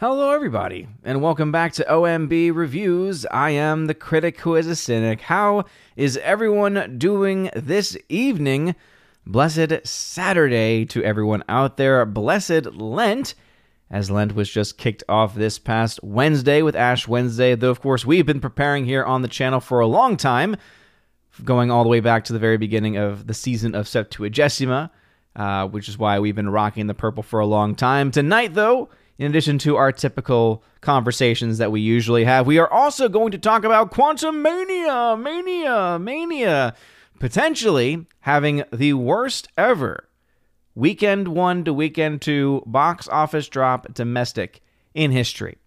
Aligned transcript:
Hello, 0.00 0.30
everybody, 0.30 0.86
and 1.02 1.20
welcome 1.20 1.50
back 1.50 1.72
to 1.72 1.84
OMB 1.90 2.54
Reviews. 2.54 3.26
I 3.32 3.50
am 3.50 3.86
the 3.86 3.94
critic 3.94 4.38
who 4.38 4.54
is 4.54 4.68
a 4.68 4.76
cynic. 4.76 5.22
How 5.22 5.64
is 5.96 6.16
everyone 6.18 6.98
doing 6.98 7.50
this 7.56 7.96
evening? 8.08 8.76
Blessed 9.26 9.84
Saturday 9.84 10.84
to 10.84 11.02
everyone 11.02 11.42
out 11.48 11.78
there. 11.78 12.06
Blessed 12.06 12.66
Lent, 12.74 13.34
as 13.90 14.08
Lent 14.08 14.36
was 14.36 14.48
just 14.48 14.78
kicked 14.78 15.02
off 15.08 15.34
this 15.34 15.58
past 15.58 15.98
Wednesday 16.04 16.62
with 16.62 16.76
Ash 16.76 17.08
Wednesday, 17.08 17.56
though, 17.56 17.72
of 17.72 17.80
course, 17.80 18.04
we've 18.04 18.24
been 18.24 18.38
preparing 18.38 18.84
here 18.84 19.02
on 19.02 19.22
the 19.22 19.26
channel 19.26 19.58
for 19.58 19.80
a 19.80 19.88
long 19.88 20.16
time, 20.16 20.54
going 21.42 21.72
all 21.72 21.82
the 21.82 21.90
way 21.90 21.98
back 21.98 22.22
to 22.26 22.32
the 22.32 22.38
very 22.38 22.56
beginning 22.56 22.96
of 22.96 23.26
the 23.26 23.34
season 23.34 23.74
of 23.74 23.86
Septuagesima, 23.86 24.90
uh, 25.34 25.66
which 25.66 25.88
is 25.88 25.98
why 25.98 26.20
we've 26.20 26.36
been 26.36 26.50
rocking 26.50 26.86
the 26.86 26.94
purple 26.94 27.24
for 27.24 27.40
a 27.40 27.46
long 27.46 27.74
time. 27.74 28.12
Tonight, 28.12 28.54
though, 28.54 28.90
in 29.18 29.26
addition 29.26 29.58
to 29.58 29.76
our 29.76 29.90
typical 29.92 30.62
conversations 30.80 31.58
that 31.58 31.72
we 31.72 31.80
usually 31.80 32.24
have, 32.24 32.46
we 32.46 32.58
are 32.58 32.70
also 32.72 33.08
going 33.08 33.32
to 33.32 33.38
talk 33.38 33.64
about 33.64 33.90
Quantumania, 33.90 35.20
Mania, 35.20 35.98
Mania, 35.98 36.74
potentially 37.18 38.06
having 38.20 38.62
the 38.72 38.92
worst 38.94 39.48
ever 39.56 40.08
weekend 40.74 41.26
one 41.26 41.64
to 41.64 41.74
weekend 41.74 42.22
two 42.22 42.62
box 42.64 43.08
office 43.08 43.48
drop 43.48 43.92
domestic 43.92 44.62
in 44.94 45.10
history. 45.10 45.58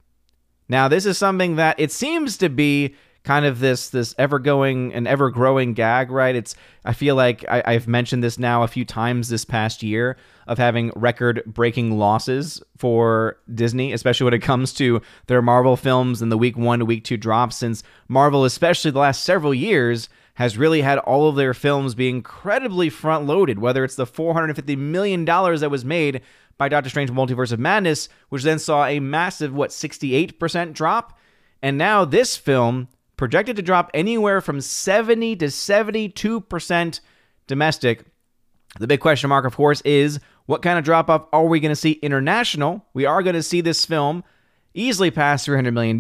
Now, 0.70 0.88
this 0.88 1.06
is 1.06 1.18
something 1.18 1.58
that 1.58 1.78
it 1.78 1.92
seems 1.92 2.38
to 2.38 2.48
be 2.48 2.96
kind 3.24 3.46
of 3.46 3.60
this 3.60 3.90
this 3.90 4.16
ever 4.18 4.40
going 4.40 4.94
and 4.94 5.08
ever 5.08 5.30
growing 5.30 5.74
gag, 5.74 6.10
right? 6.12 6.36
It's 6.36 6.56
I 6.86 6.94
feel 6.94 7.16
like 7.16 7.46
I, 7.48 7.64
I've 7.66 7.88
mentioned 7.88 8.24
this 8.24 8.40
now 8.40 8.64
a 8.64 8.68
few 8.68 8.86
times 8.86 9.30
this 9.30 9.46
past 9.46 9.84
year 9.84 10.18
of 10.48 10.58
having 10.58 10.92
record 10.96 11.44
breaking 11.46 11.98
losses 11.98 12.62
for 12.78 13.38
Disney, 13.54 13.94
especially 13.94 14.26
when 14.26 14.34
it 14.34 14.42
comes 14.42 14.74
to 14.74 15.02
their 15.28 15.42
Marvel 15.42 15.78
films 15.78 16.22
and 16.22 16.32
the 16.32 16.38
week 16.38 16.58
one 16.58 16.80
to 16.80 16.86
week 16.86 17.04
two 17.04 17.18
drops, 17.18 17.58
since 17.58 17.84
Marvel, 18.08 18.44
especially 18.44 18.92
the 18.92 19.00
last 19.00 19.24
several 19.24 19.54
years, 19.54 20.10
has 20.36 20.58
really 20.58 20.82
had 20.82 20.98
all 21.00 21.30
of 21.30 21.36
their 21.36 21.54
films 21.54 21.94
be 21.94 22.10
incredibly 22.10 22.90
front 22.90 23.26
loaded, 23.26 23.60
whether 23.60 23.84
it's 23.84 23.96
the 23.96 24.06
$450 24.06 24.78
million 24.78 25.24
that 25.26 25.70
was 25.70 25.86
made 25.86 26.22
by 26.58 26.70
Doctor 26.70 26.90
Strange 26.90 27.12
Multiverse 27.12 27.52
of 27.52 27.60
Madness, 27.60 28.10
which 28.30 28.44
then 28.44 28.60
saw 28.60 28.86
a 28.86 29.00
massive, 29.00 29.54
what, 29.54 29.70
68% 29.70 30.74
drop? 30.74 31.18
And 31.62 31.78
now 31.78 32.06
this 32.06 32.38
film 32.38 32.88
projected 33.22 33.56
to 33.56 33.62
drop 33.62 33.92
anywhere 33.94 34.42
from 34.42 34.60
70 34.60 35.36
to 35.36 35.46
72% 35.46 37.00
domestic. 37.46 38.04
The 38.80 38.88
big 38.88 39.00
question 39.00 39.30
mark, 39.30 39.46
of 39.46 39.56
course, 39.56 39.80
is 39.82 40.20
what 40.48 40.64
kind 40.64 40.80
of 40.80 40.84
drop 40.84 41.08
off 41.08 41.28
are 41.32 41.46
we 41.46 41.60
going 41.60 41.70
to 41.70 41.76
see 41.76 41.92
international? 41.92 42.84
We 42.96 43.06
are 43.06 43.22
going 43.22 43.36
to 43.36 43.44
see 43.44 43.62
this 43.62 43.86
film 43.86 44.24
easily 44.74 45.12
pass 45.12 45.46
$300 45.46 45.72
million, 45.72 46.00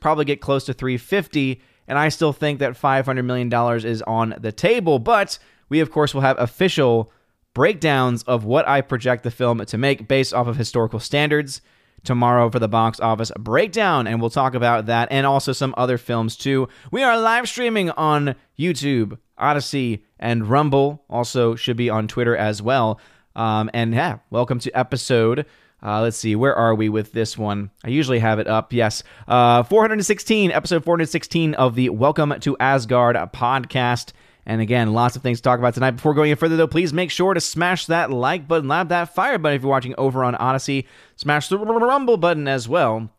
probably 0.00 0.24
get 0.24 0.40
close 0.40 0.64
to 0.64 0.72
350 0.72 1.62
and 1.86 1.96
I 1.96 2.08
still 2.08 2.32
think 2.32 2.58
that 2.58 2.72
$500 2.72 3.24
million 3.24 3.86
is 3.86 4.02
on 4.02 4.34
the 4.36 4.50
table. 4.50 4.98
But 4.98 5.38
we, 5.68 5.78
of 5.78 5.92
course, 5.92 6.14
will 6.14 6.22
have 6.22 6.36
official 6.36 7.12
breakdowns 7.54 8.24
of 8.24 8.44
what 8.44 8.66
I 8.66 8.80
project 8.80 9.22
the 9.22 9.30
film 9.30 9.64
to 9.64 9.78
make 9.78 10.08
based 10.08 10.34
off 10.34 10.48
of 10.48 10.56
historical 10.56 10.98
standards 10.98 11.60
tomorrow 12.06 12.48
for 12.48 12.58
the 12.58 12.68
box 12.68 13.00
office 13.00 13.30
breakdown, 13.38 14.06
and 14.06 14.20
we'll 14.20 14.30
talk 14.30 14.54
about 14.54 14.86
that 14.86 15.08
and 15.10 15.26
also 15.26 15.52
some 15.52 15.74
other 15.76 15.98
films 15.98 16.36
too. 16.36 16.68
We 16.90 17.02
are 17.02 17.20
live 17.20 17.48
streaming 17.48 17.90
on 17.90 18.36
YouTube, 18.58 19.18
Odysee, 19.38 20.04
and 20.18 20.46
Rumble. 20.46 21.04
Also, 21.10 21.54
should 21.56 21.76
be 21.76 21.90
on 21.90 22.08
Twitter 22.08 22.36
as 22.36 22.62
well. 22.62 22.98
Um, 23.34 23.68
and 23.74 23.92
yeah, 23.92 24.18
welcome 24.30 24.58
to 24.60 24.70
episode. 24.70 25.44
Uh, 25.82 26.00
let's 26.00 26.16
see, 26.16 26.34
where 26.34 26.54
are 26.54 26.74
we 26.74 26.88
with 26.88 27.12
this 27.12 27.36
one? 27.36 27.70
I 27.84 27.90
usually 27.90 28.20
have 28.20 28.38
it 28.38 28.46
up. 28.46 28.72
Yes, 28.72 29.02
uh, 29.28 29.62
416, 29.64 30.50
episode 30.50 30.84
416 30.84 31.54
of 31.54 31.74
the 31.74 31.90
Welcome 31.90 32.34
to 32.40 32.56
Asgard 32.58 33.16
podcast. 33.34 34.12
And 34.46 34.60
again, 34.60 34.92
lots 34.92 35.16
of 35.16 35.22
things 35.22 35.38
to 35.38 35.42
talk 35.42 35.58
about 35.58 35.74
tonight. 35.74 35.92
Before 35.92 36.14
going 36.14 36.30
any 36.30 36.36
further, 36.36 36.56
though, 36.56 36.68
please 36.68 36.92
make 36.92 37.10
sure 37.10 37.34
to 37.34 37.40
smash 37.40 37.86
that 37.86 38.12
like 38.12 38.46
button, 38.46 38.68
lab 38.68 38.88
that 38.90 39.12
fire 39.12 39.38
button 39.38 39.56
if 39.56 39.62
you're 39.62 39.70
watching 39.70 39.94
over 39.98 40.22
on 40.22 40.36
Odysee. 40.36 40.86
Smash 41.16 41.48
the 41.48 41.58
rumble 41.58 42.16
button 42.16 42.46
as 42.46 42.68
well. 42.68 43.10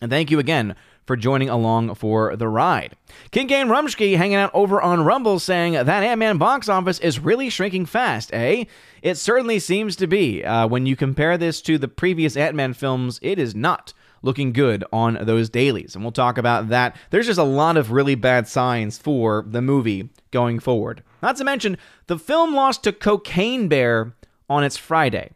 And 0.00 0.10
thank 0.10 0.30
you 0.30 0.38
again 0.38 0.76
for 1.06 1.16
joining 1.16 1.48
along 1.50 1.92
for 1.96 2.36
the 2.36 2.46
ride. 2.46 2.94
King 3.32 3.48
Ken 3.48 3.68
Rumsky 3.68 4.16
hanging 4.16 4.36
out 4.36 4.52
over 4.54 4.80
on 4.80 5.04
Rumble 5.04 5.40
saying 5.40 5.72
that 5.72 5.88
Ant-Man 5.88 6.38
box 6.38 6.68
office 6.68 7.00
is 7.00 7.18
really 7.18 7.50
shrinking 7.50 7.86
fast, 7.86 8.32
eh? 8.32 8.64
It 9.02 9.16
certainly 9.16 9.58
seems 9.58 9.96
to 9.96 10.06
be. 10.06 10.44
Uh, 10.44 10.68
when 10.68 10.86
you 10.86 10.94
compare 10.94 11.36
this 11.36 11.60
to 11.62 11.78
the 11.78 11.88
previous 11.88 12.36
Ant-Man 12.36 12.74
films, 12.74 13.18
it 13.22 13.40
is 13.40 13.56
not 13.56 13.92
looking 14.22 14.52
good 14.52 14.84
on 14.92 15.18
those 15.22 15.50
dailies. 15.50 15.96
And 15.96 16.04
we'll 16.04 16.12
talk 16.12 16.38
about 16.38 16.68
that. 16.68 16.94
There's 17.10 17.26
just 17.26 17.40
a 17.40 17.44
lot 17.44 17.76
of 17.76 17.90
really 17.90 18.14
bad 18.14 18.46
signs 18.46 18.96
for 18.96 19.44
the 19.48 19.62
movie 19.62 20.10
going 20.30 20.58
forward. 20.58 21.02
Not 21.22 21.36
to 21.36 21.44
mention, 21.44 21.76
the 22.06 22.18
film 22.18 22.54
lost 22.54 22.84
to 22.84 22.92
Cocaine 22.92 23.68
Bear 23.68 24.14
on 24.48 24.64
its 24.64 24.76
Friday. 24.76 25.30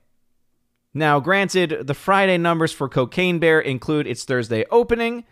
Now, 0.92 1.18
granted, 1.18 1.86
the 1.86 1.94
Friday 1.94 2.38
numbers 2.38 2.72
for 2.72 2.88
Cocaine 2.88 3.38
Bear 3.38 3.60
include 3.60 4.06
its 4.06 4.24
Thursday 4.24 4.64
opening. 4.70 5.24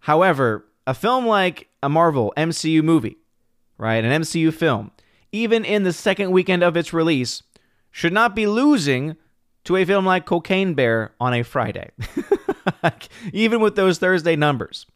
However, 0.00 0.66
a 0.86 0.92
film 0.92 1.26
like 1.26 1.68
a 1.82 1.88
Marvel 1.88 2.32
MCU 2.36 2.82
movie, 2.82 3.16
right, 3.78 4.04
an 4.04 4.22
MCU 4.22 4.52
film, 4.52 4.90
even 5.32 5.64
in 5.64 5.84
the 5.84 5.92
second 5.92 6.30
weekend 6.30 6.62
of 6.62 6.76
its 6.76 6.92
release, 6.92 7.42
should 7.90 8.12
not 8.12 8.36
be 8.36 8.46
losing 8.46 9.16
to 9.64 9.76
a 9.76 9.84
film 9.84 10.04
like 10.04 10.26
Cocaine 10.26 10.74
Bear 10.74 11.14
on 11.18 11.32
a 11.32 11.42
Friday. 11.42 11.90
even 13.32 13.60
with 13.60 13.76
those 13.76 13.98
Thursday 13.98 14.36
numbers. 14.36 14.86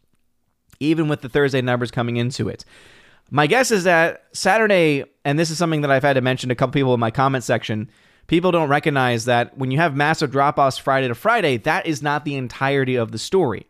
Even 0.81 1.09
with 1.09 1.23
the 1.23 1.29
Thursday 1.29 1.63
numbers 1.63 1.91
coming 1.91 2.19
into 2.19 2.49
it. 2.49 2.65
My 3.31 3.47
guess 3.47 3.71
is 3.71 3.85
that 3.85 4.25
Saturday, 4.33 5.05
and 5.25 5.39
this 5.39 5.51
is 5.51 5.59
something 5.59 5.83
that 5.83 5.91
I've 5.91 6.03
had 6.03 6.15
to 6.15 6.21
mention 6.21 6.49
to 6.49 6.55
a 6.55 6.57
couple 6.57 6.73
people 6.73 6.95
in 6.95 7.01
my 7.01 7.11
comment 7.11 7.45
section, 7.45 7.91
people 8.27 8.51
don't 8.51 8.69
recognize 8.69 9.27
that 9.27 9.57
when 9.59 9.71
you 9.71 9.79
have 9.79 9.95
massive 9.95 10.31
drop 10.31 10.59
offs 10.59 10.79
Friday 10.79 11.09
to 11.09 11.15
Friday, 11.15 11.59
that 11.59 11.87
is 11.87 12.03
not 12.03 12.25
the 12.25 12.37
entirety 12.37 12.97
of 12.97 13.13
the 13.13 13.19
story. 13.19 13.67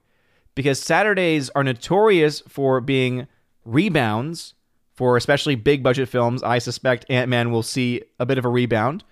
Because 0.55 0.81
Saturdays 0.81 1.51
are 1.51 1.65
notorious 1.65 2.41
for 2.41 2.81
being 2.81 3.27
rebounds 3.65 4.55
for 4.95 5.17
especially 5.17 5.55
big 5.55 5.83
budget 5.83 6.09
films. 6.09 6.43
I 6.43 6.59
suspect 6.59 7.07
Ant 7.09 7.29
Man 7.29 7.53
will 7.53 7.63
see 7.63 8.03
a 8.19 8.27
bit 8.27 8.39
of 8.39 8.45
a 8.45 8.49
rebound 8.49 9.05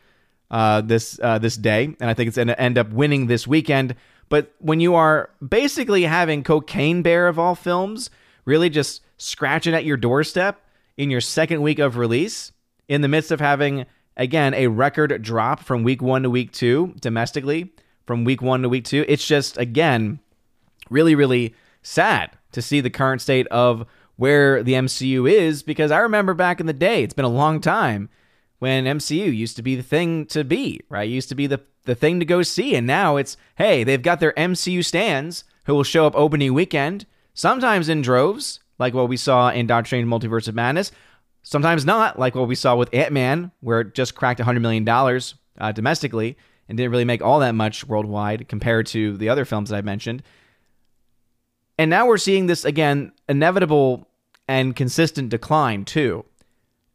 uh, 0.51 0.81
this 0.81 1.21
uh, 1.23 1.39
this 1.39 1.57
day, 1.57 1.85
and 1.85 2.11
I 2.11 2.15
think 2.15 2.29
it's 2.29 2.37
going 2.37 2.49
to 2.49 2.61
end 2.61 2.77
up 2.79 2.91
winning 2.91 3.27
this 3.27 3.47
weekend. 3.47 3.95
But 4.29 4.53
when 4.59 4.81
you 4.81 4.97
are 4.97 5.31
basically 5.47 6.03
having 6.03 6.43
Cocaine 6.43 7.03
Bear 7.03 7.29
of 7.29 7.39
all 7.39 7.55
films, 7.55 8.11
really 8.45 8.69
just 8.69 9.03
scratching 9.19 9.75
at 9.75 9.85
your 9.85 9.97
doorstep 9.97 10.61
in 10.97 11.11
your 11.11 11.21
second 11.21 11.63
week 11.63 11.79
of 11.79 11.97
release, 11.97 12.53
in 12.89 13.01
the 13.01 13.09
midst 13.09 13.31
of 13.31 13.41
having 13.41 13.87
again 14.17 14.55
a 14.55 14.69
record 14.69 15.21
drop 15.23 15.61
from 15.61 15.83
week 15.83 16.01
one 16.01 16.23
to 16.23 16.31
week 16.31 16.53
two 16.53 16.95
domestically, 17.01 17.73
from 18.07 18.25
week 18.25 18.41
one 18.41 18.63
to 18.63 18.69
week 18.69 18.85
two, 18.85 19.05
it's 19.09 19.27
just 19.27 19.59
again 19.59 20.21
really 20.89 21.15
really 21.15 21.55
sad 21.83 22.31
to 22.53 22.63
see 22.63 22.81
the 22.81 22.91
current 22.91 23.21
state 23.21 23.47
of 23.49 23.87
where 24.17 24.63
the 24.63 24.73
MCU 24.73 25.31
is 25.31 25.63
because 25.63 25.91
I 25.91 25.99
remember 25.99 26.35
back 26.35 26.61
in 26.61 26.67
the 26.67 26.73
day, 26.73 27.03
it's 27.03 27.15
been 27.15 27.25
a 27.25 27.29
long 27.29 27.61
time 27.61 28.09
when 28.59 28.85
MCU 28.85 29.35
used 29.35 29.57
to 29.57 29.63
be 29.63 29.77
the 29.77 29.83
thing 29.83 30.27
to 30.27 30.43
be, 30.45 30.81
right? 30.89 31.09
Used 31.09 31.29
to 31.29 31.35
be 31.35 31.47
the, 31.47 31.61
the 31.85 31.95
thing 31.95 32.19
to 32.21 32.27
go 32.27 32.43
see. 32.43 32.75
And 32.75 32.87
now 32.87 33.17
it's, 33.17 33.37
hey, 33.57 33.85
they've 33.85 34.03
got 34.03 34.21
their 34.21 34.33
MCU 34.33 34.85
stands 34.85 35.45
who 35.67 35.75
will 35.75 35.85
show 35.85 36.07
up 36.07 36.17
opening 36.17 36.55
weekend, 36.55 37.07
sometimes 37.35 37.89
in 37.89 38.01
droves, 38.03 38.61
like 38.79 38.95
what 38.95 39.09
we 39.09 39.17
saw 39.17 39.51
in 39.51 39.67
Doctor 39.67 39.89
Strange 39.89 40.07
Multiverse 40.07 40.49
of 40.49 40.55
Madness, 40.55 40.93
sometimes 41.43 41.85
not, 41.85 42.19
like 42.19 42.35
what 42.35 42.49
we 42.49 42.55
saw 42.55 42.77
with 42.77 42.93
Ant 42.93 43.13
Man, 43.13 43.51
where 43.61 43.81
it 43.81 43.95
just 43.95 44.15
cracked 44.15 44.41
$100 44.41 44.61
million 44.61 44.87
uh, 45.59 45.73
domestically 45.73 46.37
and 46.69 46.77
didn't 46.77 46.91
really 46.91 47.05
make 47.05 47.23
all 47.23 47.41
that 47.41 47.55
much 47.55 47.87
worldwide 47.87 48.49
compared 48.49 48.87
to 48.87 49.17
the 49.17 49.29
other 49.29 49.45
films 49.45 49.71
that 49.71 49.77
I 49.77 49.83
mentioned. 49.83 50.23
And 51.79 51.91
now 51.91 52.07
we're 52.07 52.19
seeing 52.19 52.47
this 52.47 52.65
again, 52.65 53.13
inevitable 53.29 54.09
and 54.49 54.75
consistent 54.75 55.29
decline, 55.29 55.85
too. 55.85 56.25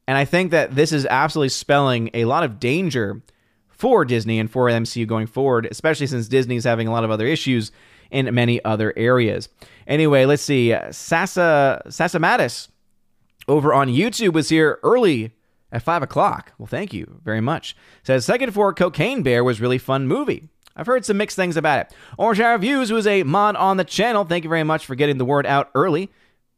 And 0.08 0.18
I 0.18 0.26
think 0.26 0.52
that 0.52 0.76
this 0.76 0.92
is 0.92 1.06
absolutely 1.06 1.50
spelling 1.50 2.10
a 2.14 2.26
lot 2.26 2.44
of 2.44 2.60
danger 2.60 3.22
for 3.70 4.04
Disney 4.06 4.40
and 4.40 4.50
for 4.50 4.68
MCU 4.68 5.08
going 5.08 5.28
forward, 5.28 5.68
especially 5.72 6.08
since 6.08 6.28
Disney 6.28 6.56
is 6.56 6.64
having 6.64 6.88
a 6.88 6.92
lot 6.92 7.04
of 7.04 7.12
other 7.12 7.26
issues 7.26 7.72
in 8.12 8.34
many 8.36 8.64
other 8.64 8.94
areas. 8.96 9.50
Anyway, 9.88 10.26
let's 10.26 10.44
see. 10.44 10.76
Sasa 10.92 11.82
Mattis 11.88 12.68
over 13.48 13.74
on 13.74 13.88
YouTube 13.88 14.34
was 14.34 14.50
here 14.50 14.80
early 14.84 15.32
at 15.72 15.82
five 15.82 16.04
o'clock. 16.04 16.54
Well, 16.58 16.68
thank 16.68 16.94
you 16.94 17.20
very 17.24 17.42
much. 17.42 17.76
Says 18.04 18.26
second 18.26 18.54
for 18.54 18.74
Cocaine 18.74 19.24
Bear 19.24 19.44
was 19.44 19.60
really 19.60 19.78
fun 19.78 20.08
movie. 20.08 20.50
I've 20.76 20.88
heard 20.88 21.04
some 21.04 21.18
mixed 21.18 21.36
things 21.36 21.58
about 21.58 21.80
it. 21.80 21.94
Orange 22.18 22.40
Hour 22.40 22.58
Views 22.58 22.92
was 22.92 23.06
a 23.06 23.24
mod 23.24 23.56
on 23.56 23.78
the 23.78 23.84
channel. 23.84 24.24
Thank 24.24 24.44
you 24.46 24.50
very 24.50 24.64
much 24.64 24.86
for 24.86 24.96
getting 24.96 25.18
the 25.18 25.26
word 25.26 25.46
out 25.46 25.70
early. 25.76 26.10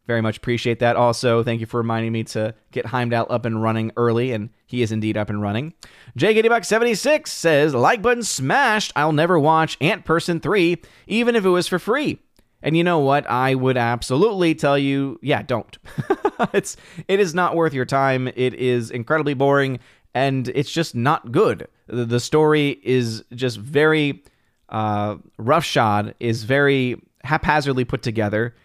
Very 0.06 0.22
much 0.22 0.38
appreciate 0.38 0.80
that. 0.80 0.96
Also, 0.96 1.44
thank 1.44 1.62
you 1.62 1.66
for 1.66 1.78
reminding 1.78 2.12
me 2.12 2.24
to 2.26 2.54
get 2.72 2.88
Heimdall 2.88 3.28
up 3.30 3.46
and 3.46 3.62
running 3.62 3.92
early, 3.96 4.34
and 4.34 4.50
he 4.66 4.82
is 4.82 4.92
indeed 4.92 5.16
up 5.16 5.30
and 5.30 5.42
running. 5.42 5.74
JGittyBuck76 6.18 7.28
says, 7.28 7.74
like 7.74 8.02
button 8.02 8.24
smashed, 8.24 8.92
I'll 8.96 9.14
never 9.14 9.40
watch 9.40 9.78
Ant 9.80 10.04
Person 10.04 10.40
3, 10.42 10.82
even 11.08 11.36
if 11.36 11.46
it 11.46 11.50
was 11.50 11.68
for 11.68 11.80
free. 11.80 12.20
And 12.62 12.76
you 12.76 12.84
know 12.84 13.00
what? 13.00 13.30
I 13.30 13.56
would 13.56 13.78
absolutely 13.78 14.56
tell 14.56 14.78
you, 14.78 15.20
yeah, 15.22 15.42
don't. 15.42 15.78
it's 16.54 16.78
it 17.08 17.20
is 17.20 17.34
not 17.36 17.56
worth 17.56 17.74
your 17.74 17.86
time. 17.86 18.30
It 18.30 18.54
is 18.54 18.90
incredibly 18.90 19.34
boring 19.34 19.80
and 20.14 20.48
it's 20.50 20.72
just 20.72 20.96
not 20.96 21.32
good. 21.32 21.68
The, 21.88 22.06
the 22.06 22.20
story 22.20 22.80
is 22.84 23.24
just 23.34 23.58
very 23.58 24.24
uh, 24.70 25.18
roughshod, 25.38 26.16
is 26.20 26.44
very 26.44 27.02
haphazardly 27.24 27.86
put 27.86 28.02
together. 28.02 28.56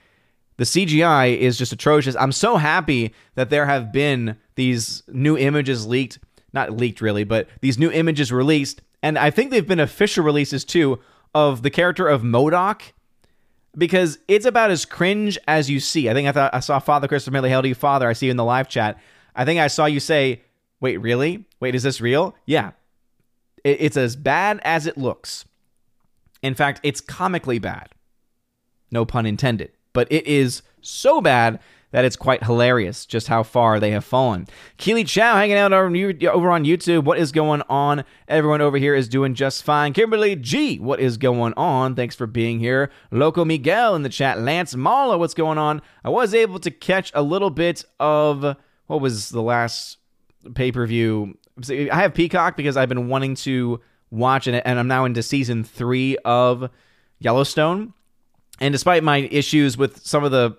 The 0.59 0.65
CGI 0.65 1.39
is 1.39 1.57
just 1.57 1.73
atrocious. 1.73 2.17
I'm 2.17 2.33
so 2.33 2.57
happy 2.57 3.15
that 3.37 3.49
there 3.49 3.67
have 3.67 3.93
been 3.93 4.37
these 4.57 5.05
new 5.09 5.39
images 5.39 5.87
leaked, 5.87 6.19
not 6.53 6.77
leaked 6.77 7.01
really, 7.01 7.25
but 7.25 7.49
these 7.61 7.79
new 7.79 7.91
images 7.91 8.33
released, 8.33 8.83
and 9.03 9.17
I 9.17 9.31
think 9.31 9.51
they've 9.51 9.67
been 9.67 9.81
official 9.81 10.25
releases 10.25 10.65
too 10.65 10.99
of 11.33 11.63
the 11.63 11.71
character 11.71 12.09
of 12.09 12.23
MODOK 12.23 12.83
because 13.77 14.19
it's 14.27 14.47
about 14.47 14.73
as 14.73 14.85
cringe 14.85 15.39
as 15.47 15.71
you 15.71 15.79
see. 15.79 16.11
I 16.11 16.15
think 16.15 16.27
I 16.29 16.33
thought 16.33 16.53
I 16.53 16.61
saw 16.61 16.81
Father 16.81 17.07
Christopher 17.07 17.35
Miller, 17.35 17.49
hail 17.49 17.63
to 17.63 17.69
you, 17.69 17.77
Father. 17.77 18.09
I 18.09 18.13
see 18.13 18.27
you 18.27 18.33
in 18.33 18.37
the 18.37 18.45
live 18.45 18.69
chat. 18.69 18.99
I 19.37 19.45
think 19.45 19.61
I 19.61 19.69
saw 19.69 19.87
you 19.87 20.01
say, 20.01 20.43
"Wait, 20.81 20.97
really? 20.97 21.45
Wait, 21.61 21.77
is 21.77 21.85
this 21.85 22.01
real?" 22.01 22.35
Yeah, 22.45 22.73
it's 23.63 23.97
as 23.97 24.17
bad 24.17 24.59
as 24.65 24.89
it 24.89 24.99
looks. 24.99 25.45
In 26.43 26.55
fact, 26.55 26.81
it's 26.83 27.01
comically 27.01 27.61
bad. 27.61 27.91
No 28.91 29.05
pun 29.05 29.27
intended. 29.27 29.71
But 29.99 30.07
it 30.13 30.29
is 30.29 30.63
so 30.81 31.21
bad 31.21 31.59
that 31.91 32.05
it's 32.05 32.15
quite 32.15 32.45
hilarious 32.45 33.05
just 33.05 33.27
how 33.27 33.43
far 33.43 33.81
they 33.81 33.91
have 33.91 34.05
fallen. 34.05 34.47
Keely 34.77 35.03
Chow 35.03 35.35
hanging 35.35 35.57
out 35.57 35.73
over 35.73 35.89
on 35.89 36.65
YouTube. 36.65 37.03
What 37.03 37.19
is 37.19 37.33
going 37.33 37.63
on? 37.69 38.05
Everyone 38.29 38.61
over 38.61 38.77
here 38.77 38.95
is 38.95 39.09
doing 39.09 39.35
just 39.35 39.65
fine. 39.65 39.93
Kimberly 39.93 40.37
G, 40.37 40.79
what 40.79 41.01
is 41.01 41.17
going 41.17 41.53
on? 41.55 41.97
Thanks 41.97 42.15
for 42.15 42.29
being 42.29 42.61
here. 42.61 42.93
Loco 43.11 43.45
Miguel 43.45 43.97
in 43.97 44.05
the 44.05 44.09
chat. 44.09 44.39
Lance 44.39 44.77
Mala, 44.77 45.19
what's 45.19 45.35
going 45.35 45.59
on? 45.59 45.83
I 46.05 46.11
was 46.11 46.33
able 46.33 46.61
to 46.61 46.71
catch 46.71 47.11
a 47.13 47.23
little 47.23 47.51
bit 47.51 47.85
of 47.99 48.57
what 48.87 49.01
was 49.01 49.31
the 49.31 49.43
last 49.43 49.97
pay 50.55 50.71
per 50.71 50.87
view. 50.87 51.37
I 51.69 52.03
have 52.03 52.15
Peacock 52.15 52.57
because 52.57 52.77
I've 52.77 52.89
been 52.89 53.09
wanting 53.09 53.35
to 53.35 53.81
watch 54.13 54.47
it, 54.47 54.63
and 54.65 54.79
I'm 54.79 54.87
now 54.87 55.07
into 55.07 55.25
season 55.25 55.65
three 55.65 56.17
of 56.19 56.71
Yellowstone. 57.19 57.95
And 58.61 58.73
despite 58.73 59.03
my 59.03 59.19
issues 59.19 59.77
with 59.77 60.05
some 60.05 60.25
of 60.25 60.31
the 60.31 60.57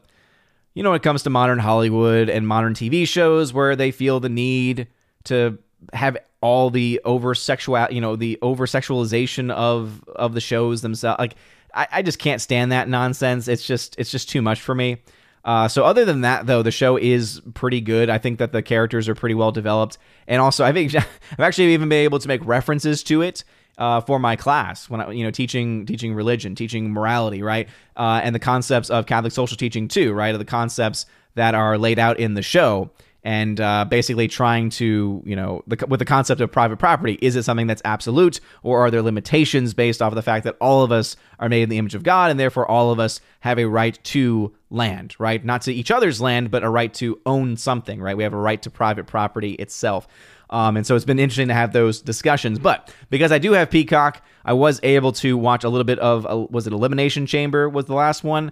you 0.74 0.84
know, 0.84 0.92
when 0.92 0.98
it 0.98 1.04
comes 1.04 1.24
to 1.24 1.30
modern 1.30 1.60
Hollywood 1.60 2.30
and 2.30 2.48
modern 2.48 2.74
TV 2.74 3.08
shows 3.08 3.52
where 3.52 3.76
they 3.76 3.92
feel 3.92 4.20
the 4.20 4.30
need 4.30 4.88
to 5.26 5.58
have 5.94 6.18
all 6.42 6.70
the 6.70 7.02
over 7.04 7.36
sexual, 7.36 7.88
you 7.90 8.00
know, 8.00 8.16
the 8.16 8.38
over 8.42 8.66
sexualization 8.66 9.52
of 9.52 10.04
of 10.16 10.34
the 10.34 10.42
shows 10.42 10.82
themselves. 10.82 11.20
Like, 11.20 11.36
I, 11.74 11.88
I 11.92 12.02
just 12.02 12.20
can't 12.20 12.42
stand 12.42 12.72
that 12.72 12.88
nonsense. 12.88 13.48
It's 13.48 13.66
just 13.66 13.98
it's 13.98 14.12
just 14.12 14.30
too 14.30 14.42
much 14.42 14.62
for 14.62 14.76
me. 14.76 15.02
Uh, 15.44 15.68
so 15.68 15.84
other 15.84 16.06
than 16.06 16.22
that, 16.22 16.46
though, 16.46 16.62
the 16.62 16.72
show 16.72 16.98
is 16.98 17.42
pretty 17.54 17.82
good. 17.82 18.10
I 18.10 18.18
think 18.18 18.40
that 18.40 18.52
the 18.52 18.62
characters 18.62 19.10
are 19.10 19.16
pretty 19.16 19.36
well 19.36 19.52
developed, 19.52 19.98
and 20.28 20.42
also 20.42 20.64
I 20.64 20.72
think 20.72 20.94
I've 20.96 21.40
actually 21.40 21.74
even 21.74 21.90
been 21.90 22.04
able 22.04 22.20
to 22.20 22.28
make 22.28 22.46
references 22.46 23.04
to 23.04 23.22
it 23.22 23.44
uh, 23.80 24.02
for 24.02 24.20
my 24.20 24.36
class 24.36 24.90
when 24.90 25.02
I, 25.02 25.12
you 25.12 25.24
know, 25.24 25.32
teaching 25.32 25.86
teaching 25.86 26.14
religion, 26.14 26.54
teaching 26.54 26.92
morality, 26.92 27.42
right, 27.42 27.68
uh, 27.96 28.22
and 28.24 28.36
the 28.36 28.40
concepts 28.40 28.90
of 28.90 29.08
Catholic 29.08 29.34
social 29.34 29.58
teaching 29.58 29.88
too, 29.88 30.14
right, 30.14 30.36
of 30.36 30.40
the 30.40 30.46
concepts 30.46 31.06
that 31.36 31.56
are 31.56 31.78
laid 31.78 31.98
out 31.98 32.20
in 32.20 32.34
the 32.34 32.42
show, 32.42 32.92
and 33.24 33.62
uh, 33.62 33.86
basically 33.86 34.28
trying 34.28 34.70
to, 34.70 35.24
you 35.26 35.36
know, 35.36 35.64
the, 35.68 35.86
with 35.88 36.00
the 36.00 36.06
concept 36.06 36.42
of 36.42 36.52
private 36.52 36.78
property, 36.78 37.18
is 37.22 37.38
it 37.38 37.44
something 37.44 37.68
that's 37.68 37.82
absolute, 37.86 38.42
or 38.64 38.82
are 38.82 38.92
there 38.92 39.02
limitations 39.02 39.74
based 39.74 40.02
off 40.02 40.12
of 40.12 40.16
the 40.16 40.22
fact 40.22 40.44
that 40.44 40.58
all 40.60 40.84
of 40.84 40.92
us 40.92 41.16
are 41.40 41.48
made 41.48 41.64
in 41.64 41.70
the 41.70 41.78
image 41.78 41.96
of 41.96 42.04
God, 42.04 42.32
and 42.32 42.40
therefore 42.40 42.70
all 42.70 42.92
of 42.92 43.00
us 43.00 43.22
have 43.40 43.60
a 43.60 43.66
right 43.66 43.98
to 44.06 44.54
land, 44.70 45.16
right, 45.20 45.44
not 45.44 45.62
to 45.64 45.74
each 45.74 45.92
other's 45.92 46.20
land, 46.20 46.52
but 46.52 46.64
a 46.64 46.70
right 46.70 46.94
to 46.96 47.20
own 47.26 47.56
something, 47.56 48.02
right? 48.02 48.18
We 48.18 48.24
have 48.24 48.34
a 48.34 48.38
right 48.38 48.62
to 48.64 48.70
private 48.70 49.08
property 49.08 49.54
itself. 49.54 50.08
Um, 50.50 50.78
and 50.78 50.86
so 50.86 50.96
it's 50.96 51.06
been 51.06 51.20
interesting 51.20 51.50
to 51.50 51.54
have 51.54 51.74
those 51.74 52.02
discussions. 52.02 52.60
But 52.60 52.94
because 53.10 53.32
I 53.32 53.38
do 53.38 53.54
have 53.54 53.70
Peacock, 53.70 54.24
I 54.44 54.54
was 54.54 54.80
able 54.84 55.12
to 55.14 55.38
watch 55.38 55.64
a 55.64 55.70
little 55.70 55.84
bit 55.84 56.00
of, 56.00 56.26
uh, 56.26 56.48
was 56.50 56.66
it 56.66 56.74
Elimination 56.74 57.26
Chamber 57.26 57.70
was 57.70 57.86
the 57.86 57.94
last 57.94 58.24
one? 58.24 58.52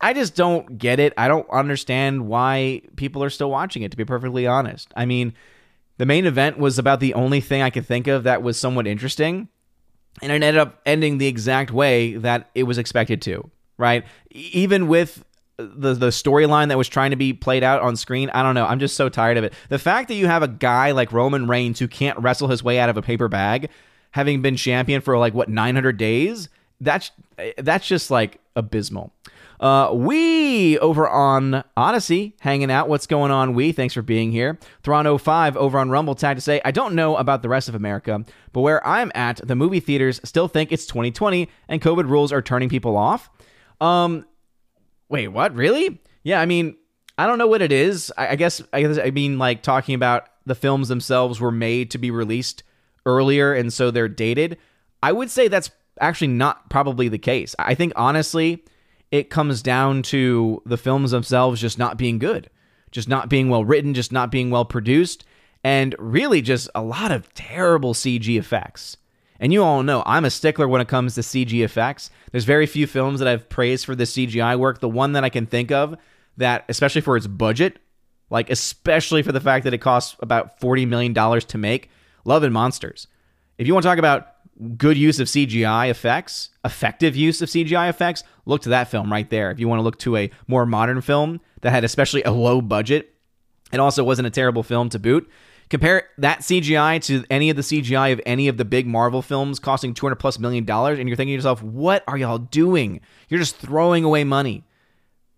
I 0.00 0.14
just 0.14 0.34
don't 0.34 0.78
get 0.78 0.98
it. 0.98 1.12
I 1.16 1.28
don't 1.28 1.48
understand 1.48 2.26
why 2.26 2.82
people 2.96 3.22
are 3.22 3.30
still 3.30 3.50
watching 3.50 3.82
it, 3.82 3.92
to 3.92 3.96
be 3.96 4.04
perfectly 4.04 4.48
honest. 4.48 4.92
I 4.96 5.06
mean, 5.06 5.34
the 5.98 6.06
main 6.06 6.26
event 6.26 6.58
was 6.58 6.78
about 6.78 6.98
the 6.98 7.14
only 7.14 7.40
thing 7.40 7.62
I 7.62 7.70
could 7.70 7.86
think 7.86 8.08
of 8.08 8.24
that 8.24 8.42
was 8.42 8.58
somewhat 8.58 8.88
interesting. 8.88 9.48
And 10.20 10.32
it 10.32 10.42
ended 10.42 10.58
up 10.58 10.80
ending 10.84 11.18
the 11.18 11.28
exact 11.28 11.70
way 11.70 12.16
that 12.16 12.50
it 12.54 12.64
was 12.64 12.78
expected 12.78 13.22
to, 13.22 13.48
right? 13.78 14.04
Even 14.30 14.88
with 14.88 15.24
the 15.74 15.94
the 15.94 16.08
storyline 16.08 16.68
that 16.68 16.78
was 16.78 16.88
trying 16.88 17.10
to 17.10 17.16
be 17.16 17.32
played 17.32 17.62
out 17.62 17.82
on 17.82 17.96
screen. 17.96 18.30
I 18.30 18.42
don't 18.42 18.54
know. 18.54 18.66
I'm 18.66 18.78
just 18.78 18.96
so 18.96 19.08
tired 19.08 19.36
of 19.36 19.44
it. 19.44 19.52
The 19.68 19.78
fact 19.78 20.08
that 20.08 20.14
you 20.14 20.26
have 20.26 20.42
a 20.42 20.48
guy 20.48 20.92
like 20.92 21.12
Roman 21.12 21.46
Reigns 21.46 21.78
who 21.78 21.88
can't 21.88 22.18
wrestle 22.18 22.48
his 22.48 22.62
way 22.62 22.78
out 22.78 22.88
of 22.88 22.96
a 22.96 23.02
paper 23.02 23.28
bag, 23.28 23.68
having 24.12 24.42
been 24.42 24.56
champion 24.56 25.00
for 25.00 25.18
like 25.18 25.34
what 25.34 25.48
900 25.48 25.96
days, 25.96 26.48
that's 26.80 27.10
that's 27.58 27.86
just 27.86 28.10
like 28.10 28.40
abysmal. 28.56 29.12
Uh, 29.62 29.92
we 29.94 30.76
over 30.80 31.08
on 31.08 31.62
Odysee 31.76 32.32
hanging 32.40 32.68
out. 32.68 32.88
What's 32.88 33.06
going 33.06 33.30
on? 33.30 33.54
We 33.54 33.70
thanks 33.70 33.94
for 33.94 34.02
being 34.02 34.32
here. 34.32 34.58
Thron05 34.82 35.54
over 35.54 35.78
on 35.78 35.88
Rumble 35.88 36.16
tag 36.16 36.36
to 36.36 36.40
say, 36.40 36.60
I 36.64 36.72
don't 36.72 36.96
know 36.96 37.14
about 37.16 37.42
the 37.42 37.48
rest 37.48 37.68
of 37.68 37.76
America, 37.76 38.24
but 38.52 38.62
where 38.62 38.84
I'm 38.84 39.12
at, 39.14 39.40
the 39.46 39.54
movie 39.54 39.78
theaters 39.78 40.20
still 40.24 40.48
think 40.48 40.72
it's 40.72 40.84
2020 40.86 41.48
and 41.68 41.80
COVID 41.80 42.08
rules 42.08 42.32
are 42.32 42.42
turning 42.42 42.68
people 42.68 42.96
off. 42.96 43.30
Um, 43.80 44.26
Wait, 45.12 45.28
what? 45.28 45.54
Really? 45.54 46.00
Yeah, 46.22 46.40
I 46.40 46.46
mean, 46.46 46.74
I 47.18 47.26
don't 47.26 47.36
know 47.36 47.46
what 47.46 47.60
it 47.60 47.70
is. 47.70 48.10
I, 48.16 48.28
I 48.28 48.36
guess 48.36 48.62
I 48.72 48.80
guess 48.80 48.98
I 48.98 49.10
mean 49.10 49.38
like 49.38 49.62
talking 49.62 49.94
about 49.94 50.26
the 50.46 50.54
films 50.54 50.88
themselves 50.88 51.38
were 51.38 51.52
made 51.52 51.90
to 51.90 51.98
be 51.98 52.10
released 52.10 52.62
earlier 53.04 53.52
and 53.52 53.70
so 53.70 53.90
they're 53.90 54.08
dated. 54.08 54.56
I 55.02 55.12
would 55.12 55.30
say 55.30 55.48
that's 55.48 55.70
actually 56.00 56.28
not 56.28 56.70
probably 56.70 57.08
the 57.08 57.18
case. 57.18 57.54
I 57.58 57.74
think 57.74 57.92
honestly, 57.94 58.64
it 59.10 59.28
comes 59.28 59.60
down 59.60 60.02
to 60.04 60.62
the 60.64 60.78
films 60.78 61.10
themselves 61.10 61.60
just 61.60 61.78
not 61.78 61.98
being 61.98 62.18
good, 62.18 62.48
just 62.90 63.06
not 63.06 63.28
being 63.28 63.50
well 63.50 63.66
written, 63.66 63.92
just 63.92 64.12
not 64.12 64.30
being 64.30 64.48
well 64.48 64.64
produced, 64.64 65.26
and 65.62 65.94
really 65.98 66.40
just 66.40 66.70
a 66.74 66.82
lot 66.82 67.12
of 67.12 67.32
terrible 67.34 67.92
CG 67.92 68.38
effects. 68.38 68.96
And 69.42 69.52
you 69.52 69.64
all 69.64 69.82
know 69.82 70.04
I'm 70.06 70.24
a 70.24 70.30
stickler 70.30 70.68
when 70.68 70.80
it 70.80 70.86
comes 70.86 71.16
to 71.16 71.20
CG 71.20 71.64
effects. 71.64 72.10
There's 72.30 72.44
very 72.44 72.64
few 72.64 72.86
films 72.86 73.18
that 73.18 73.26
I've 73.26 73.48
praised 73.48 73.84
for 73.84 73.96
the 73.96 74.04
CGI 74.04 74.56
work. 74.56 74.78
The 74.78 74.88
one 74.88 75.12
that 75.14 75.24
I 75.24 75.30
can 75.30 75.46
think 75.46 75.72
of 75.72 75.96
that, 76.36 76.64
especially 76.68 77.00
for 77.00 77.16
its 77.16 77.26
budget, 77.26 77.80
like 78.30 78.50
especially 78.50 79.20
for 79.20 79.32
the 79.32 79.40
fact 79.40 79.64
that 79.64 79.74
it 79.74 79.78
costs 79.78 80.16
about 80.20 80.60
$40 80.60 80.86
million 80.86 81.12
to 81.40 81.58
make, 81.58 81.90
Love 82.24 82.44
and 82.44 82.54
Monsters. 82.54 83.08
If 83.58 83.66
you 83.66 83.74
want 83.74 83.82
to 83.82 83.88
talk 83.88 83.98
about 83.98 84.28
good 84.78 84.96
use 84.96 85.18
of 85.18 85.26
CGI 85.26 85.90
effects, 85.90 86.50
effective 86.64 87.16
use 87.16 87.42
of 87.42 87.48
CGI 87.48 87.90
effects, 87.90 88.22
look 88.46 88.62
to 88.62 88.68
that 88.68 88.92
film 88.92 89.10
right 89.10 89.28
there. 89.28 89.50
If 89.50 89.58
you 89.58 89.66
want 89.66 89.80
to 89.80 89.82
look 89.82 89.98
to 89.98 90.16
a 90.18 90.30
more 90.46 90.66
modern 90.66 91.00
film 91.00 91.40
that 91.62 91.70
had 91.70 91.82
especially 91.82 92.22
a 92.22 92.30
low 92.30 92.60
budget, 92.60 93.12
it 93.72 93.80
also 93.80 94.04
wasn't 94.04 94.28
a 94.28 94.30
terrible 94.30 94.62
film 94.62 94.88
to 94.90 95.00
boot. 95.00 95.28
Compare 95.72 96.02
that 96.18 96.40
CGI 96.40 97.02
to 97.06 97.24
any 97.30 97.48
of 97.48 97.56
the 97.56 97.62
CGI 97.62 98.12
of 98.12 98.20
any 98.26 98.48
of 98.48 98.58
the 98.58 98.64
big 98.66 98.86
Marvel 98.86 99.22
films 99.22 99.58
costing 99.58 99.94
200 99.94 100.16
plus 100.16 100.38
million 100.38 100.66
dollars, 100.66 100.98
and 100.98 101.08
you're 101.08 101.16
thinking 101.16 101.32
to 101.32 101.36
yourself, 101.36 101.62
what 101.62 102.04
are 102.06 102.18
y'all 102.18 102.36
doing? 102.36 103.00
You're 103.30 103.40
just 103.40 103.56
throwing 103.56 104.04
away 104.04 104.22
money 104.22 104.64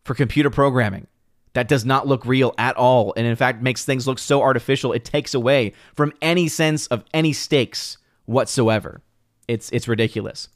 for 0.02 0.12
computer 0.16 0.50
programming. 0.50 1.06
That 1.52 1.68
does 1.68 1.84
not 1.84 2.08
look 2.08 2.26
real 2.26 2.52
at 2.58 2.76
all, 2.76 3.14
and 3.16 3.28
in 3.28 3.36
fact 3.36 3.62
makes 3.62 3.84
things 3.84 4.08
look 4.08 4.18
so 4.18 4.42
artificial. 4.42 4.92
It 4.92 5.04
takes 5.04 5.34
away 5.34 5.72
from 5.94 6.12
any 6.20 6.48
sense 6.48 6.88
of 6.88 7.04
any 7.14 7.32
stakes 7.32 7.98
whatsoever. 8.24 9.02
It's 9.46 9.70
it's 9.70 9.86
ridiculous. 9.86 10.48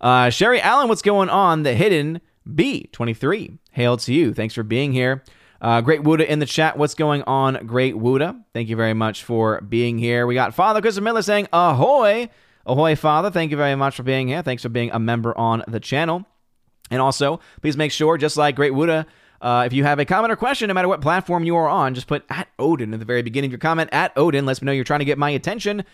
Uh, 0.00 0.30
Sherry 0.30 0.62
Allen, 0.62 0.88
what's 0.88 1.02
going 1.02 1.28
on? 1.28 1.62
The 1.62 1.74
hidden 1.74 2.22
B23. 2.48 3.58
Hail 3.72 3.98
to 3.98 4.14
you. 4.14 4.32
Thanks 4.32 4.54
for 4.54 4.62
being 4.62 4.94
here. 4.94 5.22
Uh, 5.60 5.80
Great 5.80 6.02
Wuda 6.02 6.26
in 6.26 6.38
the 6.38 6.46
chat. 6.46 6.76
What's 6.76 6.94
going 6.94 7.22
on, 7.22 7.66
Great 7.66 7.94
Wuda? 7.94 8.42
Thank 8.52 8.68
you 8.68 8.76
very 8.76 8.94
much 8.94 9.24
for 9.24 9.60
being 9.62 9.98
here. 9.98 10.26
We 10.26 10.34
got 10.34 10.54
Father 10.54 10.80
Christopher 10.80 11.04
Miller 11.04 11.22
saying, 11.22 11.48
Ahoy! 11.52 12.28
Ahoy, 12.66 12.96
Father. 12.96 13.30
Thank 13.30 13.52
you 13.52 13.56
very 13.56 13.76
much 13.76 13.94
for 13.96 14.02
being 14.02 14.28
here. 14.28 14.42
Thanks 14.42 14.62
for 14.62 14.68
being 14.68 14.90
a 14.92 14.98
member 14.98 15.36
on 15.38 15.62
the 15.68 15.80
channel. 15.80 16.26
And 16.90 17.00
also, 17.00 17.40
please 17.62 17.76
make 17.76 17.92
sure, 17.92 18.18
just 18.18 18.36
like 18.36 18.56
Great 18.56 18.72
Wuda, 18.72 19.06
uh, 19.40 19.64
if 19.66 19.72
you 19.72 19.84
have 19.84 19.98
a 19.98 20.04
comment 20.04 20.32
or 20.32 20.36
question, 20.36 20.68
no 20.68 20.74
matter 20.74 20.88
what 20.88 21.00
platform 21.00 21.44
you 21.44 21.56
are 21.56 21.68
on, 21.68 21.94
just 21.94 22.06
put 22.06 22.24
at 22.28 22.48
Odin 22.58 22.92
at 22.92 22.98
the 22.98 23.06
very 23.06 23.22
beginning 23.22 23.48
of 23.48 23.52
your 23.52 23.58
comment. 23.58 23.90
At 23.92 24.12
Odin 24.16 24.46
lets 24.46 24.60
me 24.60 24.66
know 24.66 24.72
you're 24.72 24.84
trying 24.84 25.00
to 25.00 25.04
get 25.04 25.18
my 25.18 25.30
attention. 25.30 25.84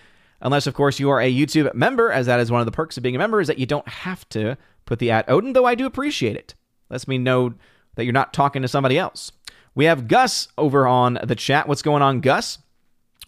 Unless, 0.41 0.67
of 0.67 0.75
course, 0.75 0.99
you 0.99 1.09
are 1.11 1.21
a 1.21 1.33
YouTube 1.33 1.73
member, 1.75 2.11
as 2.11 2.27
that 2.27 2.41
is 2.41 2.51
one 2.51 2.61
of 2.61 2.67
the 2.67 2.73
perks 2.73 2.97
of 2.97 3.03
being 3.03 3.15
a 3.15 3.19
member, 3.19 3.41
is 3.41 3.49
that 3.49 3.59
you 3.59 3.67
don't 3.67 3.89
have 3.89 4.29
to 4.31 4.57
put 4.87 4.99
the 4.99 5.11
at 5.11 5.29
Odin, 5.29 5.53
though 5.53 5.67
I 5.67 5.75
do 5.75 5.87
appreciate 5.87 6.37
it. 6.37 6.55
Lets 6.91 7.07
me 7.07 7.17
know 7.19 7.55
that 7.95 8.05
you're 8.05 8.13
not 8.13 8.33
talking 8.33 8.63
to 8.63 8.69
somebody 8.69 8.99
else. 8.99 9.31
We 9.75 9.87
have 9.87 10.09
Gus 10.09 10.49
over 10.59 10.87
on 10.87 11.19
the 11.23 11.35
chat. 11.35 11.67
What's 11.67 11.83
going 11.83 12.03
on, 12.03 12.21
Gus? 12.21 12.59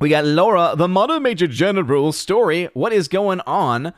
We 0.01 0.09
got 0.09 0.25
Laura, 0.25 0.75
the 0.77 0.89
Modern 0.89 1.23
Major 1.23 1.47
General 1.47 2.13
story. 2.13 2.69
What 2.75 2.93
is 2.93 3.09
going 3.09 3.41
on? 3.47 3.95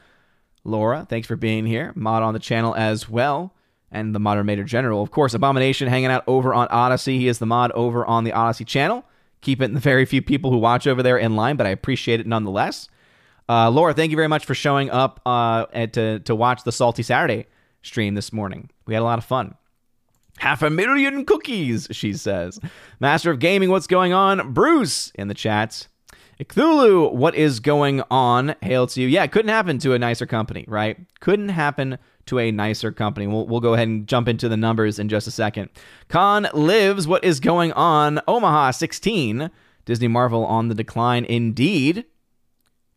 Laura, 0.62 1.06
thanks 1.08 1.26
for 1.26 1.36
being 1.36 1.66
here. 1.66 1.92
Mod 1.96 2.22
on 2.22 2.34
the 2.34 2.40
channel 2.40 2.74
as 2.74 3.08
well. 3.08 3.54
And 3.90 4.14
the 4.14 4.20
Modern 4.20 4.46
Major 4.46 4.64
General. 4.64 5.02
Of 5.02 5.10
course, 5.10 5.32
Abomination 5.32 5.88
hanging 5.88 6.10
out 6.10 6.24
over 6.26 6.52
on 6.52 6.68
Odysee. 6.70 7.18
He 7.18 7.28
is 7.28 7.38
the 7.38 7.46
mod 7.46 7.72
over 7.72 8.04
on 8.04 8.24
the 8.24 8.32
Odysee 8.32 8.64
channel. 8.64 9.04
Keeping 9.40 9.74
the 9.74 9.80
very 9.80 10.04
few 10.04 10.22
people 10.22 10.50
who 10.50 10.58
watch 10.58 10.86
over 10.86 11.02
there 11.02 11.18
in 11.18 11.36
line, 11.36 11.56
but 11.56 11.66
I 11.66 11.70
appreciate 11.70 12.20
it 12.20 12.26
nonetheless. 12.26 12.88
Uh, 13.48 13.70
Laura, 13.70 13.94
thank 13.94 14.10
you 14.10 14.16
very 14.16 14.28
much 14.28 14.44
for 14.44 14.54
showing 14.54 14.90
up 14.90 15.20
uh, 15.24 15.66
to, 15.66 16.18
to 16.20 16.34
watch 16.34 16.64
the 16.64 16.72
Salty 16.72 17.02
Saturday 17.02 17.46
stream 17.82 18.14
this 18.14 18.32
morning. 18.32 18.70
We 18.86 18.94
had 18.94 19.00
a 19.00 19.04
lot 19.04 19.18
of 19.18 19.24
fun. 19.24 19.54
Half 20.38 20.62
a 20.62 20.70
million 20.70 21.24
cookies, 21.24 21.88
she 21.90 22.12
says. 22.12 22.60
Master 23.00 23.30
of 23.30 23.38
Gaming, 23.38 23.70
what's 23.70 23.86
going 23.86 24.12
on? 24.12 24.52
Bruce 24.52 25.10
in 25.14 25.28
the 25.28 25.34
chats. 25.34 25.88
Cthulhu, 26.38 27.14
what 27.14 27.34
is 27.34 27.60
going 27.60 28.02
on? 28.10 28.54
Hail 28.60 28.86
to 28.88 29.00
you. 29.00 29.08
Yeah, 29.08 29.26
couldn't 29.26 29.48
happen 29.48 29.78
to 29.78 29.94
a 29.94 29.98
nicer 29.98 30.26
company, 30.26 30.66
right? 30.68 30.98
Couldn't 31.20 31.48
happen 31.48 31.96
to 32.26 32.38
a 32.38 32.50
nicer 32.52 32.92
company. 32.92 33.26
We'll, 33.26 33.46
we'll 33.46 33.60
go 33.60 33.72
ahead 33.72 33.88
and 33.88 34.06
jump 34.06 34.28
into 34.28 34.48
the 34.48 34.56
numbers 34.56 34.98
in 34.98 35.08
just 35.08 35.26
a 35.26 35.30
second. 35.30 35.70
Con 36.08 36.46
lives, 36.52 37.08
what 37.08 37.24
is 37.24 37.40
going 37.40 37.72
on? 37.72 38.20
Omaha 38.28 38.72
16. 38.72 39.50
Disney 39.86 40.08
Marvel 40.08 40.44
on 40.44 40.68
the 40.68 40.74
decline 40.74 41.24
indeed. 41.24 42.04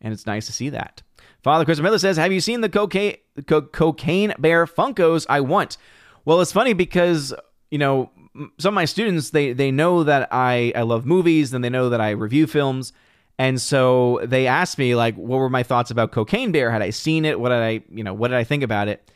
And 0.02 0.12
it's 0.12 0.26
nice 0.26 0.46
to 0.46 0.52
see 0.52 0.68
that. 0.70 1.02
Father 1.42 1.64
Chris 1.64 1.80
Miller 1.80 1.98
says, 1.98 2.16
Have 2.18 2.32
you 2.32 2.40
seen 2.40 2.60
the 2.60 2.68
cocaine, 2.68 3.16
co- 3.46 3.62
cocaine 3.62 4.34
Bear 4.38 4.66
Funkos 4.66 5.24
I 5.28 5.40
want? 5.40 5.78
Well, 6.24 6.40
it's 6.40 6.52
funny 6.52 6.72
because, 6.72 7.34
you 7.70 7.78
know, 7.78 8.10
some 8.58 8.74
of 8.74 8.74
my 8.74 8.84
students, 8.84 9.30
they, 9.30 9.52
they 9.52 9.70
know 9.70 10.04
that 10.04 10.28
I, 10.30 10.72
I 10.74 10.82
love 10.82 11.04
movies 11.04 11.52
and 11.52 11.64
they 11.64 11.68
know 11.68 11.88
that 11.88 12.00
I 12.00 12.10
review 12.10 12.46
films. 12.46 12.92
And 13.38 13.60
so 13.60 14.20
they 14.22 14.46
asked 14.46 14.76
me, 14.76 14.94
like, 14.94 15.16
what 15.16 15.38
were 15.38 15.48
my 15.48 15.62
thoughts 15.62 15.90
about 15.90 16.12
Cocaine 16.12 16.52
Bear? 16.52 16.70
Had 16.70 16.82
I 16.82 16.90
seen 16.90 17.24
it? 17.24 17.40
What 17.40 17.48
did 17.48 17.58
I, 17.58 17.82
you 17.90 18.04
know, 18.04 18.12
what 18.12 18.28
did 18.28 18.36
I 18.36 18.44
think 18.44 18.62
about 18.62 18.88
it? 18.88 19.10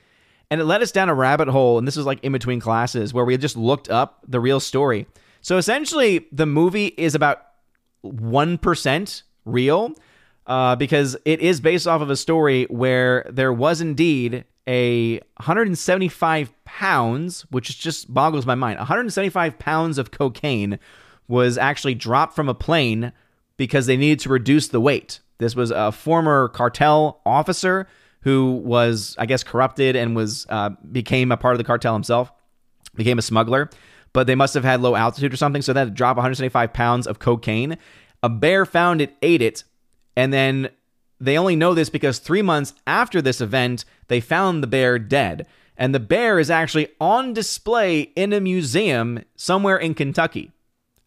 And 0.50 0.60
it 0.60 0.64
led 0.64 0.82
us 0.82 0.92
down 0.92 1.08
a 1.08 1.14
rabbit 1.14 1.48
hole. 1.48 1.78
And 1.78 1.86
this 1.86 1.96
was 1.96 2.06
like 2.06 2.24
in 2.24 2.32
between 2.32 2.58
classes 2.58 3.12
where 3.12 3.24
we 3.24 3.36
just 3.36 3.56
looked 3.56 3.90
up 3.90 4.24
the 4.26 4.40
real 4.40 4.60
story. 4.60 5.06
So 5.42 5.58
essentially, 5.58 6.26
the 6.32 6.46
movie 6.46 6.86
is 6.86 7.14
about 7.14 7.42
1% 8.02 9.22
real 9.44 9.92
uh, 10.46 10.76
because 10.76 11.16
it 11.26 11.40
is 11.40 11.60
based 11.60 11.86
off 11.86 12.00
of 12.00 12.08
a 12.08 12.16
story 12.16 12.64
where 12.70 13.26
there 13.30 13.52
was 13.52 13.82
indeed 13.82 14.44
a 14.66 15.18
175 15.36 16.53
pounds, 16.78 17.42
which 17.50 17.78
just 17.78 18.12
boggles 18.12 18.46
my 18.46 18.56
mind. 18.56 18.78
175 18.78 19.58
pounds 19.60 19.96
of 19.96 20.10
cocaine 20.10 20.80
was 21.28 21.56
actually 21.56 21.94
dropped 21.94 22.34
from 22.34 22.48
a 22.48 22.54
plane 22.54 23.12
because 23.56 23.86
they 23.86 23.96
needed 23.96 24.18
to 24.18 24.28
reduce 24.28 24.68
the 24.68 24.80
weight. 24.80 25.20
This 25.38 25.54
was 25.54 25.70
a 25.70 25.92
former 25.92 26.48
cartel 26.48 27.20
officer 27.24 27.86
who 28.22 28.54
was, 28.64 29.14
I 29.18 29.26
guess, 29.26 29.44
corrupted 29.44 29.94
and 29.94 30.16
was 30.16 30.46
uh, 30.48 30.70
became 30.90 31.30
a 31.30 31.36
part 31.36 31.54
of 31.54 31.58
the 31.58 31.64
cartel 31.64 31.94
himself, 31.94 32.32
became 32.96 33.18
a 33.18 33.22
smuggler. 33.22 33.70
But 34.12 34.26
they 34.26 34.34
must 34.34 34.54
have 34.54 34.64
had 34.64 34.80
low 34.80 34.96
altitude 34.96 35.32
or 35.32 35.36
something, 35.36 35.62
so 35.62 35.72
they 35.72 35.80
had 35.80 35.88
to 35.88 35.94
drop 35.94 36.16
175 36.16 36.72
pounds 36.72 37.06
of 37.06 37.20
cocaine. 37.20 37.78
A 38.22 38.28
bear 38.28 38.66
found 38.66 39.00
it, 39.00 39.14
ate 39.22 39.42
it, 39.42 39.62
and 40.16 40.32
then 40.32 40.70
they 41.20 41.38
only 41.38 41.54
know 41.54 41.74
this 41.74 41.88
because 41.88 42.18
three 42.18 42.42
months 42.42 42.74
after 42.86 43.22
this 43.22 43.40
event, 43.40 43.84
they 44.08 44.20
found 44.20 44.62
the 44.62 44.68
bear 44.68 44.98
dead. 44.98 45.46
And 45.76 45.94
the 45.94 46.00
bear 46.00 46.38
is 46.38 46.50
actually 46.50 46.88
on 47.00 47.32
display 47.32 48.00
in 48.14 48.32
a 48.32 48.40
museum 48.40 49.24
somewhere 49.36 49.76
in 49.76 49.94
Kentucky. 49.94 50.52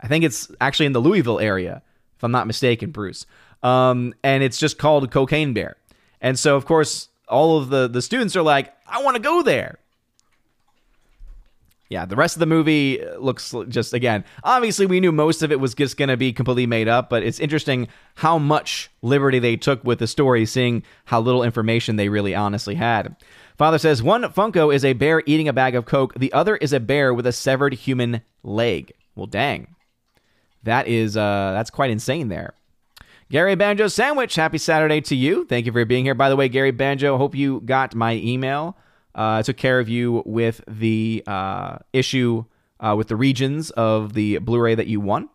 I 0.02 0.08
think 0.08 0.24
it's 0.24 0.52
actually 0.60 0.88
in 0.88 0.94
the 0.94 1.00
Louisville 1.00 1.40
area, 1.40 1.82
if 2.16 2.24
I'm 2.24 2.32
not 2.32 2.48
mistaken, 2.48 2.92
Bruce. 2.92 3.26
Um, 3.64 4.14
and 4.24 4.44
it's 4.44 4.60
just 4.60 4.78
called 4.78 5.10
Cocaine 5.10 5.54
Bear. 5.54 5.78
And 6.22 6.38
so, 6.38 6.56
of 6.56 6.66
course, 6.66 7.10
all 7.28 7.58
of 7.58 7.70
the, 7.70 7.88
the 7.88 8.02
students 8.02 8.36
are 8.36 8.42
like, 8.42 8.74
I 8.88 9.02
want 9.04 9.16
to 9.16 9.22
go 9.22 9.42
there 9.42 9.80
yeah, 11.90 12.06
the 12.06 12.16
rest 12.16 12.36
of 12.36 12.42
the 12.42 12.46
movie 12.46 13.02
looks 13.18 13.54
just 13.70 13.94
again. 13.94 14.26
Obviously, 14.44 14.86
we 14.86 15.00
knew 15.00 15.12
most 15.12 15.42
of 15.42 15.52
it 15.52 15.60
was 15.60 15.74
just 15.74 15.96
going 15.96 16.10
to 16.10 16.18
be 16.18 16.34
completely 16.34 16.66
made 16.66 16.88
up, 16.88 17.10
but 17.10 17.24
it's 17.24 17.40
interesting 17.40 17.88
how 18.16 18.38
much 18.38 18.90
liberty 19.02 19.40
they 19.40 19.56
took 19.56 19.84
with 19.84 20.00
the 20.00 20.08
story, 20.08 20.46
seeing 20.46 20.84
how 21.06 21.22
little 21.22 21.44
information 21.44 21.96
they 21.96 22.10
really 22.10 22.36
honestly 22.36 22.76
had. 22.76 23.16
Father 23.58 23.80
says 23.80 24.04
one 24.04 24.24
Funko 24.24 24.74
is 24.74 24.86
a 24.86 24.94
bear 24.94 25.24
eating 25.26 25.48
a 25.48 25.54
bag 25.54 25.74
of 25.74 25.86
coke, 25.86 26.14
the 26.14 26.32
other 26.32 26.58
is 26.58 26.74
a 26.74 26.80
bear 26.80 27.14
with 27.14 27.26
a 27.26 27.32
severed 27.32 27.74
human 27.74 28.22
leg. 28.44 28.94
Well, 29.16 29.26
dang, 29.26 29.76
that 30.64 30.88
is 30.88 31.18
uh, 31.18 31.52
that's 31.54 31.72
quite 31.72 31.90
insane 31.90 32.28
there. 32.28 32.54
Gary 33.30 33.56
Banjo 33.56 33.88
Sandwich, 33.88 34.36
happy 34.36 34.58
Saturday 34.58 35.02
to 35.02 35.16
you. 35.16 35.46
Thank 35.46 35.66
you 35.66 35.72
for 35.72 35.84
being 35.86 36.06
here. 36.06 36.14
By 36.14 36.30
the 36.30 36.36
way, 36.36 36.48
Gary 36.48 36.72
Banjo, 36.72 37.18
hope 37.18 37.36
you 37.36 37.62
got 37.62 37.96
my 37.96 38.14
email. 38.16 38.78
Uh, 39.14 39.42
took 39.42 39.58
care 39.58 39.80
of 39.80 39.90
you 39.90 40.22
with 40.26 40.62
the 40.68 41.24
uh, 41.26 41.80
issue 41.92 42.46
uh, 42.80 42.94
with 42.96 43.08
the 43.08 43.16
regions 43.16 43.72
of 43.72 44.14
the 44.14 44.38
Blu-ray 44.38 44.76
that 44.76 44.88
you 44.88 45.02
won. 45.02 45.30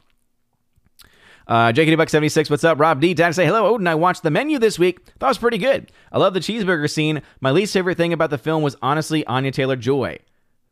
Uh, 1.47 1.73
JKD 1.73 1.97
Buck 1.97 2.09
76, 2.09 2.51
what's 2.51 2.65
up? 2.65 2.79
Rob 2.79 3.01
D. 3.01 3.15
Dad 3.15 3.35
say 3.35 3.45
hello. 3.47 3.67
Odin, 3.67 3.87
I 3.87 3.95
watched 3.95 4.23
the 4.23 4.31
menu 4.31 4.59
this 4.59 4.79
week. 4.79 5.05
Thought 5.19 5.27
it 5.27 5.31
was 5.31 5.39
pretty 5.39 5.59
good. 5.59 5.91
I 6.11 6.19
love 6.19 6.35
the 6.35 6.41
cheeseburger 6.41 6.91
scene. 6.91 7.23
My 7.41 7.51
least 7.51 7.73
favorite 7.73 7.97
thing 7.97 8.13
about 8.13 8.31
the 8.31 8.39
film 8.39 8.63
was 8.63 8.77
honestly 8.83 9.27
Anya 9.27 9.51
Taylor 9.51 9.77
Joy. 9.77 10.19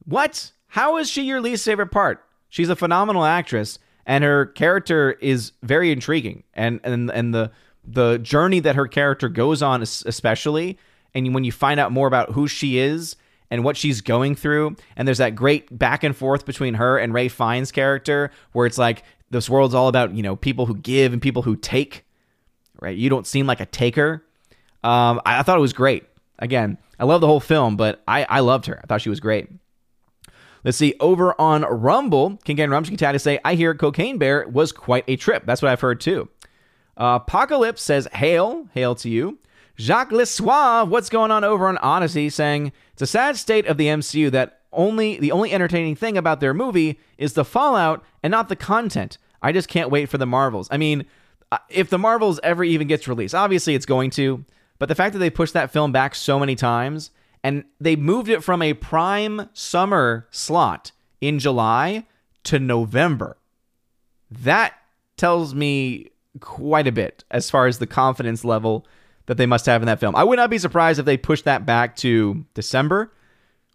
What? 0.05 0.53
How 0.69 0.97
is 0.99 1.11
she 1.11 1.23
your 1.23 1.41
least 1.41 1.65
favorite 1.65 1.91
part? 1.91 2.25
She's 2.49 2.69
a 2.69 2.77
phenomenal 2.77 3.25
actress, 3.25 3.79
and 4.07 4.25
her 4.25 4.47
character 4.47 5.13
is 5.21 5.53
very 5.63 5.91
intriguing. 5.93 6.45
And 6.55 6.81
and 6.85 7.11
and 7.11 7.35
the 7.35 7.51
the 7.85 8.19
journey 8.19 8.61
that 8.61 8.77
her 8.77 8.87
character 8.87 9.29
goes 9.29 9.63
on, 9.63 9.83
especially 9.83 10.79
and 11.15 11.35
when 11.35 11.45
you 11.45 11.53
find 11.53 11.81
out 11.81 11.93
more 11.93 12.07
about 12.07 12.31
who 12.31 12.47
she 12.47 12.79
is 12.79 13.17
and 13.51 13.65
what 13.65 13.77
she's 13.77 14.01
going 14.01 14.37
through, 14.37 14.77
and 14.97 15.09
there's 15.09 15.19
that 15.19 15.35
great 15.35 15.77
back 15.77 16.05
and 16.05 16.17
forth 16.17 16.47
between 16.47 16.75
her 16.75 16.99
and 16.99 17.13
Ralph 17.13 17.33
Fiennes' 17.33 17.73
character, 17.73 18.31
where 18.53 18.67
it's 18.67 18.79
like 18.79 19.03
this 19.31 19.49
world's 19.49 19.75
all 19.75 19.89
about 19.89 20.15
you 20.15 20.23
know 20.23 20.37
people 20.37 20.67
who 20.67 20.77
give 20.77 21.13
and 21.13 21.23
people 21.23 21.43
who 21.43 21.57
take. 21.57 22.05
Right? 22.81 22.97
You 22.97 23.11
don't 23.11 23.27
seem 23.27 23.47
like 23.47 23.61
a 23.61 23.67
taker. 23.67 24.25
Um, 24.83 25.21
I, 25.27 25.41
I 25.41 25.43
thought 25.43 25.59
it 25.59 25.63
was 25.63 25.75
great. 25.75 26.05
Again, 26.39 26.79
I 26.99 27.05
love 27.05 27.21
the 27.21 27.27
whole 27.27 27.41
film, 27.41 27.77
but 27.77 28.03
I, 28.09 28.25
I 28.25 28.41
loved 28.41 28.67
her. 28.67 28.81
I 28.83 28.87
thought 28.87 29.03
she 29.03 29.11
was 29.11 29.21
great. 29.21 29.49
Let's 30.65 30.77
see. 30.77 30.95
Over 31.01 31.39
on 31.41 31.63
Rumble, 31.63 32.39
King 32.45 32.57
Ken 32.57 32.71
Rumsky 32.71 32.97
to 32.97 33.19
say, 33.19 33.39
I 33.45 33.55
hear 33.55 33.75
Cocaine 33.75 34.19
Bear 34.19 34.47
was 34.49 34.73
quite 34.73 35.05
a 35.09 35.17
trip. 35.17 35.45
That's 35.47 35.63
what 35.63 35.71
I've 35.71 35.81
heard 35.81 36.01
too. 36.01 36.29
Uh, 36.97 37.19
Apocalypse 37.23 37.81
says, 37.81 38.09
Hail, 38.13 38.69
hail 38.75 38.95
to 38.97 39.09
you. 39.09 39.39
Jacques 39.79 40.11
Lesoir, 40.11 40.87
what's 40.87 41.09
going 41.09 41.31
on 41.31 41.45
over 41.45 41.67
on 41.67 41.79
Odysee 41.79 42.29
saying 42.29 42.73
it's 42.93 43.01
a 43.01 43.07
sad 43.07 43.39
state 43.39 43.67
of 43.67 43.79
the 43.79 43.87
MCU 43.87 44.31
that 44.33 44.60
only 44.73 45.19
the 45.19 45.33
only 45.33 45.53
entertaining 45.53 45.97
thing 45.97 46.17
about 46.17 46.41
their 46.41 46.55
movie 46.55 46.99
is 47.19 47.33
the 47.35 47.45
fallout 47.45 48.05
and 48.23 48.31
not 48.31 48.49
the 48.49 48.57
content. 48.57 49.19
I 49.43 49.53
just 49.53 49.69
can't 49.69 49.91
wait 49.91 50.09
for 50.09 50.19
the 50.19 50.27
Marvels. 50.27 50.69
I 50.71 50.77
mean, 50.77 51.07
uh, 51.51 51.59
if 51.69 51.91
the 51.91 51.99
Marvels 51.99 52.39
ever 52.43 52.63
even 52.63 52.87
gets 52.87 53.09
released, 53.09 53.35
obviously 53.35 53.75
it's 53.75 53.87
going 53.87 54.11
to, 54.11 54.45
but 54.79 54.89
the 54.89 54.95
fact 54.95 55.13
that 55.15 55.19
they 55.19 55.31
pushed 55.31 55.55
that 55.55 55.71
film 55.71 55.93
back 55.93 56.15
so 56.15 56.39
many 56.39 56.55
times 56.55 57.11
and 57.43 57.65
they 57.81 57.97
moved 57.97 58.29
it 58.29 58.45
from 58.45 58.63
a 58.63 58.75
prime 58.75 59.49
summer 59.53 60.29
slot 60.31 60.93
in 61.21 61.39
July 61.39 62.07
to 62.45 62.59
November, 62.59 63.37
that 64.31 64.75
tells 65.17 65.55
me 65.55 66.11
quite 66.41 66.87
a 66.87 66.93
bit 66.93 67.25
as 67.31 67.51
far 67.51 67.67
as 67.67 67.79
the 67.79 67.87
confidence 67.87 68.45
level 68.45 68.87
that 69.27 69.37
they 69.37 69.47
must 69.47 69.67
have 69.67 69.83
in 69.83 69.87
that 69.87 70.01
film. 70.01 70.15
I 70.15 70.25
would 70.25 70.37
not 70.37 70.51
be 70.51 70.59
surprised 70.59 70.99
if 70.99 71.07
they 71.07 71.17
pushed 71.17 71.45
that 71.45 71.67
back 71.67 71.97
to 71.97 72.45
December 72.55 73.13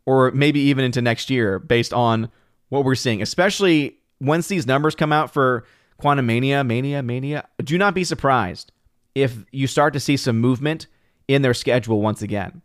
or 0.05 0.31
maybe 0.31 0.59
even 0.59 0.85
into 0.85 1.01
next 1.01 1.29
year 1.29 1.59
based 1.59 1.93
on 1.93 2.29
what 2.69 2.83
we're 2.83 2.95
seeing, 2.95 3.21
especially 3.21 3.97
once 4.19 4.47
these 4.47 4.65
numbers 4.67 4.95
come 4.95 5.13
out 5.13 5.31
for 5.31 5.65
Quantumania, 6.01 6.65
Mania, 6.65 7.01
Mania. 7.01 7.47
Do 7.63 7.77
not 7.77 7.93
be 7.93 8.03
surprised 8.03 8.71
if 9.13 9.45
you 9.51 9.67
start 9.67 9.93
to 9.93 9.99
see 9.99 10.17
some 10.17 10.39
movement 10.39 10.87
in 11.27 11.41
their 11.41 11.53
schedule 11.53 12.01
once 12.01 12.21
again. 12.21 12.61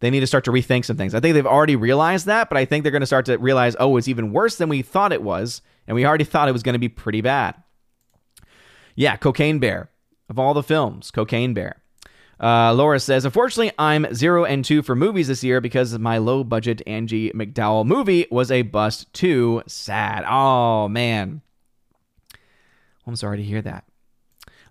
They 0.00 0.10
need 0.10 0.20
to 0.20 0.26
start 0.26 0.44
to 0.44 0.52
rethink 0.52 0.84
some 0.84 0.96
things. 0.96 1.14
I 1.14 1.20
think 1.20 1.34
they've 1.34 1.46
already 1.46 1.74
realized 1.74 2.26
that, 2.26 2.48
but 2.48 2.56
I 2.56 2.64
think 2.64 2.82
they're 2.82 2.92
going 2.92 3.00
to 3.00 3.06
start 3.06 3.26
to 3.26 3.36
realize, 3.36 3.74
oh, 3.80 3.96
it's 3.96 4.06
even 4.06 4.32
worse 4.32 4.56
than 4.56 4.68
we 4.68 4.82
thought 4.82 5.12
it 5.12 5.22
was. 5.22 5.60
And 5.88 5.94
we 5.96 6.06
already 6.06 6.24
thought 6.24 6.48
it 6.48 6.52
was 6.52 6.62
going 6.62 6.74
to 6.74 6.78
be 6.78 6.88
pretty 6.88 7.20
bad. 7.20 7.56
Yeah, 8.94 9.16
Cocaine 9.16 9.58
Bear. 9.58 9.90
Of 10.28 10.38
all 10.38 10.54
the 10.54 10.62
films, 10.62 11.10
Cocaine 11.10 11.54
Bear. 11.54 11.82
Uh, 12.40 12.72
Laura 12.72 13.00
says, 13.00 13.24
Unfortunately, 13.24 13.72
I'm 13.78 14.12
zero 14.14 14.44
and 14.44 14.64
two 14.64 14.82
for 14.82 14.94
movies 14.94 15.28
this 15.28 15.42
year 15.42 15.60
because 15.60 15.98
my 15.98 16.18
low 16.18 16.44
budget 16.44 16.82
Andie 16.86 17.32
MacDowell 17.32 17.84
movie 17.84 18.26
was 18.30 18.50
a 18.50 18.62
bust 18.62 19.12
too. 19.12 19.62
Sad. 19.66 20.24
Oh, 20.28 20.88
man. 20.88 21.42
I'm 23.06 23.16
sorry 23.16 23.38
to 23.38 23.42
hear 23.42 23.62
that. 23.62 23.84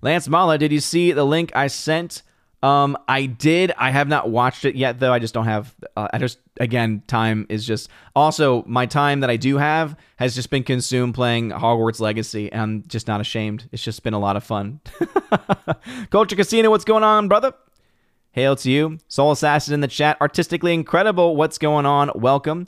Lance 0.02 0.28
Mala, 0.28 0.58
did 0.58 0.72
you 0.72 0.80
see 0.80 1.12
the 1.12 1.26
link 1.26 1.52
I 1.56 1.68
sent 1.68 2.22
Um, 2.64 2.98
I 3.08 3.28
did. 3.28 3.72
I 3.78 3.92
have 3.92 4.08
not 4.08 4.30
watched 4.30 4.66
it 4.66 4.76
yet, 4.76 5.00
though. 5.00 5.14
I 5.14 5.20
just 5.20 5.34
don't 5.34 5.46
have. 5.46 5.76
Uh, 5.96 6.08
I 6.12 6.18
just 6.18 6.40
again, 6.60 7.04
time 7.08 7.46
is 7.50 7.66
just. 7.66 7.90
Also, 8.16 8.64
my 8.66 8.86
time 8.86 9.20
that 9.20 9.30
I 9.30 9.38
do 9.38 9.58
have 9.58 9.96
has 10.16 10.34
just 10.34 10.50
been 10.50 10.64
consumed 10.64 11.14
playing 11.14 11.52
Hogwarts 11.52 12.00
Legacy, 12.00 12.52
and 12.52 12.62
I'm 12.62 12.84
just 12.88 13.08
not 13.08 13.22
ashamed. 13.22 13.70
It's 13.72 13.84
just 13.84 14.02
been 14.04 14.14
a 14.16 14.20
lot 14.20 14.36
of 14.36 14.44
fun. 14.44 14.82
Culture 16.10 16.36
Casino, 16.36 16.72
what's 16.72 16.86
going 16.86 17.04
on, 17.04 17.28
brother? 17.28 17.54
Hail 18.32 18.56
to 18.58 18.72
you, 18.72 19.00
Soul 19.08 19.32
Assassin 19.32 19.74
in 19.74 19.82
the 19.82 19.88
chat. 19.88 20.18
Artistically 20.20 20.74
incredible. 20.74 21.36
What's 21.36 21.58
going 21.58 21.86
on? 21.86 22.12
Welcome. 22.16 22.68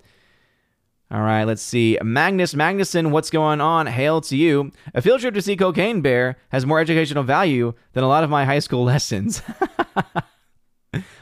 All 1.11 1.21
right, 1.21 1.43
let's 1.43 1.63
see. 1.63 1.97
Magnus 2.03 2.53
Magnuson, 2.53 3.09
what's 3.09 3.31
going 3.31 3.61
on? 3.61 3.87
Hail 3.87 4.21
to 4.21 4.37
you. 4.37 4.71
A 4.93 5.01
field 5.01 5.21
trip 5.21 5.33
to 5.33 5.41
see 5.41 5.55
Cocaine 5.55 6.01
Bear 6.01 6.37
has 6.49 6.67
more 6.67 6.79
educational 6.79 7.23
value 7.23 7.73
than 7.93 8.03
a 8.03 8.07
lot 8.07 8.23
of 8.23 8.29
my 8.29 8.45
high 8.45 8.59
school 8.59 8.83
lessons. 8.85 9.41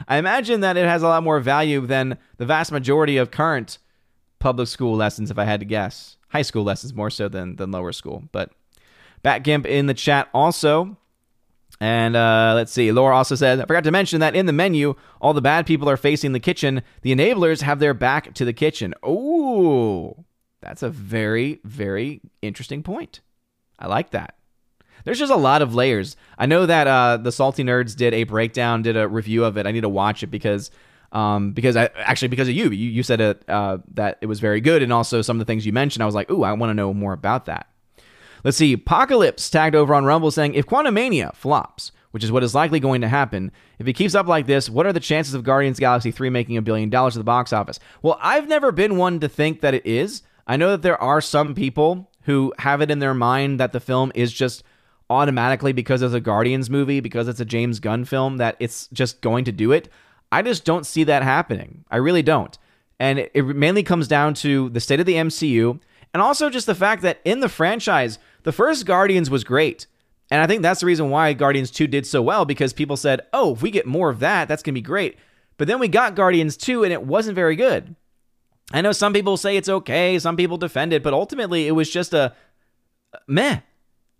I 0.06 0.16
imagine 0.16 0.60
that 0.60 0.76
it 0.76 0.86
has 0.86 1.02
a 1.02 1.08
lot 1.08 1.22
more 1.22 1.40
value 1.40 1.86
than 1.86 2.18
the 2.36 2.44
vast 2.44 2.70
majority 2.70 3.16
of 3.16 3.30
current 3.30 3.78
public 4.38 4.68
school 4.68 4.94
lessons, 4.94 5.30
if 5.30 5.38
I 5.38 5.44
had 5.44 5.60
to 5.60 5.66
guess. 5.66 6.16
High 6.28 6.42
school 6.42 6.64
lessons 6.64 6.92
more 6.92 7.10
so 7.10 7.28
than, 7.28 7.56
than 7.56 7.70
lower 7.70 7.92
school. 7.92 8.24
But 8.30 8.50
Batgimp 9.24 9.64
in 9.64 9.86
the 9.86 9.94
chat 9.94 10.28
also. 10.34 10.98
And 11.80 12.16
uh, 12.16 12.52
let's 12.56 12.72
see. 12.72 12.90
Laura 12.90 13.16
also 13.16 13.36
said, 13.36 13.60
I 13.60 13.66
forgot 13.66 13.84
to 13.84 13.92
mention 13.92 14.20
that 14.20 14.34
in 14.34 14.46
the 14.46 14.52
menu, 14.52 14.94
all 15.20 15.32
the 15.32 15.40
bad 15.40 15.64
people 15.64 15.88
are 15.88 15.96
facing 15.96 16.32
the 16.32 16.40
kitchen. 16.40 16.82
The 17.02 17.14
enablers 17.14 17.62
have 17.62 17.78
their 17.78 17.94
back 17.94 18.34
to 18.34 18.44
the 18.44 18.52
kitchen. 18.52 18.94
Oh, 19.02 20.24
that's 20.60 20.82
a 20.82 20.90
very, 20.90 21.60
very 21.64 22.20
interesting 22.42 22.82
point. 22.82 23.20
I 23.78 23.86
like 23.86 24.10
that. 24.10 24.34
There's 25.04 25.20
just 25.20 25.32
a 25.32 25.36
lot 25.36 25.62
of 25.62 25.74
layers. 25.74 26.16
I 26.36 26.46
know 26.46 26.66
that 26.66 26.88
uh, 26.88 27.18
the 27.18 27.30
Salty 27.30 27.62
Nerds 27.62 27.94
did 27.94 28.12
a 28.12 28.24
breakdown, 28.24 28.82
did 28.82 28.96
a 28.96 29.06
review 29.06 29.44
of 29.44 29.56
it. 29.56 29.66
I 29.66 29.70
need 29.70 29.82
to 29.82 29.88
watch 29.88 30.24
it 30.24 30.26
because, 30.26 30.72
um, 31.12 31.52
because 31.52 31.76
I 31.76 31.88
actually 31.96 32.28
because 32.28 32.48
of 32.48 32.54
you, 32.54 32.70
you, 32.70 32.90
you 32.90 33.02
said 33.04 33.20
it 33.20 33.48
uh, 33.48 33.78
that 33.94 34.18
it 34.20 34.26
was 34.26 34.40
very 34.40 34.60
good, 34.60 34.82
and 34.82 34.92
also 34.92 35.22
some 35.22 35.36
of 35.36 35.38
the 35.38 35.50
things 35.50 35.64
you 35.64 35.72
mentioned. 35.72 36.02
I 36.02 36.06
was 36.06 36.16
like, 36.16 36.28
ooh, 36.30 36.42
I 36.42 36.52
want 36.52 36.70
to 36.70 36.74
know 36.74 36.92
more 36.92 37.12
about 37.12 37.46
that. 37.46 37.68
Let's 38.44 38.56
see. 38.56 38.72
Apocalypse 38.72 39.50
tagged 39.50 39.74
over 39.74 39.94
on 39.94 40.04
Rumble 40.04 40.30
saying, 40.30 40.54
if 40.54 40.66
Quantumania 40.66 41.34
flops, 41.34 41.92
which 42.12 42.24
is 42.24 42.32
what 42.32 42.42
is 42.42 42.54
likely 42.54 42.80
going 42.80 43.00
to 43.00 43.08
happen, 43.08 43.52
if 43.78 43.86
it 43.86 43.94
keeps 43.94 44.14
up 44.14 44.26
like 44.26 44.46
this, 44.46 44.70
what 44.70 44.86
are 44.86 44.92
the 44.92 45.00
chances 45.00 45.34
of 45.34 45.44
Guardians 45.44 45.78
Galaxy 45.78 46.10
3 46.10 46.30
making 46.30 46.56
a 46.56 46.62
billion 46.62 46.90
dollars 46.90 47.16
at 47.16 47.20
the 47.20 47.24
box 47.24 47.52
office? 47.52 47.78
Well, 48.02 48.18
I've 48.20 48.48
never 48.48 48.72
been 48.72 48.96
one 48.96 49.20
to 49.20 49.28
think 49.28 49.60
that 49.60 49.74
it 49.74 49.84
is. 49.86 50.22
I 50.46 50.56
know 50.56 50.70
that 50.70 50.82
there 50.82 51.00
are 51.00 51.20
some 51.20 51.54
people 51.54 52.10
who 52.22 52.52
have 52.58 52.80
it 52.80 52.90
in 52.90 52.98
their 52.98 53.14
mind 53.14 53.60
that 53.60 53.72
the 53.72 53.80
film 53.80 54.12
is 54.14 54.32
just 54.32 54.62
automatically 55.10 55.72
because 55.72 56.02
it's 56.02 56.14
a 56.14 56.20
Guardians 56.20 56.68
movie, 56.68 57.00
because 57.00 57.28
it's 57.28 57.40
a 57.40 57.44
James 57.44 57.80
Gunn 57.80 58.04
film, 58.04 58.36
that 58.38 58.56
it's 58.58 58.88
just 58.88 59.20
going 59.20 59.44
to 59.44 59.52
do 59.52 59.72
it. 59.72 59.88
I 60.30 60.42
just 60.42 60.64
don't 60.64 60.86
see 60.86 61.04
that 61.04 61.22
happening. 61.22 61.84
I 61.90 61.96
really 61.96 62.22
don't. 62.22 62.56
And 63.00 63.30
it 63.32 63.44
mainly 63.44 63.82
comes 63.82 64.08
down 64.08 64.34
to 64.34 64.68
the 64.70 64.80
state 64.80 65.00
of 65.00 65.06
the 65.06 65.14
MCU 65.14 65.78
and 66.12 66.22
also 66.22 66.50
just 66.50 66.66
the 66.66 66.74
fact 66.74 67.02
that 67.02 67.20
in 67.24 67.40
the 67.40 67.48
franchise, 67.48 68.18
the 68.42 68.52
first 68.52 68.86
Guardians 68.86 69.30
was 69.30 69.44
great. 69.44 69.86
And 70.30 70.42
I 70.42 70.46
think 70.46 70.62
that's 70.62 70.80
the 70.80 70.86
reason 70.86 71.10
why 71.10 71.32
Guardians 71.32 71.70
2 71.70 71.86
did 71.86 72.06
so 72.06 72.20
well 72.20 72.44
because 72.44 72.72
people 72.72 72.96
said, 72.96 73.22
oh, 73.32 73.54
if 73.54 73.62
we 73.62 73.70
get 73.70 73.86
more 73.86 74.10
of 74.10 74.20
that, 74.20 74.46
that's 74.46 74.62
going 74.62 74.74
to 74.74 74.80
be 74.80 74.82
great. 74.82 75.16
But 75.56 75.68
then 75.68 75.80
we 75.80 75.88
got 75.88 76.14
Guardians 76.14 76.56
2 76.56 76.84
and 76.84 76.92
it 76.92 77.02
wasn't 77.02 77.34
very 77.34 77.56
good. 77.56 77.96
I 78.72 78.82
know 78.82 78.92
some 78.92 79.14
people 79.14 79.38
say 79.38 79.56
it's 79.56 79.68
okay, 79.68 80.18
some 80.18 80.36
people 80.36 80.58
defend 80.58 80.92
it, 80.92 81.02
but 81.02 81.14
ultimately 81.14 81.66
it 81.66 81.72
was 81.72 81.90
just 81.90 82.12
a 82.12 82.34
meh. 83.26 83.60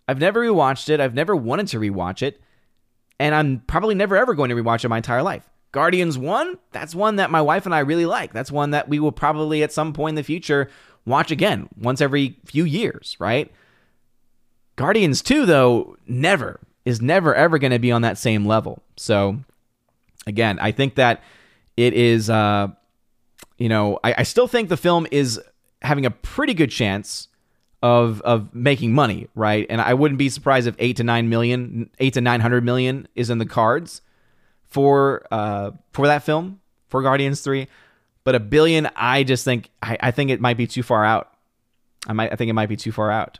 I've 0.07 0.19
never 0.19 0.41
rewatched 0.41 0.89
it. 0.89 0.99
I've 0.99 1.13
never 1.13 1.35
wanted 1.35 1.67
to 1.67 1.79
rewatch 1.79 2.23
it. 2.23 2.41
And 3.19 3.35
I'm 3.35 3.59
probably 3.67 3.93
never 3.93 4.17
ever 4.17 4.33
going 4.33 4.49
to 4.49 4.55
rewatch 4.55 4.83
it 4.83 4.89
my 4.89 4.97
entire 4.97 5.21
life. 5.21 5.47
Guardians 5.71 6.17
1, 6.17 6.57
that's 6.71 6.95
one 6.95 7.17
that 7.17 7.29
my 7.29 7.41
wife 7.41 7.67
and 7.67 7.75
I 7.75 7.79
really 7.79 8.07
like. 8.07 8.33
That's 8.33 8.51
one 8.51 8.71
that 8.71 8.89
we 8.89 8.99
will 8.99 9.11
probably 9.11 9.61
at 9.61 9.71
some 9.71 9.93
point 9.93 10.13
in 10.13 10.15
the 10.15 10.23
future 10.23 10.67
watch 11.05 11.29
again, 11.29 11.69
once 11.77 12.01
every 12.01 12.39
few 12.45 12.65
years, 12.65 13.15
right? 13.19 13.51
Guardians 14.79 15.21
2, 15.21 15.45
though, 15.45 15.97
never 16.07 16.61
is 16.85 17.01
never 17.01 17.35
ever 17.35 17.59
going 17.59 17.73
to 17.73 17.79
be 17.79 17.91
on 17.91 18.03
that 18.03 18.17
same 18.17 18.45
level. 18.45 18.81
So, 18.95 19.37
again, 20.25 20.57
I 20.57 20.71
think 20.71 20.95
that 20.95 21.21
it 21.75 21.93
is, 21.93 22.29
uh, 22.29 22.69
you 23.57 23.67
know, 23.67 23.99
I, 24.05 24.15
I 24.19 24.23
still 24.23 24.47
think 24.47 24.69
the 24.69 24.77
film 24.77 25.05
is 25.11 25.37
having 25.81 26.05
a 26.05 26.11
pretty 26.11 26.53
good 26.53 26.71
chance 26.71 27.27
of 27.83 28.21
of 28.21 28.55
making 28.55 28.93
money, 28.93 29.27
right? 29.35 29.67
And 29.69 29.81
I 29.81 29.95
wouldn't 29.95 30.17
be 30.17 30.29
surprised 30.29 30.65
if 30.65 30.75
eight 30.79 30.95
to 30.95 31.03
nine 31.03 31.27
million, 31.27 31.89
eight 31.99 32.13
to 32.13 32.21
nine 32.21 32.39
hundred 32.39 32.63
million 32.63 33.09
is 33.15 33.29
in 33.29 33.37
the 33.37 33.45
cards 33.45 34.01
for 34.63 35.27
uh 35.29 35.71
for 35.91 36.07
that 36.07 36.23
film 36.23 36.61
for 36.87 37.01
Guardians 37.01 37.41
Three. 37.41 37.67
But 38.23 38.35
a 38.35 38.39
billion, 38.39 38.89
I 38.95 39.23
just 39.23 39.43
think 39.43 39.71
I, 39.81 39.97
I 39.99 40.11
think 40.11 40.31
it 40.31 40.39
might 40.39 40.55
be 40.55 40.67
too 40.67 40.83
far 40.83 41.03
out. 41.03 41.33
I 42.07 42.13
might 42.13 42.31
I 42.31 42.37
think 42.37 42.49
it 42.49 42.53
might 42.53 42.69
be 42.69 42.77
too 42.77 42.93
far 42.93 43.11
out. 43.11 43.39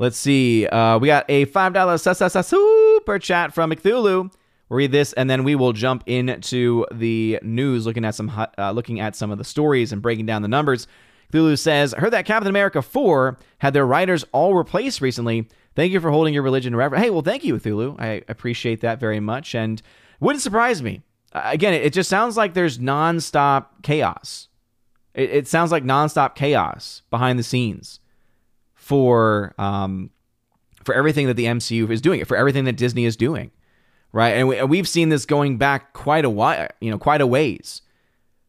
Let's 0.00 0.16
see. 0.16 0.66
Uh, 0.66 0.98
we 0.98 1.08
got 1.08 1.26
a 1.28 1.44
$5 1.44 2.44
super 2.46 3.18
chat 3.18 3.52
from 3.52 3.70
Cthulhu. 3.70 4.32
We'll 4.70 4.76
read 4.76 4.92
this 4.92 5.12
and 5.12 5.28
then 5.28 5.44
we 5.44 5.54
will 5.54 5.74
jump 5.74 6.04
into 6.06 6.86
the 6.90 7.38
news, 7.42 7.84
looking 7.84 8.06
at 8.06 8.14
some 8.14 8.32
uh, 8.56 8.70
looking 8.70 8.98
at 8.98 9.14
some 9.14 9.30
of 9.30 9.36
the 9.36 9.44
stories 9.44 9.92
and 9.92 10.00
breaking 10.00 10.24
down 10.24 10.40
the 10.40 10.48
numbers. 10.48 10.86
Cthulhu 11.30 11.58
says, 11.58 11.92
"Heard 11.92 12.14
that 12.14 12.24
Captain 12.24 12.48
America 12.48 12.80
4 12.80 13.38
had 13.58 13.74
their 13.74 13.86
writers 13.86 14.24
all 14.32 14.54
replaced 14.54 15.02
recently. 15.02 15.46
Thank 15.76 15.92
you 15.92 16.00
for 16.00 16.10
holding 16.10 16.32
your 16.32 16.44
religion 16.44 16.74
reverent." 16.74 17.04
Hey, 17.04 17.10
well, 17.10 17.20
thank 17.20 17.44
you, 17.44 17.56
Cthulhu. 17.56 18.00
I 18.00 18.22
appreciate 18.26 18.80
that 18.80 19.00
very 19.00 19.20
much, 19.20 19.54
and 19.54 19.82
wouldn't 20.18 20.42
surprise 20.42 20.82
me. 20.82 21.02
Again, 21.32 21.74
it 21.74 21.92
just 21.92 22.08
sounds 22.08 22.38
like 22.38 22.54
there's 22.54 22.78
nonstop 22.78 23.66
chaos. 23.82 24.48
It, 25.12 25.30
it 25.30 25.46
sounds 25.46 25.70
like 25.70 25.84
nonstop 25.84 26.36
chaos 26.36 27.02
behind 27.10 27.38
the 27.38 27.42
scenes 27.42 28.00
for 28.90 29.54
um, 29.56 30.10
for 30.82 30.96
everything 30.96 31.28
that 31.28 31.34
the 31.34 31.44
MCU 31.44 31.88
is 31.90 32.00
doing, 32.00 32.24
for 32.24 32.36
everything 32.36 32.64
that 32.64 32.76
Disney 32.76 33.04
is 33.04 33.16
doing, 33.16 33.52
right? 34.10 34.30
And, 34.30 34.48
we, 34.48 34.60
we've 34.64 34.88
seen 34.88 35.10
this 35.10 35.24
going 35.26 35.58
back 35.58 35.92
quite 35.92 36.24
a 36.24 36.30
while, 36.30 36.66
you 36.80 36.90
know, 36.90 36.98
quite 36.98 37.20
a 37.20 37.26
ways. 37.26 37.82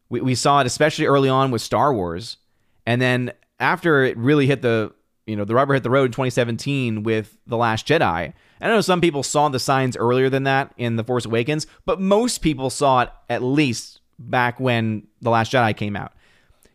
We, 0.08 0.20
we 0.20 0.34
saw 0.34 0.60
it 0.60 0.66
especially 0.66 1.06
early 1.06 1.28
on 1.28 1.52
with 1.52 1.62
Star 1.62 1.94
Wars, 1.94 2.38
and 2.86 3.00
then 3.00 3.32
after 3.60 4.02
it 4.02 4.16
really 4.16 4.48
hit 4.48 4.62
the 4.62 4.92
you 5.28 5.36
know 5.36 5.44
the 5.44 5.54
rubber 5.54 5.74
hit 5.74 5.84
the 5.84 5.90
road 5.90 6.06
in 6.06 6.10
2017 6.10 7.04
with 7.04 7.38
the 7.46 7.56
Last 7.56 7.86
Jedi. 7.86 8.32
I 8.60 8.66
know 8.66 8.80
some 8.80 9.00
people 9.00 9.22
saw 9.22 9.48
the 9.48 9.60
signs 9.60 9.96
earlier 9.96 10.28
than 10.28 10.42
that 10.42 10.74
in 10.76 10.96
The 10.96 11.04
Force 11.04 11.24
Awakens, 11.24 11.68
but 11.86 12.00
most 12.00 12.38
people 12.38 12.68
saw 12.68 13.02
it 13.02 13.10
at 13.30 13.44
least 13.44 14.00
back 14.18 14.58
when 14.58 15.06
The 15.20 15.30
Last 15.30 15.52
Jedi 15.52 15.76
came 15.76 15.94
out. 15.94 16.12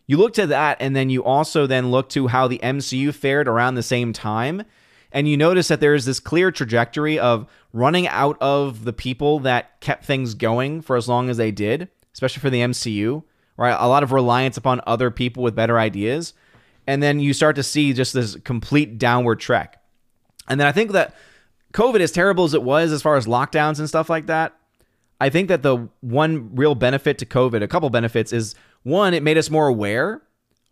You 0.08 0.18
look 0.18 0.34
to 0.34 0.48
that, 0.48 0.78
and 0.80 0.96
then 0.96 1.10
you 1.10 1.24
also 1.24 1.68
then 1.68 1.92
look 1.92 2.10
to 2.10 2.28
how 2.28 2.48
the 2.48 2.60
MCU 2.60 3.14
fared 3.14 3.48
around 3.48 3.76
the 3.76 3.84
same 3.84 4.14
time, 4.14 4.64
and 5.12 5.28
you 5.28 5.38
notice 5.38 5.68
that 5.68 5.80
there 5.80 5.94
is 5.94 6.06
this 6.06 6.20
clear 6.20 6.52
trajectory 6.52 7.20
of 7.20 7.48
running 7.74 8.08
out 8.08 8.38
of 8.42 8.86
the 8.86 8.94
people 8.94 9.40
that 9.40 9.80
kept 9.82 10.06
things 10.06 10.34
going 10.34 10.82
for 10.82 10.96
as 10.96 11.08
long 11.08 11.30
as 11.30 11.38
they 11.38 11.52
did, 11.52 11.90
especially 12.14 12.42
for 12.42 12.50
the 12.50 12.62
MCU, 12.62 13.24
right? 13.58 13.76
A 13.78 13.88
lot 13.88 14.04
of 14.04 14.12
reliance 14.12 14.58
upon 14.58 14.82
other 14.88 15.12
people 15.12 15.44
with 15.44 15.56
better 15.56 15.80
ideas. 15.80 16.34
And 16.86 17.04
then 17.04 17.20
you 17.20 17.34
start 17.34 17.56
to 17.58 17.64
see 17.64 17.94
just 17.94 18.14
this 18.14 18.36
complete 18.38 18.98
downward 18.98 19.40
trek. 19.40 19.82
And 20.48 20.60
then 20.60 20.68
I 20.68 20.72
think 20.72 20.92
that 20.92 21.16
COVID, 21.74 22.00
as 22.00 22.12
terrible 22.12 22.46
as 22.46 22.54
it 22.54 22.64
was 22.64 22.92
as 22.92 23.02
far 23.02 23.18
as 23.18 23.26
lockdowns 23.26 23.80
and 23.80 23.90
stuff 23.90 24.10
like 24.10 24.28
that, 24.28 24.58
I 25.20 25.30
think 25.30 25.50
that 25.50 25.64
the 25.64 25.90
one 26.02 26.56
real 26.56 26.76
benefit 26.76 27.18
to 27.20 27.26
COVID, 27.26 27.62
a 27.62 27.68
couple 27.68 27.90
benefits, 27.90 28.32
is 28.32 28.56
one, 28.88 29.14
it 29.14 29.22
made 29.22 29.38
us 29.38 29.50
more 29.50 29.68
aware, 29.68 30.22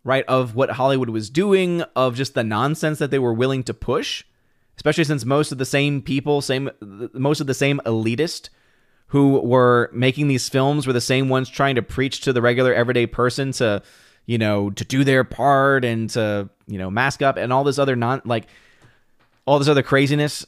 right, 0.02 0.24
of 0.26 0.54
what 0.54 0.70
Hollywood 0.70 1.10
was 1.10 1.30
doing, 1.30 1.82
of 1.94 2.16
just 2.16 2.34
the 2.34 2.42
nonsense 2.42 2.98
that 2.98 3.10
they 3.10 3.18
were 3.18 3.34
willing 3.34 3.62
to 3.64 3.74
push, 3.74 4.24
especially 4.76 5.04
since 5.04 5.24
most 5.24 5.52
of 5.52 5.58
the 5.58 5.64
same 5.64 6.00
people, 6.00 6.40
same 6.40 6.70
most 7.12 7.40
of 7.40 7.46
the 7.46 7.54
same 7.54 7.80
elitist 7.84 8.48
who 9.08 9.38
were 9.40 9.90
making 9.92 10.28
these 10.28 10.48
films 10.48 10.86
were 10.86 10.92
the 10.92 11.00
same 11.00 11.28
ones 11.28 11.48
trying 11.48 11.76
to 11.76 11.82
preach 11.82 12.22
to 12.22 12.32
the 12.32 12.42
regular 12.42 12.74
everyday 12.74 13.06
person 13.06 13.52
to, 13.52 13.82
you 14.24 14.38
know, 14.38 14.70
to 14.70 14.84
do 14.84 15.04
their 15.04 15.22
part 15.22 15.84
and 15.84 16.10
to, 16.10 16.48
you 16.66 16.78
know, 16.78 16.90
mask 16.90 17.22
up 17.22 17.36
and 17.36 17.52
all 17.52 17.64
this 17.64 17.78
other 17.78 17.94
non 17.94 18.20
like 18.24 18.48
all 19.46 19.58
this 19.58 19.68
other 19.68 19.82
craziness 19.82 20.44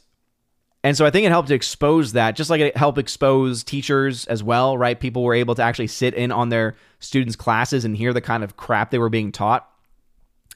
and 0.83 0.95
so 0.95 1.05
I 1.05 1.09
think 1.09 1.25
it 1.25 1.29
helped 1.29 1.49
to 1.49 1.55
expose 1.55 2.13
that, 2.13 2.35
just 2.37 2.49
like 2.49 2.61
it 2.61 2.77
helped 2.77 2.97
expose 2.97 3.63
teachers 3.63 4.25
as 4.27 4.41
well, 4.41 4.77
right? 4.77 4.97
People 4.97 5.23
were 5.23 5.33
able 5.33 5.55
to 5.55 5.61
actually 5.61 5.87
sit 5.87 6.13
in 6.13 6.31
on 6.31 6.49
their 6.49 6.75
students' 6.99 7.35
classes 7.35 7.83
and 7.83 7.97
hear 7.97 8.13
the 8.13 8.21
kind 8.21 8.43
of 8.43 8.55
crap 8.55 8.89
they 8.91 8.97
were 8.97 9.09
being 9.09 9.33
taught. 9.33 9.69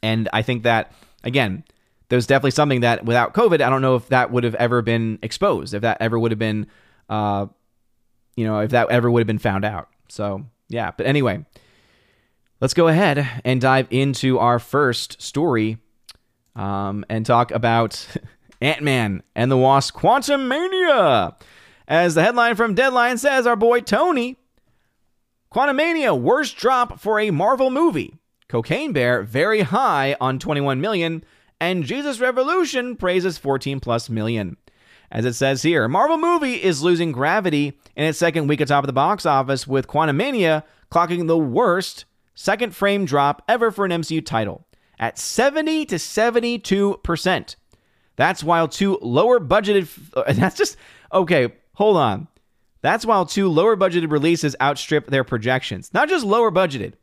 And 0.01 0.29
I 0.31 0.41
think 0.41 0.63
that, 0.63 0.93
again, 1.25 1.65
there's 2.07 2.25
definitely 2.25 2.51
something 2.51 2.81
that 2.81 3.03
without 3.03 3.33
COVID, 3.33 3.61
I 3.61 3.69
don't 3.69 3.81
know 3.81 3.95
if 3.95 4.07
that 4.09 4.31
would 4.31 4.45
have 4.45 4.55
ever 4.55 4.81
been 4.81 5.19
exposed, 5.21 5.73
if 5.73 5.81
that 5.81 5.97
ever 5.99 6.17
would 6.17 6.31
have 6.31 6.39
been, 6.39 6.67
uh, 7.09 7.47
you 8.37 8.45
know, 8.45 8.59
if 8.59 8.71
that 8.71 8.89
ever 8.91 9.11
would 9.11 9.19
have 9.19 9.27
been 9.27 9.39
found 9.39 9.65
out. 9.65 9.89
So, 10.07 10.45
yeah. 10.69 10.91
But 10.95 11.05
anyway, 11.05 11.45
let's 12.61 12.73
go 12.73 12.87
ahead 12.87 13.27
and 13.43 13.59
dive 13.59 13.87
into 13.89 14.39
our 14.39 14.59
first 14.59 15.21
story 15.21 15.79
um, 16.55 17.03
and 17.09 17.25
talk 17.25 17.51
about. 17.51 18.07
Ant 18.63 18.81
Man 18.81 19.21
and 19.35 19.51
the 19.51 19.57
Wasp 19.57 19.93
Quantumania. 19.93 21.35
As 21.85 22.15
the 22.15 22.23
headline 22.23 22.55
from 22.55 22.73
Deadline 22.73 23.17
says, 23.17 23.45
our 23.45 23.57
boy 23.57 23.81
Tony. 23.81 24.37
Quantumania, 25.51 26.17
worst 26.19 26.55
drop 26.55 26.99
for 26.99 27.19
a 27.19 27.29
Marvel 27.29 27.69
movie. 27.69 28.15
Cocaine 28.47 28.93
Bear, 28.93 29.21
very 29.21 29.61
high 29.61 30.15
on 30.21 30.39
21 30.39 30.79
million. 30.79 31.23
And 31.59 31.83
Jesus 31.83 32.19
Revolution 32.19 32.95
praises 32.95 33.37
14 33.37 33.79
plus 33.81 34.09
million. 34.09 34.55
As 35.11 35.25
it 35.25 35.33
says 35.33 35.61
here, 35.61 35.87
Marvel 35.87 36.17
movie 36.17 36.63
is 36.63 36.81
losing 36.81 37.11
gravity 37.11 37.77
in 37.95 38.05
its 38.05 38.17
second 38.17 38.47
week 38.47 38.61
atop 38.61 38.83
of 38.83 38.87
the 38.87 38.93
box 38.93 39.25
office, 39.25 39.67
with 39.67 39.87
Quantumania 39.87 40.63
clocking 40.89 41.27
the 41.27 41.37
worst 41.37 42.05
second 42.33 42.73
frame 42.73 43.05
drop 43.05 43.43
ever 43.47 43.71
for 43.71 43.85
an 43.85 43.91
MCU 43.91 44.25
title 44.25 44.65
at 44.97 45.19
70 45.19 45.85
to 45.87 45.95
72%. 45.95 47.55
That's 48.15 48.43
while 48.43 48.67
two 48.67 48.99
lower 49.01 49.39
budgeted, 49.39 49.89
that's 50.35 50.57
just, 50.57 50.77
okay, 51.11 51.53
hold 51.73 51.97
on. 51.97 52.27
That's 52.81 53.05
while 53.05 53.25
two 53.25 53.47
lower 53.49 53.77
budgeted 53.77 54.11
releases 54.11 54.55
outstrip 54.61 55.07
their 55.07 55.23
projections. 55.23 55.93
Not 55.93 56.09
just 56.09 56.25
lower 56.25 56.51
budgeted, 56.51 56.93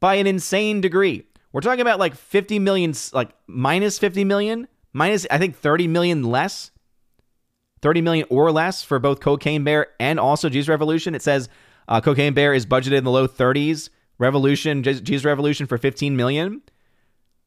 by 0.00 0.14
an 0.14 0.26
insane 0.26 0.80
degree. 0.80 1.24
We're 1.52 1.60
talking 1.60 1.80
about 1.80 1.98
like 1.98 2.14
50 2.14 2.58
million, 2.58 2.94
like 3.12 3.30
minus 3.46 3.98
50 3.98 4.24
million, 4.24 4.66
minus, 4.92 5.26
I 5.30 5.38
think, 5.38 5.56
30 5.56 5.88
million 5.88 6.22
less 6.24 6.70
30 7.82 8.00
million 8.00 8.26
or 8.30 8.50
less 8.50 8.82
for 8.82 8.98
both 8.98 9.20
Cocaine 9.20 9.64
Bear 9.64 9.88
and 10.00 10.18
also 10.18 10.48
Jesus 10.48 10.68
Revolution. 10.68 11.14
It 11.14 11.22
says 11.22 11.48
uh, 11.88 12.00
Cocaine 12.00 12.34
Bear 12.34 12.54
is 12.54 12.66
budgeted 12.66 12.98
in 12.98 13.04
the 13.04 13.10
low 13.10 13.28
30s. 13.28 13.90
Revolution, 14.18 14.82
Jesus 14.82 15.24
Revolution 15.24 15.66
for 15.66 15.78
15 15.78 16.16
million. 16.16 16.62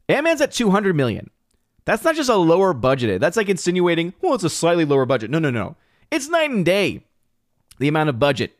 Ant-Man's 0.07 0.41
at 0.41 0.51
200 0.51 0.95
million. 0.95 1.29
That's 1.85 2.03
not 2.03 2.15
just 2.15 2.29
a 2.29 2.35
lower 2.35 2.73
budgeted. 2.73 3.19
That's 3.19 3.37
like 3.37 3.49
insinuating, 3.49 4.13
well, 4.21 4.35
it's 4.35 4.43
a 4.43 4.49
slightly 4.49 4.85
lower 4.85 5.05
budget. 5.05 5.31
No, 5.31 5.39
no, 5.39 5.49
no. 5.49 5.75
It's 6.11 6.29
night 6.29 6.49
and 6.49 6.65
day. 6.65 7.03
The 7.79 7.87
amount 7.87 8.09
of 8.09 8.19
budget 8.19 8.57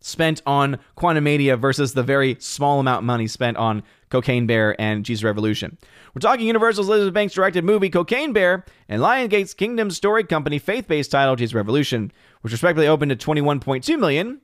spent 0.00 0.42
on 0.44 0.78
Quantumania 0.98 1.58
versus 1.58 1.94
the 1.94 2.02
very 2.02 2.36
small 2.38 2.78
amount 2.78 2.98
of 2.98 3.04
money 3.04 3.26
spent 3.26 3.56
on 3.56 3.82
Cocaine 4.10 4.46
Bear 4.46 4.78
and 4.78 5.04
Jesus 5.04 5.24
Revolution. 5.24 5.78
We're 6.14 6.20
talking 6.20 6.46
Universal's 6.46 6.88
Elizabeth 6.88 7.14
Banks 7.14 7.34
directed 7.34 7.64
movie 7.64 7.88
Cocaine 7.88 8.34
Bear 8.34 8.66
and 8.88 9.00
Lionsgate's 9.00 9.54
Kingdom 9.54 9.90
Story 9.90 10.22
Company 10.22 10.58
faith-based 10.58 11.10
title 11.10 11.36
Jesus 11.36 11.54
Revolution, 11.54 12.12
which 12.42 12.52
respectively 12.52 12.86
opened 12.86 13.12
at 13.12 13.18
21.2 13.18 13.98
million, 13.98 14.40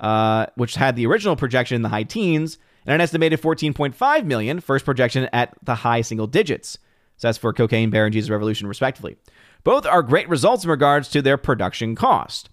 uh, 0.00 0.46
which 0.56 0.74
had 0.74 0.96
the 0.96 1.06
original 1.06 1.36
projection 1.36 1.76
in 1.76 1.82
the 1.82 1.88
high 1.90 2.02
teens, 2.02 2.58
and 2.84 2.94
an 2.94 3.00
estimated 3.00 3.40
14.5 3.40 4.24
million, 4.24 4.60
first 4.60 4.84
projection 4.84 5.28
at 5.32 5.54
the 5.62 5.76
high 5.76 6.00
single 6.00 6.26
digits. 6.26 6.76
So 7.24 7.28
that's 7.28 7.38
for 7.38 7.54
Cocaine 7.54 7.88
Bear 7.88 8.04
and 8.04 8.12
Jesus 8.12 8.28
Revolution, 8.28 8.66
respectively. 8.66 9.16
Both 9.62 9.86
are 9.86 10.02
great 10.02 10.28
results 10.28 10.64
in 10.64 10.68
regards 10.68 11.08
to 11.08 11.22
their 11.22 11.38
production 11.38 11.94
cost. 11.94 12.50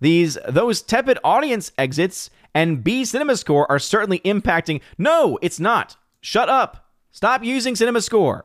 These 0.00 0.38
those 0.48 0.80
tepid 0.80 1.18
audience 1.22 1.72
exits 1.76 2.30
and 2.54 2.82
B 2.82 3.04
cinema 3.04 3.36
score 3.36 3.70
are 3.70 3.78
certainly 3.78 4.20
impacting. 4.20 4.80
No, 4.96 5.38
it's 5.42 5.60
not. 5.60 5.98
Shut 6.22 6.48
up. 6.48 6.90
Stop 7.12 7.44
using 7.44 7.74
CinemaScore. 7.74 8.44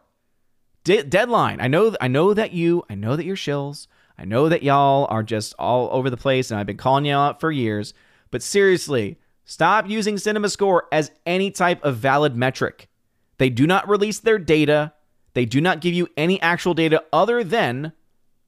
De- 0.83 1.01
deadline. 1.01 1.61
I 1.61 1.69
know. 1.69 1.95
I 2.01 2.09
know 2.09 2.33
that 2.33 2.51
you. 2.51 2.83
I 2.89 2.95
know 2.95 3.15
that 3.15 3.23
you're 3.23 3.37
shills. 3.37 3.87
I 4.17 4.25
know 4.25 4.49
that 4.49 4.63
y'all 4.63 5.07
are 5.09 5.23
just 5.23 5.55
all 5.57 5.87
over 5.93 6.09
the 6.09 6.17
place, 6.17 6.51
and 6.51 6.59
I've 6.59 6.65
been 6.65 6.75
calling 6.75 7.05
y'all 7.05 7.21
out 7.21 7.39
for 7.39 7.53
years. 7.53 7.93
But 8.31 8.43
seriously, 8.43 9.17
stop 9.45 9.89
using 9.89 10.17
Cinema 10.17 10.49
Score 10.49 10.89
as 10.91 11.09
any 11.25 11.51
type 11.51 11.81
of 11.85 11.95
valid 11.95 12.35
metric. 12.35 12.89
They 13.37 13.49
do 13.49 13.65
not 13.65 13.87
release 13.87 14.19
their 14.19 14.39
data. 14.39 14.91
They 15.33 15.45
do 15.45 15.61
not 15.61 15.81
give 15.81 15.93
you 15.93 16.07
any 16.17 16.41
actual 16.41 16.73
data 16.73 17.03
other 17.13 17.43
than 17.43 17.93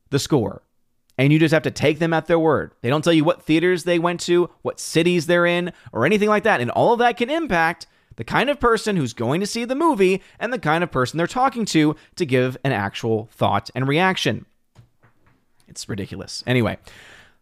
the 0.10 0.20
score. 0.20 0.64
And 1.18 1.32
you 1.32 1.40
just 1.40 1.54
have 1.54 1.64
to 1.64 1.72
take 1.72 2.00
them 2.00 2.14
at 2.14 2.28
their 2.28 2.40
word. 2.40 2.72
They 2.82 2.90
don't 2.90 3.04
tell 3.04 3.14
you 3.14 3.24
what 3.24 3.44
theaters 3.44 3.84
they 3.84 4.00
went 4.00 4.20
to, 4.22 4.50
what 4.62 4.80
cities 4.80 5.28
they're 5.28 5.46
in, 5.46 5.74
or 5.92 6.06
anything 6.06 6.30
like 6.30 6.44
that. 6.44 6.62
And 6.62 6.72
all 6.72 6.94
of 6.94 7.00
that 7.00 7.18
can 7.18 7.30
impact 7.30 7.86
the 8.16 8.24
kind 8.24 8.50
of 8.50 8.60
person 8.60 8.96
who's 8.96 9.14
going 9.14 9.40
to 9.42 9.48
see 9.48 9.66
the 9.66 9.76
movie 9.76 10.22
and 10.40 10.52
the 10.52 10.60
kind 10.60 10.84
of 10.84 10.92
person 10.92 11.18
they're 11.18 11.28
talking 11.28 11.66
to 11.66 11.96
to 12.16 12.26
give 12.26 12.58
an 12.64 12.72
actual 12.72 13.30
thought 13.32 13.70
and 13.76 13.88
reaction. 13.88 14.46
It's 15.68 15.88
ridiculous. 15.88 16.44
Anyway, 16.46 16.78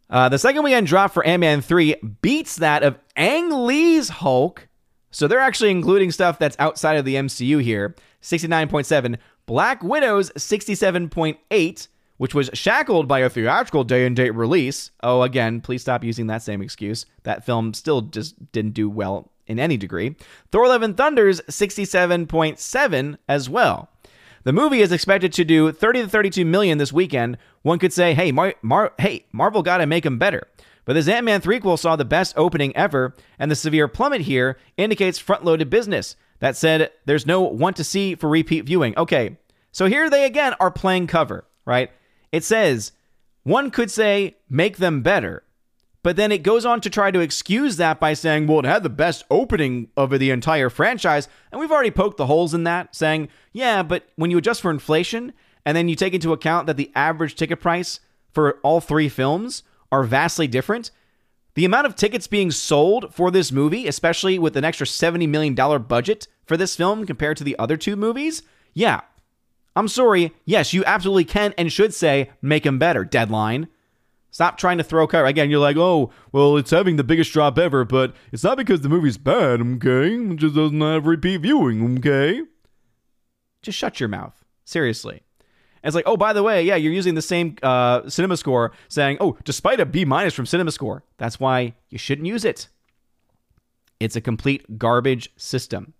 uh, 0.09 0.29
the 0.29 0.39
second 0.39 0.63
weekend 0.63 0.87
drop 0.87 1.11
for 1.11 1.23
Ant 1.25 1.41
Man 1.41 1.61
3 1.61 1.95
beats 2.21 2.57
that 2.57 2.83
of 2.83 2.97
Ang 3.15 3.65
Lee's 3.65 4.09
Hulk. 4.09 4.67
So 5.11 5.27
they're 5.27 5.39
actually 5.39 5.71
including 5.71 6.11
stuff 6.11 6.37
that's 6.37 6.55
outside 6.59 6.97
of 6.97 7.05
the 7.05 7.15
MCU 7.15 7.61
here 7.61 7.95
69.7. 8.21 9.17
Black 9.45 9.83
Widow's 9.83 10.29
67.8, 10.31 11.87
which 12.17 12.35
was 12.35 12.49
shackled 12.53 13.07
by 13.07 13.19
a 13.19 13.29
theatrical 13.29 13.83
day 13.83 14.05
and 14.05 14.15
date 14.15 14.31
release. 14.31 14.91
Oh, 15.01 15.23
again, 15.23 15.61
please 15.61 15.81
stop 15.81 16.03
using 16.03 16.27
that 16.27 16.43
same 16.43 16.61
excuse. 16.61 17.05
That 17.23 17.45
film 17.45 17.73
still 17.73 18.01
just 18.01 18.51
didn't 18.51 18.73
do 18.73 18.89
well 18.89 19.31
in 19.47 19.59
any 19.59 19.77
degree. 19.77 20.15
Thor 20.51 20.67
Love 20.67 20.83
and 20.83 20.95
Thunder's 20.95 21.41
67.7 21.41 23.17
as 23.27 23.49
well. 23.49 23.89
The 24.43 24.53
movie 24.53 24.81
is 24.81 24.91
expected 24.91 25.33
to 25.33 25.43
do 25.43 25.71
30 25.71 26.03
to 26.03 26.07
32 26.07 26.45
million 26.45 26.77
this 26.77 26.93
weekend. 26.93 27.37
One 27.61 27.79
could 27.79 27.91
say, 27.91 28.13
"Hey, 28.13 28.31
Mar- 28.31 28.55
Mar- 28.61 28.93
hey, 28.97 29.25
Marvel 29.33 29.63
got 29.63 29.79
to 29.79 29.85
make 29.85 30.05
them 30.05 30.17
better." 30.17 30.47
But 30.85 30.93
this 30.93 31.07
Ant-Man 31.07 31.41
threequel 31.41 31.77
saw 31.77 31.95
the 31.95 32.05
best 32.05 32.33
opening 32.37 32.75
ever, 32.75 33.13
and 33.37 33.51
the 33.51 33.55
severe 33.55 33.87
plummet 33.87 34.21
here 34.21 34.57
indicates 34.77 35.19
front-loaded 35.19 35.69
business. 35.69 36.15
That 36.39 36.55
said, 36.55 36.91
there's 37.05 37.25
no 37.25 37.41
want 37.41 37.75
to 37.77 37.83
see 37.83 38.15
for 38.15 38.29
repeat 38.29 38.65
viewing. 38.65 38.97
Okay, 38.97 39.37
so 39.71 39.85
here 39.85 40.09
they 40.09 40.25
again 40.25 40.53
are 40.59 40.71
playing 40.71 41.07
cover, 41.07 41.45
right? 41.65 41.91
It 42.31 42.43
says 42.43 42.91
one 43.43 43.71
could 43.71 43.91
say 43.91 44.37
make 44.49 44.77
them 44.77 45.01
better, 45.01 45.43
but 46.01 46.15
then 46.15 46.31
it 46.31 46.43
goes 46.43 46.65
on 46.65 46.79
to 46.81 46.89
try 46.89 47.11
to 47.11 47.19
excuse 47.19 47.75
that 47.77 47.99
by 47.99 48.13
saying, 48.13 48.47
well, 48.47 48.59
it 48.59 48.65
had 48.65 48.83
the 48.83 48.89
best 48.89 49.25
opening 49.29 49.89
of 49.97 50.17
the 50.17 50.31
entire 50.31 50.69
franchise. 50.69 51.27
And 51.51 51.59
we've 51.59 51.71
already 51.71 51.91
poked 51.91 52.17
the 52.17 52.27
holes 52.27 52.53
in 52.53 52.63
that, 52.63 52.95
saying, 52.95 53.27
yeah, 53.51 53.83
but 53.83 54.07
when 54.15 54.31
you 54.31 54.37
adjust 54.37 54.61
for 54.61 54.71
inflation 54.71 55.33
and 55.65 55.75
then 55.75 55.89
you 55.89 55.95
take 55.95 56.13
into 56.13 56.31
account 56.31 56.67
that 56.67 56.77
the 56.77 56.91
average 56.95 57.35
ticket 57.35 57.59
price 57.59 57.99
for 58.31 58.59
all 58.63 58.79
three 58.79 59.09
films 59.09 59.63
are 59.91 60.03
vastly 60.03 60.47
different, 60.47 60.91
the 61.59 61.65
amount 61.65 61.85
of 61.85 61.93
tickets 61.93 62.25
being 62.25 62.51
sold 62.51 63.13
for 63.13 63.29
this 63.29 63.51
movie, 63.51 63.85
especially 63.85 64.39
with 64.39 64.55
an 64.55 64.63
extra 64.63 64.87
$70 64.87 65.27
million 65.27 65.53
budget 65.83 66.25
for 66.45 66.55
this 66.55 66.73
film 66.73 67.05
compared 67.05 67.35
to 67.35 67.43
the 67.43 67.59
other 67.59 67.75
two 67.75 67.97
movies, 67.97 68.43
yeah. 68.73 69.01
I'm 69.75 69.89
sorry. 69.89 70.31
Yes, 70.45 70.73
you 70.73 70.85
absolutely 70.85 71.25
can 71.25 71.53
and 71.57 71.69
should 71.69 71.93
say, 71.93 72.29
make 72.41 72.63
them 72.63 72.79
better. 72.79 73.03
Deadline. 73.03 73.67
Stop 74.31 74.57
trying 74.57 74.77
to 74.77 74.85
throw 74.85 75.05
cover. 75.05 75.25
Again, 75.25 75.49
you're 75.49 75.59
like, 75.59 75.75
oh, 75.75 76.11
well, 76.31 76.55
it's 76.55 76.71
having 76.71 76.95
the 76.95 77.03
biggest 77.03 77.33
drop 77.33 77.59
ever, 77.59 77.83
but 77.83 78.15
it's 78.31 78.45
not 78.45 78.55
because 78.55 78.79
the 78.79 78.87
movie's 78.87 79.17
bad, 79.17 79.59
okay? 79.59 80.15
It 80.15 80.37
just 80.37 80.55
doesn't 80.55 80.79
have 80.79 81.07
repeat 81.07 81.41
viewing, 81.41 81.97
okay? 81.97 82.41
Just 83.61 83.77
shut 83.77 83.99
your 83.99 84.07
mouth. 84.07 84.45
Seriously. 84.63 85.23
And 85.81 85.89
it's 85.89 85.95
like, 85.95 86.07
oh, 86.07 86.17
by 86.17 86.33
the 86.33 86.43
way, 86.43 86.63
yeah, 86.63 86.75
you're 86.75 86.93
using 86.93 87.15
the 87.15 87.21
same 87.21 87.55
uh, 87.63 88.09
cinema 88.09 88.37
score 88.37 88.71
saying, 88.87 89.17
oh, 89.19 89.37
despite 89.43 89.79
a 89.79 89.85
B 89.85 90.05
minus 90.05 90.33
from 90.33 90.45
cinema 90.45 90.71
score. 90.71 91.03
That's 91.17 91.39
why 91.39 91.73
you 91.89 91.97
shouldn't 91.97 92.27
use 92.27 92.45
it. 92.45 92.67
It's 93.99 94.15
a 94.15 94.21
complete 94.21 94.77
garbage 94.77 95.31
system. 95.37 95.93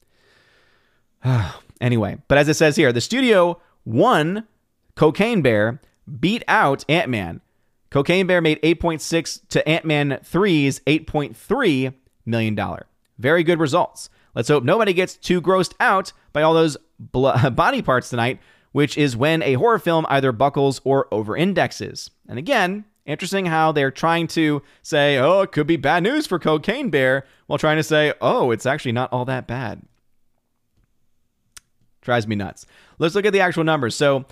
anyway, 1.82 2.18
but 2.28 2.38
as 2.38 2.48
it 2.48 2.56
says 2.56 2.76
here, 2.76 2.92
the 2.92 3.02
studio 3.02 3.62
won 3.86 4.48
Cocaine 4.96 5.42
Bear, 5.42 5.82
beat 6.20 6.44
out 6.48 6.84
Ant 6.89 7.10
Man 7.10 7.42
Cocaine 7.89 8.28
Bear 8.28 8.42
made 8.42 8.62
8.6 8.62 9.48
to 9.50 9.68
Ant-Man 9.68 10.20
3's 10.24 10.80
8.3 10.82 11.94
million 12.26 12.56
dollar. 12.56 12.86
Very 13.18 13.44
good 13.44 13.60
results. 13.60 14.10
Let's 14.36 14.48
hope 14.48 14.63
nobody 14.63 14.94
gets 14.94 15.15
too 15.15 15.42
grossed 15.42 15.74
out 15.80 16.13
by 16.32 16.44
all 16.44 16.54
those 16.54 16.78
body 17.00 17.82
parts 17.82 18.10
tonight, 18.10 18.39
which 18.71 18.97
is 18.97 19.17
when 19.17 19.41
a 19.41 19.53
horror 19.53 19.79
film 19.79 20.05
either 20.10 20.32
buckles 20.32 20.82
or 20.84 21.08
over-indexes. 21.12 22.12
And 22.27 22.38
again, 22.38 22.86
interesting 23.05 23.47
how 23.47 23.71
they're 23.71 23.91
trying 23.91 24.27
to 24.27 24.62
say, 24.82 25.17
"Oh, 25.17 25.41
it 25.41 25.51
could 25.51 25.67
be 25.67 25.77
bad 25.77 26.03
news 26.03 26.27
for 26.27 26.39
Cocaine 26.39 26.89
Bear," 26.89 27.25
while 27.47 27.58
trying 27.58 27.77
to 27.77 27.84
say, 27.84 28.13
"Oh, 28.21 28.51
it's 28.51 28.65
actually 28.65 28.91
not 28.91 29.12
all 29.12 29.25
that 29.25 29.47
bad." 29.47 29.82
Drives 32.01 32.27
me 32.27 32.36
nuts. 32.36 32.65
Let's 32.97 33.15
look 33.15 33.25
at 33.25 33.34
the 33.34 33.41
actual 33.41 33.63
numbers. 33.63 33.95
So, 33.95 34.25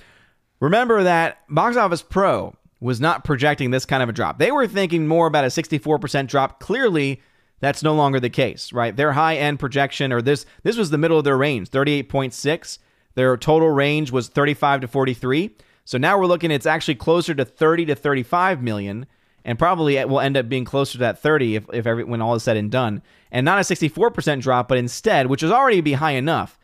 remember 0.60 1.04
that 1.04 1.40
Box 1.50 1.76
Office 1.76 2.02
Pro 2.02 2.56
was 2.80 3.02
not 3.02 3.24
projecting 3.24 3.72
this 3.72 3.86
kind 3.86 4.04
of 4.04 4.10
a 4.10 4.14
drop. 4.14 4.38
They 4.38 4.52
were 4.52 4.68
thinking 4.68 5.08
more 5.08 5.28
about 5.28 5.46
a 5.46 5.50
64% 5.50 6.30
drop. 6.30 6.60
Clearly, 6.60 7.22
that's 7.60 7.82
no 7.82 7.96
longer 7.96 8.20
the 8.20 8.30
case, 8.30 8.72
right? 8.72 8.96
Their 8.96 9.14
high 9.14 9.36
end 9.36 9.60
projection, 9.60 10.14
or 10.14 10.22
this 10.22 10.46
this 10.64 10.78
was 10.78 10.92
the 10.92 10.98
middle 10.98 11.18
of 11.18 11.24
their 11.24 11.38
range, 11.38 11.70
38.6. 11.70 12.78
Their 13.18 13.36
total 13.36 13.72
range 13.72 14.12
was 14.12 14.28
35 14.28 14.82
to 14.82 14.88
43. 14.88 15.50
So 15.86 15.98
now 15.98 16.20
we're 16.20 16.28
looking, 16.28 16.52
it's 16.52 16.68
actually 16.68 16.94
closer 16.94 17.34
to 17.34 17.46
30 17.46 17.88
to 17.88 17.96
35 17.96 18.62
million, 18.62 19.08
and 19.44 19.58
probably 19.58 19.98
it 19.98 20.08
will 20.08 20.20
end 20.20 20.38
up 20.38 20.48
being 20.48 20.66
closer 20.66 20.92
to 20.92 20.98
that 21.00 21.18
30 21.18 21.56
if, 21.56 21.66
if 21.74 21.88
every, 21.88 22.04
when 22.04 22.22
all 22.22 22.36
is 22.36 22.44
said 22.44 22.58
and 22.58 22.70
done. 22.70 23.02
And 23.32 23.44
not 23.44 23.58
a 23.58 23.62
64% 23.62 24.40
drop, 24.42 24.68
but 24.68 24.78
instead, 24.78 25.26
which 25.26 25.42
is 25.42 25.50
already 25.50 25.82
be 25.82 25.94
high 25.94 26.12
enough. 26.12 26.60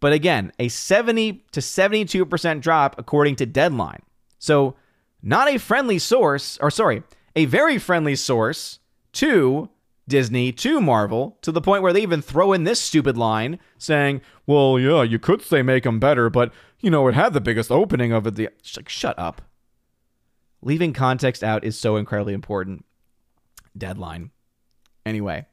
But 0.00 0.14
again, 0.14 0.50
a 0.58 0.68
70 0.68 1.44
to 1.52 1.60
72% 1.60 2.62
drop 2.62 2.98
according 2.98 3.36
to 3.36 3.44
Deadline. 3.44 4.00
So 4.38 4.76
not 5.22 5.50
a 5.50 5.58
friendly 5.58 5.98
source, 5.98 6.56
or 6.62 6.70
sorry, 6.70 7.02
a 7.36 7.44
very 7.44 7.76
friendly 7.76 8.16
source 8.16 8.78
to 9.12 9.68
Disney, 10.08 10.50
to 10.52 10.80
Marvel, 10.80 11.38
to 11.42 11.52
the 11.52 11.60
point 11.60 11.82
where 11.82 11.92
they 11.92 12.02
even 12.02 12.22
throw 12.22 12.52
in 12.52 12.64
this 12.64 12.80
stupid 12.80 13.16
line 13.16 13.58
saying, 13.76 14.22
well, 14.46 14.78
yeah, 14.78 15.02
you 15.02 15.18
could 15.18 15.42
say 15.42 15.62
make 15.62 15.84
them 15.84 16.00
better, 16.00 16.30
but, 16.30 16.52
you 16.80 16.90
know, 16.90 17.06
it 17.08 17.14
had 17.14 17.34
the 17.34 17.40
biggest 17.40 17.70
opening 17.70 18.10
of 18.10 18.26
it. 18.26 18.34
The 18.34 18.48
like, 18.76 18.88
shut 18.88 19.18
up. 19.18 19.42
Leaving 20.62 20.92
context 20.92 21.44
out 21.44 21.62
is 21.62 21.78
so 21.78 21.96
incredibly 21.96 22.34
important. 22.34 22.84
Deadline. 23.76 24.30
Anyway, 25.06 25.46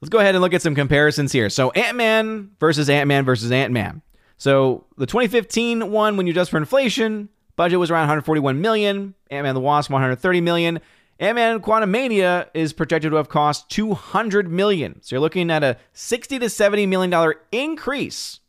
let's 0.00 0.10
go 0.10 0.18
ahead 0.18 0.34
and 0.34 0.42
look 0.42 0.54
at 0.54 0.62
some 0.62 0.74
comparisons 0.74 1.32
here. 1.32 1.48
So, 1.48 1.70
Ant 1.70 1.96
Man 1.96 2.50
versus 2.58 2.90
Ant 2.90 3.06
Man 3.06 3.24
versus 3.24 3.52
Ant 3.52 3.72
Man. 3.72 4.02
So, 4.38 4.86
the 4.96 5.06
2015 5.06 5.90
one, 5.92 6.16
when 6.16 6.26
you 6.26 6.32
adjust 6.32 6.50
for 6.50 6.56
inflation, 6.56 7.28
budget 7.54 7.78
was 7.78 7.90
around 7.90 8.02
141 8.02 8.60
million. 8.60 9.14
Ant 9.30 9.44
Man 9.44 9.54
the 9.54 9.60
Wasp, 9.60 9.90
130 9.90 10.40
million. 10.40 10.80
Ant-Man 11.18 11.60
Quantumania 11.60 12.48
is 12.52 12.72
projected 12.72 13.10
to 13.10 13.16
have 13.16 13.28
cost 13.28 13.70
200 13.70 14.50
million. 14.50 15.00
So 15.02 15.16
you're 15.16 15.20
looking 15.20 15.50
at 15.50 15.64
a 15.64 15.78
60 15.94 16.38
to 16.40 16.50
70 16.50 16.86
million 16.86 17.10
dollar 17.10 17.36
increase. 17.52 18.40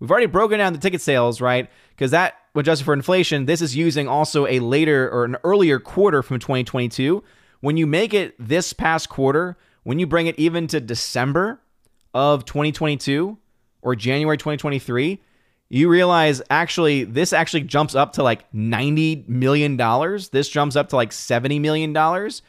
We've 0.00 0.10
already 0.10 0.26
broken 0.26 0.58
down 0.58 0.72
the 0.72 0.78
ticket 0.78 1.00
sales, 1.00 1.40
right? 1.40 1.70
Because 1.90 2.10
that, 2.10 2.34
adjusted 2.56 2.84
for 2.84 2.94
inflation, 2.94 3.46
this 3.46 3.62
is 3.62 3.76
using 3.76 4.08
also 4.08 4.46
a 4.46 4.58
later 4.58 5.08
or 5.08 5.24
an 5.24 5.36
earlier 5.44 5.78
quarter 5.78 6.22
from 6.22 6.38
2022. 6.40 7.22
When 7.60 7.76
you 7.76 7.86
make 7.86 8.12
it 8.12 8.34
this 8.38 8.72
past 8.72 9.08
quarter, 9.08 9.56
when 9.84 9.98
you 9.98 10.06
bring 10.06 10.26
it 10.26 10.38
even 10.38 10.66
to 10.68 10.80
December 10.80 11.60
of 12.12 12.44
2022 12.44 13.38
or 13.82 13.94
January 13.94 14.36
2023, 14.36 15.20
you 15.68 15.88
realize 15.88 16.42
actually 16.50 17.04
this 17.04 17.32
actually 17.32 17.62
jumps 17.62 17.94
up 17.94 18.12
to 18.14 18.22
like 18.22 18.44
90 18.52 19.24
million 19.28 19.76
dollars. 19.76 20.28
This 20.28 20.48
jumps 20.48 20.76
up 20.76 20.88
to 20.90 20.96
like 20.96 21.12
70 21.12 21.58
million 21.58 21.92
dollars. 21.92 22.42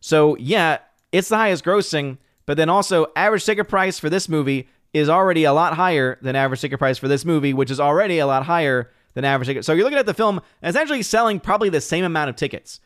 So, 0.00 0.36
yeah, 0.36 0.78
it's 1.12 1.28
the 1.28 1.36
highest 1.36 1.64
grossing, 1.64 2.18
but 2.46 2.56
then 2.56 2.68
also 2.68 3.06
average 3.14 3.44
ticket 3.44 3.68
price 3.68 3.98
for 3.98 4.10
this 4.10 4.28
movie 4.28 4.68
is 4.92 5.08
already 5.08 5.44
a 5.44 5.52
lot 5.52 5.74
higher 5.74 6.18
than 6.22 6.34
average 6.34 6.60
ticket 6.60 6.78
price 6.78 6.98
for 6.98 7.08
this 7.08 7.24
movie, 7.24 7.54
which 7.54 7.70
is 7.70 7.78
already 7.78 8.18
a 8.18 8.26
lot 8.26 8.44
higher 8.44 8.90
than 9.14 9.24
average 9.24 9.46
ticket. 9.46 9.64
So 9.64 9.72
you're 9.72 9.84
looking 9.84 9.98
at 9.98 10.06
the 10.06 10.14
film 10.14 10.40
it's 10.62 10.76
actually 10.76 11.02
selling 11.02 11.40
probably 11.40 11.68
the 11.68 11.80
same 11.80 12.04
amount 12.04 12.30
of 12.30 12.36
tickets. 12.36 12.80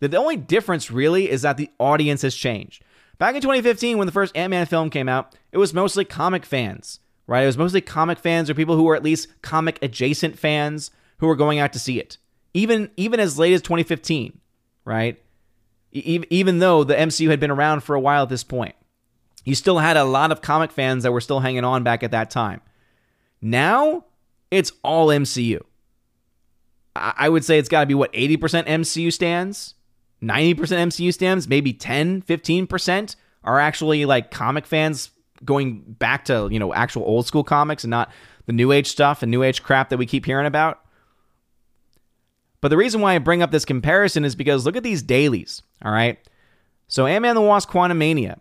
The 0.00 0.16
only 0.16 0.36
difference 0.36 0.90
really 0.90 1.30
is 1.30 1.42
that 1.42 1.56
the 1.56 1.70
audience 1.78 2.22
has 2.22 2.34
changed. 2.34 2.82
Back 3.18 3.36
in 3.36 3.40
2015, 3.40 3.98
when 3.98 4.06
the 4.06 4.12
first 4.12 4.36
Ant 4.36 4.50
Man 4.50 4.66
film 4.66 4.90
came 4.90 5.08
out, 5.08 5.36
it 5.52 5.58
was 5.58 5.72
mostly 5.72 6.04
comic 6.04 6.44
fans 6.44 6.98
right? 7.32 7.44
It 7.44 7.46
was 7.46 7.56
mostly 7.56 7.80
comic 7.80 8.18
fans 8.18 8.50
or 8.50 8.54
people 8.54 8.76
who 8.76 8.82
were 8.82 8.94
at 8.94 9.02
least 9.02 9.26
comic 9.40 9.78
adjacent 9.80 10.38
fans 10.38 10.90
who 11.16 11.26
were 11.26 11.34
going 11.34 11.58
out 11.58 11.72
to 11.72 11.78
see 11.78 11.98
it. 11.98 12.18
Even 12.52 12.90
even 12.98 13.20
as 13.20 13.38
late 13.38 13.54
as 13.54 13.62
2015, 13.62 14.38
right? 14.84 15.18
E- 15.92 16.24
even 16.28 16.58
though 16.58 16.84
the 16.84 16.94
MCU 16.94 17.30
had 17.30 17.40
been 17.40 17.50
around 17.50 17.84
for 17.84 17.96
a 17.96 18.00
while 18.00 18.24
at 18.24 18.28
this 18.28 18.44
point, 18.44 18.74
you 19.46 19.54
still 19.54 19.78
had 19.78 19.96
a 19.96 20.04
lot 20.04 20.30
of 20.30 20.42
comic 20.42 20.70
fans 20.70 21.04
that 21.04 21.12
were 21.12 21.22
still 21.22 21.40
hanging 21.40 21.64
on 21.64 21.82
back 21.82 22.02
at 22.02 22.10
that 22.10 22.30
time. 22.30 22.60
Now 23.40 24.04
it's 24.50 24.72
all 24.84 25.08
MCU. 25.08 25.62
I, 26.94 27.14
I 27.16 27.28
would 27.30 27.46
say 27.46 27.58
it's 27.58 27.70
got 27.70 27.80
to 27.80 27.86
be 27.86 27.94
what 27.94 28.12
80% 28.12 28.66
MCU 28.66 29.10
stands, 29.10 29.74
90% 30.22 30.54
MCU 30.56 31.14
stands, 31.14 31.48
maybe 31.48 31.72
10, 31.72 32.20
15% 32.22 33.16
are 33.42 33.58
actually 33.58 34.04
like 34.04 34.30
comic 34.30 34.66
fans 34.66 35.10
going 35.44 35.82
back 35.86 36.24
to, 36.26 36.48
you 36.50 36.58
know, 36.58 36.72
actual 36.74 37.02
old 37.02 37.26
school 37.26 37.44
comics 37.44 37.84
and 37.84 37.90
not 37.90 38.10
the 38.46 38.52
new 38.52 38.72
age 38.72 38.88
stuff 38.88 39.22
and 39.22 39.30
new 39.30 39.42
age 39.42 39.62
crap 39.62 39.90
that 39.90 39.98
we 39.98 40.06
keep 40.06 40.24
hearing 40.24 40.46
about. 40.46 40.80
But 42.60 42.68
the 42.68 42.76
reason 42.76 43.00
why 43.00 43.14
I 43.14 43.18
bring 43.18 43.42
up 43.42 43.50
this 43.50 43.64
comparison 43.64 44.24
is 44.24 44.34
because 44.34 44.64
look 44.64 44.76
at 44.76 44.82
these 44.82 45.02
dailies, 45.02 45.62
all 45.84 45.92
right? 45.92 46.18
So 46.86 47.06
Ant-Man 47.06 47.34
the 47.34 47.40
Wasp 47.40 47.68
Quantumania, 47.68 48.38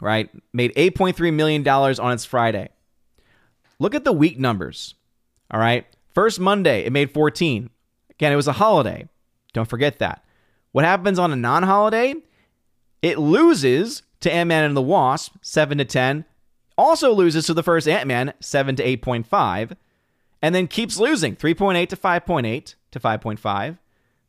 right, 0.00 0.30
made 0.52 0.74
$8.3 0.74 1.32
million 1.32 1.66
on 1.66 2.12
its 2.12 2.24
Friday. 2.24 2.68
Look 3.78 3.94
at 3.94 4.04
the 4.04 4.12
week 4.12 4.38
numbers, 4.38 4.94
all 5.50 5.58
right? 5.58 5.86
First 6.14 6.38
Monday, 6.38 6.84
it 6.84 6.92
made 6.92 7.10
14. 7.10 7.68
Again, 8.10 8.32
it 8.32 8.36
was 8.36 8.48
a 8.48 8.52
holiday. 8.52 9.08
Don't 9.52 9.68
forget 9.68 9.98
that. 9.98 10.24
What 10.72 10.84
happens 10.84 11.18
on 11.18 11.32
a 11.32 11.36
non-holiday? 11.36 12.14
It 13.02 13.18
loses 13.18 14.02
to 14.20 14.32
Ant 14.32 14.48
Man 14.48 14.64
and 14.64 14.76
the 14.76 14.82
Wasp, 14.82 15.36
7 15.42 15.78
to 15.78 15.84
10. 15.84 16.24
Also 16.78 17.12
loses 17.12 17.46
to 17.46 17.54
the 17.54 17.62
first 17.62 17.88
Ant 17.88 18.06
Man, 18.06 18.34
7 18.40 18.76
to 18.76 18.84
8.5. 18.84 19.76
And 20.42 20.54
then 20.54 20.66
keeps 20.66 20.98
losing 20.98 21.34
3.8 21.34 21.88
to 21.88 21.96
5.8 21.96 22.74
to 22.90 23.00
5.5, 23.00 23.78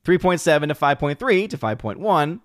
3.7 0.06 0.67
to 0.67 0.73
5.3 0.73 1.50
to 1.50 1.58
5.1, 1.58 2.39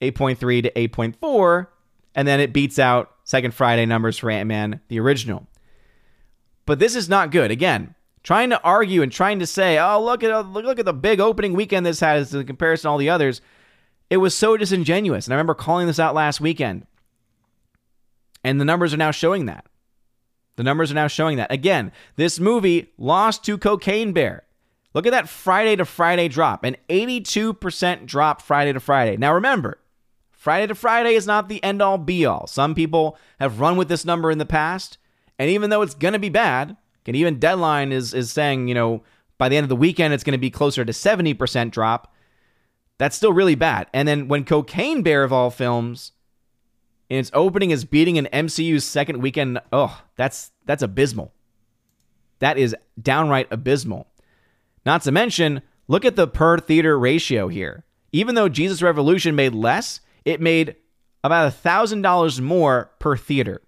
8.3 0.00 0.62
to 0.62 0.88
8.4. 0.88 1.66
And 2.14 2.28
then 2.28 2.40
it 2.40 2.52
beats 2.52 2.78
out 2.78 3.12
Second 3.24 3.54
Friday 3.54 3.86
numbers 3.86 4.18
for 4.18 4.30
Ant 4.30 4.48
Man, 4.48 4.80
the 4.88 4.98
original. 5.00 5.46
But 6.66 6.78
this 6.78 6.94
is 6.94 7.08
not 7.08 7.30
good. 7.30 7.50
Again, 7.50 7.94
trying 8.22 8.50
to 8.50 8.62
argue 8.62 9.02
and 9.02 9.10
trying 9.10 9.38
to 9.40 9.46
say, 9.46 9.78
oh, 9.78 10.02
look 10.02 10.22
at 10.22 10.46
look 10.46 10.78
at 10.78 10.84
the 10.84 10.92
big 10.92 11.20
opening 11.20 11.52
weekend 11.52 11.86
this 11.86 12.00
has 12.00 12.34
in 12.34 12.46
comparison 12.46 12.88
to 12.88 12.92
all 12.92 12.98
the 12.98 13.10
others. 13.10 13.40
It 14.10 14.18
was 14.18 14.34
so 14.34 14.56
disingenuous. 14.56 15.26
And 15.26 15.32
I 15.32 15.36
remember 15.36 15.54
calling 15.54 15.86
this 15.86 16.00
out 16.00 16.14
last 16.14 16.40
weekend. 16.40 16.86
And 18.42 18.60
the 18.60 18.64
numbers 18.64 18.92
are 18.92 18.98
now 18.98 19.12
showing 19.12 19.46
that. 19.46 19.66
The 20.56 20.64
numbers 20.64 20.90
are 20.90 20.96
now 20.96 21.06
showing 21.06 21.36
that. 21.38 21.52
Again, 21.52 21.92
this 22.16 22.38
movie 22.38 22.90
lost 22.98 23.44
to 23.44 23.56
Cocaine 23.56 24.12
Bear. 24.12 24.42
Look 24.92 25.06
at 25.06 25.12
that 25.12 25.28
Friday 25.28 25.76
to 25.76 25.84
Friday 25.84 26.26
drop, 26.26 26.64
an 26.64 26.76
82% 26.88 28.06
drop 28.06 28.42
Friday 28.42 28.72
to 28.72 28.80
Friday. 28.80 29.16
Now 29.16 29.32
remember, 29.32 29.78
Friday 30.32 30.66
to 30.66 30.74
Friday 30.74 31.14
is 31.14 31.26
not 31.26 31.48
the 31.48 31.62
end 31.62 31.80
all 31.80 31.96
be 31.96 32.26
all. 32.26 32.48
Some 32.48 32.74
people 32.74 33.16
have 33.38 33.60
run 33.60 33.76
with 33.76 33.88
this 33.88 34.04
number 34.04 34.30
in 34.32 34.38
the 34.38 34.46
past, 34.46 34.98
and 35.38 35.48
even 35.48 35.70
though 35.70 35.82
it's 35.82 35.94
going 35.94 36.14
to 36.14 36.18
be 36.18 36.28
bad, 36.28 36.76
and 37.06 37.16
even 37.16 37.38
Deadline 37.38 37.90
is 37.92 38.14
is 38.14 38.30
saying, 38.30 38.68
you 38.68 38.74
know, 38.74 39.02
by 39.36 39.48
the 39.48 39.56
end 39.56 39.64
of 39.64 39.68
the 39.68 39.76
weekend 39.76 40.14
it's 40.14 40.22
going 40.22 40.32
to 40.32 40.38
be 40.38 40.50
closer 40.50 40.84
to 40.84 40.92
70% 40.92 41.70
drop. 41.72 42.09
That's 43.00 43.16
still 43.16 43.32
really 43.32 43.54
bad. 43.54 43.86
And 43.94 44.06
then 44.06 44.28
when 44.28 44.44
Cocaine 44.44 45.00
Bear 45.02 45.24
of 45.24 45.32
all 45.32 45.48
films 45.48 46.12
in 47.08 47.18
its 47.18 47.30
opening 47.32 47.70
is 47.70 47.86
beating 47.86 48.18
an 48.18 48.28
MCU's 48.30 48.84
second 48.84 49.22
weekend, 49.22 49.58
oh, 49.72 50.02
that's 50.16 50.50
that's 50.66 50.82
abysmal. 50.82 51.32
That 52.40 52.58
is 52.58 52.76
downright 53.00 53.48
abysmal. 53.50 54.06
Not 54.84 55.00
to 55.04 55.12
mention, 55.12 55.62
look 55.88 56.04
at 56.04 56.14
the 56.14 56.28
per 56.28 56.58
theater 56.58 56.98
ratio 56.98 57.48
here. 57.48 57.84
Even 58.12 58.34
though 58.34 58.50
Jesus 58.50 58.82
Revolution 58.82 59.34
made 59.34 59.54
less, 59.54 60.00
it 60.26 60.38
made 60.38 60.76
about 61.24 61.54
$1,000 61.54 62.40
more 62.42 62.90
per 62.98 63.16
theater. 63.16 63.62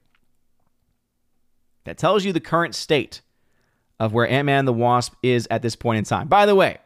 That 1.85 1.97
tells 1.97 2.27
you 2.27 2.35
the 2.35 2.41
current 2.41 2.75
state 2.75 3.23
of 3.99 4.13
where 4.13 4.29
Ant 4.29 4.45
Man 4.45 4.67
the 4.67 4.75
Wasp 4.75 5.15
is 5.23 5.49
at 5.51 5.63
this 5.63 5.75
point 5.75 5.99
in 6.01 6.05
time. 6.05 6.29
By 6.29 6.45
the 6.45 6.55
way, 6.55 6.81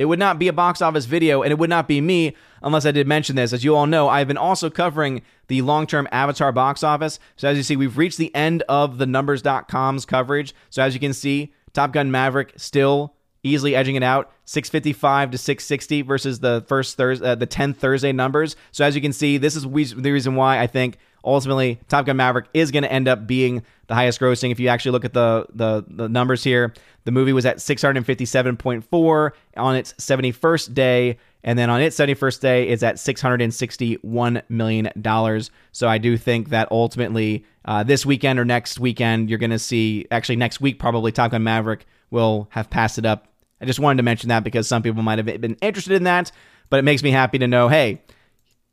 it 0.00 0.06
would 0.06 0.18
not 0.18 0.38
be 0.38 0.48
a 0.48 0.52
box 0.54 0.80
office 0.80 1.04
video, 1.04 1.42
and 1.42 1.52
it 1.52 1.58
would 1.58 1.68
not 1.68 1.86
be 1.86 2.00
me 2.00 2.34
unless 2.62 2.86
I 2.86 2.90
did 2.90 3.06
mention 3.06 3.36
this. 3.36 3.52
As 3.52 3.64
you 3.64 3.76
all 3.76 3.86
know, 3.86 4.08
I've 4.08 4.28
been 4.28 4.38
also 4.38 4.70
covering 4.70 5.20
the 5.48 5.60
long 5.60 5.86
term 5.86 6.08
Avatar 6.10 6.52
box 6.52 6.82
office. 6.82 7.18
So, 7.36 7.48
as 7.48 7.58
you 7.58 7.62
see, 7.62 7.76
we've 7.76 7.98
reached 7.98 8.16
the 8.16 8.34
end 8.34 8.62
of 8.66 8.96
the 8.96 9.04
numbers.com's 9.04 10.06
coverage. 10.06 10.54
So, 10.70 10.82
as 10.82 10.94
you 10.94 11.00
can 11.00 11.12
see, 11.12 11.52
Top 11.74 11.92
Gun 11.92 12.10
Maverick 12.10 12.54
still 12.56 13.14
easily 13.42 13.76
edging 13.76 13.94
it 13.94 14.02
out 14.02 14.32
655 14.46 15.32
to 15.32 15.38
660 15.38 16.00
versus 16.00 16.40
the 16.40 16.64
first 16.66 16.96
Thursday, 16.96 17.26
uh, 17.26 17.34
the 17.34 17.46
10th 17.46 17.76
Thursday 17.76 18.12
numbers. 18.12 18.56
So, 18.72 18.86
as 18.86 18.96
you 18.96 19.02
can 19.02 19.12
see, 19.12 19.36
this 19.36 19.54
is 19.54 19.64
the 19.64 20.12
reason 20.12 20.34
why 20.34 20.60
I 20.60 20.66
think 20.66 20.96
ultimately 21.24 21.80
Top 21.88 22.06
Gun 22.06 22.16
Maverick 22.16 22.46
is 22.54 22.70
going 22.70 22.82
to 22.82 22.92
end 22.92 23.08
up 23.08 23.26
being 23.26 23.62
the 23.86 23.94
highest 23.94 24.20
grossing. 24.20 24.50
If 24.50 24.60
you 24.60 24.68
actually 24.68 24.92
look 24.92 25.04
at 25.04 25.12
the, 25.12 25.46
the, 25.52 25.84
the 25.88 26.08
numbers 26.08 26.44
here, 26.44 26.72
the 27.04 27.10
movie 27.10 27.32
was 27.32 27.46
at 27.46 27.58
657.4 27.58 29.30
on 29.56 29.76
its 29.76 29.92
71st 29.94 30.74
day. 30.74 31.18
And 31.42 31.58
then 31.58 31.70
on 31.70 31.80
its 31.80 31.98
71st 31.98 32.40
day, 32.40 32.68
it's 32.68 32.82
at 32.82 32.96
$661 32.96 34.42
million. 34.48 35.42
So 35.72 35.88
I 35.88 35.98
do 35.98 36.16
think 36.16 36.50
that 36.50 36.70
ultimately 36.70 37.44
uh, 37.64 37.82
this 37.82 38.04
weekend 38.04 38.38
or 38.38 38.44
next 38.44 38.78
weekend, 38.78 39.30
you're 39.30 39.38
going 39.38 39.50
to 39.50 39.58
see, 39.58 40.06
actually 40.10 40.36
next 40.36 40.60
week, 40.60 40.78
probably 40.78 41.12
Top 41.12 41.30
Gun 41.30 41.42
Maverick 41.42 41.86
will 42.10 42.48
have 42.50 42.68
passed 42.68 42.98
it 42.98 43.06
up. 43.06 43.28
I 43.60 43.66
just 43.66 43.78
wanted 43.78 43.98
to 43.98 44.02
mention 44.02 44.28
that 44.28 44.44
because 44.44 44.66
some 44.66 44.82
people 44.82 45.02
might 45.02 45.18
have 45.18 45.40
been 45.40 45.56
interested 45.60 45.94
in 45.94 46.04
that, 46.04 46.32
but 46.68 46.78
it 46.78 46.82
makes 46.82 47.02
me 47.02 47.10
happy 47.10 47.38
to 47.38 47.46
know 47.46 47.68
hey, 47.68 48.02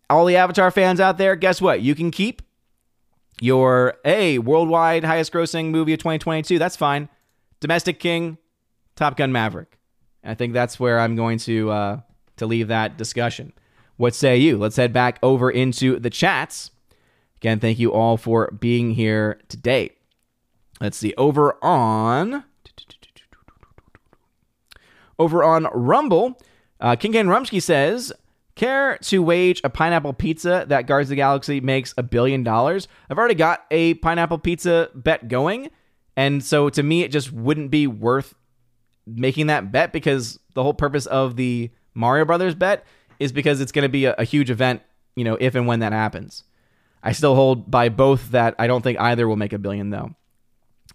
all 0.09 0.25
the 0.25 0.35
Avatar 0.35 0.71
fans 0.71 0.99
out 0.99 1.17
there, 1.17 1.35
guess 1.35 1.61
what? 1.61 1.81
You 1.81 1.95
can 1.95 2.11
keep 2.11 2.41
your 3.41 3.95
a 4.05 4.39
worldwide 4.39 5.03
highest 5.03 5.31
grossing 5.31 5.69
movie 5.69 5.93
of 5.93 5.99
2022. 5.99 6.57
That's 6.59 6.75
fine. 6.75 7.09
Domestic 7.59 7.99
King, 7.99 8.37
Top 8.95 9.17
Gun 9.17 9.31
Maverick. 9.31 9.77
I 10.23 10.33
think 10.33 10.53
that's 10.53 10.79
where 10.79 10.99
I'm 10.99 11.15
going 11.15 11.37
to 11.39 11.69
uh, 11.69 11.99
to 12.37 12.45
leave 12.45 12.67
that 12.67 12.97
discussion. 12.97 13.53
What 13.97 14.13
say 14.13 14.37
you? 14.37 14.57
Let's 14.57 14.75
head 14.75 14.93
back 14.93 15.19
over 15.23 15.49
into 15.49 15.99
the 15.99 16.09
chats. 16.09 16.71
Again, 17.37 17.59
thank 17.59 17.79
you 17.79 17.93
all 17.93 18.17
for 18.17 18.51
being 18.51 18.91
here 18.91 19.39
today. 19.47 19.91
Let's 20.79 20.97
see. 20.97 21.13
Over 21.17 21.63
on 21.63 22.43
over 25.19 25.43
on 25.43 25.67
Rumble, 25.73 26.39
uh, 26.79 26.95
King 26.95 27.13
Ken 27.13 27.27
Rumsky 27.27 27.61
says 27.61 28.13
Care 28.57 28.97
to 29.03 29.21
wage 29.21 29.61
a 29.63 29.69
pineapple 29.69 30.13
pizza 30.13 30.65
that 30.67 30.87
Guards 30.87 31.09
the 31.09 31.15
Galaxy 31.15 31.61
makes 31.61 31.93
a 31.95 32.01
billion 32.01 32.43
dollars? 32.43 32.87
I've 33.07 33.19
already 33.19 33.35
got 33.35 33.63
a 33.69 33.93
pineapple 33.93 34.39
pizza 34.39 34.89
bet 34.95 35.27
going. 35.27 35.69
And 36.15 36.43
so 36.43 36.67
to 36.69 36.81
me, 36.81 37.03
it 37.03 37.11
just 37.11 37.31
wouldn't 37.31 37.69
be 37.69 37.85
worth 37.85 38.33
making 39.05 39.45
that 39.47 39.71
bet 39.71 39.93
because 39.93 40.39
the 40.55 40.63
whole 40.63 40.73
purpose 40.73 41.05
of 41.05 41.35
the 41.35 41.69
Mario 41.93 42.25
Brothers 42.25 42.55
bet 42.55 42.83
is 43.19 43.31
because 43.31 43.61
it's 43.61 43.71
going 43.71 43.83
to 43.83 43.89
be 43.89 44.05
a, 44.05 44.15
a 44.17 44.23
huge 44.23 44.49
event, 44.49 44.81
you 45.15 45.23
know, 45.23 45.37
if 45.39 45.53
and 45.53 45.67
when 45.67 45.81
that 45.81 45.93
happens. 45.93 46.43
I 47.03 47.11
still 47.11 47.35
hold 47.35 47.69
by 47.69 47.89
both 47.89 48.31
that 48.31 48.55
I 48.57 48.65
don't 48.65 48.81
think 48.81 48.99
either 48.99 49.27
will 49.27 49.35
make 49.35 49.53
a 49.53 49.59
billion, 49.59 49.91
though. 49.91 50.15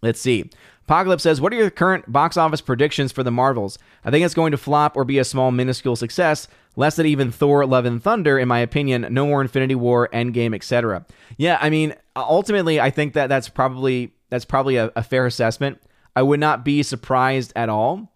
Let's 0.03 0.21
see. 0.21 0.51
Apocalypse 0.85 1.23
says, 1.23 1.41
What 1.41 1.53
are 1.53 1.57
your 1.57 1.71
current 1.71 2.11
box 2.11 2.37
office 2.37 2.61
predictions 2.61 3.13
for 3.13 3.23
the 3.23 3.31
Marvels? 3.31 3.79
I 4.05 4.11
think 4.11 4.25
it's 4.25 4.35
going 4.35 4.51
to 4.51 4.59
flop 4.59 4.97
or 4.97 5.05
be 5.05 5.19
a 5.19 5.25
small, 5.25 5.51
minuscule 5.51 5.97
success. 5.97 6.49
Less 6.75 6.97
than 6.97 7.07
even 7.07 7.31
Thor, 7.31 7.67
Love, 7.67 7.85
and 7.85 8.03
Thunder, 8.03 8.39
in 8.39 8.49
my 8.49 8.59
opinion. 8.59 9.07
No 9.11 9.27
more 9.27 9.43
Infinity 9.43 9.75
War, 9.75 10.09
Endgame, 10.13 10.55
etc. 10.55 11.05
Yeah, 11.37 11.59
I 11.61 11.71
mean, 11.71 11.95
ultimately, 12.17 12.81
I 12.81 12.91
think 12.91 13.13
that 13.13 13.29
that's 13.29 13.49
probably 13.49 14.13
that's 14.31 14.45
probably 14.45 14.77
a, 14.77 14.91
a 14.97 15.03
fair 15.03 15.27
assessment. 15.27 15.81
I 16.17 16.23
would 16.23 16.41
not 16.41 16.65
be 16.65 16.83
surprised 16.83 17.53
at 17.55 17.69
all 17.69 18.13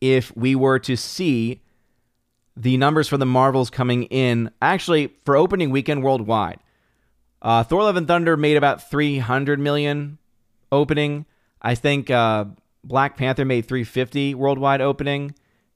if 0.00 0.34
we 0.36 0.54
were 0.54 0.78
to 0.80 0.96
see 0.96 1.62
the 2.56 2.76
numbers 2.76 3.08
for 3.08 3.16
the 3.16 3.26
Marvels 3.26 3.70
coming 3.70 4.04
in 4.04 4.50
actually 4.60 5.14
for 5.24 5.36
opening 5.36 5.70
weekend 5.70 6.02
worldwide. 6.02 6.60
Uh, 7.42 7.62
Thor: 7.62 7.82
Love 7.82 7.96
and 7.96 8.06
Thunder 8.06 8.36
made 8.36 8.56
about 8.56 8.88
300 8.90 9.58
million 9.58 10.18
opening. 10.72 11.26
I 11.62 11.74
think 11.74 12.10
uh, 12.10 12.46
Black 12.84 13.16
Panther 13.16 13.44
made 13.44 13.66
350 13.66 14.34
worldwide 14.34 14.80
opening, 14.80 15.34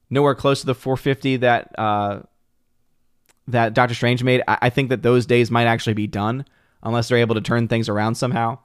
nowhere 0.09 0.35
close 0.35 0.61
to 0.61 0.65
the 0.65 0.75
450 0.75 1.37
that 1.37 1.77
uh, 1.77 2.21
that 3.47 3.73
Doctor 3.73 3.95
Strange 3.95 4.23
made. 4.23 4.41
I-, 4.47 4.57
I 4.63 4.69
think 4.69 4.89
that 4.89 5.03
those 5.03 5.25
days 5.25 5.51
might 5.51 5.67
actually 5.67 5.93
be 5.93 6.07
done 6.07 6.45
unless 6.83 7.07
they're 7.07 7.17
able 7.17 7.35
to 7.35 7.41
turn 7.41 7.67
things 7.67 7.89
around 7.89 8.15
somehow. 8.15 8.59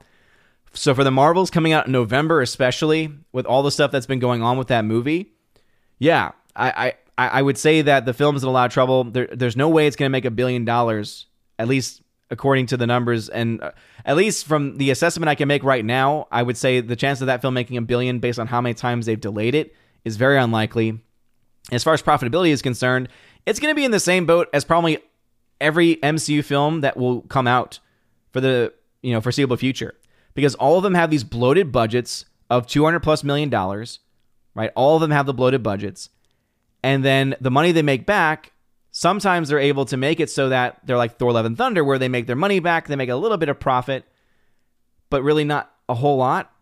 So 0.73 0.95
for 0.95 1.03
the 1.03 1.11
Marvels 1.11 1.49
coming 1.49 1.73
out 1.73 1.87
in 1.87 1.91
November, 1.91 2.41
especially 2.41 3.11
with 3.33 3.45
all 3.45 3.61
the 3.61 3.71
stuff 3.71 3.91
that's 3.91 4.05
been 4.05 4.19
going 4.19 4.41
on 4.41 4.57
with 4.57 4.69
that 4.69 4.85
movie, 4.85 5.33
yeah, 5.99 6.31
I 6.55 6.93
I, 7.17 7.27
I 7.27 7.41
would 7.41 7.57
say 7.57 7.81
that 7.83 8.05
the 8.05 8.13
film's 8.13 8.43
in 8.43 8.49
a 8.49 8.51
lot 8.51 8.65
of 8.65 8.73
trouble. 8.73 9.03
There, 9.03 9.27
there's 9.31 9.55
no 9.55 9.69
way 9.69 9.85
it's 9.85 9.95
going 9.95 10.07
to 10.07 10.11
make 10.11 10.25
a 10.25 10.31
billion 10.31 10.65
dollars, 10.65 11.27
at 11.59 11.67
least 11.67 12.01
according 12.31 12.65
to 12.67 12.77
the 12.77 12.87
numbers, 12.87 13.29
and 13.29 13.61
uh, 13.61 13.71
at 14.05 14.15
least 14.15 14.47
from 14.47 14.77
the 14.77 14.89
assessment 14.89 15.29
I 15.29 15.35
can 15.35 15.47
make 15.47 15.63
right 15.63 15.83
now, 15.83 16.27
I 16.31 16.41
would 16.41 16.57
say 16.57 16.79
the 16.79 16.95
chance 16.95 17.21
of 17.21 17.27
that 17.27 17.41
film 17.41 17.53
making 17.53 17.77
a 17.77 17.81
billion 17.81 18.19
based 18.19 18.39
on 18.39 18.47
how 18.47 18.61
many 18.61 18.73
times 18.73 19.05
they've 19.05 19.19
delayed 19.19 19.53
it 19.53 19.75
is 20.05 20.15
very 20.15 20.37
unlikely. 20.37 20.99
As 21.71 21.83
far 21.83 21.93
as 21.93 22.01
profitability 22.01 22.49
is 22.49 22.61
concerned, 22.61 23.09
it's 23.45 23.59
going 23.59 23.71
to 23.71 23.75
be 23.75 23.85
in 23.85 23.91
the 23.91 23.99
same 23.99 24.25
boat 24.25 24.49
as 24.53 24.65
probably 24.65 24.99
every 25.59 25.97
MCU 25.97 26.43
film 26.43 26.81
that 26.81 26.97
will 26.97 27.21
come 27.23 27.47
out 27.47 27.79
for 28.31 28.41
the 28.41 28.73
you 29.03 29.11
know 29.11 29.21
foreseeable 29.21 29.57
future, 29.57 29.93
because 30.33 30.55
all 30.55 30.77
of 30.77 30.83
them 30.83 30.95
have 30.95 31.11
these 31.11 31.25
bloated 31.25 31.71
budgets 31.71 32.25
of 32.49 32.65
200 32.65 33.01
plus 33.01 33.23
million 33.23 33.49
dollars, 33.49 33.99
right? 34.55 34.71
All 34.75 34.95
of 34.95 35.01
them 35.01 35.11
have 35.11 35.25
the 35.25 35.33
bloated 35.33 35.61
budgets, 35.61 36.09
and 36.81 37.03
then 37.03 37.35
the 37.41 37.51
money 37.51 37.73
they 37.73 37.81
make 37.81 38.05
back 38.05 38.53
Sometimes 39.01 39.49
they're 39.49 39.57
able 39.57 39.85
to 39.85 39.97
make 39.97 40.19
it 40.19 40.29
so 40.29 40.49
that 40.49 40.79
they're 40.85 40.95
like 40.95 41.17
Thor 41.17 41.31
Love 41.31 41.47
and 41.47 41.57
Thunder, 41.57 41.83
where 41.83 41.97
they 41.97 42.07
make 42.07 42.27
their 42.27 42.35
money 42.35 42.59
back, 42.59 42.85
they 42.85 42.95
make 42.95 43.09
a 43.09 43.15
little 43.15 43.37
bit 43.37 43.49
of 43.49 43.59
profit, 43.59 44.05
but 45.09 45.23
really 45.23 45.43
not 45.43 45.73
a 45.89 45.95
whole 45.95 46.17
lot. 46.17 46.53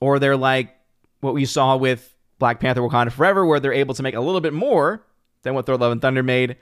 Or 0.00 0.18
they're 0.18 0.34
like 0.34 0.74
what 1.20 1.34
we 1.34 1.44
saw 1.44 1.76
with 1.76 2.16
Black 2.38 2.58
Panther 2.58 2.80
Wakanda 2.80 3.12
Forever, 3.12 3.44
where 3.44 3.60
they're 3.60 3.74
able 3.74 3.92
to 3.92 4.02
make 4.02 4.14
a 4.14 4.20
little 4.22 4.40
bit 4.40 4.54
more 4.54 5.04
than 5.42 5.52
what 5.52 5.66
Thor 5.66 5.76
Love 5.76 5.92
and 5.92 6.00
Thunder 6.00 6.22
made, 6.22 6.56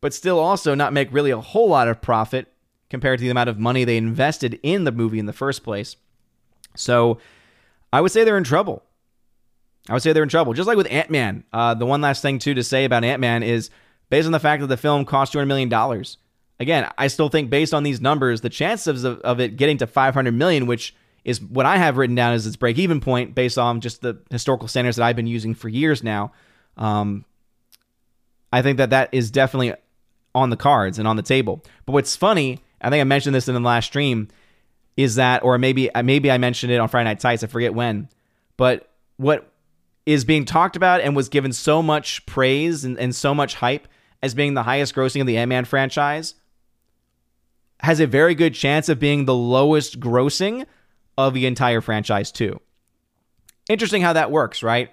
but 0.00 0.14
still 0.14 0.38
also 0.38 0.74
not 0.74 0.94
make 0.94 1.12
really 1.12 1.32
a 1.32 1.38
whole 1.38 1.68
lot 1.68 1.86
of 1.86 2.00
profit 2.00 2.50
compared 2.88 3.18
to 3.18 3.24
the 3.26 3.30
amount 3.30 3.50
of 3.50 3.58
money 3.58 3.84
they 3.84 3.98
invested 3.98 4.58
in 4.62 4.84
the 4.84 4.90
movie 4.90 5.18
in 5.18 5.26
the 5.26 5.34
first 5.34 5.64
place. 5.64 5.96
So 6.74 7.18
I 7.92 8.00
would 8.00 8.10
say 8.10 8.24
they're 8.24 8.38
in 8.38 8.44
trouble. 8.44 8.84
I 9.86 9.92
would 9.92 10.02
say 10.02 10.14
they're 10.14 10.22
in 10.22 10.30
trouble. 10.30 10.54
Just 10.54 10.66
like 10.66 10.78
with 10.78 10.90
Ant 10.90 11.10
Man. 11.10 11.44
Uh, 11.52 11.74
the 11.74 11.84
one 11.84 12.00
last 12.00 12.22
thing, 12.22 12.38
too, 12.38 12.54
to 12.54 12.64
say 12.64 12.86
about 12.86 13.04
Ant 13.04 13.20
Man 13.20 13.42
is 13.42 13.68
based 14.08 14.26
on 14.26 14.32
the 14.32 14.40
fact 14.40 14.60
that 14.60 14.68
the 14.68 14.76
film 14.76 15.04
cost 15.04 15.32
$200 15.32 15.46
million. 15.46 16.04
Again, 16.58 16.90
I 16.96 17.08
still 17.08 17.28
think 17.28 17.50
based 17.50 17.74
on 17.74 17.82
these 17.82 18.00
numbers, 18.00 18.40
the 18.40 18.48
chances 18.48 19.04
of, 19.04 19.20
of 19.20 19.40
it 19.40 19.56
getting 19.56 19.78
to 19.78 19.86
500 19.86 20.32
million, 20.32 20.66
which 20.66 20.94
is 21.24 21.40
what 21.40 21.66
I 21.66 21.76
have 21.76 21.96
written 21.96 22.14
down 22.14 22.32
as 22.32 22.46
its 22.46 22.56
break 22.56 22.78
even 22.78 23.00
point 23.00 23.34
based 23.34 23.58
on 23.58 23.80
just 23.80 24.00
the 24.00 24.18
historical 24.30 24.68
standards 24.68 24.96
that 24.96 25.04
I've 25.04 25.16
been 25.16 25.26
using 25.26 25.54
for 25.54 25.68
years 25.68 26.02
now. 26.02 26.32
Um, 26.76 27.24
I 28.52 28.62
think 28.62 28.78
that 28.78 28.90
that 28.90 29.10
is 29.12 29.30
definitely 29.30 29.74
on 30.34 30.50
the 30.50 30.56
cards 30.56 30.98
and 30.98 31.08
on 31.08 31.16
the 31.16 31.22
table. 31.22 31.62
But 31.84 31.92
what's 31.92 32.14
funny, 32.14 32.60
I 32.80 32.90
think 32.90 33.00
I 33.00 33.04
mentioned 33.04 33.34
this 33.34 33.48
in 33.48 33.54
the 33.54 33.60
last 33.60 33.86
stream, 33.86 34.28
is 34.96 35.16
that, 35.16 35.42
or 35.42 35.58
maybe 35.58 35.90
maybe 36.02 36.30
I 36.30 36.38
mentioned 36.38 36.72
it 36.72 36.78
on 36.78 36.88
Friday 36.88 37.04
Night 37.04 37.20
Tights, 37.20 37.42
I 37.42 37.48
forget 37.48 37.74
when, 37.74 38.08
but 38.56 38.90
what 39.16 39.50
is 40.06 40.24
being 40.24 40.44
talked 40.44 40.76
about 40.76 41.00
and 41.00 41.16
was 41.16 41.28
given 41.28 41.52
so 41.52 41.82
much 41.82 42.24
praise 42.26 42.84
and, 42.84 42.98
and 42.98 43.14
so 43.14 43.34
much 43.34 43.56
hype 43.56 43.88
as 44.22 44.34
being 44.34 44.54
the 44.54 44.62
highest 44.62 44.94
grossing 44.94 45.20
of 45.20 45.26
the 45.26 45.36
Ant 45.36 45.48
Man 45.48 45.64
franchise 45.64 46.34
has 47.80 48.00
a 48.00 48.06
very 48.06 48.34
good 48.34 48.54
chance 48.54 48.88
of 48.88 48.98
being 48.98 49.24
the 49.24 49.34
lowest 49.34 50.00
grossing 50.00 50.66
of 51.18 51.34
the 51.34 51.46
entire 51.46 51.80
franchise, 51.80 52.32
too. 52.32 52.60
Interesting 53.68 54.02
how 54.02 54.12
that 54.14 54.30
works, 54.30 54.62
right? 54.62 54.90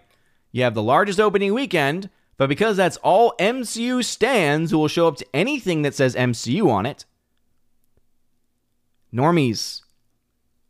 You 0.52 0.64
have 0.64 0.74
the 0.74 0.84
largest 0.84 1.20
opening 1.20 1.54
weekend, 1.54 2.10
but 2.38 2.50
because 2.50 2.78
that's 2.78 2.98
all 2.98 3.36
MCU 3.40 4.04
stands 4.04 4.72
who 4.72 4.80
will 4.80 4.88
show 4.88 5.08
up 5.08 5.18
to 5.18 5.26
anything 5.34 5.84
that 5.84 5.96
says 5.96 6.16
MCU 6.16 6.70
on 6.70 6.86
it, 6.86 7.06
normies, 9.14 9.82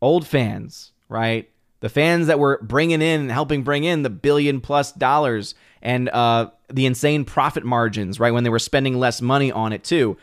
old 0.00 0.26
fans, 0.26 0.92
right? 1.08 1.50
The 1.84 1.90
fans 1.90 2.28
that 2.28 2.38
were 2.38 2.58
bringing 2.62 3.02
in 3.02 3.28
helping 3.28 3.62
bring 3.62 3.84
in 3.84 4.04
the 4.04 4.08
billion 4.08 4.62
plus 4.62 4.90
dollars 4.92 5.54
and 5.82 6.08
uh, 6.08 6.48
the 6.72 6.86
insane 6.86 7.26
profit 7.26 7.62
margins, 7.62 8.18
right? 8.18 8.32
When 8.32 8.42
they 8.42 8.48
were 8.48 8.58
spending 8.58 8.98
less 8.98 9.20
money 9.20 9.52
on 9.52 9.74
it 9.74 9.84
too. 9.84 10.16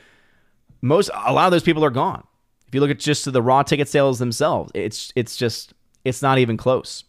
Most 0.82 1.12
a 1.14 1.32
lot 1.32 1.46
of 1.46 1.52
those 1.52 1.62
people 1.62 1.86
are 1.86 1.92
gone. 1.92 2.26
If 2.68 2.74
you 2.74 2.82
look 2.82 2.90
at 2.90 2.98
just 2.98 3.32
the 3.32 3.42
raw 3.44 3.62
ticket 3.62 3.88
sales 3.88 4.18
themselves, 4.18 4.72
it's 4.74 5.14
it's 5.16 5.36
just 5.36 5.76
it's 6.04 6.24
not 6.24 6.40
even 6.40 6.58
close. 6.58 7.04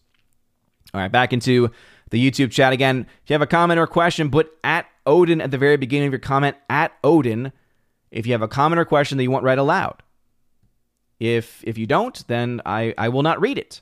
All 0.92 1.00
right, 1.00 1.10
back 1.10 1.32
into 1.32 1.70
the 2.10 2.30
YouTube 2.30 2.50
chat 2.50 2.74
again. 2.74 3.06
If 3.24 3.30
you 3.30 3.32
have 3.32 3.40
a 3.40 3.46
comment 3.46 3.80
or 3.80 3.86
question, 3.86 4.30
put 4.30 4.52
at 4.62 4.84
Odin 5.06 5.40
at 5.40 5.50
the 5.50 5.56
very 5.56 5.78
beginning 5.78 6.08
of 6.08 6.12
your 6.12 6.18
comment 6.18 6.58
at 6.68 6.92
Odin. 7.02 7.52
If 8.10 8.26
you 8.26 8.32
have 8.32 8.42
a 8.42 8.48
comment 8.48 8.80
or 8.80 8.84
question 8.84 9.16
that 9.16 9.24
you 9.24 9.30
want 9.30 9.44
read 9.44 9.56
aloud. 9.56 10.02
If 11.18 11.64
if 11.64 11.78
you 11.78 11.86
don't, 11.86 12.22
then 12.28 12.60
I, 12.66 12.92
I 12.98 13.08
will 13.08 13.22
not 13.22 13.40
read 13.40 13.56
it. 13.56 13.80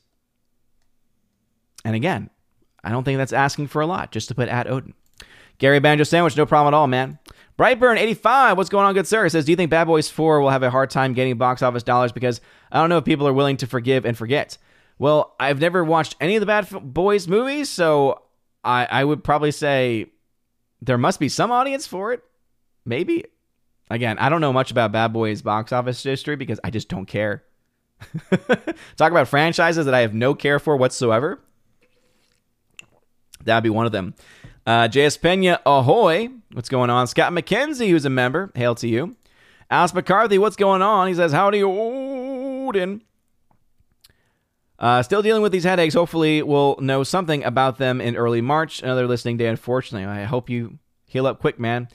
And 1.85 1.97
again, 1.97 2.31
I 2.83 2.91
don't 2.91 3.05
think 3.05 3.19
that's 3.19 3.33
asking 3.33 3.69
for 3.69 3.83
a 3.83 3.87
lot 3.87 4.13
just 4.13 4.29
to 4.29 4.35
put 4.35 4.49
at 4.49 4.67
Odin. 4.67 4.95
Gary 5.59 5.79
Banjo 5.79 6.05
Sandwich, 6.05 6.37
no 6.37 6.47
problem 6.47 6.73
at 6.73 6.77
all, 6.77 6.87
man. 6.87 7.19
Brightburn85, 7.59 8.57
what's 8.57 8.71
going 8.71 8.87
on, 8.87 8.95
good 8.95 9.07
sir? 9.07 9.29
Says, 9.29 9.45
Do 9.45 9.53
you 9.53 9.57
think 9.57 9.71
Bad 9.71 9.85
Boys 9.85 10.09
4 10.09 10.41
will 10.41 10.49
have 10.49 10.63
a 10.63 10.71
hard 10.71 10.89
time 10.89 11.13
getting 11.13 11.37
box 11.37 11.61
office 11.61 11.83
dollars? 11.83 12.13
Because 12.13 12.41
I 12.73 12.81
don't 12.81 12.89
know 12.89 12.97
if 12.97 13.05
people 13.05 13.29
are 13.29 13.35
willing 13.35 13.59
to 13.59 13.67
forgive 13.67 14.07
and 14.07 14.17
forget. 14.17 14.57
Well, 14.99 15.35
I've 15.39 15.61
never 15.61 15.85
watched 15.85 16.17
any 16.21 16.37
of 16.37 16.41
the 16.41 16.47
Bad 16.47 16.69
Boys 16.83 17.29
movies, 17.29 17.69
so 17.69 18.23
I, 18.65 18.87
I 18.87 19.05
would 19.05 19.23
probably 19.23 19.51
say 19.51 20.07
there 20.81 20.99
must 20.99 21.21
be 21.21 21.29
some 21.29 21.51
audience 21.51 21.87
for 21.87 22.13
it. 22.13 22.23
Maybe. 22.87 23.25
Again, 23.91 24.19
I 24.19 24.31
don't 24.31 24.41
know 24.41 24.53
much 24.53 24.71
about 24.71 24.93
Bad 24.93 25.13
Boys 25.13 25.43
box 25.43 25.73
office 25.73 26.03
history 26.03 26.37
because 26.37 26.61
I 26.65 26.71
just 26.71 26.89
don't 26.89 27.07
care. 27.07 27.45
Talk 28.97 29.11
about 29.11 29.29
franchises 29.29 29.85
that 29.85 29.95
I 29.95 30.01
have 30.01 30.15
no 30.15 30.35
care 30.35 30.59
for 30.59 30.77
whatsoever. 30.77 31.41
That'd 33.45 33.65
be 33.65 33.71
one 33.71 33.87
of 33.87 33.93
them. 33.93 34.15
Uh, 34.67 34.89
JS 34.89 35.21
Pena, 35.21 35.61
ahoy. 35.65 36.29
What's 36.53 36.69
going 36.69 36.91
on? 36.91 37.07
Scott 37.07 37.33
McKenzie, 37.33 37.89
who's 37.89 38.05
a 38.05 38.11
member. 38.11 38.51
Hail 38.55 38.75
to 38.77 38.89
you. 38.89 39.17
Alice 39.71 39.95
McCarthy, 39.95 40.39
what's 40.39 40.57
going 40.57 40.83
on? 40.83 41.09
He 41.09 41.15
says, 41.15 41.33
Howdy, 41.33 41.63
Odin. 41.63 43.03
Uh, 44.79 45.03
still 45.03 45.23
dealing 45.23 45.43
with 45.43 45.53
these 45.53 45.65
headaches. 45.65 45.95
Hopefully, 45.95 46.43
we'll 46.43 46.77
know 46.81 47.05
something 47.05 47.45
about 47.45 47.79
them 47.79 48.01
in 48.01 48.17
early 48.17 48.41
March. 48.41 48.83
Another 48.83 49.07
listening 49.07 49.37
day, 49.37 49.47
unfortunately. 49.47 50.07
I 50.07 50.25
hope 50.25 50.49
you 50.49 50.79
heal 51.05 51.27
up 51.27 51.39
quick, 51.39 51.59
man. 51.59 51.89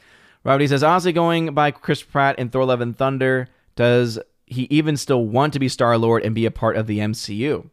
Robert 0.44 0.68
says, 0.68 0.84
honestly, 0.84 1.12
going 1.12 1.54
by 1.56 1.72
Chris 1.72 2.04
Pratt 2.04 2.38
in 2.38 2.50
Thor 2.50 2.66
Love 2.66 2.82
and 2.82 2.96
Thunder, 2.96 3.50
does 3.76 4.20
he 4.46 4.68
even 4.70 4.96
still 4.96 5.26
want 5.26 5.54
to 5.54 5.60
be 5.60 5.68
Star 5.68 5.98
Lord 5.98 6.24
and 6.24 6.36
be 6.36 6.46
a 6.46 6.52
part 6.52 6.78
of 6.78 6.86
the 6.86 7.00
MCU? 7.00 7.70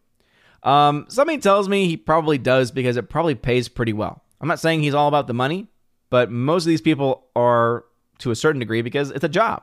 Um, 0.62 1.06
something 1.08 1.40
tells 1.40 1.68
me 1.68 1.86
he 1.86 1.96
probably 1.96 2.38
does 2.38 2.70
because 2.70 2.96
it 2.96 3.08
probably 3.08 3.34
pays 3.34 3.68
pretty 3.68 3.92
well. 3.92 4.22
I'm 4.40 4.48
not 4.48 4.60
saying 4.60 4.82
he's 4.82 4.94
all 4.94 5.08
about 5.08 5.26
the 5.26 5.34
money, 5.34 5.68
but 6.10 6.30
most 6.30 6.64
of 6.64 6.68
these 6.68 6.80
people 6.80 7.26
are 7.34 7.84
to 8.18 8.30
a 8.30 8.36
certain 8.36 8.60
degree 8.60 8.82
because 8.82 9.10
it's 9.10 9.24
a 9.24 9.28
job. 9.28 9.62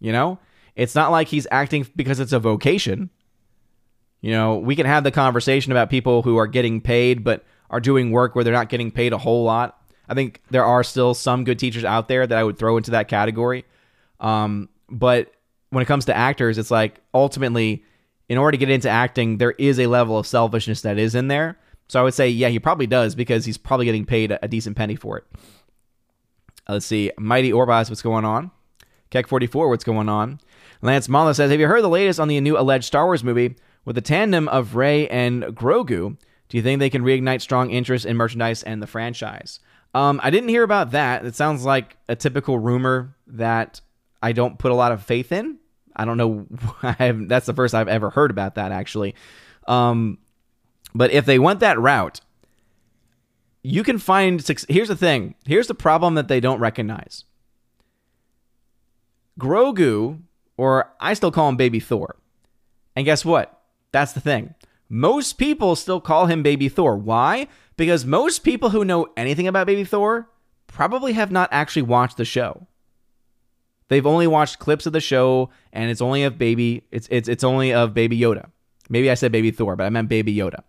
You 0.00 0.12
know, 0.12 0.38
it's 0.74 0.94
not 0.94 1.10
like 1.10 1.28
he's 1.28 1.46
acting 1.50 1.86
because 1.94 2.20
it's 2.20 2.32
a 2.32 2.38
vocation. 2.38 3.10
You 4.20 4.32
know, 4.32 4.58
we 4.58 4.76
can 4.76 4.86
have 4.86 5.04
the 5.04 5.10
conversation 5.10 5.72
about 5.72 5.90
people 5.90 6.22
who 6.22 6.36
are 6.36 6.46
getting 6.46 6.80
paid 6.80 7.24
but 7.24 7.44
are 7.70 7.80
doing 7.80 8.10
work 8.12 8.34
where 8.34 8.44
they're 8.44 8.52
not 8.52 8.68
getting 8.68 8.90
paid 8.90 9.12
a 9.12 9.18
whole 9.18 9.44
lot. 9.44 9.80
I 10.08 10.14
think 10.14 10.42
there 10.50 10.64
are 10.64 10.84
still 10.84 11.14
some 11.14 11.44
good 11.44 11.58
teachers 11.58 11.84
out 11.84 12.08
there 12.08 12.26
that 12.26 12.36
I 12.36 12.44
would 12.44 12.58
throw 12.58 12.76
into 12.76 12.92
that 12.92 13.08
category. 13.08 13.64
Um, 14.20 14.68
but 14.88 15.32
when 15.70 15.82
it 15.82 15.86
comes 15.86 16.04
to 16.04 16.16
actors, 16.16 16.58
it's 16.58 16.70
like 16.70 17.00
ultimately, 17.14 17.84
in 18.32 18.38
order 18.38 18.52
to 18.52 18.56
get 18.56 18.70
into 18.70 18.88
acting, 18.88 19.36
there 19.36 19.50
is 19.52 19.78
a 19.78 19.86
level 19.88 20.16
of 20.16 20.26
selfishness 20.26 20.80
that 20.80 20.98
is 20.98 21.14
in 21.14 21.28
there. 21.28 21.58
So 21.86 22.00
I 22.00 22.02
would 22.02 22.14
say, 22.14 22.30
yeah, 22.30 22.48
he 22.48 22.58
probably 22.58 22.86
does 22.86 23.14
because 23.14 23.44
he's 23.44 23.58
probably 23.58 23.84
getting 23.84 24.06
paid 24.06 24.32
a, 24.40 24.48
decent 24.48 24.74
penny 24.74 24.96
for 24.96 25.18
it. 25.18 25.24
Uh, 26.66 26.72
let's 26.72 26.86
see. 26.86 27.12
Mighty 27.18 27.52
Orbaz, 27.52 27.90
what's 27.90 28.00
going 28.00 28.24
on? 28.24 28.50
Keck44, 29.10 29.68
what's 29.68 29.84
going 29.84 30.08
on? 30.08 30.40
Lance 30.80 31.10
Mala 31.10 31.34
says, 31.34 31.50
Have 31.50 31.60
you 31.60 31.66
heard 31.66 31.84
the 31.84 31.90
latest 31.90 32.18
on 32.18 32.28
the 32.28 32.40
new 32.40 32.56
alleged 32.56 32.86
Star 32.86 33.04
Wars 33.04 33.22
movie 33.22 33.54
with 33.84 33.96
the 33.96 34.00
tandem 34.00 34.48
of 34.48 34.76
Rey 34.76 35.06
and 35.08 35.42
Grogu? 35.42 36.16
Do 36.48 36.56
you 36.56 36.62
think 36.62 36.80
they 36.80 36.88
can 36.88 37.02
reignite 37.02 37.42
strong 37.42 37.70
interest 37.70 38.06
in 38.06 38.16
merchandise 38.16 38.62
and 38.62 38.82
the 38.82 38.86
franchise? 38.86 39.60
Um, 39.92 40.18
I 40.22 40.30
didn't 40.30 40.48
hear 40.48 40.62
about 40.62 40.92
that. 40.92 41.26
It 41.26 41.34
sounds 41.34 41.66
like 41.66 41.98
a 42.08 42.16
typical 42.16 42.58
rumor 42.58 43.14
that 43.26 43.82
I 44.22 44.32
don't 44.32 44.58
put 44.58 44.72
a 44.72 44.74
lot 44.74 44.92
of 44.92 45.02
faith 45.02 45.32
in. 45.32 45.58
I 45.96 46.04
don't 46.04 46.16
know. 46.16 46.46
I 46.82 46.92
have, 46.92 47.28
that's 47.28 47.46
the 47.46 47.54
first 47.54 47.74
I've 47.74 47.88
ever 47.88 48.10
heard 48.10 48.30
about 48.30 48.56
that, 48.56 48.72
actually. 48.72 49.14
Um, 49.66 50.18
but 50.94 51.10
if 51.10 51.24
they 51.24 51.38
went 51.38 51.60
that 51.60 51.78
route, 51.78 52.20
you 53.62 53.82
can 53.82 53.98
find. 53.98 54.44
Here's 54.68 54.88
the 54.88 54.96
thing. 54.96 55.34
Here's 55.46 55.68
the 55.68 55.74
problem 55.74 56.14
that 56.14 56.28
they 56.28 56.40
don't 56.40 56.58
recognize. 56.58 57.24
Grogu, 59.38 60.20
or 60.56 60.92
I 61.00 61.14
still 61.14 61.30
call 61.30 61.48
him 61.48 61.56
Baby 61.56 61.80
Thor. 61.80 62.16
And 62.94 63.04
guess 63.04 63.24
what? 63.24 63.60
That's 63.92 64.12
the 64.12 64.20
thing. 64.20 64.54
Most 64.88 65.34
people 65.34 65.74
still 65.74 66.00
call 66.00 66.26
him 66.26 66.42
Baby 66.42 66.68
Thor. 66.68 66.96
Why? 66.96 67.48
Because 67.76 68.04
most 68.04 68.40
people 68.40 68.70
who 68.70 68.84
know 68.84 69.08
anything 69.16 69.48
about 69.48 69.66
Baby 69.66 69.84
Thor 69.84 70.28
probably 70.66 71.14
have 71.14 71.32
not 71.32 71.48
actually 71.50 71.82
watched 71.82 72.16
the 72.16 72.24
show. 72.24 72.66
They've 73.92 74.06
only 74.06 74.26
watched 74.26 74.58
clips 74.58 74.86
of 74.86 74.94
the 74.94 75.02
show, 75.02 75.50
and 75.70 75.90
it's 75.90 76.00
only 76.00 76.22
of 76.22 76.38
baby. 76.38 76.82
It's 76.90 77.06
it's 77.10 77.28
it's 77.28 77.44
only 77.44 77.74
of 77.74 77.92
Baby 77.92 78.18
Yoda. 78.18 78.48
Maybe 78.88 79.10
I 79.10 79.14
said 79.14 79.32
Baby 79.32 79.50
Thor, 79.50 79.76
but 79.76 79.84
I 79.84 79.90
meant 79.90 80.08
Baby 80.08 80.34
Yoda. 80.34 80.62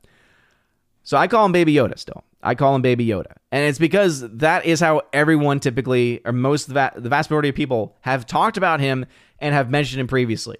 So 1.03 1.15
I 1.15 1.29
call 1.29 1.45
him 1.45 1.53
Baby 1.53 1.73
Yoda 1.73 1.97
still. 1.97 2.25
I 2.41 2.53
call 2.53 2.75
him 2.75 2.81
Baby 2.81 3.07
Yoda. 3.07 3.37
And 3.49 3.65
it's 3.65 3.79
because 3.79 4.29
that 4.29 4.65
is 4.65 4.81
how 4.81 5.03
everyone 5.13 5.61
typically, 5.61 6.19
or 6.25 6.33
most 6.33 6.67
of 6.67 6.73
the, 6.73 6.91
the 6.97 7.07
vast 7.07 7.29
majority 7.29 7.47
of 7.47 7.55
people, 7.55 7.95
have 8.01 8.25
talked 8.25 8.57
about 8.57 8.81
him 8.81 9.05
and 9.39 9.55
have 9.55 9.69
mentioned 9.69 10.01
him 10.01 10.07
previously. 10.07 10.57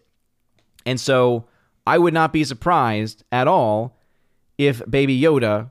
And 0.85 0.97
so 1.01 1.49
I 1.85 1.97
would 1.97 2.13
not 2.13 2.31
be 2.31 2.45
surprised 2.45 3.25
at 3.29 3.45
all 3.45 3.99
if 4.57 4.81
Baby 4.89 5.19
Yoda 5.19 5.69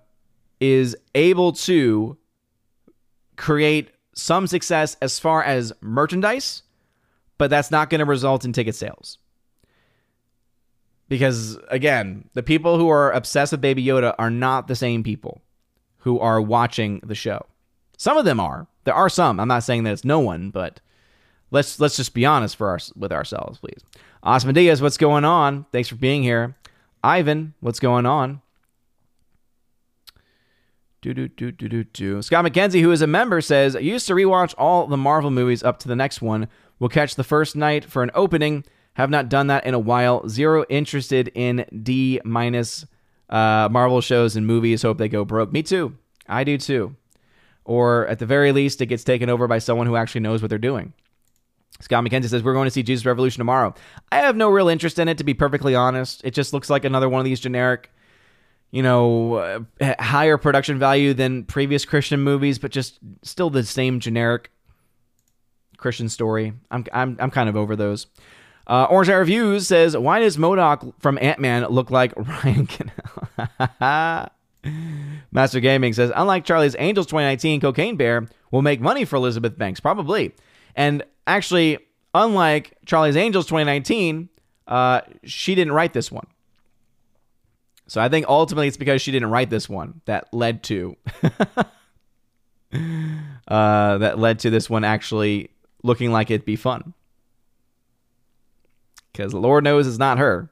is 0.60 0.94
able 1.14 1.52
to 1.52 2.18
create 3.36 3.92
some 4.14 4.46
success 4.46 4.98
as 5.00 5.18
far 5.18 5.42
as 5.42 5.72
merchandise, 5.80 6.64
but 7.38 7.50
that's 7.50 7.70
not 7.70 7.90
going 7.90 8.00
to 8.00 8.04
result 8.04 8.44
in 8.44 8.52
ticket 8.52 8.74
sales. 8.74 9.18
Because 11.08 11.58
again, 11.68 12.28
the 12.34 12.42
people 12.42 12.78
who 12.78 12.88
are 12.88 13.12
obsessed 13.12 13.52
with 13.52 13.60
Baby 13.60 13.84
Yoda 13.84 14.14
are 14.18 14.30
not 14.30 14.66
the 14.66 14.76
same 14.76 15.02
people 15.02 15.42
who 15.98 16.18
are 16.18 16.40
watching 16.40 17.00
the 17.04 17.14
show. 17.14 17.44
Some 17.98 18.16
of 18.16 18.24
them 18.24 18.40
are. 18.40 18.66
There 18.84 18.94
are 18.94 19.08
some. 19.08 19.38
I'm 19.38 19.48
not 19.48 19.62
saying 19.62 19.84
that 19.84 19.92
it's 19.92 20.04
no 20.04 20.20
one, 20.20 20.50
but 20.50 20.80
let's 21.50 21.78
let's 21.78 21.96
just 21.96 22.14
be 22.14 22.24
honest 22.24 22.56
for 22.56 22.68
our, 22.68 22.78
with 22.96 23.12
ourselves, 23.12 23.58
please. 23.58 23.84
Osman 24.22 24.54
Diaz, 24.54 24.80
what's 24.80 24.96
going 24.96 25.24
on? 25.24 25.66
Thanks 25.70 25.88
for 25.88 25.96
being 25.96 26.22
here. 26.22 26.56
Ivan, 27.04 27.54
what's 27.60 27.80
going 27.80 28.06
on? 28.06 28.40
Do, 31.02 31.12
do, 31.12 31.26
do, 31.26 31.50
do, 31.50 31.68
do, 31.68 31.82
do. 31.82 32.22
Scott 32.22 32.44
McKenzie, 32.44 32.80
who 32.80 32.92
is 32.92 33.02
a 33.02 33.08
member, 33.08 33.40
says, 33.40 33.74
I 33.74 33.80
used 33.80 34.06
to 34.06 34.14
rewatch 34.14 34.54
all 34.56 34.86
the 34.86 34.96
Marvel 34.96 35.32
movies 35.32 35.64
up 35.64 35.80
to 35.80 35.88
the 35.88 35.96
next 35.96 36.22
one. 36.22 36.46
We'll 36.78 36.88
catch 36.88 37.14
the 37.14 37.24
first 37.24 37.56
night 37.56 37.84
for 37.84 38.02
an 38.02 38.10
opening. 38.14 38.64
Have 38.94 39.10
not 39.10 39.28
done 39.28 39.46
that 39.46 39.64
in 39.64 39.74
a 39.74 39.78
while. 39.78 40.28
Zero 40.28 40.64
interested 40.68 41.30
in 41.34 41.64
D 41.82 42.20
minus 42.24 42.86
uh, 43.30 43.68
Marvel 43.70 44.00
shows 44.00 44.36
and 44.36 44.46
movies. 44.46 44.82
Hope 44.82 44.98
they 44.98 45.08
go 45.08 45.24
broke. 45.24 45.52
Me 45.52 45.62
too. 45.62 45.96
I 46.28 46.44
do 46.44 46.58
too. 46.58 46.96
Or 47.64 48.06
at 48.08 48.18
the 48.18 48.26
very 48.26 48.52
least, 48.52 48.80
it 48.80 48.86
gets 48.86 49.04
taken 49.04 49.30
over 49.30 49.46
by 49.46 49.58
someone 49.58 49.86
who 49.86 49.96
actually 49.96 50.22
knows 50.22 50.42
what 50.42 50.48
they're 50.48 50.58
doing. 50.58 50.92
Scott 51.80 52.04
McKenzie 52.04 52.28
says, 52.28 52.42
We're 52.42 52.52
going 52.54 52.66
to 52.66 52.70
see 52.70 52.82
Jesus 52.82 53.06
Revolution 53.06 53.40
tomorrow. 53.40 53.74
I 54.10 54.18
have 54.18 54.36
no 54.36 54.48
real 54.50 54.68
interest 54.68 54.98
in 54.98 55.08
it, 55.08 55.18
to 55.18 55.24
be 55.24 55.34
perfectly 55.34 55.74
honest. 55.74 56.20
It 56.24 56.32
just 56.32 56.52
looks 56.52 56.70
like 56.70 56.84
another 56.84 57.08
one 57.08 57.20
of 57.20 57.24
these 57.24 57.40
generic, 57.40 57.90
you 58.70 58.82
know, 58.82 59.66
uh, 59.80 59.94
higher 59.98 60.36
production 60.36 60.78
value 60.78 61.14
than 61.14 61.44
previous 61.44 61.84
Christian 61.84 62.20
movies, 62.20 62.58
but 62.58 62.70
just 62.70 62.98
still 63.22 63.50
the 63.50 63.64
same 63.64 64.00
generic 64.00 64.50
Christian 65.82 66.08
story. 66.08 66.54
I'm, 66.70 66.86
I'm, 66.92 67.16
I'm 67.20 67.30
kind 67.30 67.48
of 67.48 67.56
over 67.56 67.76
those. 67.76 68.06
Uh, 68.66 68.84
Orange 68.84 69.08
Eye 69.10 69.14
Reviews 69.14 69.66
says, 69.66 69.96
Why 69.96 70.20
does 70.20 70.36
MODOK 70.36 70.94
from 71.00 71.18
Ant 71.20 71.40
Man 71.40 71.66
look 71.66 71.90
like 71.90 72.14
Ryan 72.16 72.66
Canal? 72.66 74.28
Master 75.32 75.60
Gaming 75.60 75.92
says, 75.92 76.12
Unlike 76.14 76.44
Charlie's 76.44 76.76
Angels 76.78 77.06
2019, 77.06 77.60
Cocaine 77.60 77.96
Bear 77.96 78.28
will 78.50 78.62
make 78.62 78.80
money 78.80 79.04
for 79.04 79.16
Elizabeth 79.16 79.58
Banks. 79.58 79.80
Probably. 79.80 80.32
And 80.76 81.02
actually, 81.26 81.78
unlike 82.14 82.76
Charlie's 82.86 83.16
Angels 83.16 83.46
2019, 83.46 84.28
uh, 84.68 85.00
she 85.24 85.54
didn't 85.54 85.72
write 85.72 85.92
this 85.92 86.10
one. 86.12 86.26
So 87.88 88.00
I 88.00 88.08
think 88.08 88.26
ultimately 88.26 88.68
it's 88.68 88.76
because 88.76 89.02
she 89.02 89.10
didn't 89.12 89.30
write 89.30 89.50
this 89.50 89.68
one 89.68 90.00
that 90.06 90.32
led 90.32 90.62
to 90.64 90.96
uh, 93.48 93.98
that 93.98 94.18
led 94.18 94.38
to 94.40 94.50
this 94.50 94.70
one 94.70 94.84
actually 94.84 95.50
looking 95.82 96.12
like 96.12 96.30
it'd 96.30 96.44
be 96.44 96.56
fun. 96.56 96.94
Because 99.12 99.34
Lord 99.34 99.64
knows 99.64 99.86
it's 99.86 99.98
not 99.98 100.18
her. 100.18 100.50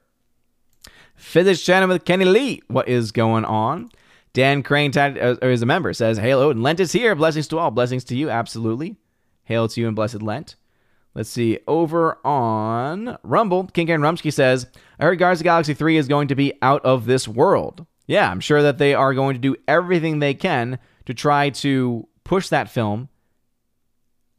Physics 1.15 1.61
chatting 1.61 1.89
with 1.89 2.05
Kenny 2.05 2.25
Lee. 2.25 2.61
What 2.67 2.87
is 2.87 3.11
going 3.11 3.45
on? 3.45 3.89
Dan 4.33 4.63
Crane 4.63 4.95
uh, 4.97 5.35
is 5.41 5.61
a 5.61 5.65
member. 5.65 5.93
Says, 5.93 6.17
Hail 6.17 6.39
Odin. 6.39 6.63
Lent 6.63 6.79
is 6.79 6.91
here. 6.91 7.15
Blessings 7.15 7.47
to 7.49 7.59
all. 7.59 7.71
Blessings 7.71 8.03
to 8.05 8.15
you. 8.15 8.29
Absolutely. 8.29 8.97
Hail 9.43 9.67
to 9.67 9.81
you 9.81 9.87
and 9.87 9.95
blessed 9.95 10.21
Lent. 10.21 10.55
Let's 11.13 11.29
see. 11.29 11.59
Over 11.67 12.17
on 12.25 13.17
Rumble, 13.23 13.65
King 13.67 13.87
Ken 13.87 13.99
Rumsky 13.99 14.31
says, 14.31 14.67
I 14.99 15.05
heard 15.05 15.19
Guardians 15.19 15.41
of 15.41 15.45
Galaxy 15.45 15.73
3 15.73 15.97
is 15.97 16.07
going 16.07 16.29
to 16.29 16.35
be 16.35 16.53
out 16.61 16.83
of 16.85 17.05
this 17.05 17.27
world. 17.27 17.85
Yeah, 18.07 18.29
I'm 18.29 18.39
sure 18.39 18.61
that 18.61 18.77
they 18.77 18.93
are 18.93 19.13
going 19.13 19.35
to 19.35 19.39
do 19.39 19.55
everything 19.67 20.19
they 20.19 20.33
can 20.33 20.79
to 21.05 21.13
try 21.13 21.49
to 21.49 22.07
push 22.23 22.49
that 22.49 22.69
film 22.69 23.09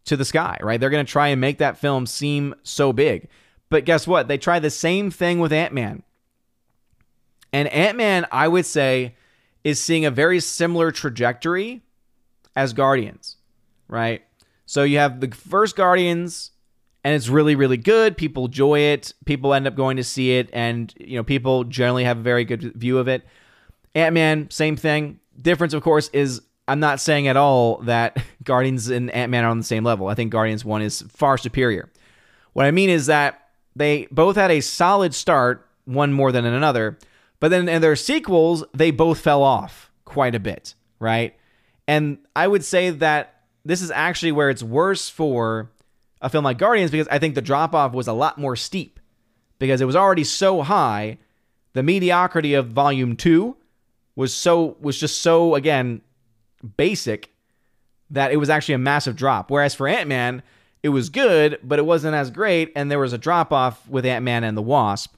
to 0.05 0.17
the 0.17 0.25
sky, 0.25 0.59
right? 0.61 0.81
They're 0.81 0.91
going 0.91 1.05
to 1.05 1.11
try 1.11 1.29
and 1.29 1.41
make 1.41 1.59
that 1.59 1.79
film 1.79 2.07
seem 2.07 2.55
so 2.63 2.93
big. 2.93 3.29
But 3.69 3.85
guess 3.85 4.07
what? 4.07 4.29
They 4.29 4.39
tried 4.39 4.61
the 4.61 4.71
same 4.71 5.11
thing 5.11 5.39
with 5.39 5.53
Ant 5.53 5.73
Man. 5.73 6.03
And 7.53 7.69
Ant 7.69 7.97
Man, 7.97 8.27
I 8.33 8.49
would 8.49 8.67
say, 8.67 9.15
is 9.65 9.81
seeing 9.81 10.05
a 10.05 10.11
very 10.11 10.41
similar 10.41 10.91
trajectory 10.91 11.83
as 12.57 12.73
Guardians, 12.73 13.37
right? 13.89 14.23
So 14.67 14.83
you 14.83 14.99
have 14.99 15.21
the 15.21 15.29
first 15.29 15.77
Guardians, 15.77 16.51
and 17.05 17.15
it's 17.15 17.29
really, 17.29 17.55
really 17.55 17.77
good. 17.77 18.17
People 18.17 18.47
enjoy 18.47 18.81
it. 18.81 19.15
People 19.25 19.55
end 19.55 19.67
up 19.67 19.77
going 19.77 19.97
to 19.99 20.05
see 20.05 20.39
it, 20.39 20.51
and 20.53 20.93
you 20.99 21.17
know, 21.17 21.25
people 21.25 21.65
generally 21.65 22.05
have 22.05 22.19
a 22.19 22.23
very 22.23 22.45
good 22.45 22.75
view 22.75 22.99
of 22.99 23.09
it. 23.09 23.25
Ant 23.95 24.15
Man, 24.15 24.51
same 24.51 24.77
thing. 24.77 25.21
Difference, 25.41 25.75
of 25.75 25.83
course, 25.83 26.09
is 26.13 26.43
I'm 26.69 26.81
not 26.81 27.01
saying 27.01 27.29
at 27.29 27.37
all 27.37 27.79
that 27.83 28.23
Guardians 28.45 28.89
and 28.89 29.11
Ant 29.11 29.31
Man 29.31 29.45
are 29.45 29.49
on 29.49 29.59
the 29.59 29.65
same 29.65 29.85
level. 29.85 30.09
I 30.09 30.15
think 30.15 30.33
Guardians 30.33 30.65
1 30.65 30.83
is 30.83 31.03
far 31.03 31.39
superior. 31.39 31.91
What 32.53 32.67
I 32.67 32.71
mean 32.71 32.91
is 32.91 33.07
that 33.07 33.49
they 33.75 34.07
both 34.11 34.37
had 34.37 34.51
a 34.51 34.61
solid 34.61 35.15
start, 35.15 35.67
one 35.85 36.13
more 36.13 36.31
than 36.31 36.45
another, 36.45 36.99
but 37.41 37.49
then 37.49 37.69
in 37.69 37.83
their 37.83 37.97
sequels, 37.97 38.65
they 38.73 38.91
both 38.91 39.19
fell 39.19 39.43
off 39.43 39.91
quite 40.05 40.35
a 40.35 40.41
bit, 40.41 40.75
right? 41.01 41.35
And 41.89 42.19
I 42.37 42.47
would 42.47 42.65
say 42.65 42.91
that 42.91 43.43
this 43.65 43.83
is 43.83 43.91
actually 43.91 44.33
where 44.33 44.51
it's 44.51 44.63
worse 44.63 45.09
for 45.09 45.71
a 46.21 46.29
film 46.29 46.45
like 46.45 46.59
Guardians 46.59 46.91
because 46.91 47.09
I 47.09 47.19
think 47.19 47.35
the 47.35 47.43
drop 47.43 47.75
off 47.75 47.93
was 47.93 48.07
a 48.07 48.13
lot 48.13 48.39
more 48.39 48.55
steep 48.55 49.01
because 49.59 49.81
it 49.81 49.87
was 49.87 49.97
already 49.97 50.25
so 50.25 50.63
high. 50.63 51.19
The 51.73 51.83
mediocrity 51.83 52.55
of 52.55 52.69
volume 52.69 53.17
2 53.17 53.57
was 54.15 54.35
so 54.35 54.77
was 54.81 55.01
just 55.01 55.23
so 55.23 55.55
again 55.55 56.03
basic 56.77 57.33
that 58.11 58.33
it 58.33 58.37
was 58.37 58.51
actually 58.51 58.75
a 58.75 58.79
massive 58.79 59.17
drop. 59.17 59.51
Whereas 59.51 59.75
for 59.75 59.89
Ant-Man, 59.89 60.43
it 60.83 60.91
was 60.91 61.09
good, 61.09 61.59
but 61.63 61.79
it 61.79 61.87
wasn't 61.87 62.15
as 62.15 62.31
great, 62.31 62.73
and 62.75 62.91
there 62.91 62.99
was 62.99 63.13
a 63.13 63.19
drop 63.19 63.53
off 63.53 63.89
with 63.89 64.05
Ant 64.05 64.25
Man 64.25 64.45
and 64.45 64.57
the 64.57 64.63
Wasp. 64.63 65.15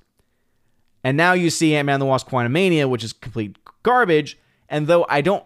And 1.03 1.17
now 1.17 1.33
you 1.33 1.51
see 1.51 1.75
Ant 1.75 1.87
Man 1.87 1.95
and 1.95 2.03
the 2.03 2.07
Wasp 2.07 2.29
Quantumania, 2.29 2.89
which 2.89 3.05
is 3.05 3.13
complete 3.13 3.57
garbage. 3.83 4.39
And 4.69 4.87
though 4.87 5.07
I 5.09 5.21
don't 5.21 5.45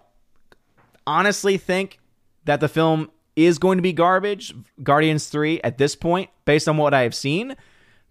honestly 1.07 1.57
think 1.57 1.99
that 2.44 2.61
the 2.61 2.68
film 2.68 3.11
is 3.36 3.59
going 3.59 3.78
to 3.78 3.82
be 3.82 3.92
garbage, 3.92 4.55
Guardians 4.82 5.28
3 5.28 5.61
at 5.62 5.78
this 5.78 5.94
point, 5.94 6.30
based 6.44 6.68
on 6.68 6.76
what 6.76 6.94
I 6.94 7.03
have 7.03 7.14
seen, 7.14 7.57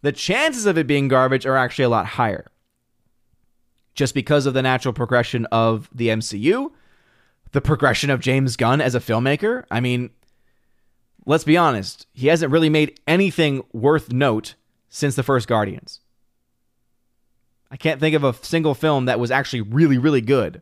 the 0.01 0.11
chances 0.11 0.65
of 0.65 0.77
it 0.77 0.87
being 0.87 1.07
garbage 1.07 1.45
are 1.45 1.57
actually 1.57 1.85
a 1.85 1.89
lot 1.89 2.05
higher. 2.05 2.45
Just 3.93 4.13
because 4.13 4.45
of 4.45 4.53
the 4.53 4.61
natural 4.61 4.93
progression 4.93 5.45
of 5.51 5.89
the 5.93 6.09
MCU. 6.09 6.71
The 7.51 7.61
progression 7.61 8.09
of 8.09 8.19
James 8.19 8.55
Gunn 8.55 8.81
as 8.81 8.95
a 8.95 8.99
filmmaker. 8.99 9.63
I 9.71 9.79
mean, 9.79 10.11
let's 11.25 11.43
be 11.43 11.57
honest, 11.57 12.07
he 12.13 12.27
hasn't 12.27 12.51
really 12.51 12.69
made 12.69 12.99
anything 13.07 13.63
worth 13.73 14.11
note 14.11 14.55
since 14.89 15.15
the 15.15 15.23
first 15.23 15.47
Guardians. 15.47 15.99
I 17.69 17.77
can't 17.77 17.99
think 17.99 18.15
of 18.15 18.23
a 18.23 18.33
single 18.33 18.73
film 18.73 19.05
that 19.05 19.19
was 19.19 19.31
actually 19.31 19.61
really, 19.61 19.97
really 19.97 20.21
good. 20.21 20.61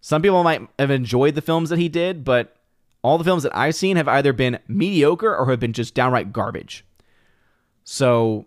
Some 0.00 0.22
people 0.22 0.44
might 0.44 0.66
have 0.78 0.90
enjoyed 0.90 1.34
the 1.34 1.42
films 1.42 1.70
that 1.70 1.78
he 1.78 1.88
did, 1.88 2.24
but 2.24 2.56
all 3.02 3.18
the 3.18 3.24
films 3.24 3.42
that 3.42 3.56
I've 3.56 3.74
seen 3.74 3.96
have 3.96 4.08
either 4.08 4.32
been 4.32 4.60
mediocre 4.68 5.34
or 5.34 5.50
have 5.50 5.60
been 5.60 5.72
just 5.72 5.94
downright 5.94 6.32
garbage. 6.32 6.84
So 7.84 8.46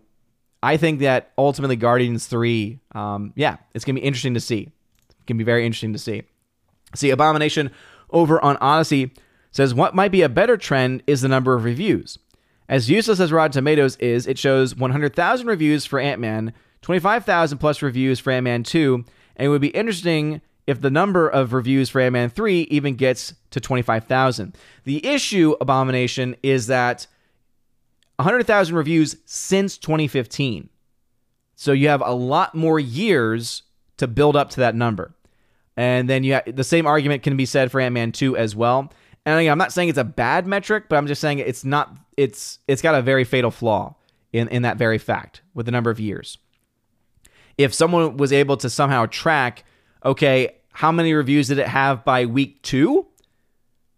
I 0.62 0.76
think 0.76 1.00
that 1.00 1.32
ultimately 1.36 1.76
Guardians 1.76 2.26
3, 2.26 2.78
um, 2.94 3.32
yeah, 3.36 3.56
it's 3.74 3.84
going 3.84 3.96
to 3.96 4.00
be 4.00 4.06
interesting 4.06 4.34
to 4.34 4.40
see. 4.40 4.70
It 5.10 5.26
can 5.26 5.36
be 5.36 5.44
very 5.44 5.66
interesting 5.66 5.92
to 5.92 5.98
see. 5.98 6.22
See, 6.94 7.10
Abomination 7.10 7.70
over 8.10 8.42
on 8.44 8.56
Odysee 8.58 9.10
says 9.50 9.74
what 9.74 9.94
might 9.94 10.12
be 10.12 10.22
a 10.22 10.28
better 10.28 10.56
trend 10.56 11.02
is 11.06 11.20
the 11.20 11.28
number 11.28 11.54
of 11.54 11.64
reviews. 11.64 12.18
As 12.68 12.88
useless 12.88 13.20
as 13.20 13.32
Rotten 13.32 13.52
Tomatoes 13.52 13.96
is, 13.96 14.26
it 14.26 14.38
shows 14.38 14.74
100,000 14.74 15.46
reviews 15.46 15.84
for 15.84 15.98
Ant 15.98 16.20
Man, 16.20 16.52
25,000 16.82 17.58
plus 17.58 17.82
reviews 17.82 18.18
for 18.18 18.30
Ant 18.30 18.44
Man 18.44 18.62
2, 18.62 19.04
and 19.36 19.46
it 19.46 19.48
would 19.48 19.60
be 19.60 19.68
interesting 19.68 20.40
if 20.66 20.80
the 20.80 20.90
number 20.90 21.28
of 21.28 21.52
reviews 21.52 21.90
for 21.90 22.00
Ant 22.00 22.12
Man 22.12 22.30
3 22.30 22.62
even 22.62 22.94
gets 22.94 23.34
to 23.50 23.60
25,000. 23.60 24.56
The 24.84 25.04
issue, 25.06 25.54
Abomination, 25.60 26.36
is 26.42 26.68
that 26.68 27.06
100,000 28.16 28.74
reviews 28.74 29.16
since 29.26 29.76
2015. 29.78 30.68
So 31.56 31.72
you 31.72 31.88
have 31.88 32.02
a 32.04 32.12
lot 32.12 32.54
more 32.54 32.80
years 32.80 33.62
to 33.98 34.06
build 34.06 34.36
up 34.36 34.50
to 34.50 34.60
that 34.60 34.74
number. 34.74 35.14
And 35.76 36.08
then 36.08 36.24
you 36.24 36.34
have, 36.34 36.54
the 36.54 36.64
same 36.64 36.86
argument 36.86 37.22
can 37.22 37.36
be 37.36 37.46
said 37.46 37.70
for 37.70 37.80
Ant 37.80 37.94
Man 37.94 38.12
2 38.12 38.36
as 38.36 38.54
well. 38.54 38.92
And 39.24 39.38
again, 39.38 39.52
I'm 39.52 39.58
not 39.58 39.72
saying 39.72 39.88
it's 39.88 39.98
a 39.98 40.04
bad 40.04 40.46
metric, 40.46 40.84
but 40.88 40.96
I'm 40.96 41.06
just 41.06 41.20
saying 41.20 41.38
it's 41.38 41.64
not 41.64 41.96
it's 42.16 42.58
it's 42.66 42.82
got 42.82 42.94
a 42.94 43.02
very 43.02 43.24
fatal 43.24 43.50
flaw 43.50 43.94
in, 44.32 44.48
in 44.48 44.62
that 44.62 44.76
very 44.76 44.98
fact 44.98 45.42
with 45.54 45.66
the 45.66 45.72
number 45.72 45.90
of 45.90 46.00
years. 46.00 46.38
If 47.56 47.72
someone 47.72 48.16
was 48.16 48.32
able 48.32 48.56
to 48.58 48.68
somehow 48.68 49.06
track, 49.06 49.64
okay, 50.04 50.56
how 50.72 50.90
many 50.90 51.12
reviews 51.12 51.48
did 51.48 51.58
it 51.58 51.68
have 51.68 52.04
by 52.04 52.26
week 52.26 52.62
two? 52.62 53.06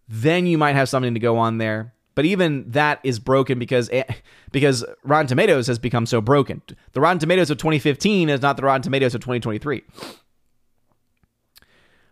Then 0.09 0.47
you 0.47 0.59
might 0.59 0.75
have 0.75 0.89
something 0.89 1.15
to 1.15 1.21
go 1.21 1.39
on 1.39 1.59
there. 1.59 1.95
But 2.15 2.27
even 2.27 2.71
that 2.73 3.01
is 3.03 3.19
broken 3.19 3.59
because 3.59 3.89
it, 3.89 4.23
because 4.53 4.85
Rotten 5.03 5.27
Tomatoes 5.27 5.67
has 5.67 5.79
become 5.79 6.07
so 6.07 6.21
broken. 6.21 6.63
The 6.93 7.01
Rotten 7.01 7.19
Tomatoes 7.19 7.51
of 7.51 7.59
2015 7.59 8.29
is 8.29 8.43
not 8.43 8.57
the 8.57 8.63
Rotten 8.63 8.83
Tomatoes 8.83 9.15
of 9.15 9.21
2023. 9.21 9.83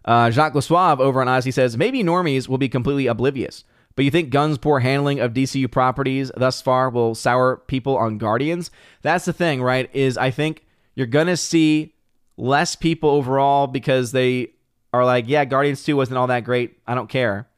Uh, 0.04 0.30
Jacques 0.30 0.54
Lesuave 0.54 1.00
over 1.00 1.20
on 1.20 1.28
Odysee 1.28 1.52
says 1.52 1.76
maybe 1.76 2.02
normies 2.02 2.48
will 2.48 2.58
be 2.58 2.68
completely 2.68 3.06
oblivious, 3.06 3.64
but 3.94 4.04
you 4.04 4.10
think 4.10 4.30
Gunn's 4.30 4.58
poor 4.58 4.80
handling 4.80 5.20
of 5.20 5.32
DCU 5.32 5.70
properties 5.70 6.30
thus 6.36 6.60
far 6.60 6.90
will 6.90 7.14
sour 7.14 7.58
people 7.66 7.96
on 7.96 8.18
Guardians? 8.18 8.70
That's 9.02 9.24
the 9.24 9.32
thing, 9.32 9.62
right? 9.62 9.88
Is 9.94 10.18
I 10.18 10.30
think 10.30 10.64
you're 10.94 11.06
gonna 11.06 11.36
see 11.36 11.94
less 12.36 12.74
people 12.74 13.10
overall 13.10 13.66
because 13.66 14.12
they 14.12 14.48
are 14.92 15.04
like, 15.04 15.26
yeah, 15.28 15.44
Guardians 15.44 15.84
2 15.84 15.96
wasn't 15.96 16.18
all 16.18 16.26
that 16.26 16.44
great. 16.44 16.78
I 16.86 16.94
don't 16.94 17.08
care. 17.08 17.48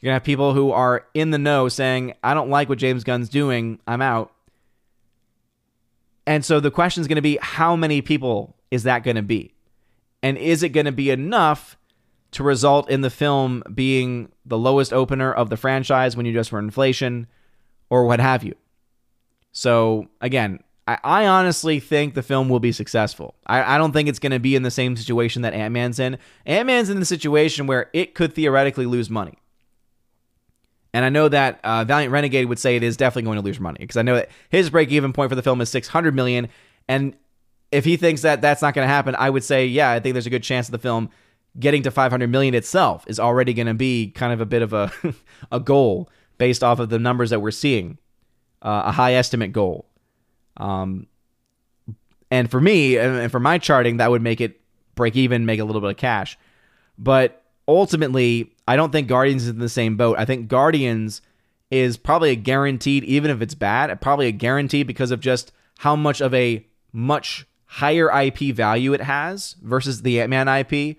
You're 0.00 0.08
gonna 0.08 0.14
have 0.14 0.24
people 0.24 0.52
who 0.54 0.72
are 0.72 1.06
in 1.14 1.30
the 1.30 1.38
know 1.38 1.68
saying, 1.68 2.14
I 2.22 2.34
don't 2.34 2.50
like 2.50 2.68
what 2.68 2.78
James 2.78 3.04
Gunn's 3.04 3.28
doing. 3.28 3.78
I'm 3.86 4.02
out. 4.02 4.34
And 6.26 6.44
so 6.44 6.60
the 6.60 6.70
question 6.70 7.00
is 7.00 7.08
going 7.08 7.16
to 7.16 7.22
be 7.22 7.38
how 7.40 7.76
many 7.76 8.00
people 8.02 8.56
is 8.70 8.84
that 8.84 9.04
going 9.04 9.16
to 9.16 9.22
be? 9.22 9.52
And 10.22 10.38
is 10.38 10.62
it 10.62 10.70
going 10.70 10.86
to 10.86 10.92
be 10.92 11.10
enough 11.10 11.76
to 12.34 12.42
result 12.42 12.90
in 12.90 13.00
the 13.00 13.10
film 13.10 13.62
being 13.74 14.28
the 14.44 14.58
lowest 14.58 14.92
opener 14.92 15.32
of 15.32 15.50
the 15.50 15.56
franchise 15.56 16.16
when 16.16 16.26
you 16.26 16.32
adjust 16.32 16.50
for 16.50 16.58
inflation 16.58 17.26
or 17.90 18.06
what 18.06 18.20
have 18.20 18.42
you. 18.42 18.54
So, 19.52 20.08
again, 20.20 20.58
I, 20.88 20.98
I 21.04 21.26
honestly 21.26 21.78
think 21.78 22.14
the 22.14 22.22
film 22.22 22.48
will 22.48 22.58
be 22.58 22.72
successful. 22.72 23.34
I, 23.46 23.76
I 23.76 23.78
don't 23.78 23.92
think 23.92 24.08
it's 24.08 24.18
going 24.18 24.32
to 24.32 24.40
be 24.40 24.56
in 24.56 24.64
the 24.64 24.70
same 24.70 24.96
situation 24.96 25.42
that 25.42 25.54
Ant 25.54 25.72
Man's 25.72 26.00
in. 26.00 26.18
Ant 26.44 26.66
Man's 26.66 26.90
in 26.90 26.98
the 26.98 27.06
situation 27.06 27.68
where 27.68 27.88
it 27.92 28.14
could 28.14 28.34
theoretically 28.34 28.86
lose 28.86 29.08
money. 29.08 29.38
And 30.92 31.04
I 31.04 31.08
know 31.08 31.28
that 31.28 31.60
uh, 31.62 31.84
Valiant 31.84 32.12
Renegade 32.12 32.46
would 32.46 32.58
say 32.58 32.74
it 32.74 32.82
is 32.82 32.96
definitely 32.96 33.26
going 33.26 33.38
to 33.38 33.44
lose 33.44 33.60
money 33.60 33.78
because 33.80 33.96
I 33.96 34.02
know 34.02 34.16
that 34.16 34.28
his 34.48 34.70
break 34.70 34.90
even 34.90 35.12
point 35.12 35.28
for 35.28 35.36
the 35.36 35.42
film 35.42 35.60
is 35.60 35.70
600 35.70 36.14
million. 36.14 36.48
And 36.88 37.16
if 37.70 37.84
he 37.84 37.96
thinks 37.96 38.22
that 38.22 38.40
that's 38.40 38.62
not 38.62 38.74
going 38.74 38.86
to 38.86 38.92
happen, 38.92 39.14
I 39.16 39.30
would 39.30 39.44
say, 39.44 39.66
yeah, 39.66 39.90
I 39.90 40.00
think 40.00 40.14
there's 40.14 40.26
a 40.26 40.30
good 40.30 40.42
chance 40.42 40.66
that 40.66 40.72
the 40.72 40.78
film 40.78 41.10
getting 41.58 41.82
to 41.84 41.90
500 41.90 42.28
million 42.28 42.54
itself 42.54 43.04
is 43.06 43.20
already 43.20 43.54
going 43.54 43.66
to 43.66 43.74
be 43.74 44.10
kind 44.10 44.32
of 44.32 44.40
a 44.40 44.46
bit 44.46 44.62
of 44.62 44.72
a 44.72 44.92
a 45.52 45.60
goal 45.60 46.08
based 46.38 46.64
off 46.64 46.78
of 46.80 46.88
the 46.88 46.98
numbers 46.98 47.30
that 47.30 47.40
we're 47.40 47.50
seeing, 47.50 47.98
uh, 48.62 48.82
a 48.86 48.92
high 48.92 49.14
estimate 49.14 49.52
goal. 49.52 49.86
Um, 50.56 51.06
and 52.30 52.50
for 52.50 52.60
me, 52.60 52.98
and 52.98 53.30
for 53.30 53.38
my 53.38 53.58
charting, 53.58 53.98
that 53.98 54.10
would 54.10 54.22
make 54.22 54.40
it 54.40 54.60
break 54.94 55.14
even, 55.16 55.46
make 55.46 55.60
a 55.60 55.64
little 55.64 55.80
bit 55.80 55.90
of 55.90 55.96
cash. 55.96 56.36
But 56.98 57.42
ultimately, 57.68 58.52
I 58.66 58.76
don't 58.76 58.90
think 58.90 59.08
Guardians 59.08 59.44
is 59.44 59.50
in 59.50 59.58
the 59.58 59.68
same 59.68 59.96
boat. 59.96 60.18
I 60.18 60.24
think 60.24 60.48
Guardians 60.48 61.20
is 61.70 61.96
probably 61.96 62.30
a 62.30 62.36
guaranteed, 62.36 63.04
even 63.04 63.30
if 63.30 63.40
it's 63.42 63.54
bad, 63.54 64.00
probably 64.00 64.26
a 64.26 64.32
guarantee 64.32 64.82
because 64.82 65.10
of 65.10 65.20
just 65.20 65.52
how 65.78 65.96
much 65.96 66.20
of 66.20 66.34
a 66.34 66.66
much 66.92 67.46
higher 67.66 68.10
IP 68.20 68.54
value 68.54 68.92
it 68.92 69.00
has 69.00 69.56
versus 69.62 70.02
the 70.02 70.20
Ant 70.20 70.30
Man 70.30 70.48
IP 70.48 70.96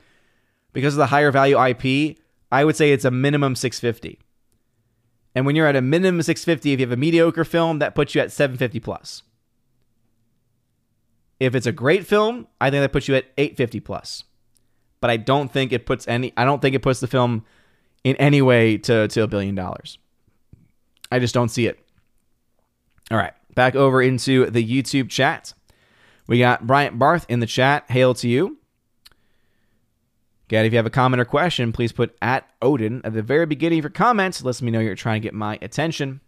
because 0.75 0.93
of 0.93 0.97
the 0.97 1.07
higher 1.07 1.31
value 1.31 1.57
IP, 1.59 2.17
I 2.51 2.65
would 2.65 2.75
say 2.75 2.91
it's 2.91 3.05
a 3.05 3.11
minimum 3.11 3.55
650. 3.55 4.19
And 5.33 5.45
when 5.45 5.55
you're 5.55 5.67
at 5.67 5.77
a 5.77 5.81
minimum 5.81 6.21
650, 6.21 6.73
if 6.73 6.79
you 6.79 6.85
have 6.85 6.91
a 6.91 6.99
mediocre 6.99 7.45
film, 7.45 7.79
that 7.79 7.95
puts 7.95 8.13
you 8.13 8.19
at 8.19 8.31
750 8.31 8.81
plus. 8.81 9.23
If 11.39 11.55
it's 11.55 11.65
a 11.65 11.71
great 11.71 12.05
film, 12.05 12.47
I 12.59 12.69
think 12.69 12.81
that 12.81 12.91
puts 12.91 13.07
you 13.07 13.15
at 13.15 13.25
850 13.37 13.79
plus. 13.79 14.25
But 14.99 15.09
I 15.09 15.17
don't 15.17 15.49
think 15.49 15.71
it 15.71 15.85
puts 15.85 16.07
any 16.09 16.33
I 16.35 16.43
don't 16.43 16.61
think 16.61 16.75
it 16.75 16.81
puts 16.81 16.99
the 16.99 17.07
film 17.07 17.45
in 18.03 18.17
any 18.17 18.41
way 18.41 18.77
to, 18.79 19.07
to 19.07 19.23
a 19.23 19.27
billion 19.27 19.55
dollars. 19.55 19.97
I 21.09 21.19
just 21.19 21.33
don't 21.33 21.49
see 21.49 21.67
it. 21.67 21.79
All 23.11 23.17
right, 23.17 23.33
back 23.53 23.75
over 23.75 24.01
into 24.01 24.49
the 24.49 24.65
YouTube 24.65 25.09
chat. 25.09 25.53
We 26.27 26.39
got 26.39 26.67
Bryant 26.67 26.99
Barth 26.99 27.25
in 27.29 27.39
the 27.39 27.45
chat. 27.45 27.85
Hail 27.89 28.13
to 28.15 28.27
you. 28.27 28.57
Again, 30.47 30.65
if 30.65 30.73
you 30.73 30.77
have 30.77 30.85
a 30.85 30.91
comment 30.91 31.19
or 31.19 31.25
question, 31.25 31.71
please 31.71 31.91
put 31.91 32.15
at 32.21 32.47
Odin 32.61 33.01
at 33.03 33.13
the 33.13 33.23
very 33.23 33.47
beginning 33.47 33.79
of 33.79 33.83
your 33.83 33.89
comments. 33.89 34.43
Lets 34.43 34.61
me 34.61 34.69
know 34.71 34.79
you're 34.79 34.95
trying 34.95 35.21
to 35.21 35.25
get 35.25 35.33
my 35.33 35.57
attention. 35.61 36.21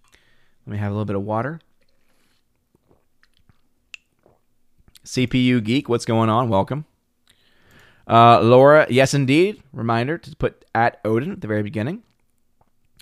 Let 0.66 0.72
me 0.72 0.78
have 0.80 0.92
a 0.92 0.96
little 0.96 1.06
bit 1.06 1.16
of 1.16 1.24
water. 1.24 1.60
CPU 5.06 5.64
Geek, 5.64 5.88
what's 5.88 6.06
going 6.06 6.30
on? 6.30 6.50
Welcome. 6.50 6.86
Uh, 8.08 8.42
Laura, 8.42 8.88
yes, 8.90 9.14
indeed. 9.14 9.62
Reminder 9.72 10.18
to 10.18 10.36
put 10.36 10.66
at 10.74 11.00
Odin 11.06 11.32
at 11.32 11.42
the 11.42 11.48
very 11.48 11.64
beginning. 11.64 12.04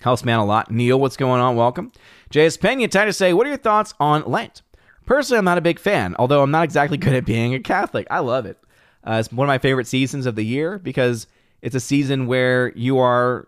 Helps 0.02 0.24
man 0.24 0.38
a 0.38 0.44
lot. 0.44 0.70
Neil, 0.70 1.00
what's 1.00 1.16
going 1.16 1.40
on? 1.40 1.56
Welcome. 1.56 1.92
JS 2.30 2.60
Pena, 2.60 2.88
time 2.88 3.06
to 3.06 3.12
say, 3.12 3.32
what 3.32 3.46
are 3.46 3.50
your 3.50 3.58
thoughts 3.58 3.94
on 3.98 4.22
Lent? 4.26 4.62
Personally, 5.06 5.38
I'm 5.38 5.44
not 5.44 5.58
a 5.58 5.62
big 5.62 5.78
fan, 5.78 6.14
although 6.18 6.42
I'm 6.42 6.50
not 6.50 6.64
exactly 6.64 6.96
good 6.98 7.14
at 7.14 7.24
being 7.24 7.54
a 7.54 7.60
Catholic. 7.60 8.06
I 8.10 8.18
love 8.18 8.44
it. 8.44 8.58
Uh, 9.06 9.14
it's 9.20 9.30
one 9.30 9.46
of 9.46 9.48
my 9.48 9.58
favorite 9.58 9.86
seasons 9.86 10.26
of 10.26 10.34
the 10.34 10.44
year 10.44 10.78
because 10.78 11.26
it's 11.62 11.74
a 11.74 11.80
season 11.80 12.26
where 12.26 12.72
you 12.76 12.98
are 12.98 13.46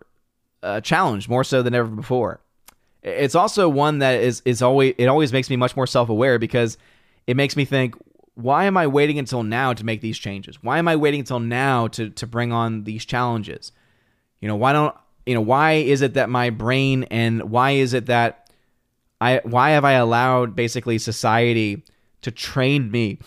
uh, 0.63 0.81
challenged 0.81 1.29
more 1.29 1.43
so 1.43 1.61
than 1.61 1.75
ever 1.75 1.89
before. 1.89 2.39
It's 3.01 3.35
also 3.35 3.69
one 3.69 3.99
that 3.99 4.21
is 4.21 4.41
is 4.45 4.61
always 4.61 4.95
it 4.97 5.07
always 5.07 5.31
makes 5.31 5.49
me 5.49 5.55
much 5.55 5.75
more 5.75 5.87
self 5.87 6.09
aware 6.09 6.37
because 6.37 6.77
it 7.27 7.37
makes 7.37 7.55
me 7.55 7.63
think, 7.63 7.95
why 8.35 8.65
am 8.65 8.75
I 8.75 8.87
waiting 8.87 9.19
until 9.19 9.43
now 9.43 9.73
to 9.73 9.85
make 9.85 10.01
these 10.01 10.17
changes? 10.17 10.61
Why 10.61 10.79
am 10.79 10.87
I 10.87 10.95
waiting 10.95 11.21
until 11.21 11.39
now 11.39 11.87
to 11.89 12.09
to 12.09 12.27
bring 12.27 12.51
on 12.51 12.83
these 12.83 13.05
challenges? 13.05 13.71
You 14.41 14.47
know, 14.47 14.55
why 14.55 14.73
don't 14.73 14.95
you 15.25 15.33
know 15.33 15.41
why 15.41 15.73
is 15.73 16.01
it 16.01 16.15
that 16.15 16.29
my 16.29 16.49
brain 16.49 17.03
and 17.05 17.51
why 17.51 17.71
is 17.71 17.93
it 17.93 18.07
that 18.07 18.49
I 19.21 19.41
why 19.43 19.71
have 19.71 19.85
I 19.85 19.93
allowed 19.93 20.55
basically 20.55 20.97
society 20.97 21.83
to 22.21 22.31
train 22.31 22.91
me 22.91 23.19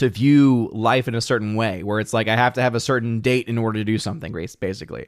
to 0.00 0.08
view 0.08 0.70
life 0.72 1.08
in 1.08 1.14
a 1.14 1.20
certain 1.20 1.54
way 1.54 1.82
where 1.82 2.00
it's 2.00 2.12
like 2.12 2.26
I 2.26 2.34
have 2.34 2.54
to 2.54 2.62
have 2.62 2.74
a 2.74 2.80
certain 2.80 3.20
date 3.20 3.48
in 3.48 3.58
order 3.58 3.78
to 3.78 3.84
do 3.84 3.98
something, 3.98 4.32
basically. 4.32 5.06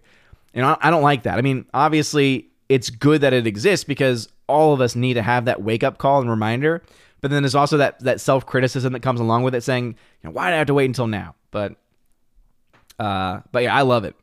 And 0.55 0.66
I 0.66 0.90
don't 0.90 1.03
like 1.03 1.22
that. 1.22 1.38
I 1.38 1.40
mean, 1.40 1.64
obviously, 1.72 2.51
it's 2.68 2.90
good 2.90 3.22
that 3.22 3.32
it 3.32 3.47
exists 3.47 3.84
because 3.84 4.28
all 4.49 4.74
of 4.74 4.82
us 4.82 4.95
need 4.95 5.14
to 5.14 5.22
have 5.22 5.47
that 5.47 5.62
wake 5.62 5.82
up 5.82 5.97
call 5.97 6.20
and 6.20 6.28
reminder. 6.28 6.82
But 7.22 7.30
then 7.30 7.43
there's 7.43 7.55
also 7.55 7.78
that 7.78 8.01
that 8.01 8.20
self 8.20 8.45
criticism 8.45 8.93
that 8.93 9.01
comes 9.01 9.18
along 9.18 9.45
with 9.45 9.55
it, 9.55 9.62
saying, 9.62 9.86
you 9.86 9.95
know, 10.24 10.30
why 10.30 10.51
did 10.51 10.55
I 10.55 10.59
have 10.59 10.66
to 10.66 10.74
wait 10.74 10.86
until 10.86 11.07
now? 11.07 11.36
But, 11.51 11.76
uh, 12.99 13.40
but 13.51 13.62
yeah, 13.62 13.74
I 13.74 13.82
love 13.82 14.05
it. 14.05 14.14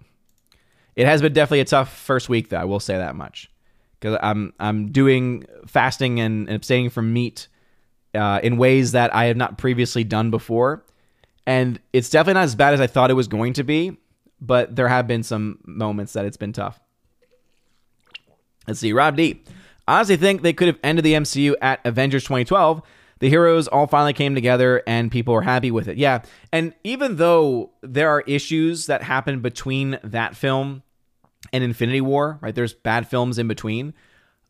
It 0.96 1.08
has 1.08 1.22
been 1.22 1.34
definitely 1.34 1.62
a 1.62 1.66
tough 1.66 1.92
first 1.92 2.30
week, 2.30 2.50
though. 2.50 2.58
I 2.58 2.66
will 2.66 2.80
say 2.80 2.98
that 2.98 3.16
much 3.16 3.50
because 4.00 4.20
I'm 4.22 4.54
I'm 4.60 4.92
doing 4.92 5.46
fasting 5.66 6.20
and 6.20 6.48
abstaining 6.48 6.92
from 6.92 7.12
meat 7.12 7.48
uh, 8.14 8.40
in 8.44 8.58
ways 8.58 8.92
that 8.94 9.14
I 9.14 9.26
have 9.26 9.38
not 9.38 9.58
previously 9.58 10.04
done 10.04 10.32
before. 10.32 10.84
And 11.46 11.80
it's 11.94 12.10
definitely 12.10 12.36
not 12.36 12.44
as 12.44 12.56
bad 12.56 12.74
as 12.74 12.82
I 12.82 12.88
thought 12.88 13.10
it 13.10 13.16
was 13.16 13.28
going 13.28 13.54
to 13.54 13.64
be. 13.64 13.98
but 14.42 14.76
there 14.76 14.88
have 14.88 15.08
been 15.08 15.24
some 15.24 15.60
moments 15.66 16.14
that 16.14 16.26
it's 16.26 16.38
been 16.38 16.54
tough. 16.54 16.80
Let's 18.68 18.80
see, 18.80 18.94
Rob 18.94 19.18
D. 19.18 19.42
I 19.88 19.98
honestly 19.98 20.18
think 20.18 20.42
they 20.42 20.54
could 20.54 20.68
have 20.68 20.80
ended 20.84 21.04
the 21.04 21.14
MCU 21.14 21.56
at 21.62 21.80
Avengers 21.86 22.24
2012. 22.24 22.82
The 23.20 23.30
heroes 23.30 23.68
all 23.68 23.88
finally 23.88 24.14
came 24.14 24.36
together 24.36 24.82
and 24.88 25.12
people 25.12 25.34
were 25.34 25.42
happy 25.42 25.72
with 25.72 25.88
it. 25.88 25.98
Yeah. 25.98 26.22
And 26.54 26.74
even 26.84 27.18
though 27.18 27.72
there 27.82 28.10
are 28.10 28.22
issues 28.22 28.86
that 28.86 29.04
happen 29.04 29.42
between 29.42 30.00
that 30.04 30.38
film 30.38 30.84
and 31.52 31.64
Infinity 31.64 32.02
War, 32.02 32.38
right? 32.42 32.56
There's 32.56 32.74
bad 32.74 33.08
films 33.08 33.38
in 33.38 33.48
between. 33.48 33.94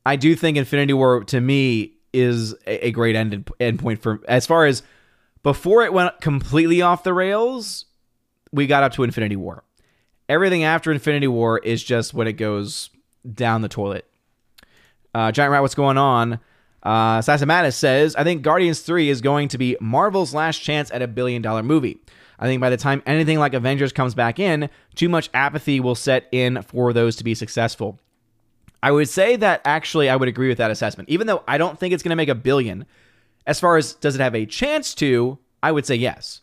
I 0.05 0.17
do 0.17 0.35
think 0.35 0.57
Infinity 0.57 0.93
War 0.93 1.23
to 1.25 1.41
me 1.41 1.93
is 2.13 2.53
a, 2.65 2.87
a 2.87 2.91
great 2.91 3.15
end 3.15 3.49
end 3.59 3.79
point 3.79 4.01
for 4.01 4.21
as 4.27 4.45
far 4.45 4.65
as 4.65 4.83
before 5.43 5.83
it 5.83 5.93
went 5.93 6.19
completely 6.21 6.81
off 6.81 7.03
the 7.03 7.13
rails, 7.13 7.85
we 8.51 8.67
got 8.67 8.83
up 8.83 8.93
to 8.93 9.03
Infinity 9.03 9.35
War. 9.35 9.63
Everything 10.27 10.63
after 10.63 10.91
Infinity 10.91 11.27
War 11.27 11.59
is 11.59 11.83
just 11.83 12.13
when 12.13 12.27
it 12.27 12.33
goes 12.33 12.89
down 13.33 13.61
the 13.61 13.69
toilet. 13.69 14.05
Uh, 15.13 15.31
Giant 15.31 15.51
Rat, 15.51 15.61
what's 15.61 15.75
going 15.75 15.97
on? 15.97 16.39
Uh, 16.83 17.19
Sassamatis 17.19 17.73
says, 17.73 18.15
I 18.15 18.23
think 18.23 18.41
Guardians 18.41 18.81
3 18.81 19.09
is 19.09 19.21
going 19.21 19.47
to 19.49 19.57
be 19.57 19.75
Marvel's 19.81 20.33
last 20.33 20.59
chance 20.59 20.91
at 20.91 21.01
a 21.01 21.07
billion 21.07 21.41
dollar 21.41 21.63
movie. 21.63 21.99
I 22.37 22.45
think 22.45 22.61
by 22.61 22.69
the 22.69 22.77
time 22.77 23.03
anything 23.05 23.37
like 23.37 23.53
Avengers 23.53 23.91
comes 23.91 24.15
back 24.15 24.39
in, 24.39 24.69
too 24.95 25.09
much 25.09 25.29
apathy 25.33 25.79
will 25.79 25.95
set 25.95 26.27
in 26.31 26.61
for 26.61 26.93
those 26.93 27.17
to 27.17 27.23
be 27.23 27.35
successful. 27.35 27.99
I 28.81 28.91
would 28.91 29.09
say 29.09 29.35
that 29.35 29.61
actually 29.65 30.09
I 30.09 30.15
would 30.15 30.29
agree 30.29 30.47
with 30.47 30.57
that 30.59 30.71
assessment. 30.71 31.09
Even 31.09 31.27
though 31.27 31.43
I 31.47 31.57
don't 31.57 31.77
think 31.77 31.93
it's 31.93 32.03
going 32.03 32.11
to 32.11 32.15
make 32.15 32.29
a 32.29 32.35
billion, 32.35 32.85
as 33.45 33.59
far 33.59 33.77
as 33.77 33.93
does 33.93 34.15
it 34.15 34.21
have 34.21 34.35
a 34.35 34.45
chance 34.45 34.93
to, 34.95 35.37
I 35.61 35.71
would 35.71 35.85
say 35.85 35.95
yes. 35.95 36.41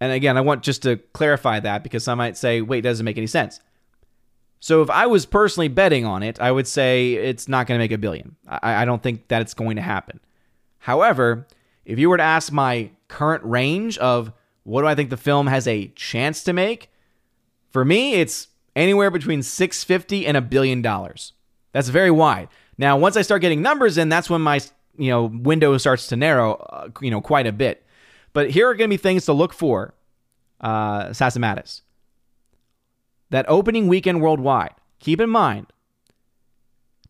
And 0.00 0.12
again, 0.12 0.36
I 0.36 0.40
want 0.40 0.62
just 0.62 0.82
to 0.82 0.96
clarify 1.12 1.60
that 1.60 1.82
because 1.82 2.04
some 2.04 2.18
might 2.18 2.36
say, 2.36 2.60
wait, 2.60 2.80
doesn't 2.82 3.04
make 3.04 3.16
any 3.16 3.26
sense. 3.26 3.60
So 4.58 4.82
if 4.82 4.90
I 4.90 5.06
was 5.06 5.26
personally 5.26 5.68
betting 5.68 6.04
on 6.04 6.22
it, 6.22 6.40
I 6.40 6.52
would 6.52 6.66
say 6.66 7.14
it's 7.14 7.48
not 7.48 7.66
going 7.66 7.78
to 7.78 7.82
make 7.82 7.92
a 7.92 7.98
billion. 7.98 8.36
I, 8.46 8.82
I 8.82 8.84
don't 8.84 9.02
think 9.02 9.28
that 9.28 9.42
it's 9.42 9.54
going 9.54 9.76
to 9.76 9.82
happen. 9.82 10.20
However, 10.78 11.46
if 11.84 11.98
you 11.98 12.10
were 12.10 12.16
to 12.16 12.22
ask 12.22 12.52
my 12.52 12.90
current 13.08 13.44
range 13.44 13.98
of 13.98 14.32
what 14.64 14.82
do 14.82 14.88
I 14.88 14.94
think 14.94 15.10
the 15.10 15.16
film 15.16 15.46
has 15.46 15.66
a 15.66 15.88
chance 15.94 16.44
to 16.44 16.52
make? 16.52 16.90
For 17.70 17.84
me, 17.84 18.14
it's 18.14 18.48
anywhere 18.74 19.10
between 19.10 19.42
650 19.42 20.26
and 20.26 20.36
a 20.36 20.40
billion 20.40 20.82
dollars. 20.82 21.32
That's 21.72 21.88
very 21.88 22.10
wide. 22.10 22.48
Now, 22.78 22.96
once 22.96 23.16
I 23.16 23.22
start 23.22 23.42
getting 23.42 23.62
numbers 23.62 23.98
in, 23.98 24.08
that's 24.08 24.30
when 24.30 24.40
my 24.40 24.60
you 24.96 25.10
know 25.10 25.24
window 25.24 25.76
starts 25.78 26.08
to 26.08 26.16
narrow, 26.16 26.54
uh, 26.54 26.88
you 27.00 27.10
know, 27.10 27.20
quite 27.20 27.46
a 27.46 27.52
bit. 27.52 27.84
But 28.32 28.50
here 28.50 28.68
are 28.68 28.74
going 28.74 28.88
to 28.88 28.92
be 28.92 28.96
things 28.96 29.26
to 29.26 29.32
look 29.32 29.52
for, 29.52 29.94
uh, 30.60 31.08
Sassamatis. 31.08 31.82
That 33.30 33.46
opening 33.48 33.88
weekend 33.88 34.22
worldwide. 34.22 34.74
Keep 35.00 35.20
in 35.20 35.30
mind, 35.30 35.66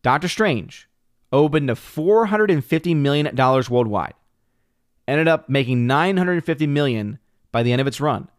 Doctor 0.01 0.27
Strange 0.27 0.89
opened 1.31 1.67
to 1.67 1.75
450 1.75 2.93
million 2.95 3.35
dollars 3.35 3.69
worldwide. 3.69 4.13
Ended 5.07 5.27
up 5.27 5.49
making 5.49 5.85
950 5.85 6.67
million 6.67 7.19
by 7.51 7.63
the 7.63 7.71
end 7.71 7.81
of 7.81 7.87
its 7.87 7.99
run. 7.99 8.29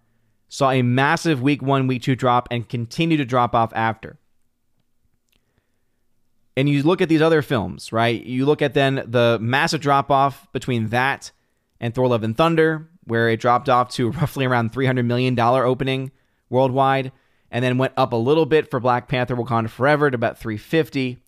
Saw 0.48 0.70
a 0.70 0.82
massive 0.82 1.42
week 1.42 1.62
one, 1.62 1.86
week 1.86 2.02
two 2.02 2.14
drop 2.14 2.48
and 2.50 2.68
continue 2.68 3.16
to 3.16 3.24
drop 3.24 3.54
off 3.54 3.72
after. 3.74 4.18
And 6.56 6.68
you 6.68 6.82
look 6.82 7.00
at 7.00 7.08
these 7.08 7.22
other 7.22 7.42
films, 7.42 7.92
right? 7.92 8.24
You 8.24 8.46
look 8.46 8.62
at 8.62 8.74
then 8.74 9.02
the 9.06 9.38
massive 9.40 9.80
drop 9.80 10.10
off 10.10 10.46
between 10.52 10.88
that 10.88 11.32
and 11.80 11.94
Thor 11.94 12.06
Love 12.06 12.22
and 12.22 12.36
Thunder, 12.36 12.88
where 13.04 13.28
it 13.28 13.40
dropped 13.40 13.68
off 13.68 13.90
to 13.90 14.10
roughly 14.12 14.44
around 14.44 14.72
$300 14.72 15.04
million 15.04 15.38
opening 15.38 16.12
worldwide, 16.48 17.10
and 17.50 17.64
then 17.64 17.78
went 17.78 17.92
up 17.96 18.12
a 18.12 18.16
little 18.16 18.46
bit 18.46 18.70
for 18.70 18.80
Black 18.80 19.08
Panther 19.08 19.36
Wakanda 19.36 19.68
Forever 19.68 20.10
to 20.10 20.14
about 20.14 20.38
350. 20.38 21.18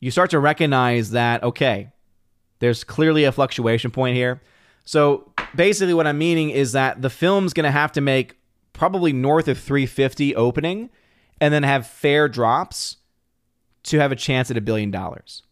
You 0.00 0.10
start 0.10 0.30
to 0.30 0.38
recognize 0.38 1.10
that, 1.10 1.42
okay, 1.42 1.90
there's 2.60 2.84
clearly 2.84 3.24
a 3.24 3.32
fluctuation 3.32 3.90
point 3.90 4.16
here. 4.16 4.40
So 4.84 5.32
basically, 5.54 5.94
what 5.94 6.06
I'm 6.06 6.18
meaning 6.18 6.50
is 6.50 6.72
that 6.72 7.02
the 7.02 7.10
film's 7.10 7.52
going 7.52 7.64
to 7.64 7.70
have 7.70 7.92
to 7.92 8.00
make 8.00 8.36
probably 8.82 9.12
north 9.12 9.46
of 9.46 9.60
350 9.60 10.34
opening 10.34 10.90
and 11.40 11.54
then 11.54 11.62
have 11.62 11.86
fair 11.86 12.28
drops 12.28 12.96
to 13.84 14.00
have 14.00 14.10
a 14.10 14.16
chance 14.16 14.50
at 14.50 14.56
a 14.56 14.60
billion 14.60 14.90
dollars. 14.90 15.44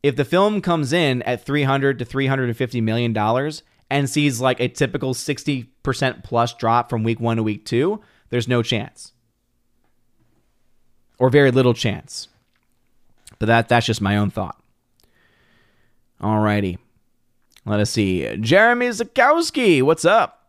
If 0.00 0.14
the 0.14 0.24
film 0.24 0.60
comes 0.60 0.92
in 0.92 1.22
at 1.22 1.44
300 1.44 1.98
to 1.98 2.04
350 2.04 2.80
million 2.80 3.12
dollars 3.12 3.64
and 3.90 4.08
sees 4.08 4.40
like 4.40 4.60
a 4.60 4.68
typical 4.68 5.12
60% 5.12 6.22
plus 6.22 6.54
drop 6.54 6.88
from 6.88 7.02
week 7.02 7.18
1 7.18 7.38
to 7.38 7.42
week 7.42 7.64
2, 7.64 8.00
there's 8.30 8.46
no 8.46 8.62
chance. 8.62 9.12
Or 11.18 11.30
very 11.30 11.50
little 11.50 11.74
chance. 11.74 12.28
But 13.40 13.46
that 13.46 13.68
that's 13.68 13.86
just 13.86 14.00
my 14.00 14.16
own 14.16 14.30
thought. 14.30 14.62
Alrighty. 16.20 16.78
Let 17.66 17.80
us 17.80 17.90
see. 17.90 18.36
Jeremy 18.36 18.86
Zakowski, 18.90 19.82
what's 19.82 20.04
up? 20.04 20.41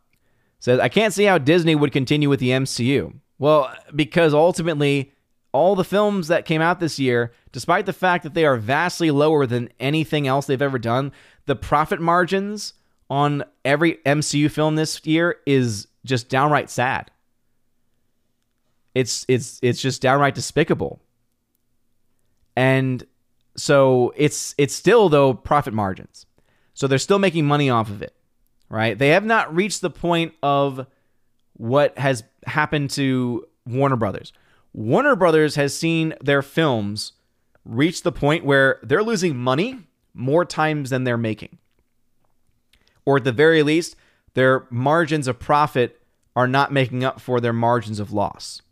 Says, 0.64 0.80
I 0.80 0.88
can't 0.88 1.14
see 1.14 1.26
how 1.26 1.40
Disney 1.40 1.76
would 1.76 1.92
continue 1.92 2.30
with 2.30 2.40
the 2.40 2.52
MCU. 2.52 3.16
Well, 3.38 3.76
because 3.94 4.34
ultimately, 4.34 5.12
all 5.52 5.76
the 5.76 5.84
films 5.84 6.30
that 6.30 6.46
came 6.46 6.62
out 6.62 6.80
this 6.80 6.98
year, 6.98 7.34
despite 7.52 7.86
the 7.86 7.92
fact 7.92 8.24
that 8.24 8.34
they 8.34 8.46
are 8.46 8.56
vastly 8.56 9.12
lower 9.12 9.46
than 9.46 9.68
anything 9.78 10.26
else 10.26 10.46
they've 10.46 10.62
ever 10.62 10.80
done, 10.80 11.12
the 11.48 11.58
profit 11.58 12.00
margins 12.00 12.76
on 13.10 13.44
every 13.66 13.96
MCU 14.06 14.50
film 14.50 14.78
this 14.78 15.06
year 15.06 15.36
is 15.46 15.88
just 16.06 16.30
downright 16.30 16.70
sad. 16.70 17.12
It's 18.96 19.26
it's 19.28 19.60
it's 19.62 19.82
just 19.82 20.02
downright 20.02 20.34
despicable. 20.34 21.02
And 22.56 23.06
so 23.58 24.14
it's 24.16 24.56
it's 24.58 24.74
still 24.74 25.10
though 25.10 25.34
profit 25.34 25.74
margins. 25.74 26.26
So 26.74 26.88
they're 26.88 27.00
still 27.00 27.20
making 27.20 27.46
money 27.46 27.70
off 27.70 27.90
of 27.90 28.02
it, 28.02 28.16
right? 28.74 28.98
They 28.98 29.10
have 29.10 29.24
not 29.24 29.56
reached 29.56 29.82
the 29.82 29.92
point 29.92 30.34
of 30.42 30.88
what 31.54 31.96
has 31.96 32.24
happened 32.48 32.90
to 32.92 33.46
Warner 33.68 33.96
Brothers. 33.96 34.34
Warner 34.74 35.16
Brothers 35.16 35.54
has 35.56 35.78
seen 35.78 36.16
their 36.22 36.42
films 36.42 37.12
reach 37.64 38.02
the 38.02 38.12
point 38.12 38.44
where 38.44 38.80
they're 38.82 39.04
losing 39.04 39.38
money 39.38 39.82
more 40.16 40.44
times 40.44 40.90
than 40.90 41.04
they're 41.04 41.18
making. 41.18 41.60
Or 43.06 43.18
at 43.18 43.26
the 43.26 43.32
very 43.32 43.62
least, 43.62 43.96
their 44.34 44.66
margins 44.72 45.28
of 45.28 45.38
profit 45.38 46.02
are 46.36 46.48
not 46.48 46.74
making 46.74 47.04
up 47.04 47.22
for 47.22 47.40
their 47.40 47.54
margins 47.54 48.00
of 48.00 48.12
loss. 48.12 48.64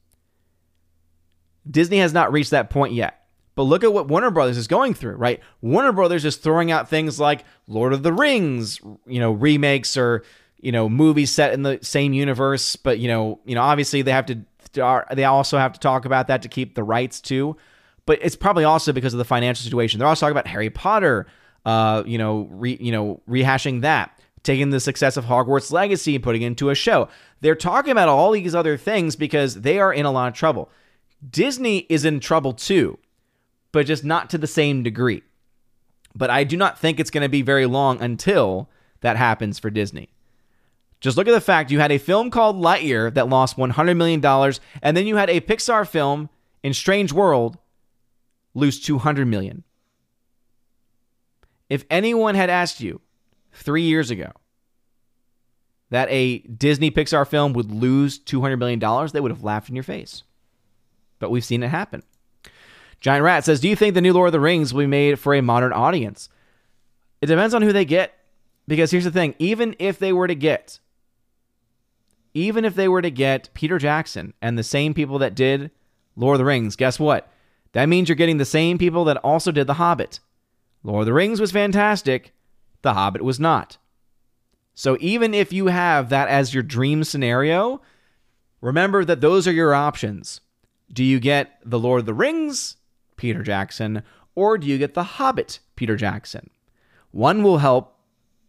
Disney 1.70 1.99
has 1.99 2.12
not 2.12 2.32
reached 2.32 2.49
that 2.49 2.72
point 2.72 2.93
yet. 2.93 3.20
But 3.56 3.64
look 3.64 3.84
at 3.84 3.93
what 3.93 4.08
Warner 4.08 4.32
Brothers 4.32 4.58
is 4.58 4.68
going 4.68 4.93
through, 4.93 5.16
right? 5.16 5.41
Warner 5.62 5.91
Brothers 5.91 6.24
is 6.24 6.38
throwing 6.38 6.72
out 6.72 6.89
things 6.89 7.20
like 7.20 7.43
Lord 7.68 7.93
of 7.93 8.04
the 8.04 8.14
Rings, 8.14 8.80
you 9.06 9.20
know, 9.20 9.32
remakes 9.32 9.97
or 9.97 10.24
you 10.58 10.72
know 10.72 10.88
movies 10.88 11.32
set 11.32 11.54
in 11.54 11.64
the 11.64 11.80
same 11.82 12.14
universe, 12.14 12.76
but 12.76 12.99
you 12.99 13.08
know, 13.08 13.39
you 13.45 13.56
know, 13.56 13.62
obviously 13.62 14.02
they 14.02 14.12
have 14.12 14.26
to 14.28 14.39
they 14.74 15.26
also 15.26 15.58
have 15.58 15.74
to 15.74 15.80
talk 15.80 16.06
about 16.06 16.28
that 16.28 16.41
to 16.43 16.47
keep 16.47 16.76
the 16.76 16.84
rights 16.84 17.20
too. 17.20 17.58
But 18.06 18.20
it's 18.22 18.36
probably 18.36 18.64
also 18.64 18.93
because 18.93 19.14
of 19.14 19.18
the 19.18 19.26
financial 19.26 19.64
situation. 19.64 19.99
They're 19.99 20.08
also 20.08 20.26
talking 20.26 20.32
about 20.32 20.47
Harry 20.47 20.70
Potter, 20.70 21.28
uh, 21.66 22.04
you 22.06 22.18
know, 22.18 22.47
re, 22.52 22.78
you 22.80 22.91
know, 22.91 23.22
rehashing 23.30 23.82
that, 23.82 24.18
taking 24.43 24.70
the 24.70 24.80
success 24.80 25.18
of 25.18 25.26
Hogwarts 25.26 25.72
Legacy 25.72 26.16
and 26.16 26.24
putting 26.24 26.41
it 26.41 26.47
into 26.47 26.70
a 26.70 26.76
show. 26.76 27.10
They're 27.41 27.56
talking 27.56 27.91
about 27.91 28.10
all 28.10 28.32
these 28.32 28.56
other 28.56 28.78
things 28.78 29.16
because 29.16 29.62
they 29.62 29.80
are 29.80 29.93
in 29.93 30.06
a 30.06 30.12
lot 30.12 30.30
of 30.30 30.34
trouble. 30.34 30.70
Disney 31.30 31.80
is 31.89 32.06
in 32.06 32.20
trouble 32.20 32.54
too 32.54 32.97
but 33.72 33.86
just 33.86 34.03
not 34.03 34.30
to 34.30 34.38
the 34.38 34.47
same 34.47 34.84
degree. 34.84 35.24
But 36.15 36.30
I 36.30 36.43
do 36.43 36.57
not 36.57 36.78
think 36.78 36.99
it's 36.99 37.11
going 37.11 37.24
to 37.24 37.30
be 37.30 37.41
very 37.41 37.65
long 37.65 38.01
until 38.01 38.69
that 39.01 39.17
happens 39.17 39.59
for 39.59 39.69
Disney. 39.69 40.09
Just 40.99 41.17
look 41.17 41.28
at 41.28 41.32
the 41.32 41.41
fact 41.41 41.72
you 41.72 41.80
had 41.80 41.91
a 41.91 41.97
film 41.97 42.30
called 42.30 42.57
Lightyear 42.57 43.13
that 43.15 43.28
lost 43.28 43.57
$100 43.57 43.97
million, 43.97 44.24
and 44.84 44.95
then 44.95 45.07
you 45.07 45.15
had 45.15 45.30
a 45.30 45.41
Pixar 45.41 45.88
film 45.88 46.30
in 46.63 46.74
Strange 46.74 47.11
World 47.11 47.57
lose 48.53 48.80
200 48.80 49.26
million. 49.26 49.63
If 51.69 51.86
anyone 51.89 52.36
had 52.36 52.49
asked 52.49 52.82
you 52.82 53.01
three 53.53 53.84
years 53.84 54.11
ago 54.11 54.32
that 55.89 56.07
a 56.11 56.39
Disney 56.39 56.91
Pixar 56.91 57.28
film 57.28 57.53
would 57.53 57.72
lose 57.72 58.19
$200 58.19 58.59
million, 58.59 58.80
they 59.11 59.19
would 59.19 59.32
have 59.32 59.43
laughed 59.43 59.69
in 59.69 59.76
your 59.76 59.84
face. 59.84 60.24
But 61.17 61.32
we've 61.32 61.45
seen 61.45 61.63
it 61.63 61.69
happen. 61.69 62.03
Giant 63.02 63.24
Rat 63.24 63.43
says, 63.43 63.60
Do 63.60 63.68
you 63.68 63.76
think 63.76 63.93
the 63.93 64.02
new 64.02 64.14
Lord 64.14 64.28
of 64.28 64.34
the 64.34 64.39
Rings 64.39 64.74
will 64.74 64.84
be 64.84 64.88
made 64.88 65.20
for 65.20 65.34
a 65.34 65.41
modern 65.41 65.74
audience? 65.74 66.30
It 67.20 67.26
depends 67.26 67.54
on 67.54 67.62
who 67.62 67.74
they 67.74 67.86
get. 67.86 68.14
Because 68.68 68.91
here's 68.91 69.04
the 69.04 69.12
thing 69.12 69.36
even 69.39 69.76
if 69.80 69.99
they 69.99 70.14
were 70.14 70.28
to 70.28 70.36
get, 70.36 70.80
even 72.34 72.64
if 72.64 72.76
they 72.76 72.88
were 72.88 73.02
to 73.02 73.12
get 73.12 73.49
Peter 73.54 73.78
Jackson 73.78 74.34
and 74.41 74.58
the 74.58 74.64
same 74.64 74.93
people 74.93 75.20
that 75.20 75.36
did 75.36 75.72
Lord 76.16 76.36
of 76.36 76.39
the 76.39 76.45
Rings, 76.45 76.76
guess 76.76 76.99
what? 76.99 77.28
That 77.74 77.89
means 77.89 78.08
you're 78.08 78.16
getting 78.16 78.38
the 78.38 78.45
same 78.45 78.78
people 78.78 79.04
that 79.06 79.18
also 79.18 79.52
did 79.52 79.68
The 79.68 79.76
Hobbit. 79.76 80.20
Lord 80.84 81.02
of 81.02 81.06
the 81.08 81.14
Rings 81.14 81.41
was 81.41 81.52
fantastic, 81.52 82.34
The 82.82 82.93
Hobbit 82.93 83.24
was 83.24 83.39
not. 83.39 83.78
So 84.74 84.97
even 84.99 85.34
if 85.34 85.52
you 85.52 85.68
have 85.68 86.10
that 86.10 86.30
as 86.30 86.54
your 86.54 86.64
dream 86.64 87.04
scenario, 87.04 87.82
remember 88.62 89.04
that 89.06 89.22
those 89.22 89.47
are 89.47 89.54
your 89.54 89.74
options. 89.74 90.41
Do 90.91 91.04
you 91.04 91.20
get 91.20 91.60
The 91.66 91.80
Lord 91.80 91.99
of 92.02 92.06
the 92.06 92.14
Rings, 92.14 92.78
Peter 93.22 93.43
Jackson, 93.43 94.01
or 94.34 94.57
do 94.57 94.67
you 94.67 94.78
get 94.80 94.95
The 94.95 95.03
Hobbit, 95.03 95.59
Peter 95.76 95.95
Jackson? 95.95 96.49
One 97.11 97.43
will 97.43 97.59
help 97.59 97.95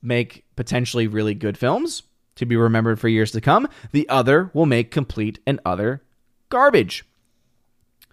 make 0.00 0.44
potentially 0.56 1.06
really 1.06 1.34
good 1.34 1.58
films 1.58 2.04
to 2.36 2.46
be 2.46 2.56
remembered 2.56 2.98
for 2.98 3.08
years 3.08 3.30
to 3.32 3.40
come. 3.40 3.68
The 3.92 4.08
other 4.08 4.50
will 4.54 4.66
make 4.66 4.90
complete 4.90 5.38
and 5.46 5.60
utter 5.66 6.02
garbage. 6.48 7.04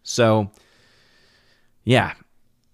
So, 0.03 0.51
yeah. 1.86 2.14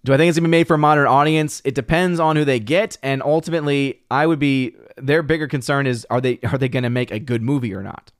Do 0.03 0.13
I 0.13 0.17
think 0.17 0.29
it's 0.29 0.38
going 0.38 0.43
to 0.43 0.49
be 0.49 0.57
made 0.57 0.67
for 0.67 0.75
a 0.75 0.79
modern 0.79 1.07
audience? 1.07 1.61
It 1.63 1.75
depends 1.75 2.19
on 2.19 2.36
who 2.36 2.45
they 2.45 2.59
get 2.59 2.97
and 3.03 3.21
ultimately 3.21 4.01
I 4.09 4.25
would 4.25 4.39
be 4.39 4.75
their 4.97 5.21
bigger 5.21 5.47
concern 5.47 5.86
is 5.86 6.07
are 6.09 6.21
they 6.21 6.39
are 6.43 6.57
they 6.57 6.69
going 6.69 6.83
to 6.83 6.89
make 6.89 7.11
a 7.11 7.19
good 7.19 7.43
movie 7.43 7.73
or 7.73 7.83
not? 7.83 8.11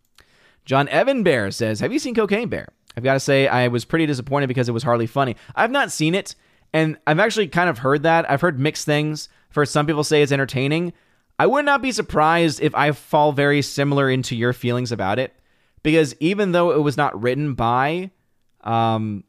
John 0.63 0.88
Evan 0.89 1.24
Bear 1.24 1.51
says, 1.51 1.80
"Have 1.80 1.93
you 1.93 1.99
seen 1.99 2.16
Cocaine 2.16 2.49
Bear?" 2.49 2.70
I've 2.98 3.04
got 3.04 3.14
to 3.14 3.20
say 3.20 3.48
I 3.48 3.68
was 3.68 3.86
pretty 3.86 4.06
disappointed 4.06 4.48
because 4.48 4.70
it 4.70 4.74
was 4.74 4.84
hardly 4.84 5.08
funny. 5.08 5.36
I've 5.56 5.72
not 5.72 5.91
seen 5.91 6.16
it 6.16 6.36
and 6.74 6.98
I've 7.08 7.20
actually 7.20 7.48
kind 7.48 7.70
of 7.70 7.78
heard 7.78 8.04
that. 8.04 8.30
I've 8.30 8.41
heard 8.41 8.60
mixed 8.60 8.86
things. 8.86 9.30
For 9.50 9.66
some 9.66 9.86
people 9.86 10.04
say 10.04 10.22
it's 10.22 10.32
entertaining. 10.32 10.93
I 11.39 11.48
would 11.48 11.66
not 11.66 11.82
be 11.82 11.91
surprised 11.91 12.62
if 12.62 12.74
I 12.76 12.91
fall 12.91 13.32
very 13.32 13.62
similar 13.62 14.10
into 14.10 14.36
your 14.36 14.54
feelings 14.54 14.91
about 14.91 15.20
it 15.20 15.34
because 15.84 16.16
even 16.20 16.52
though 16.52 16.72
it 16.72 16.80
was 16.80 16.98
not 16.98 17.22
written 17.22 17.54
by 17.54 18.12
um 18.64 19.24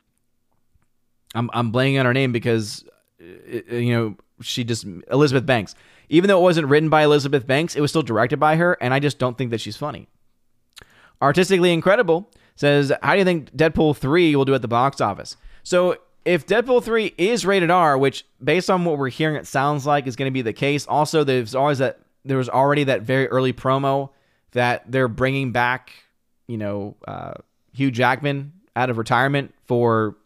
I'm 1.35 1.51
I'm 1.53 1.73
blanking 1.73 2.01
on 2.01 2.07
her 2.07 2.14
name 2.14 2.33
because 2.33 2.85
uh, 3.21 3.75
you 3.75 3.95
know 3.95 4.17
she 4.41 4.64
just 4.64 4.87
Elizabeth 5.11 5.47
Banks. 5.47 5.75
Even 6.09 6.29
though 6.29 6.39
it 6.39 6.43
wasn't 6.43 6.69
written 6.69 6.89
by 6.89 7.03
Elizabeth 7.03 7.47
Banks, 7.47 7.75
it 7.75 7.81
was 7.81 7.91
still 7.91 8.03
directed 8.03 8.39
by 8.39 8.57
her 8.57 8.77
and 8.81 8.95
I 8.95 9.01
just 9.01 9.19
don't 9.19 9.37
think 9.37 9.51
that 9.51 9.61
she's 9.61 9.77
funny. 9.77 10.09
Artistically 11.21 11.73
incredible 11.73 12.31
says, 12.57 12.93
"How 13.03 13.13
do 13.13 13.19
you 13.19 13.25
think 13.25 13.57
Deadpool 13.57 13.97
3 13.97 14.35
will 14.35 14.45
do 14.45 14.55
at 14.55 14.63
the 14.63 14.69
box 14.69 15.01
office?" 15.01 15.37
So, 15.63 15.97
if 16.25 16.47
Deadpool 16.47 16.83
3 16.83 17.15
is 17.17 17.47
rated 17.47 17.71
R, 17.71 17.97
which 17.97 18.27
based 18.43 18.69
on 18.69 18.85
what 18.85 18.99
we're 18.99 19.09
hearing 19.09 19.37
it 19.37 19.47
sounds 19.47 19.87
like 19.87 20.07
is 20.07 20.17
going 20.17 20.29
to 20.29 20.35
be 20.35 20.43
the 20.43 20.53
case. 20.53 20.87
Also, 20.87 21.23
there's 21.23 21.55
always 21.55 21.79
that 21.79 22.01
there 22.25 22.37
was 22.37 22.49
already 22.49 22.85
that 22.85 23.03
very 23.03 23.29
early 23.29 23.53
promo 23.53 24.11
that 24.53 24.91
they're 24.91 25.09
bringing 25.09 25.53
back, 25.53 25.93
you 26.49 26.57
know, 26.57 26.97
uh, 27.07 27.35
Hugh 27.73 27.91
Jackman 27.91 28.53
out 28.75 28.91
of 28.91 28.99
retirement 28.99 29.55
for 29.67 30.17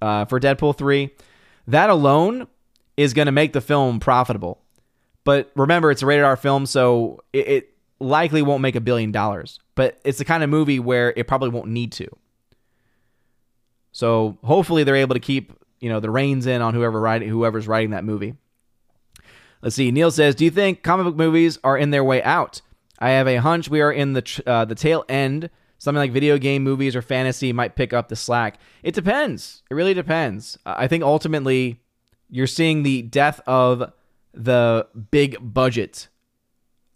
uh, 0.00 0.24
for 0.26 0.38
Deadpool 0.38 0.76
3. 0.76 1.10
That 1.66 1.90
alone 1.90 2.46
is 2.96 3.12
going 3.12 3.26
to 3.26 3.32
make 3.32 3.52
the 3.52 3.60
film 3.60 4.00
profitable. 4.00 4.60
But 5.24 5.50
remember, 5.56 5.90
it's 5.90 6.02
a 6.02 6.06
rated 6.06 6.24
R 6.24 6.36
film, 6.36 6.66
so 6.66 7.22
it, 7.32 7.48
it 7.48 7.75
likely 7.98 8.42
won't 8.42 8.62
make 8.62 8.76
a 8.76 8.80
billion 8.80 9.12
dollars. 9.12 9.58
But 9.74 9.98
it's 10.04 10.18
the 10.18 10.24
kind 10.24 10.42
of 10.42 10.50
movie 10.50 10.78
where 10.78 11.12
it 11.16 11.26
probably 11.26 11.50
won't 11.50 11.68
need 11.68 11.92
to. 11.92 12.08
So 13.92 14.36
hopefully 14.44 14.84
they're 14.84 14.96
able 14.96 15.14
to 15.14 15.20
keep 15.20 15.52
you 15.80 15.88
know 15.88 16.00
the 16.00 16.10
reins 16.10 16.46
in 16.46 16.62
on 16.62 16.74
whoever 16.74 17.00
writing 17.00 17.28
whoever's 17.28 17.68
writing 17.68 17.90
that 17.90 18.04
movie. 18.04 18.34
Let's 19.62 19.76
see. 19.76 19.90
Neil 19.90 20.10
says, 20.10 20.34
"Do 20.34 20.44
you 20.44 20.50
think 20.50 20.82
comic 20.82 21.04
book 21.04 21.16
movies 21.16 21.58
are 21.64 21.76
in 21.76 21.90
their 21.90 22.04
way 22.04 22.22
out? 22.22 22.60
I 22.98 23.10
have 23.10 23.28
a 23.28 23.36
hunch 23.36 23.68
we 23.68 23.80
are 23.80 23.92
in 23.92 24.12
the 24.12 24.42
uh, 24.46 24.64
the 24.64 24.74
tail 24.74 25.04
end. 25.08 25.50
Something 25.78 25.98
like 25.98 26.12
video 26.12 26.38
game 26.38 26.62
movies 26.62 26.96
or 26.96 27.02
fantasy 27.02 27.52
might 27.52 27.76
pick 27.76 27.92
up 27.92 28.08
the 28.08 28.16
slack. 28.16 28.58
It 28.82 28.94
depends. 28.94 29.62
It 29.70 29.74
really 29.74 29.92
depends. 29.92 30.58
I 30.64 30.86
think 30.86 31.04
ultimately 31.04 31.80
you're 32.30 32.46
seeing 32.46 32.82
the 32.82 33.02
death 33.02 33.40
of 33.46 33.92
the 34.32 34.86
big 35.10 35.36
budget, 35.40 36.08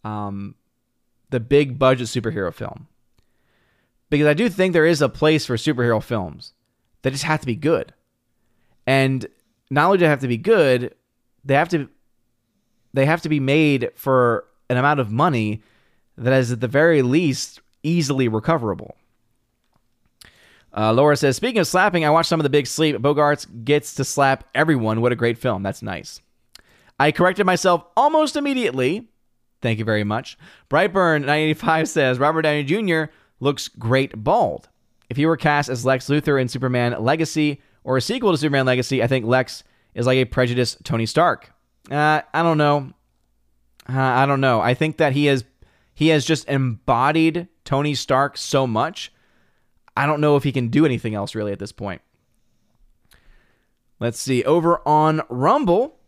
um, 0.03 0.55
the 1.31 1.41
big 1.41 1.79
budget 1.79 2.09
superhero 2.09 2.53
film. 2.53 2.87
Because 4.11 4.27
I 4.27 4.35
do 4.35 4.49
think 4.49 4.73
there 4.73 4.87
is 4.87 5.01
a 5.01 5.09
place 5.09 5.47
for 5.47 5.57
superhero 5.57 6.03
films 6.03 6.53
that 7.03 7.13
just 7.13 7.25
have 7.25 7.41
to 7.41 7.47
be 7.47 7.57
good. 7.57 7.95
And 8.87 9.27
not 9.71 9.87
only 9.87 9.99
do 9.99 10.05
they 10.05 10.09
have 10.09 10.21
to 10.21 10.29
be 10.29 10.37
good, 10.37 10.95
they 11.45 11.55
have 11.55 11.69
to 11.71 11.89
they 12.93 13.07
have 13.07 13.23
to 13.23 13.29
be 13.29 13.39
made 13.39 13.91
for 13.95 14.47
an 14.69 14.77
amount 14.77 14.99
of 14.99 15.13
money 15.13 15.63
that 16.19 16.33
is 16.33 16.51
at 16.51 16.61
the 16.61 16.69
very 16.69 17.03
least 17.03 17.61
easily 17.85 18.27
recoverable. 18.27 18.97
Uh, 20.77 20.93
Laura 20.93 21.17
says, 21.17 21.37
speaking 21.37 21.61
of 21.61 21.67
slapping, 21.67 22.05
I 22.05 22.11
watched 22.11 22.29
some 22.29 22.41
of 22.41 22.45
the 22.45 22.51
Big 22.51 22.67
Sleep. 22.67 22.97
Bogarts 22.97 23.47
gets 23.65 23.95
to 23.95 24.05
slap 24.05 24.45
everyone. 24.55 25.01
What 25.01 25.13
a 25.13 25.17
great 25.17 25.39
film. 25.39 25.63
That's 25.63 25.83
nice. 25.83 26.21
I 26.99 27.13
corrected 27.13 27.47
myself 27.47 27.85
almost 27.97 28.37
immediately. 28.37 29.09
Thank 29.63 29.79
you 29.79 29.85
very 29.85 30.05
much. 30.05 30.39
Brightburn985 30.71 31.89
says, 31.89 32.19
Robert 32.19 32.43
Downey 32.43 32.65
Jr. 32.65 33.13
looks 33.41 33.69
great 33.69 34.13
bald. 34.23 34.69
If 35.09 35.17
he 35.17 35.27
were 35.27 35.37
cast 35.37 35.69
as 35.69 35.85
Lex 35.85 36.09
Luthor 36.09 36.41
in 36.41 36.49
Superman 36.49 36.97
Legacy, 37.03 37.61
or 37.85 37.97
a 37.97 38.01
sequel 38.01 38.33
to 38.33 38.39
Superman 38.39 38.67
Legacy, 38.67 39.03
I 39.03 39.07
think 39.07 39.27
Lex 39.27 39.65
is 39.95 40.07
like 40.07 40.17
a 40.17 40.25
prejudiced 40.25 40.85
Tony 40.85 41.07
Stark. 41.07 41.53
Uh, 41.91 42.23
I 42.33 42.43
don't 42.43 42.59
know. 42.59 42.93
Uh, 43.89 43.99
I 43.99 44.27
don't 44.27 44.41
know. 44.41 44.61
I 44.61 44.75
think 44.75 44.99
that 44.99 45.13
he 45.13 45.27
has 45.27 45.45
he 45.95 46.09
has 46.09 46.25
just 46.25 46.49
embodied 46.49 47.49
Tony 47.65 47.95
Stark 47.95 48.37
so 48.37 48.67
much. 48.67 49.13
I 49.97 50.07
don't 50.07 50.21
know 50.21 50.37
if 50.37 50.45
he 50.45 50.53
can 50.53 50.69
do 50.69 50.87
anything 50.87 51.15
else 51.15 51.35
really 51.35 51.53
at 51.53 51.59
this 51.59 51.73
point. 51.73 52.01
Let's 53.99 54.19
see. 54.19 54.45
Over 54.45 54.87
on 54.89 55.23
Rumble, 55.29 55.99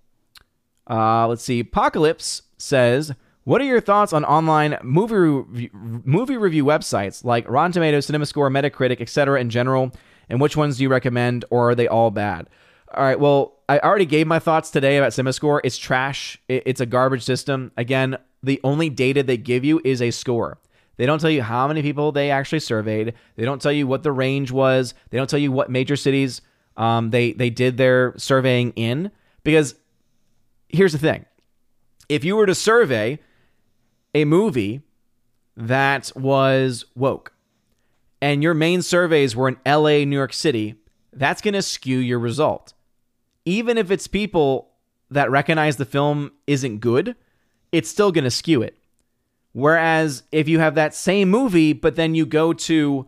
uh, 0.88 1.26
let's 1.26 1.42
see. 1.42 1.60
Apocalypse 1.60 2.42
says, 2.56 3.12
"What 3.44 3.60
are 3.60 3.64
your 3.64 3.80
thoughts 3.80 4.12
on 4.12 4.24
online 4.24 4.78
movie 4.82 5.14
review, 5.14 5.70
movie 5.72 6.36
review 6.36 6.64
websites 6.64 7.24
like 7.24 7.48
Rotten 7.48 7.72
Tomatoes, 7.72 8.06
CinemaScore, 8.06 8.50
Metacritic, 8.50 9.00
etc. 9.00 9.40
in 9.40 9.50
general?" 9.50 9.92
And 10.28 10.40
which 10.40 10.56
ones 10.56 10.78
do 10.78 10.84
you 10.84 10.88
recommend, 10.88 11.44
or 11.50 11.70
are 11.70 11.74
they 11.74 11.88
all 11.88 12.10
bad? 12.10 12.48
All 12.94 13.04
right, 13.04 13.18
well, 13.18 13.58
I 13.68 13.78
already 13.78 14.06
gave 14.06 14.26
my 14.26 14.38
thoughts 14.38 14.70
today 14.70 14.98
about 14.98 15.12
CinemaScore. 15.12 15.60
It's 15.64 15.78
trash. 15.78 16.38
It's 16.48 16.80
a 16.80 16.86
garbage 16.86 17.22
system. 17.22 17.72
Again, 17.76 18.18
the 18.42 18.60
only 18.64 18.90
data 18.90 19.22
they 19.22 19.36
give 19.36 19.64
you 19.64 19.80
is 19.84 20.02
a 20.02 20.10
score. 20.10 20.58
They 20.96 21.06
don't 21.06 21.20
tell 21.20 21.30
you 21.30 21.42
how 21.42 21.66
many 21.68 21.80
people 21.82 22.12
they 22.12 22.30
actually 22.30 22.60
surveyed. 22.60 23.14
They 23.36 23.44
don't 23.44 23.62
tell 23.62 23.72
you 23.72 23.86
what 23.86 24.02
the 24.02 24.12
range 24.12 24.52
was. 24.52 24.94
They 25.10 25.18
don't 25.18 25.28
tell 25.28 25.38
you 25.38 25.50
what 25.50 25.70
major 25.70 25.96
cities 25.96 26.42
um, 26.76 27.10
they 27.10 27.32
they 27.32 27.50
did 27.50 27.76
their 27.76 28.14
surveying 28.18 28.72
in. 28.72 29.10
Because 29.42 29.74
here's 30.68 30.92
the 30.92 30.98
thing: 30.98 31.24
if 32.08 32.24
you 32.24 32.36
were 32.36 32.46
to 32.46 32.54
survey 32.54 33.18
a 34.14 34.24
movie 34.24 34.82
that 35.56 36.12
was 36.14 36.84
woke, 36.94 37.32
and 38.20 38.42
your 38.42 38.54
main 38.54 38.82
surveys 38.82 39.34
were 39.34 39.48
in 39.48 39.56
LA, 39.66 40.04
New 40.04 40.16
York 40.16 40.32
City, 40.32 40.76
that's 41.12 41.42
going 41.42 41.54
to 41.54 41.62
skew 41.62 41.98
your 41.98 42.18
result. 42.18 42.72
Even 43.44 43.76
if 43.76 43.90
it's 43.90 44.06
people 44.06 44.70
that 45.10 45.30
recognize 45.30 45.76
the 45.76 45.84
film 45.84 46.32
isn't 46.46 46.78
good, 46.78 47.16
it's 47.70 47.88
still 47.88 48.12
going 48.12 48.24
to 48.24 48.30
skew 48.30 48.62
it. 48.62 48.78
Whereas 49.52 50.22
if 50.32 50.48
you 50.48 50.60
have 50.60 50.74
that 50.76 50.94
same 50.94 51.28
movie, 51.28 51.72
but 51.72 51.96
then 51.96 52.14
you 52.14 52.24
go 52.24 52.52
to 52.52 53.06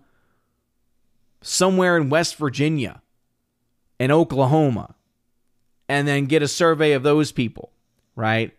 somewhere 1.41 1.97
in 1.97 2.11
West 2.11 2.37
Virginia 2.37 3.03
and 3.99 4.13
Oklahoma 4.13 4.95
and 5.89 6.09
then 6.09 6.27
get 6.27 6.43
a 6.43 6.49
survey 6.49 6.93
of 6.93 7.03
those 7.03 7.33
people, 7.33 7.71
right? 8.17 8.55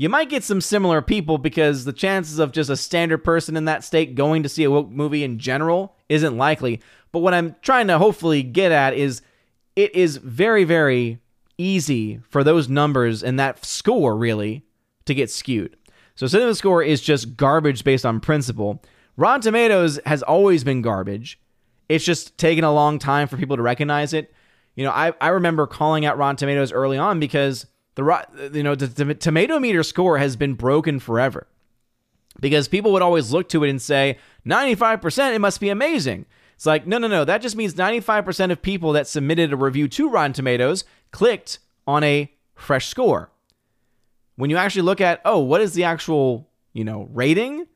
You 0.00 0.08
might 0.08 0.30
get 0.30 0.44
some 0.44 0.60
similar 0.60 1.02
people 1.02 1.38
because 1.38 1.84
the 1.84 1.92
chances 1.92 2.38
of 2.38 2.52
just 2.52 2.70
a 2.70 2.76
standard 2.76 3.24
person 3.24 3.56
in 3.56 3.64
that 3.64 3.82
state 3.82 4.14
going 4.14 4.44
to 4.44 4.48
see 4.48 4.62
a 4.62 4.70
woke 4.70 4.88
movie 4.88 5.24
in 5.24 5.40
general 5.40 5.96
isn't 6.08 6.36
likely. 6.36 6.80
But 7.10 7.18
what 7.18 7.34
I'm 7.34 7.56
trying 7.62 7.88
to 7.88 7.98
hopefully 7.98 8.44
get 8.44 8.70
at 8.70 8.94
is 8.94 9.22
it 9.74 9.92
is 9.96 10.18
very, 10.18 10.62
very 10.62 11.18
easy 11.58 12.20
for 12.30 12.44
those 12.44 12.68
numbers 12.68 13.24
and 13.24 13.40
that 13.40 13.64
score 13.64 14.16
really 14.16 14.64
to 15.06 15.14
get 15.14 15.32
skewed. 15.32 15.76
So 16.14 16.28
cinema 16.28 16.54
score 16.54 16.80
is 16.80 17.00
just 17.00 17.36
garbage 17.36 17.82
based 17.82 18.06
on 18.06 18.20
principle. 18.20 18.80
Rotten 19.16 19.40
Tomatoes 19.40 19.98
has 20.06 20.22
always 20.22 20.62
been 20.62 20.80
garbage. 20.80 21.40
It's 21.88 22.04
just 22.04 22.38
taken 22.38 22.62
a 22.62 22.72
long 22.72 23.00
time 23.00 23.26
for 23.26 23.36
people 23.36 23.56
to 23.56 23.62
recognize 23.64 24.12
it. 24.12 24.32
You 24.76 24.84
know, 24.84 24.92
I, 24.92 25.12
I 25.20 25.30
remember 25.30 25.66
calling 25.66 26.06
out 26.06 26.18
Rotten 26.18 26.36
Tomatoes 26.36 26.70
early 26.70 26.98
on 26.98 27.18
because 27.18 27.66
the 27.98 28.50
you 28.54 28.62
know 28.62 28.76
the, 28.76 28.86
the 28.86 29.14
tomato 29.14 29.58
meter 29.58 29.82
score 29.82 30.18
has 30.18 30.36
been 30.36 30.54
broken 30.54 31.00
forever 31.00 31.48
because 32.38 32.68
people 32.68 32.92
would 32.92 33.02
always 33.02 33.32
look 33.32 33.48
to 33.48 33.64
it 33.64 33.70
and 33.70 33.82
say 33.82 34.18
95% 34.46 35.34
it 35.34 35.40
must 35.40 35.60
be 35.60 35.68
amazing. 35.68 36.24
It's 36.54 36.64
like 36.64 36.86
no 36.86 36.98
no 36.98 37.08
no 37.08 37.24
that 37.24 37.42
just 37.42 37.56
means 37.56 37.74
95% 37.74 38.52
of 38.52 38.62
people 38.62 38.92
that 38.92 39.08
submitted 39.08 39.52
a 39.52 39.56
review 39.56 39.88
to 39.88 40.08
rotten 40.08 40.32
tomatoes 40.32 40.84
clicked 41.10 41.58
on 41.88 42.04
a 42.04 42.32
fresh 42.54 42.86
score. 42.86 43.32
When 44.36 44.48
you 44.48 44.56
actually 44.56 44.82
look 44.82 45.00
at 45.00 45.20
oh 45.24 45.40
what 45.40 45.60
is 45.60 45.74
the 45.74 45.84
actual 45.84 46.48
you 46.72 46.84
know 46.84 47.08
rating? 47.12 47.66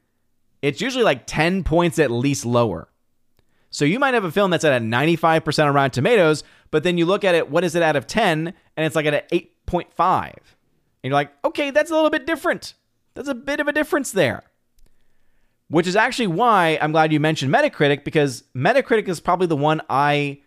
It's 0.62 0.80
usually 0.80 1.02
like 1.02 1.26
10 1.26 1.64
points 1.64 1.98
at 1.98 2.12
least 2.12 2.46
lower. 2.46 2.88
So 3.70 3.84
you 3.84 3.98
might 3.98 4.14
have 4.14 4.22
a 4.22 4.30
film 4.30 4.52
that's 4.52 4.64
at 4.64 4.80
a 4.80 4.84
95% 4.84 5.66
on 5.66 5.74
rotten 5.74 5.90
tomatoes 5.90 6.44
but 6.70 6.84
then 6.84 6.96
you 6.96 7.06
look 7.06 7.24
at 7.24 7.34
it 7.34 7.50
what 7.50 7.64
is 7.64 7.74
it 7.74 7.82
out 7.82 7.96
of 7.96 8.06
10 8.06 8.54
and 8.76 8.86
it's 8.86 8.94
like 8.94 9.06
at 9.06 9.14
an 9.14 9.22
8 9.32 9.51
0.5. 9.72 10.32
And 10.34 11.10
you're 11.10 11.14
like, 11.14 11.32
okay, 11.44 11.70
that's 11.70 11.90
a 11.90 11.94
little 11.94 12.10
bit 12.10 12.26
different. 12.26 12.74
That's 13.14 13.28
a 13.28 13.34
bit 13.34 13.60
of 13.60 13.68
a 13.68 13.72
difference 13.72 14.12
there. 14.12 14.42
which 15.72 15.86
is 15.86 15.96
actually 15.96 16.26
why 16.26 16.78
I'm 16.82 16.92
glad 16.92 17.12
you 17.14 17.18
mentioned 17.20 17.52
Metacritic 17.52 18.04
because 18.04 18.44
Metacritic 18.54 19.08
is 19.08 19.20
probably 19.20 19.46
the 19.46 19.56
one 19.56 19.80
I 19.88 20.42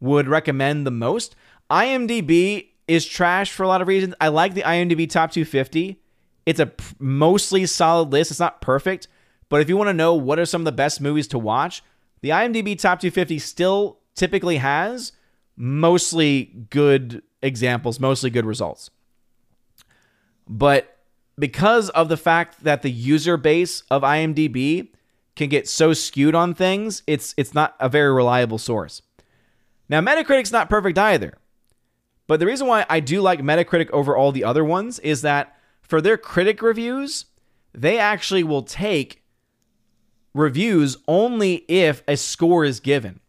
would 0.00 0.26
recommend 0.28 0.84
the 0.84 0.90
most. 0.90 1.36
IMDb 1.70 2.66
is 2.88 3.06
trash 3.06 3.52
for 3.52 3.62
a 3.62 3.68
lot 3.68 3.80
of 3.82 3.86
reasons. 3.86 4.14
I 4.20 4.28
like 4.28 4.54
the 4.54 4.62
IMDb 4.62 5.08
top 5.08 5.30
250. 5.30 6.00
It's 6.44 6.58
a 6.58 6.72
mostly 6.98 7.66
solid 7.66 8.10
list. 8.10 8.32
It's 8.32 8.40
not 8.40 8.60
perfect, 8.60 9.06
but 9.48 9.60
if 9.60 9.68
you 9.68 9.76
want 9.76 9.88
to 9.90 9.94
know 9.94 10.14
what 10.14 10.40
are 10.40 10.46
some 10.46 10.62
of 10.62 10.64
the 10.64 10.72
best 10.72 11.00
movies 11.00 11.28
to 11.28 11.38
watch, 11.38 11.84
the 12.22 12.30
IMDb 12.30 12.76
top 12.76 12.98
250 12.98 13.38
still 13.38 14.00
typically 14.16 14.56
has 14.56 15.12
mostly 15.56 16.66
good 16.70 17.22
examples, 17.42 18.00
mostly 18.00 18.30
good 18.30 18.46
results. 18.46 18.90
But 20.48 20.96
because 21.38 21.90
of 21.90 22.08
the 22.08 22.16
fact 22.16 22.64
that 22.64 22.82
the 22.82 22.90
user 22.90 23.36
base 23.36 23.82
of 23.90 24.02
IMDb 24.02 24.88
can 25.36 25.48
get 25.48 25.68
so 25.68 25.92
skewed 25.92 26.34
on 26.34 26.54
things, 26.54 27.02
it's 27.06 27.34
it's 27.36 27.54
not 27.54 27.76
a 27.78 27.88
very 27.88 28.12
reliable 28.12 28.58
source. 28.58 29.02
Now 29.88 30.00
Metacritic's 30.00 30.52
not 30.52 30.68
perfect 30.68 30.98
either. 30.98 31.38
But 32.26 32.40
the 32.40 32.46
reason 32.46 32.66
why 32.66 32.84
I 32.90 33.00
do 33.00 33.22
like 33.22 33.40
Metacritic 33.40 33.90
over 33.90 34.16
all 34.16 34.32
the 34.32 34.44
other 34.44 34.64
ones 34.64 34.98
is 34.98 35.22
that 35.22 35.56
for 35.80 36.00
their 36.00 36.18
critic 36.18 36.60
reviews, 36.60 37.24
they 37.72 37.98
actually 37.98 38.42
will 38.42 38.62
take 38.62 39.22
reviews 40.34 40.98
only 41.08 41.64
if 41.68 42.02
a 42.06 42.16
score 42.16 42.64
is 42.64 42.80
given. 42.80 43.20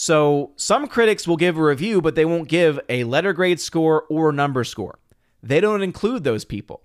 So 0.00 0.52
some 0.54 0.86
critics 0.86 1.26
will 1.26 1.36
give 1.36 1.58
a 1.58 1.62
review, 1.62 2.00
but 2.00 2.14
they 2.14 2.24
won't 2.24 2.46
give 2.46 2.78
a 2.88 3.02
letter 3.02 3.32
grade 3.32 3.58
score 3.58 4.04
or 4.08 4.30
number 4.30 4.62
score. 4.62 5.00
They 5.42 5.60
don't 5.60 5.82
include 5.82 6.22
those 6.22 6.44
people. 6.44 6.82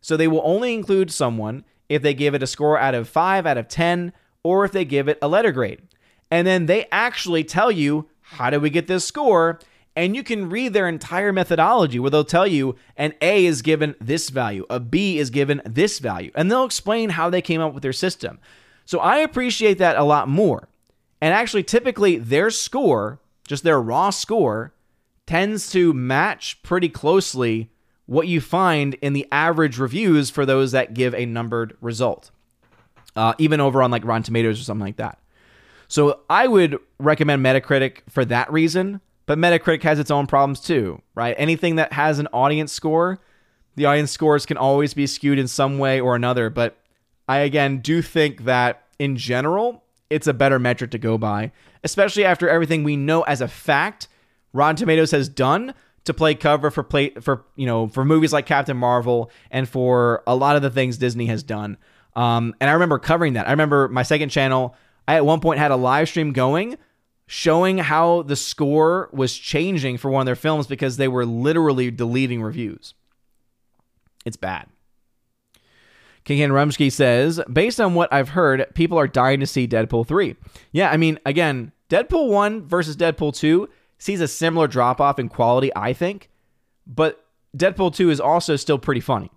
So 0.00 0.16
they 0.16 0.28
will 0.28 0.40
only 0.42 0.72
include 0.72 1.10
someone 1.10 1.66
if 1.90 2.00
they 2.00 2.14
give 2.14 2.34
it 2.34 2.42
a 2.42 2.46
score 2.46 2.78
out 2.78 2.94
of 2.94 3.06
5 3.06 3.44
out 3.44 3.58
of 3.58 3.68
10 3.68 4.14
or 4.42 4.64
if 4.64 4.72
they 4.72 4.86
give 4.86 5.08
it 5.08 5.18
a 5.20 5.28
letter 5.28 5.52
grade. 5.52 5.82
And 6.30 6.46
then 6.46 6.64
they 6.64 6.86
actually 6.90 7.44
tell 7.44 7.70
you, 7.70 8.08
how 8.22 8.48
do 8.48 8.58
we 8.58 8.70
get 8.70 8.86
this 8.86 9.04
score? 9.04 9.60
And 9.94 10.16
you 10.16 10.22
can 10.22 10.48
read 10.48 10.72
their 10.72 10.88
entire 10.88 11.34
methodology 11.34 11.98
where 11.98 12.10
they'll 12.10 12.24
tell 12.24 12.46
you 12.46 12.76
an 12.96 13.12
A 13.20 13.44
is 13.44 13.60
given 13.60 13.94
this 14.00 14.30
value, 14.30 14.64
a 14.70 14.80
B 14.80 15.18
is 15.18 15.28
given 15.28 15.60
this 15.66 15.98
value, 15.98 16.30
and 16.34 16.50
they'll 16.50 16.64
explain 16.64 17.10
how 17.10 17.28
they 17.28 17.42
came 17.42 17.60
up 17.60 17.74
with 17.74 17.82
their 17.82 17.92
system. 17.92 18.38
So 18.86 19.00
I 19.00 19.18
appreciate 19.18 19.76
that 19.78 19.98
a 19.98 20.02
lot 20.04 20.30
more. 20.30 20.70
And 21.24 21.32
actually, 21.32 21.62
typically, 21.62 22.18
their 22.18 22.50
score, 22.50 23.18
just 23.48 23.64
their 23.64 23.80
raw 23.80 24.10
score, 24.10 24.74
tends 25.26 25.70
to 25.70 25.94
match 25.94 26.62
pretty 26.62 26.90
closely 26.90 27.70
what 28.04 28.28
you 28.28 28.42
find 28.42 28.92
in 29.00 29.14
the 29.14 29.26
average 29.32 29.78
reviews 29.78 30.28
for 30.28 30.44
those 30.44 30.72
that 30.72 30.92
give 30.92 31.14
a 31.14 31.24
numbered 31.24 31.78
result, 31.80 32.30
uh, 33.16 33.32
even 33.38 33.58
over 33.58 33.82
on 33.82 33.90
like 33.90 34.04
Rotten 34.04 34.22
Tomatoes 34.22 34.60
or 34.60 34.64
something 34.64 34.84
like 34.84 34.96
that. 34.96 35.18
So 35.88 36.20
I 36.28 36.46
would 36.46 36.78
recommend 36.98 37.42
Metacritic 37.42 38.00
for 38.10 38.26
that 38.26 38.52
reason, 38.52 39.00
but 39.24 39.38
Metacritic 39.38 39.82
has 39.82 39.98
its 39.98 40.10
own 40.10 40.26
problems 40.26 40.60
too, 40.60 41.00
right? 41.14 41.34
Anything 41.38 41.76
that 41.76 41.94
has 41.94 42.18
an 42.18 42.28
audience 42.34 42.70
score, 42.70 43.18
the 43.76 43.86
audience 43.86 44.10
scores 44.10 44.44
can 44.44 44.58
always 44.58 44.92
be 44.92 45.06
skewed 45.06 45.38
in 45.38 45.48
some 45.48 45.78
way 45.78 46.02
or 46.02 46.16
another, 46.16 46.50
but 46.50 46.76
I 47.26 47.38
again 47.38 47.78
do 47.78 48.02
think 48.02 48.44
that 48.44 48.82
in 48.98 49.16
general, 49.16 49.83
it's 50.14 50.28
a 50.28 50.32
better 50.32 50.60
metric 50.60 50.92
to 50.92 50.98
go 50.98 51.18
by, 51.18 51.50
especially 51.82 52.24
after 52.24 52.48
everything 52.48 52.84
we 52.84 52.96
know 52.96 53.22
as 53.22 53.40
a 53.40 53.48
fact 53.48 54.06
Rotten 54.52 54.76
Tomatoes 54.76 55.10
has 55.10 55.28
done 55.28 55.74
to 56.04 56.14
play 56.14 56.36
cover 56.36 56.70
for 56.70 56.84
play 56.84 57.10
for 57.20 57.44
you 57.56 57.66
know 57.66 57.88
for 57.88 58.04
movies 58.04 58.32
like 58.32 58.46
Captain 58.46 58.76
Marvel 58.76 59.30
and 59.50 59.68
for 59.68 60.22
a 60.26 60.36
lot 60.36 60.54
of 60.54 60.62
the 60.62 60.70
things 60.70 60.96
Disney 60.98 61.26
has 61.26 61.42
done. 61.42 61.76
Um, 62.14 62.54
and 62.60 62.70
I 62.70 62.74
remember 62.74 63.00
covering 63.00 63.32
that. 63.32 63.48
I 63.48 63.50
remember 63.50 63.88
my 63.88 64.04
second 64.04 64.28
channel. 64.28 64.76
I 65.08 65.16
at 65.16 65.26
one 65.26 65.40
point 65.40 65.58
had 65.58 65.72
a 65.72 65.76
live 65.76 66.08
stream 66.08 66.32
going 66.32 66.78
showing 67.26 67.78
how 67.78 68.22
the 68.22 68.36
score 68.36 69.10
was 69.12 69.36
changing 69.36 69.98
for 69.98 70.10
one 70.10 70.20
of 70.20 70.26
their 70.26 70.36
films 70.36 70.68
because 70.68 70.96
they 70.96 71.08
were 71.08 71.26
literally 71.26 71.90
deleting 71.90 72.40
reviews. 72.40 72.94
It's 74.24 74.36
bad. 74.36 74.68
King 76.24 76.50
Rumsky 76.50 76.90
says, 76.90 77.40
based 77.52 77.80
on 77.80 77.94
what 77.94 78.12
I've 78.12 78.30
heard, 78.30 78.66
people 78.74 78.98
are 78.98 79.06
dying 79.06 79.40
to 79.40 79.46
see 79.46 79.68
Deadpool 79.68 80.06
3. 80.06 80.36
Yeah, 80.72 80.90
I 80.90 80.96
mean, 80.96 81.18
again, 81.26 81.72
Deadpool 81.90 82.30
1 82.30 82.66
versus 82.66 82.96
Deadpool 82.96 83.36
2 83.36 83.68
sees 83.98 84.20
a 84.20 84.28
similar 84.28 84.66
drop 84.66 85.00
off 85.00 85.18
in 85.18 85.28
quality, 85.28 85.70
I 85.76 85.92
think, 85.92 86.30
but 86.86 87.24
Deadpool 87.56 87.94
2 87.94 88.10
is 88.10 88.20
also 88.20 88.56
still 88.56 88.78
pretty 88.78 89.00
funny. 89.00 89.30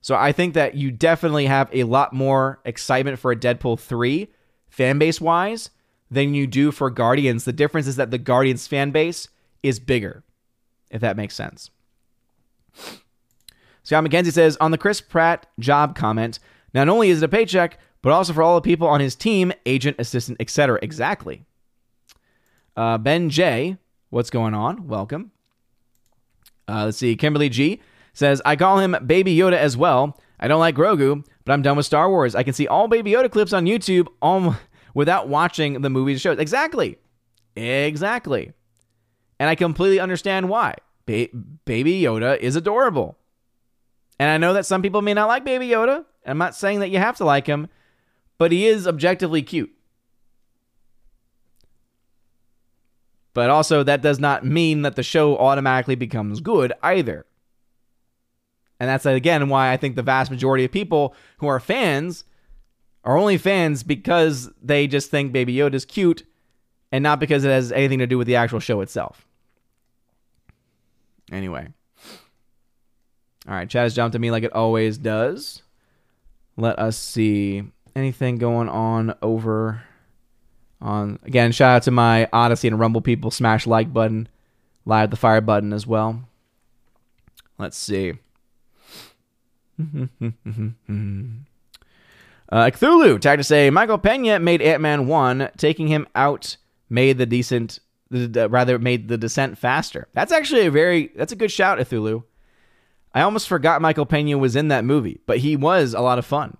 So 0.00 0.14
I 0.14 0.32
think 0.32 0.54
that 0.54 0.74
you 0.74 0.90
definitely 0.90 1.46
have 1.46 1.68
a 1.72 1.84
lot 1.84 2.12
more 2.12 2.60
excitement 2.64 3.18
for 3.18 3.30
a 3.30 3.36
Deadpool 3.36 3.78
3 3.78 4.28
fan 4.68 4.98
base 4.98 5.20
wise 5.20 5.70
than 6.10 6.34
you 6.34 6.46
do 6.46 6.70
for 6.70 6.88
Guardians. 6.88 7.44
The 7.44 7.52
difference 7.52 7.86
is 7.86 7.96
that 7.96 8.10
the 8.10 8.18
Guardians 8.18 8.66
fan 8.66 8.90
base 8.90 9.28
is 9.62 9.78
bigger, 9.78 10.24
if 10.90 11.00
that 11.02 11.16
makes 11.16 11.34
sense. 11.34 11.70
Scott 13.88 14.04
McKenzie 14.04 14.30
says 14.34 14.58
on 14.60 14.70
the 14.70 14.76
Chris 14.76 15.00
Pratt 15.00 15.46
job 15.58 15.96
comment, 15.96 16.40
not 16.74 16.90
only 16.90 17.08
is 17.08 17.22
it 17.22 17.24
a 17.24 17.28
paycheck, 17.28 17.78
but 18.02 18.12
also 18.12 18.34
for 18.34 18.42
all 18.42 18.54
the 18.54 18.60
people 18.60 18.86
on 18.86 19.00
his 19.00 19.14
team, 19.14 19.50
agent, 19.64 19.96
assistant, 19.98 20.36
etc. 20.42 20.78
Exactly. 20.82 21.46
Uh, 22.76 22.98
ben 22.98 23.30
J, 23.30 23.78
what's 24.10 24.28
going 24.28 24.52
on? 24.52 24.88
Welcome. 24.88 25.30
Uh, 26.68 26.84
let's 26.84 26.98
see. 26.98 27.16
Kimberly 27.16 27.48
G 27.48 27.80
says, 28.12 28.42
I 28.44 28.56
call 28.56 28.78
him 28.78 28.94
Baby 29.06 29.34
Yoda 29.34 29.56
as 29.56 29.74
well. 29.74 30.20
I 30.38 30.48
don't 30.48 30.60
like 30.60 30.76
Grogu, 30.76 31.24
but 31.46 31.54
I'm 31.54 31.62
done 31.62 31.78
with 31.78 31.86
Star 31.86 32.10
Wars. 32.10 32.34
I 32.34 32.42
can 32.42 32.52
see 32.52 32.66
all 32.66 32.88
Baby 32.88 33.12
Yoda 33.12 33.32
clips 33.32 33.54
on 33.54 33.64
YouTube 33.64 34.08
without 34.94 35.28
watching 35.28 35.80
the 35.80 35.88
movies 35.88 36.20
shows. 36.20 36.38
Exactly. 36.38 36.98
Exactly. 37.56 38.52
And 39.40 39.48
I 39.48 39.54
completely 39.54 39.98
understand 39.98 40.50
why. 40.50 40.74
Ba- 41.06 41.30
Baby 41.64 42.02
Yoda 42.02 42.38
is 42.38 42.54
adorable. 42.54 43.16
And 44.18 44.30
I 44.30 44.36
know 44.38 44.52
that 44.54 44.66
some 44.66 44.82
people 44.82 45.02
may 45.02 45.14
not 45.14 45.28
like 45.28 45.44
Baby 45.44 45.68
Yoda. 45.68 46.04
I'm 46.26 46.38
not 46.38 46.54
saying 46.54 46.80
that 46.80 46.90
you 46.90 46.98
have 46.98 47.16
to 47.18 47.24
like 47.24 47.46
him, 47.46 47.68
but 48.36 48.52
he 48.52 48.66
is 48.66 48.86
objectively 48.86 49.42
cute. 49.42 49.72
But 53.34 53.50
also, 53.50 53.84
that 53.84 54.02
does 54.02 54.18
not 54.18 54.44
mean 54.44 54.82
that 54.82 54.96
the 54.96 55.02
show 55.02 55.38
automatically 55.38 55.94
becomes 55.94 56.40
good 56.40 56.72
either. 56.82 57.24
And 58.80 58.88
that's 58.88 59.06
again 59.06 59.48
why 59.48 59.72
I 59.72 59.76
think 59.76 59.96
the 59.96 60.02
vast 60.02 60.30
majority 60.30 60.64
of 60.64 60.72
people 60.72 61.14
who 61.38 61.46
are 61.46 61.60
fans 61.60 62.24
are 63.04 63.16
only 63.16 63.38
fans 63.38 63.82
because 63.82 64.50
they 64.62 64.86
just 64.86 65.10
think 65.10 65.32
Baby 65.32 65.54
Yoda 65.54 65.74
is 65.74 65.84
cute 65.84 66.24
and 66.90 67.02
not 67.02 67.20
because 67.20 67.44
it 67.44 67.50
has 67.50 67.72
anything 67.72 67.98
to 67.98 68.06
do 68.06 68.18
with 68.18 68.26
the 68.26 68.36
actual 68.36 68.60
show 68.60 68.80
itself. 68.80 69.26
Anyway. 71.30 71.68
All 73.48 73.54
right, 73.54 73.68
chat 73.68 73.84
has 73.84 73.94
jumped 73.94 74.12
to 74.12 74.18
me 74.18 74.30
like 74.30 74.42
it 74.42 74.52
always 74.52 74.98
does. 74.98 75.62
Let 76.56 76.78
us 76.78 76.98
see 76.98 77.62
anything 77.96 78.36
going 78.36 78.68
on 78.68 79.14
over 79.22 79.82
on 80.80 81.18
again, 81.24 81.52
shout 81.52 81.76
out 81.76 81.82
to 81.84 81.90
my 81.90 82.28
Odysee 82.32 82.68
and 82.68 82.78
Rumble 82.78 83.00
people. 83.00 83.30
Smash 83.30 83.66
like 83.66 83.92
button, 83.92 84.28
live 84.84 85.10
the 85.10 85.16
fire 85.16 85.40
button 85.40 85.72
as 85.72 85.86
well. 85.86 86.28
Let's 87.58 87.76
see. 87.76 88.14
uh, 89.80 89.84
Cthulhu 92.50 93.20
tagged 93.20 93.40
to 93.40 93.44
say 93.44 93.70
Michael 93.70 93.98
Pena 93.98 94.38
made 94.38 94.62
Ant 94.62 94.82
Man 94.82 95.06
one, 95.06 95.50
taking 95.56 95.88
him 95.88 96.06
out 96.14 96.56
made 96.90 97.18
the 97.18 97.26
decent, 97.26 97.80
the, 98.10 98.48
rather 98.48 98.78
made 98.78 99.08
the 99.08 99.18
descent 99.18 99.58
faster. 99.58 100.08
That's 100.14 100.32
actually 100.32 100.66
a 100.66 100.70
very 100.70 101.12
that's 101.16 101.32
a 101.32 101.36
good 101.36 101.50
shout, 101.50 101.78
Cthulhu. 101.78 102.24
I 103.14 103.22
almost 103.22 103.48
forgot 103.48 103.82
Michael 103.82 104.06
Pena 104.06 104.38
was 104.38 104.56
in 104.56 104.68
that 104.68 104.84
movie, 104.84 105.20
but 105.26 105.38
he 105.38 105.56
was 105.56 105.94
a 105.94 106.00
lot 106.00 106.18
of 106.18 106.26
fun. 106.26 106.56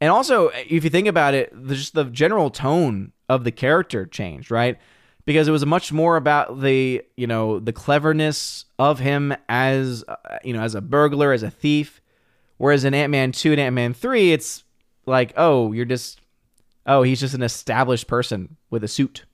And 0.00 0.10
also, 0.10 0.48
if 0.48 0.82
you 0.82 0.90
think 0.90 1.06
about 1.06 1.32
it, 1.34 1.54
just 1.68 1.94
the 1.94 2.04
general 2.04 2.50
tone 2.50 3.12
of 3.28 3.44
the 3.44 3.52
character 3.52 4.04
changed, 4.04 4.50
right? 4.50 4.76
Because 5.24 5.46
it 5.46 5.52
was 5.52 5.64
much 5.64 5.92
more 5.92 6.16
about 6.16 6.60
the, 6.60 7.02
you 7.16 7.28
know, 7.28 7.60
the 7.60 7.72
cleverness 7.72 8.64
of 8.80 8.98
him 8.98 9.32
as, 9.48 10.04
uh, 10.08 10.16
you 10.42 10.52
know, 10.52 10.62
as 10.62 10.74
a 10.74 10.80
burglar, 10.80 11.32
as 11.32 11.44
a 11.44 11.50
thief. 11.50 12.00
Whereas 12.56 12.84
in 12.84 12.94
Ant 12.94 13.12
Man 13.12 13.30
2 13.30 13.52
and 13.52 13.60
Ant 13.60 13.74
Man 13.74 13.94
3, 13.94 14.32
it's 14.32 14.64
like, 15.06 15.32
oh, 15.36 15.70
you're 15.72 15.84
just, 15.84 16.20
oh, 16.84 17.04
he's 17.04 17.20
just 17.20 17.34
an 17.34 17.42
established 17.42 18.08
person 18.08 18.56
with 18.70 18.82
a 18.82 18.88
suit. 18.88 19.24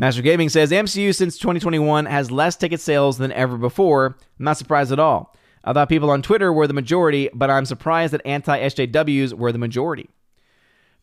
Master 0.00 0.22
Gaming 0.22 0.48
says 0.48 0.70
MCU 0.70 1.12
since 1.12 1.36
2021 1.38 2.06
has 2.06 2.30
less 2.30 2.54
ticket 2.54 2.80
sales 2.80 3.18
than 3.18 3.32
ever 3.32 3.58
before. 3.58 4.16
I'm 4.38 4.44
not 4.44 4.56
surprised 4.56 4.92
at 4.92 5.00
all. 5.00 5.34
I 5.64 5.72
thought 5.72 5.88
people 5.88 6.10
on 6.10 6.22
Twitter 6.22 6.52
were 6.52 6.68
the 6.68 6.72
majority, 6.72 7.28
but 7.34 7.50
I'm 7.50 7.66
surprised 7.66 8.12
that 8.12 8.22
anti 8.24 8.58
SJWs 8.60 9.34
were 9.34 9.50
the 9.50 9.58
majority. 9.58 10.08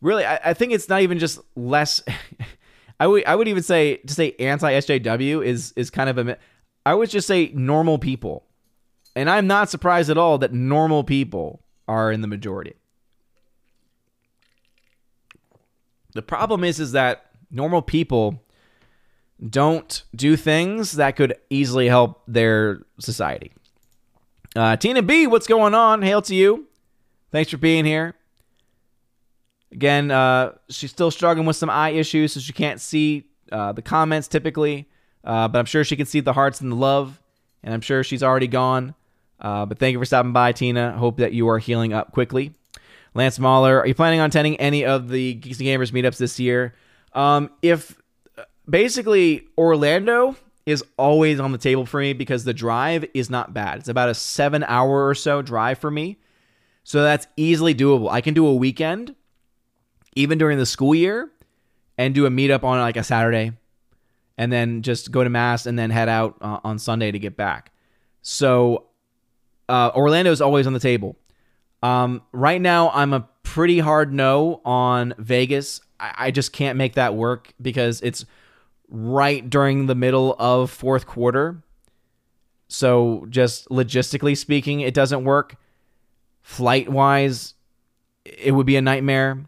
Really, 0.00 0.24
I, 0.24 0.40
I 0.46 0.54
think 0.54 0.72
it's 0.72 0.88
not 0.88 1.02
even 1.02 1.18
just 1.18 1.38
less. 1.54 2.02
I 3.00 3.06
would 3.06 3.26
I 3.26 3.36
would 3.36 3.48
even 3.48 3.62
say 3.62 3.96
to 3.98 4.14
say 4.14 4.34
anti 4.38 4.72
SJW 4.72 5.44
is 5.44 5.74
is 5.76 5.90
kind 5.90 6.08
of 6.08 6.28
a. 6.28 6.38
I 6.86 6.94
would 6.94 7.10
just 7.10 7.26
say 7.26 7.52
normal 7.54 7.98
people, 7.98 8.46
and 9.14 9.28
I'm 9.28 9.46
not 9.46 9.68
surprised 9.68 10.08
at 10.08 10.16
all 10.16 10.38
that 10.38 10.54
normal 10.54 11.04
people 11.04 11.62
are 11.86 12.10
in 12.10 12.22
the 12.22 12.28
majority. 12.28 12.74
The 16.14 16.22
problem 16.22 16.64
is 16.64 16.80
is 16.80 16.92
that 16.92 17.26
normal 17.50 17.82
people 17.82 18.42
don't 19.44 20.02
do 20.14 20.36
things 20.36 20.92
that 20.92 21.16
could 21.16 21.36
easily 21.50 21.88
help 21.88 22.22
their 22.26 22.82
society. 22.98 23.52
Uh, 24.54 24.76
Tina 24.76 25.02
B, 25.02 25.26
what's 25.26 25.46
going 25.46 25.74
on? 25.74 26.02
Hail 26.02 26.22
to 26.22 26.34
you. 26.34 26.66
Thanks 27.30 27.50
for 27.50 27.58
being 27.58 27.84
here. 27.84 28.14
Again, 29.72 30.10
uh, 30.10 30.52
she's 30.70 30.90
still 30.90 31.10
struggling 31.10 31.46
with 31.46 31.56
some 31.56 31.68
eye 31.68 31.90
issues, 31.90 32.32
so 32.32 32.40
she 32.40 32.52
can't 32.52 32.80
see 32.80 33.24
uh, 33.52 33.72
the 33.72 33.82
comments 33.82 34.28
typically. 34.28 34.88
Uh, 35.22 35.48
but 35.48 35.58
I'm 35.58 35.66
sure 35.66 35.84
she 35.84 35.96
can 35.96 36.06
see 36.06 36.20
the 36.20 36.32
hearts 36.32 36.60
and 36.60 36.72
the 36.72 36.76
love, 36.76 37.20
and 37.62 37.74
I'm 37.74 37.80
sure 37.80 38.02
she's 38.02 38.22
already 38.22 38.46
gone. 38.46 38.94
Uh, 39.40 39.66
but 39.66 39.78
thank 39.78 39.92
you 39.92 39.98
for 39.98 40.04
stopping 40.04 40.32
by, 40.32 40.52
Tina. 40.52 40.92
Hope 40.92 41.18
that 41.18 41.32
you 41.32 41.48
are 41.48 41.58
healing 41.58 41.92
up 41.92 42.12
quickly. 42.12 42.54
Lance 43.12 43.38
Mahler, 43.38 43.80
are 43.80 43.86
you 43.86 43.94
planning 43.94 44.20
on 44.20 44.28
attending 44.28 44.56
any 44.56 44.84
of 44.84 45.08
the 45.08 45.34
Geeks 45.34 45.58
and 45.58 45.66
Gamers 45.66 45.90
meetups 45.90 46.16
this 46.16 46.38
year? 46.38 46.74
Um, 47.12 47.50
if 47.60 47.96
basically 48.68 49.46
Orlando 49.56 50.36
is 50.64 50.84
always 50.96 51.38
on 51.38 51.52
the 51.52 51.58
table 51.58 51.86
for 51.86 52.00
me 52.00 52.12
because 52.12 52.44
the 52.44 52.52
drive 52.54 53.04
is 53.14 53.30
not 53.30 53.54
bad. 53.54 53.78
It's 53.78 53.88
about 53.88 54.08
a 54.08 54.14
seven 54.14 54.64
hour 54.64 55.06
or 55.06 55.14
so 55.14 55.40
drive 55.42 55.78
for 55.78 55.90
me. 55.90 56.18
So 56.82 57.02
that's 57.02 57.26
easily 57.36 57.74
doable. 57.74 58.10
I 58.10 58.20
can 58.20 58.34
do 58.34 58.46
a 58.46 58.54
weekend, 58.54 59.14
even 60.14 60.38
during 60.38 60.58
the 60.58 60.66
school 60.66 60.94
year, 60.94 61.30
and 61.98 62.14
do 62.14 62.26
a 62.26 62.30
meetup 62.30 62.64
on 62.64 62.78
like 62.80 62.96
a 62.96 63.04
Saturday, 63.04 63.52
and 64.36 64.52
then 64.52 64.82
just 64.82 65.10
go 65.10 65.24
to 65.24 65.30
Mass 65.30 65.66
and 65.66 65.78
then 65.78 65.90
head 65.90 66.08
out 66.08 66.36
uh, 66.40 66.60
on 66.62 66.78
Sunday 66.78 67.10
to 67.10 67.18
get 67.18 67.36
back. 67.36 67.72
So 68.22 68.86
uh, 69.68 69.90
Orlando 69.94 70.30
is 70.30 70.40
always 70.40 70.66
on 70.66 70.72
the 70.72 70.80
table. 70.80 71.16
Um, 71.82 72.22
right 72.32 72.60
now, 72.60 72.90
I'm 72.90 73.12
a 73.12 73.28
pretty 73.42 73.78
hard 73.78 74.12
no 74.12 74.60
on 74.64 75.14
Vegas. 75.18 75.80
I, 76.00 76.14
I 76.18 76.30
just 76.30 76.52
can't 76.52 76.76
make 76.76 76.94
that 76.94 77.14
work 77.14 77.52
because 77.60 78.00
it's 78.00 78.24
right 78.88 79.48
during 79.48 79.86
the 79.86 79.94
middle 79.94 80.36
of 80.38 80.70
fourth 80.70 81.06
quarter. 81.06 81.62
So, 82.68 83.26
just 83.30 83.68
logistically 83.68 84.36
speaking, 84.36 84.80
it 84.80 84.94
doesn't 84.94 85.24
work. 85.24 85.56
Flight 86.42 86.88
wise, 86.88 87.54
it 88.24 88.52
would 88.52 88.66
be 88.66 88.76
a 88.76 88.82
nightmare. 88.82 89.44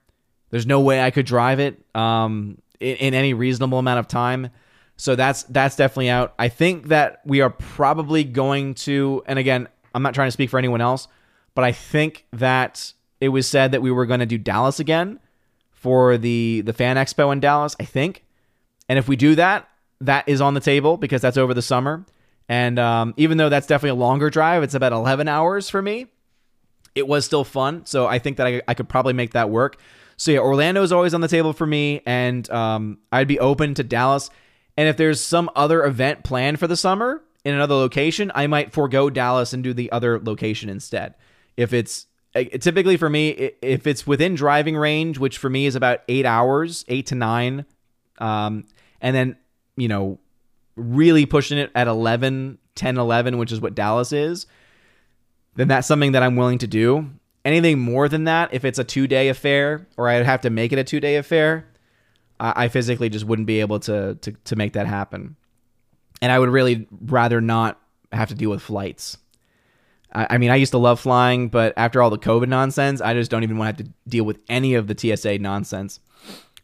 There's 0.50 0.66
no 0.66 0.80
way 0.80 1.02
I 1.02 1.10
could 1.10 1.26
drive 1.26 1.60
it 1.60 1.84
um, 1.94 2.58
in, 2.80 2.96
in 2.96 3.14
any 3.14 3.34
reasonable 3.34 3.78
amount 3.78 3.98
of 3.98 4.08
time. 4.08 4.50
So 4.96 5.14
that's 5.14 5.44
that's 5.44 5.76
definitely 5.76 6.10
out. 6.10 6.34
I 6.38 6.48
think 6.48 6.88
that 6.88 7.20
we 7.24 7.40
are 7.40 7.50
probably 7.50 8.24
going 8.24 8.74
to, 8.74 9.22
and 9.26 9.38
again, 9.38 9.68
I'm 9.94 10.02
not 10.02 10.14
trying 10.14 10.26
to 10.28 10.32
speak 10.32 10.50
for 10.50 10.58
anyone 10.58 10.80
else, 10.80 11.06
but 11.54 11.64
I 11.64 11.72
think 11.72 12.26
that 12.32 12.92
it 13.20 13.28
was 13.28 13.46
said 13.46 13.72
that 13.72 13.82
we 13.82 13.90
were 13.90 14.06
going 14.06 14.20
to 14.20 14.26
do 14.26 14.38
Dallas 14.38 14.80
again 14.80 15.20
for 15.70 16.18
the 16.18 16.62
the 16.62 16.72
fan 16.72 16.96
expo 16.96 17.32
in 17.32 17.38
Dallas. 17.38 17.76
I 17.78 17.84
think, 17.84 18.24
and 18.88 18.98
if 18.98 19.08
we 19.08 19.16
do 19.16 19.34
that, 19.34 19.68
that 20.00 20.28
is 20.28 20.40
on 20.40 20.54
the 20.54 20.60
table 20.60 20.96
because 20.96 21.20
that's 21.20 21.36
over 21.36 21.54
the 21.54 21.62
summer. 21.62 22.04
And 22.48 22.78
um, 22.78 23.14
even 23.16 23.36
though 23.36 23.48
that's 23.48 23.66
definitely 23.66 24.00
a 24.00 24.02
longer 24.02 24.30
drive, 24.30 24.62
it's 24.62 24.74
about 24.74 24.92
11 24.92 25.28
hours 25.28 25.68
for 25.68 25.82
me. 25.82 26.06
It 26.94 27.06
was 27.06 27.24
still 27.24 27.44
fun, 27.44 27.84
so 27.86 28.06
I 28.06 28.18
think 28.18 28.38
that 28.38 28.46
I, 28.46 28.62
I 28.66 28.74
could 28.74 28.88
probably 28.88 29.12
make 29.12 29.32
that 29.32 29.50
work. 29.50 29.78
So 30.16 30.32
yeah, 30.32 30.40
Orlando 30.40 30.82
is 30.82 30.90
always 30.90 31.14
on 31.14 31.20
the 31.20 31.28
table 31.28 31.52
for 31.52 31.66
me, 31.66 32.02
and 32.04 32.48
um, 32.50 32.98
I'd 33.12 33.28
be 33.28 33.38
open 33.38 33.74
to 33.74 33.84
Dallas. 33.84 34.30
And 34.76 34.88
if 34.88 34.96
there's 34.96 35.20
some 35.20 35.50
other 35.54 35.84
event 35.84 36.24
planned 36.24 36.58
for 36.58 36.66
the 36.66 36.76
summer 36.76 37.22
in 37.44 37.54
another 37.54 37.74
location, 37.74 38.32
I 38.34 38.46
might 38.48 38.72
forego 38.72 39.10
Dallas 39.10 39.52
and 39.52 39.62
do 39.62 39.72
the 39.72 39.92
other 39.92 40.18
location 40.18 40.68
instead. 40.68 41.14
If 41.56 41.72
it's 41.72 42.06
eh, 42.34 42.56
typically 42.58 42.96
for 42.96 43.08
me, 43.08 43.52
if 43.62 43.86
it's 43.86 44.06
within 44.06 44.34
driving 44.34 44.76
range, 44.76 45.18
which 45.18 45.38
for 45.38 45.50
me 45.50 45.66
is 45.66 45.76
about 45.76 46.00
eight 46.08 46.26
hours, 46.26 46.84
eight 46.88 47.06
to 47.06 47.14
nine, 47.14 47.64
um, 48.18 48.64
and 49.00 49.14
then, 49.14 49.36
you 49.76 49.88
know, 49.88 50.18
really 50.76 51.26
pushing 51.26 51.58
it 51.58 51.70
at 51.74 51.88
11, 51.88 52.58
10, 52.74 52.98
11, 52.98 53.38
which 53.38 53.52
is 53.52 53.60
what 53.60 53.74
Dallas 53.74 54.12
is, 54.12 54.46
then 55.56 55.68
that's 55.68 55.88
something 55.88 56.12
that 56.12 56.22
I'm 56.22 56.36
willing 56.36 56.58
to 56.58 56.66
do. 56.66 57.10
Anything 57.44 57.78
more 57.78 58.08
than 58.08 58.24
that, 58.24 58.52
if 58.52 58.64
it's 58.64 58.78
a 58.78 58.84
two 58.84 59.06
day 59.06 59.28
affair 59.28 59.86
or 59.96 60.08
I'd 60.08 60.26
have 60.26 60.42
to 60.42 60.50
make 60.50 60.72
it 60.72 60.78
a 60.78 60.84
two 60.84 61.00
day 61.00 61.16
affair, 61.16 61.66
I, 62.40 62.68
physically 62.68 63.08
just 63.08 63.24
wouldn't 63.24 63.46
be 63.46 63.60
able 63.60 63.80
to, 63.80 64.14
to 64.14 64.32
to 64.32 64.56
make 64.56 64.74
that 64.74 64.86
happen. 64.86 65.36
And 66.22 66.30
I 66.30 66.38
would 66.38 66.50
really 66.50 66.86
rather 67.00 67.40
not 67.40 67.80
have 68.12 68.28
to 68.28 68.34
deal 68.34 68.50
with 68.50 68.62
flights. 68.62 69.18
I, 70.12 70.28
I 70.30 70.38
mean, 70.38 70.50
I 70.50 70.56
used 70.56 70.72
to 70.72 70.78
love 70.78 71.00
flying, 71.00 71.48
but 71.48 71.74
after 71.76 72.00
all 72.02 72.10
the 72.10 72.18
COVID 72.18 72.48
nonsense, 72.48 73.00
I 73.00 73.14
just 73.14 73.30
don't 73.30 73.42
even 73.42 73.58
want 73.58 73.76
to 73.76 73.82
have 73.82 73.90
to 73.90 73.94
deal 74.08 74.24
with 74.24 74.38
any 74.48 74.74
of 74.74 74.86
the 74.86 74.96
TSA 74.96 75.38
nonsense. 75.38 76.00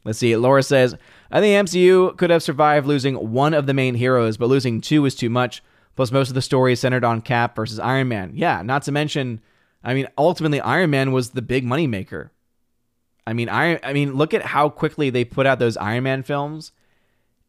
Let's 0.05 0.19
see. 0.19 0.37
Laura 0.37 0.63
says, 0.63 0.95
I 1.35 1.41
think 1.41 1.69
MCU 1.69 2.17
could 2.17 2.31
have 2.31 2.43
survived 2.43 2.87
losing 2.87 3.33
one 3.33 3.53
of 3.53 3.67
the 3.67 3.75
main 3.75 3.97
heroes, 3.97 4.39
but 4.39 4.49
losing 4.49 4.81
two 4.81 5.05
is 5.05 5.15
too 5.15 5.29
much. 5.29 5.63
Plus, 5.97 6.11
most 6.11 6.29
of 6.29 6.35
the 6.35 6.43
story 6.43 6.73
is 6.73 6.81
centered 6.81 7.05
on 7.05 7.21
Cap 7.21 7.55
versus 7.55 7.79
Iron 7.79 8.09
Man. 8.09 8.33
Yeah, 8.35 8.63
not 8.63 8.83
to 8.85 8.93
mention 8.93 9.43
I 9.85 9.93
mean, 9.95 10.09
ultimately, 10.17 10.61
Iron 10.61 10.91
Man 10.91 11.13
was 11.13 11.31
the 11.31 11.43
big 11.43 11.65
moneymaker. 11.65 12.31
I 13.27 13.35
mean, 13.35 13.49
Iron. 13.49 13.79
I 13.83 13.93
mean, 13.93 14.15
look 14.15 14.33
at 14.33 14.43
how 14.43 14.71
quickly 14.71 15.11
they 15.11 15.25
put 15.25 15.47
out 15.47 15.59
those 15.59 15.77
Iron 15.77 16.05
Man 16.05 16.23
films, 16.23 16.73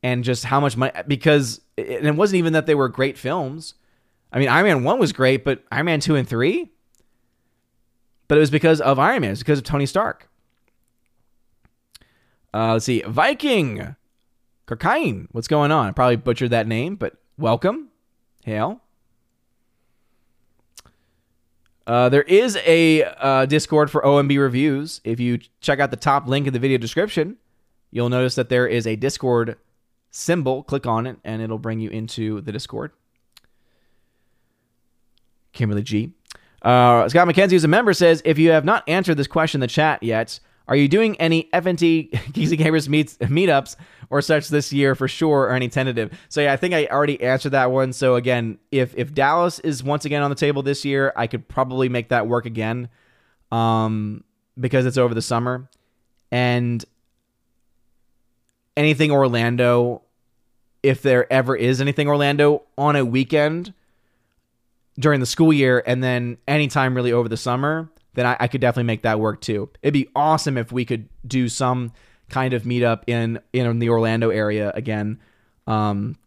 and 0.03 0.23
just 0.23 0.43
how 0.43 0.59
much 0.59 0.75
money. 0.75 0.91
Because 1.07 1.61
and 1.77 2.05
it 2.05 2.15
wasn't 2.15 2.39
even 2.39 2.53
that 2.53 2.65
they 2.65 2.75
were 2.75 2.89
great 2.89 3.17
films. 3.17 3.75
I 4.31 4.39
mean, 4.39 4.49
Iron 4.49 4.65
Man 4.65 4.83
one 4.83 4.99
was 4.99 5.13
great, 5.13 5.45
but 5.45 5.63
Iron 5.71 5.86
Man 5.86 6.01
two 6.01 6.15
and 6.15 6.27
three. 6.27 6.71
But 8.27 8.38
it 8.38 8.41
was 8.41 8.51
because 8.51 8.81
of 8.81 8.99
Iron 8.99 9.21
Man. 9.21 9.31
It's 9.31 9.41
because 9.41 9.59
of 9.59 9.65
Tony 9.65 9.86
Stark. 9.86 10.29
Uh, 12.56 12.72
let's 12.72 12.86
see, 12.86 13.01
Viking, 13.06 13.97
Cocaine. 14.66 15.28
What's 15.34 15.49
going 15.49 15.74
on? 15.74 15.88
I 15.88 15.91
probably 15.91 16.16
butchered 16.16 16.51
that 16.51 16.68
name, 16.68 16.95
but 16.95 17.18
welcome, 17.38 17.89
hail. 18.45 18.80
Uh, 21.86 22.08
there 22.08 22.22
is 22.22 22.58
a 22.66 23.03
uh, 23.03 23.45
Discord 23.45 23.91
for 23.91 24.01
OMB 24.03 24.39
reviews. 24.39 25.01
If 25.03 25.20
you 25.20 25.39
check 25.60 25.82
out 25.82 25.91
the 25.91 25.97
top 25.97 26.30
link 26.30 26.47
in 26.47 26.53
the 26.53 26.60
video 26.60 26.78
description, 26.78 27.36
you'll 27.91 28.08
notice 28.08 28.36
that 28.36 28.47
there 28.47 28.68
is 28.68 28.88
a 28.88 28.95
Discord 28.95 29.58
symbol. 30.12 30.64
Click 30.64 30.88
on 30.88 31.06
it, 31.08 31.18
and 31.26 31.41
it'll 31.41 31.60
bring 31.60 31.82
you 31.82 31.89
into 31.89 32.39
the 32.39 32.53
Discord. 32.53 32.93
Kimberly 35.51 35.84
G. 35.84 36.14
Uh, 36.62 37.10
Scott 37.10 37.28
McKenzie, 37.28 37.51
who's 37.51 37.66
a 37.66 37.68
member, 37.68 37.91
says 37.91 38.22
if 38.24 38.39
you 38.39 38.51
have 38.51 38.64
not 38.64 38.88
answered 38.88 39.18
this 39.18 39.28
question 39.28 39.58
in 39.58 39.62
the 39.62 39.68
chat 39.68 40.01
yet, 40.01 40.39
are 40.68 40.76
you 40.76 40.88
doing 40.88 41.16
any 41.18 41.49
FNT 41.53 42.11
Geeksy 42.34 42.57
Gamers 42.57 42.88
meets 42.88 43.18
meetups 43.18 43.76
or 44.09 44.22
such 44.22 44.49
this 44.49 44.74
year 44.74 44.95
for 44.95 45.07
sure, 45.07 45.43
or 45.43 45.51
any 45.51 45.70
tentative? 45.70 46.18
So 46.30 46.41
yeah, 46.41 46.53
I 46.53 46.57
think 46.57 46.74
I 46.74 46.88
already 46.88 47.22
answered 47.22 47.51
that 47.51 47.72
one. 47.72 47.93
So 47.93 48.16
again, 48.16 48.57
if 48.72 48.95
if 48.97 49.13
Dallas 49.13 49.59
is 49.59 49.84
once 49.84 50.05
again 50.05 50.24
on 50.24 50.30
the 50.30 50.36
table 50.36 50.63
this 50.63 50.84
year, 50.84 51.13
I 51.16 51.28
could 51.28 51.47
probably 51.47 51.89
make 51.89 52.09
that 52.09 52.28
work 52.28 52.45
again, 52.45 52.89
um, 53.51 54.24
because 54.59 54.86
it's 54.86 54.97
over 54.97 55.13
the 55.13 55.22
summer, 55.22 55.70
and 56.32 56.84
anything 58.76 59.11
Orlando, 59.11 60.01
if 60.82 61.01
there 61.01 61.32
ever 61.32 61.55
is 61.55 61.80
anything 61.80 62.07
Orlando 62.07 62.63
on 62.78 62.95
a 62.95 63.05
weekend 63.05 63.74
during 64.97 65.20
the 65.20 65.26
school 65.26 65.53
year, 65.53 65.84
and 65.86 66.03
then 66.03 66.38
anytime 66.47 66.95
really 66.95 67.11
over 67.11 67.30
the 67.30 67.38
summer 67.38 67.89
then 68.16 68.26
I, 68.26 68.38
I 68.39 68.47
could 68.47 68.61
definitely 68.61 68.88
make 68.88 69.03
that 69.03 69.20
work 69.20 69.41
too. 69.41 69.70
It'd 69.82 69.93
be 69.93 70.09
awesome 70.16 70.57
if 70.57 70.72
we 70.72 70.86
could 70.86 71.07
do 71.28 71.47
some 71.47 71.91
kind 72.30 72.53
of 72.53 72.63
meetup 72.63 73.03
in 73.07 73.39
in 73.53 73.80
the 73.80 73.89
Orlando 73.89 74.30
area 74.30 74.72
again. 74.74 75.20
Um, 75.68 76.18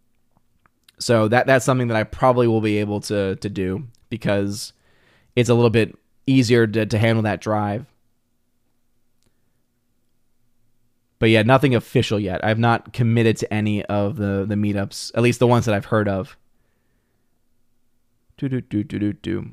so 0.99 1.28
that 1.28 1.47
that's 1.47 1.64
something 1.64 1.89
that 1.89 1.97
I 1.97 2.05
probably 2.05 2.47
will 2.47 2.61
be 2.61 2.78
able 2.78 3.01
to 3.03 3.36
to 3.36 3.49
do 3.49 3.86
because 4.11 4.72
it's 5.36 5.49
a 5.49 5.55
little 5.55 5.70
bit 5.70 5.97
easier 6.26 6.66
to, 6.66 6.86
to 6.86 6.99
handle 6.99 7.22
that 7.22 7.41
drive. 7.41 7.86
But 11.18 11.30
yeah, 11.30 11.43
nothing 11.43 11.74
official 11.74 12.20
yet. 12.20 12.45
I've 12.45 12.59
not 12.59 12.93
committed 12.93 13.36
to 13.39 13.53
any 13.53 13.84
of 13.86 14.16
the 14.16 14.45
the 14.47 14.55
meetups, 14.55 15.12
at 15.14 15.22
least 15.22 15.41
the 15.41 15.47
ones 15.47 15.66
that 15.66 15.74
I've 15.74 15.86
heard 15.86 16.09
of. 16.09 16.36
Do 18.36 18.49
do 18.49 18.61
do 18.61 18.84
do 18.84 18.99
do 18.99 19.12
do. 19.12 19.51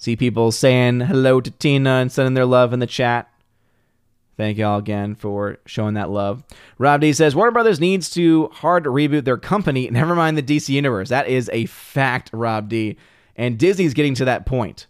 See 0.00 0.16
people 0.16 0.50
saying 0.50 1.00
hello 1.00 1.42
to 1.42 1.50
Tina 1.50 1.96
and 1.96 2.10
sending 2.10 2.32
their 2.32 2.46
love 2.46 2.72
in 2.72 2.78
the 2.78 2.86
chat. 2.86 3.30
Thank 4.38 4.56
y'all 4.56 4.78
again 4.78 5.14
for 5.14 5.58
showing 5.66 5.92
that 5.92 6.08
love. 6.08 6.42
Rob 6.78 7.02
D 7.02 7.12
says 7.12 7.36
Warner 7.36 7.50
Brothers 7.50 7.80
needs 7.80 8.08
to 8.12 8.48
hard 8.48 8.84
reboot 8.84 9.26
their 9.26 9.36
company. 9.36 9.90
Never 9.90 10.14
mind 10.14 10.38
the 10.38 10.42
DC 10.42 10.70
universe. 10.70 11.10
That 11.10 11.28
is 11.28 11.50
a 11.52 11.66
fact, 11.66 12.30
Rob 12.32 12.70
D. 12.70 12.96
And 13.36 13.58
Disney's 13.58 13.92
getting 13.92 14.14
to 14.14 14.24
that 14.24 14.46
point. 14.46 14.86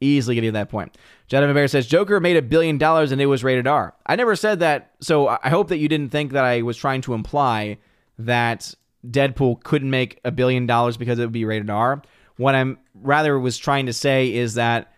Easily 0.00 0.36
getting 0.36 0.50
to 0.50 0.58
that 0.58 0.70
point. 0.70 0.96
Jonathan 1.26 1.52
Bear 1.52 1.66
says 1.66 1.88
Joker 1.88 2.20
made 2.20 2.36
a 2.36 2.42
billion 2.42 2.78
dollars 2.78 3.10
and 3.10 3.20
it 3.20 3.26
was 3.26 3.42
rated 3.42 3.66
R. 3.66 3.92
I 4.06 4.14
never 4.14 4.36
said 4.36 4.60
that, 4.60 4.92
so 5.00 5.26
I 5.26 5.48
hope 5.48 5.66
that 5.70 5.78
you 5.78 5.88
didn't 5.88 6.12
think 6.12 6.30
that 6.30 6.44
I 6.44 6.62
was 6.62 6.76
trying 6.76 7.00
to 7.00 7.14
imply 7.14 7.78
that 8.20 8.72
Deadpool 9.04 9.64
couldn't 9.64 9.90
make 9.90 10.20
a 10.24 10.30
billion 10.30 10.66
dollars 10.66 10.96
because 10.96 11.18
it 11.18 11.22
would 11.22 11.32
be 11.32 11.44
rated 11.44 11.70
R. 11.70 12.02
What 12.36 12.54
I'm 12.54 12.78
rather 12.94 13.38
was 13.38 13.58
trying 13.58 13.86
to 13.86 13.92
say 13.92 14.32
is 14.34 14.54
that 14.54 14.92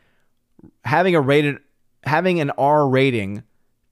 having 0.84 1.14
a 1.14 1.20
rated 1.20 1.58
having 2.04 2.40
an 2.40 2.50
R 2.50 2.88
rating 2.88 3.42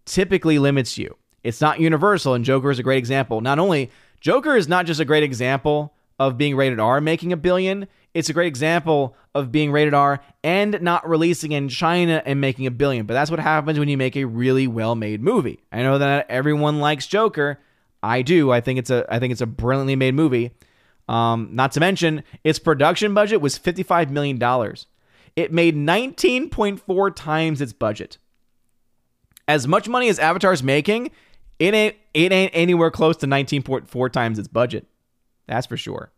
typically 0.07 0.59
limits 0.59 0.97
you. 0.97 1.17
It's 1.43 1.61
not 1.61 1.81
universal, 1.81 2.35
and 2.35 2.45
Joker 2.45 2.71
is 2.71 2.79
a 2.79 2.83
great 2.83 2.99
example. 2.99 3.41
Not 3.41 3.59
only 3.59 3.91
Joker 4.21 4.57
is 4.57 4.69
not 4.69 4.87
just 4.87 5.01
a 5.01 5.05
great 5.05 5.23
example 5.23 5.93
of 6.19 6.39
being 6.39 6.57
rated 6.57 6.81
R 6.81 7.01
making 7.01 7.33
a 7.33 7.37
billion, 7.37 7.87
it's 8.15 8.29
a 8.29 8.33
great 8.33 8.47
example 8.47 9.17
of 9.35 9.51
being 9.51 9.73
rated 9.73 9.93
R 9.93 10.21
and 10.43 10.81
not 10.81 11.07
releasing 11.09 11.53
in 11.53 11.69
China 11.69 12.23
and 12.25 12.41
making 12.41 12.67
a 12.67 12.71
billion. 12.71 13.05
But 13.05 13.15
that's 13.15 13.31
what 13.31 13.41
happens 13.41 13.79
when 13.79 13.89
you 13.89 13.99
make 13.99 14.17
a 14.17 14.25
really 14.25 14.67
well-made 14.67 15.21
movie. 15.21 15.65
I 15.73 15.83
know 15.83 15.99
that 15.99 16.31
everyone 16.31 16.79
likes 16.79 17.07
Joker. 17.07 17.59
I 18.03 18.23
do. 18.23 18.53
I 18.53 18.61
think 18.61 18.79
it's 18.79 18.91
a 18.91 19.05
I 19.09 19.19
think 19.19 19.33
it's 19.33 19.41
a 19.41 19.47
brilliantly 19.47 19.97
made 19.97 20.15
movie. 20.15 20.53
Um, 21.09 21.51
not 21.53 21.73
to 21.73 21.81
mention, 21.81 22.23
its 22.45 22.59
production 22.59 23.15
budget 23.15 23.41
was 23.41 23.59
$55 23.59 24.11
million. 24.11 24.39
It 25.37 25.53
made 25.53 25.77
19.4 25.77 27.15
times 27.15 27.61
its 27.61 27.73
budget. 27.73 28.19
As 29.47 29.69
much 29.69 29.89
money 29.89 30.09
as 30.09 30.19
Avatar's 30.19 30.63
making, 30.63 31.11
it 31.59 31.75
ain't 31.75 31.97
it 32.15 32.33
ain't 32.33 32.53
anywhere 32.55 32.91
close 32.91 33.17
to 33.19 33.27
19.4 33.27 34.11
times 34.11 34.39
its 34.39 34.49
budget. 34.49 34.87
That's 35.47 35.67
for 35.67 35.77
sure. 35.77 36.11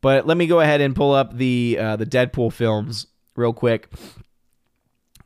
But 0.00 0.26
let 0.26 0.36
me 0.36 0.48
go 0.48 0.60
ahead 0.60 0.80
and 0.80 0.96
pull 0.96 1.12
up 1.12 1.36
the 1.36 1.78
uh, 1.80 1.96
the 1.96 2.06
Deadpool 2.06 2.52
films 2.52 3.06
real 3.36 3.52
quick, 3.52 3.88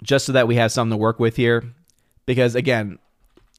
just 0.03 0.27
so 0.27 0.33
that 0.33 0.47
we 0.47 0.57
have 0.57 0.70
something 0.70 0.91
to 0.91 0.97
work 0.99 1.18
with 1.18 1.37
here. 1.37 1.64
Because 2.27 2.55
again, 2.55 2.99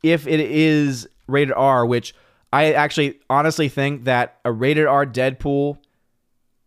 if 0.03 0.28
it 0.28 0.39
is 0.39 1.07
rated 1.28 1.53
R, 1.53 1.86
which 1.86 2.13
I 2.51 2.73
actually 2.73 3.19
honestly 3.29 3.69
think 3.69 4.05
that 4.05 4.39
a 4.45 4.51
rated 4.51 4.85
R 4.85 5.05
Deadpool 5.05 5.77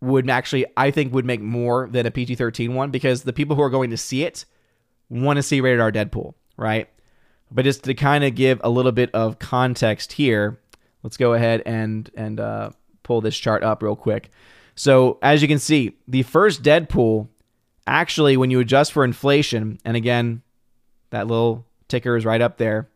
would 0.01 0.29
actually 0.29 0.65
I 0.77 0.91
think 0.91 1.13
would 1.13 1.25
make 1.25 1.41
more 1.41 1.87
than 1.91 2.05
a 2.05 2.11
PG-13 2.11 2.73
one 2.73 2.91
because 2.91 3.23
the 3.23 3.33
people 3.33 3.55
who 3.55 3.61
are 3.61 3.69
going 3.69 3.91
to 3.91 3.97
see 3.97 4.23
it 4.23 4.45
want 5.09 5.37
to 5.37 5.43
see 5.43 5.61
rated 5.61 5.79
R 5.79 5.91
Deadpool, 5.91 6.33
right? 6.57 6.89
But 7.51 7.65
just 7.65 7.83
to 7.83 7.93
kind 7.93 8.23
of 8.23 8.35
give 8.35 8.61
a 8.63 8.69
little 8.69 8.91
bit 8.91 9.09
of 9.13 9.39
context 9.39 10.13
here, 10.13 10.59
let's 11.03 11.17
go 11.17 11.33
ahead 11.33 11.61
and 11.65 12.09
and 12.15 12.39
uh, 12.39 12.71
pull 13.03 13.21
this 13.21 13.37
chart 13.37 13.63
up 13.63 13.83
real 13.83 13.95
quick. 13.95 14.29
So 14.75 15.19
as 15.21 15.41
you 15.41 15.47
can 15.47 15.59
see, 15.59 15.97
the 16.07 16.23
first 16.23 16.63
Deadpool 16.63 17.27
actually, 17.85 18.37
when 18.37 18.51
you 18.51 18.59
adjust 18.59 18.91
for 18.93 19.03
inflation, 19.03 19.79
and 19.83 19.97
again, 19.97 20.41
that 21.09 21.27
little 21.27 21.65
ticker 21.87 22.15
is 22.15 22.25
right 22.25 22.41
up 22.41 22.57
there, 22.57 22.89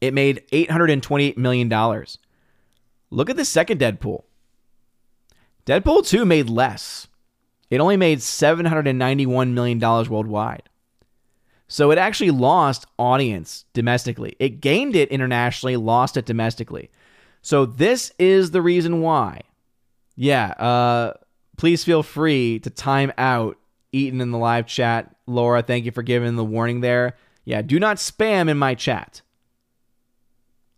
it 0.00 0.14
made 0.14 0.42
$828 0.52 1.36
million. 1.36 1.68
Look 3.10 3.30
at 3.30 3.36
the 3.36 3.44
second 3.44 3.80
Deadpool. 3.80 4.24
Deadpool 5.66 6.06
2 6.06 6.24
made 6.24 6.48
less. 6.48 7.08
It 7.70 7.80
only 7.80 7.96
made 7.96 8.18
$791 8.18 9.52
million 9.52 9.78
worldwide. 9.78 10.68
So 11.68 11.92
it 11.92 11.98
actually 11.98 12.32
lost 12.32 12.86
audience 12.98 13.64
domestically. 13.74 14.34
It 14.40 14.60
gained 14.60 14.96
it 14.96 15.08
internationally, 15.10 15.76
lost 15.76 16.16
it 16.16 16.26
domestically. 16.26 16.90
So 17.42 17.64
this 17.64 18.12
is 18.18 18.50
the 18.50 18.60
reason 18.60 19.00
why. 19.00 19.42
Yeah, 20.16 20.48
uh, 20.48 21.14
please 21.56 21.84
feel 21.84 22.02
free 22.02 22.58
to 22.60 22.70
time 22.70 23.12
out 23.16 23.56
Eaton 23.92 24.20
in 24.20 24.32
the 24.32 24.38
live 24.38 24.66
chat. 24.66 25.14
Laura, 25.26 25.62
thank 25.62 25.84
you 25.84 25.92
for 25.92 26.02
giving 26.02 26.34
the 26.34 26.44
warning 26.44 26.80
there. 26.80 27.16
Yeah, 27.44 27.62
do 27.62 27.78
not 27.78 27.98
spam 27.98 28.48
in 28.48 28.58
my 28.58 28.74
chat. 28.74 29.22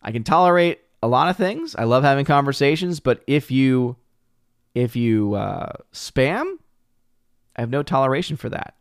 I 0.03 0.13
can 0.13 0.25
tolerate 0.25 0.81
a 1.03 1.09
lot 1.09 1.29
of 1.29 1.37
things. 1.37 1.75
I 1.75 1.85
love 1.85 2.05
having 2.05 2.25
conversations, 2.25 3.01
but 3.01 3.23
if 3.27 3.51
you 3.51 3.97
if 4.75 4.97
you 4.97 5.35
uh, 5.35 5.73
spam, 5.93 6.55
I 7.57 7.61
have 7.61 7.71
no 7.71 7.83
toleration 7.83 8.37
for 8.37 8.49
that. 8.49 8.75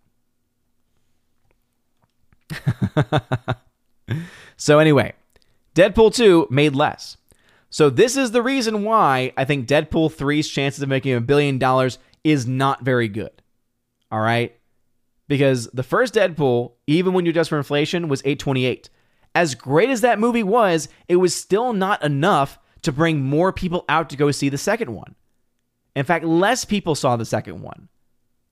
so 4.57 4.80
anyway, 4.80 5.13
Deadpool 5.76 6.13
2 6.13 6.47
made 6.49 6.76
less. 6.76 7.17
So 7.69 7.89
this 7.89 8.17
is 8.17 8.32
the 8.32 8.41
reason 8.41 8.84
why 8.84 9.34
I 9.38 9.45
think 9.45 9.67
Deadpool 9.67 10.13
3's 10.13 10.47
chances 10.49 10.82
of 10.82 10.89
making 10.89 11.13
a 11.13 11.22
billion 11.22 11.57
dollars 11.57 11.99
is 12.24 12.45
not 12.45 12.84
very 12.84 13.07
good. 13.07 13.41
All 14.11 14.19
right? 14.19 14.55
Because 15.28 15.67
the 15.67 15.84
first 15.84 16.13
Deadpool, 16.13 16.74
even 16.88 17.13
when 17.13 17.26
you 17.26 17.30
adjust 17.30 17.49
for 17.49 17.57
inflation, 17.57 18.09
was 18.09 18.22
828. 18.26 18.89
As 19.34 19.55
great 19.55 19.89
as 19.89 20.01
that 20.01 20.19
movie 20.19 20.43
was, 20.43 20.89
it 21.07 21.15
was 21.17 21.34
still 21.34 21.73
not 21.73 22.03
enough 22.03 22.59
to 22.82 22.91
bring 22.91 23.23
more 23.23 23.53
people 23.53 23.86
out 23.88 24.09
to 24.09 24.17
go 24.17 24.32
see 24.32 24.49
the 24.49 24.57
second 24.57 24.93
one. 24.93 25.15
In 25.95 26.05
fact, 26.05 26.25
less 26.25 26.65
people 26.65 26.95
saw 26.95 27.15
the 27.15 27.25
second 27.25 27.61
one. 27.61 27.89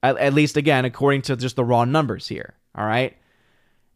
At, 0.02 0.18
at 0.18 0.34
least, 0.34 0.56
again, 0.56 0.86
according 0.86 1.24
to 1.24 1.36
just 1.36 1.56
the 1.56 1.66
raw 1.66 1.86
numbers 1.86 2.28
here. 2.28 2.56
All 2.76 2.86
right. 2.86 3.18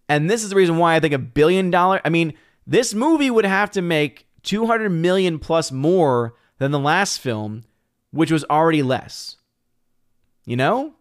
And 0.09 0.29
this 0.29 0.43
is 0.43 0.49
the 0.49 0.55
reason 0.55 0.77
why 0.77 0.95
I 0.95 0.99
think 0.99 1.13
a 1.13 1.19
billion 1.19 1.71
dollar, 1.71 2.01
I 2.03 2.09
mean, 2.09 2.33
this 2.67 2.93
movie 2.93 3.31
would 3.31 3.45
have 3.45 3.71
to 3.71 3.81
make 3.81 4.27
200 4.43 4.89
million 4.89 5.39
plus 5.39 5.71
more 5.71 6.35
than 6.57 6.71
the 6.71 6.79
last 6.79 7.19
film, 7.19 7.63
which 8.11 8.31
was 8.31 8.43
already 8.45 8.83
less. 8.83 9.37
You 10.45 10.57
know? 10.57 10.93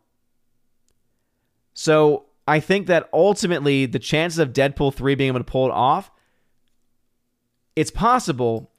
So 1.75 2.27
I 2.47 2.61
think 2.61 2.87
that 2.89 3.09
ultimately 3.13 3.87
the 3.87 3.99
chances 3.99 4.39
of 4.39 4.53
Deadpool 4.53 4.95
3 4.95 5.15
being 5.15 5.29
able 5.29 5.41
to 5.41 5.45
pull 5.45 5.67
it 5.67 5.73
off, 5.73 6.11
it's 7.77 7.91
possible, 7.91 8.71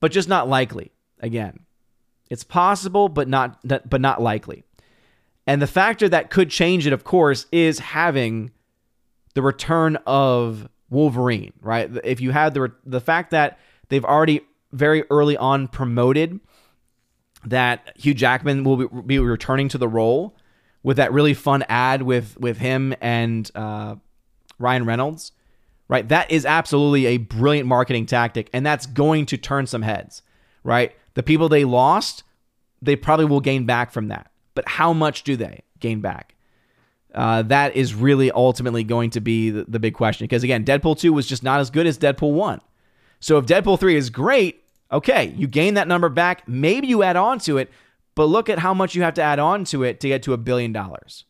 but 0.00 0.12
just 0.12 0.28
not 0.28 0.48
likely. 0.48 0.92
Again, 1.20 1.60
it's 2.30 2.44
possible, 2.44 3.08
but 3.08 3.28
not 3.28 3.58
but 3.64 4.00
not 4.00 4.22
likely. 4.22 4.64
And 5.46 5.60
the 5.60 5.66
factor 5.66 6.08
that 6.08 6.30
could 6.30 6.50
change 6.50 6.86
it, 6.86 6.92
of 6.92 7.04
course, 7.04 7.46
is 7.50 7.78
having 7.78 8.52
the 9.34 9.42
return 9.42 9.96
of 10.06 10.68
Wolverine, 10.90 11.52
right? 11.60 11.90
If 12.04 12.20
you 12.20 12.30
had 12.30 12.54
the 12.54 12.72
the 12.84 13.00
fact 13.00 13.32
that 13.32 13.58
they've 13.88 14.04
already 14.04 14.42
very 14.72 15.04
early 15.10 15.36
on 15.36 15.66
promoted 15.66 16.38
that 17.44 17.92
Hugh 17.96 18.14
Jackman 18.14 18.64
will 18.64 18.88
be, 18.88 19.02
be 19.02 19.18
returning 19.18 19.68
to 19.70 19.78
the 19.78 19.88
role 19.88 20.36
with 20.82 20.96
that 20.96 21.12
really 21.12 21.34
fun 21.34 21.64
ad 21.68 22.02
with 22.02 22.38
with 22.38 22.58
him 22.58 22.94
and 23.00 23.50
uh, 23.54 23.96
Ryan 24.58 24.84
Reynolds, 24.84 25.32
right? 25.88 26.08
That 26.08 26.30
is 26.30 26.46
absolutely 26.46 27.06
a 27.06 27.16
brilliant 27.18 27.68
marketing 27.68 28.06
tactic, 28.06 28.48
and 28.52 28.64
that's 28.64 28.86
going 28.86 29.26
to 29.26 29.36
turn 29.36 29.66
some 29.66 29.82
heads, 29.82 30.22
right? 30.62 30.94
The 31.14 31.22
people 31.22 31.48
they 31.48 31.64
lost, 31.64 32.22
they 32.80 32.96
probably 32.96 33.26
will 33.26 33.40
gain 33.40 33.66
back 33.66 33.90
from 33.90 34.08
that, 34.08 34.30
but 34.54 34.68
how 34.68 34.92
much 34.92 35.24
do 35.24 35.36
they 35.36 35.62
gain 35.80 36.00
back? 36.00 36.34
Uh, 37.14 37.42
that 37.42 37.74
is 37.74 37.94
really 37.94 38.30
ultimately 38.30 38.84
going 38.84 39.10
to 39.10 39.20
be 39.20 39.50
the, 39.50 39.64
the 39.66 39.80
big 39.80 39.94
question. 39.94 40.24
Because 40.24 40.44
again, 40.44 40.64
Deadpool 40.64 40.98
2 40.98 41.12
was 41.12 41.26
just 41.26 41.42
not 41.42 41.58
as 41.58 41.70
good 41.70 41.86
as 41.86 41.98
Deadpool 41.98 42.32
1. 42.32 42.60
So 43.20 43.38
if 43.38 43.46
Deadpool 43.46 43.80
3 43.80 43.96
is 43.96 44.10
great, 44.10 44.62
okay, 44.92 45.32
you 45.36 45.46
gain 45.46 45.74
that 45.74 45.88
number 45.88 46.08
back. 46.08 46.46
Maybe 46.46 46.86
you 46.86 47.02
add 47.02 47.16
on 47.16 47.38
to 47.40 47.58
it, 47.58 47.70
but 48.18 48.26
look 48.26 48.50
at 48.50 48.58
how 48.58 48.74
much 48.74 48.96
you 48.96 49.02
have 49.02 49.14
to 49.14 49.22
add 49.22 49.38
on 49.38 49.64
to 49.64 49.84
it 49.84 50.00
to 50.00 50.08
get 50.08 50.24
to 50.24 50.32
a 50.32 50.36
billion 50.36 50.72
dollars. 50.72 51.24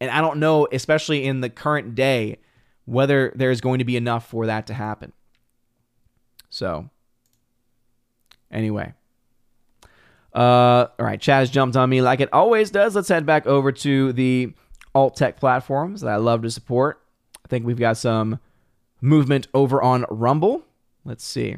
And 0.00 0.12
I 0.12 0.20
don't 0.20 0.38
know, 0.38 0.68
especially 0.70 1.24
in 1.24 1.40
the 1.40 1.50
current 1.50 1.96
day, 1.96 2.38
whether 2.84 3.32
there's 3.34 3.60
going 3.60 3.80
to 3.80 3.84
be 3.84 3.96
enough 3.96 4.24
for 4.28 4.46
that 4.46 4.68
to 4.68 4.74
happen. 4.74 5.12
So, 6.50 6.88
anyway. 8.48 8.94
Uh, 10.32 10.86
all 11.00 11.04
right, 11.04 11.18
Chaz 11.18 11.50
jumped 11.50 11.76
on 11.76 11.90
me 11.90 12.00
like 12.00 12.20
it 12.20 12.32
always 12.32 12.70
does. 12.70 12.94
Let's 12.94 13.08
head 13.08 13.26
back 13.26 13.48
over 13.48 13.72
to 13.72 14.12
the 14.12 14.52
alt 14.94 15.16
tech 15.16 15.40
platforms 15.40 16.02
that 16.02 16.12
I 16.12 16.16
love 16.18 16.42
to 16.42 16.50
support. 16.52 17.02
I 17.44 17.48
think 17.48 17.66
we've 17.66 17.76
got 17.76 17.96
some 17.96 18.38
movement 19.00 19.48
over 19.52 19.82
on 19.82 20.04
Rumble. 20.08 20.62
Let's 21.04 21.24
see. 21.24 21.56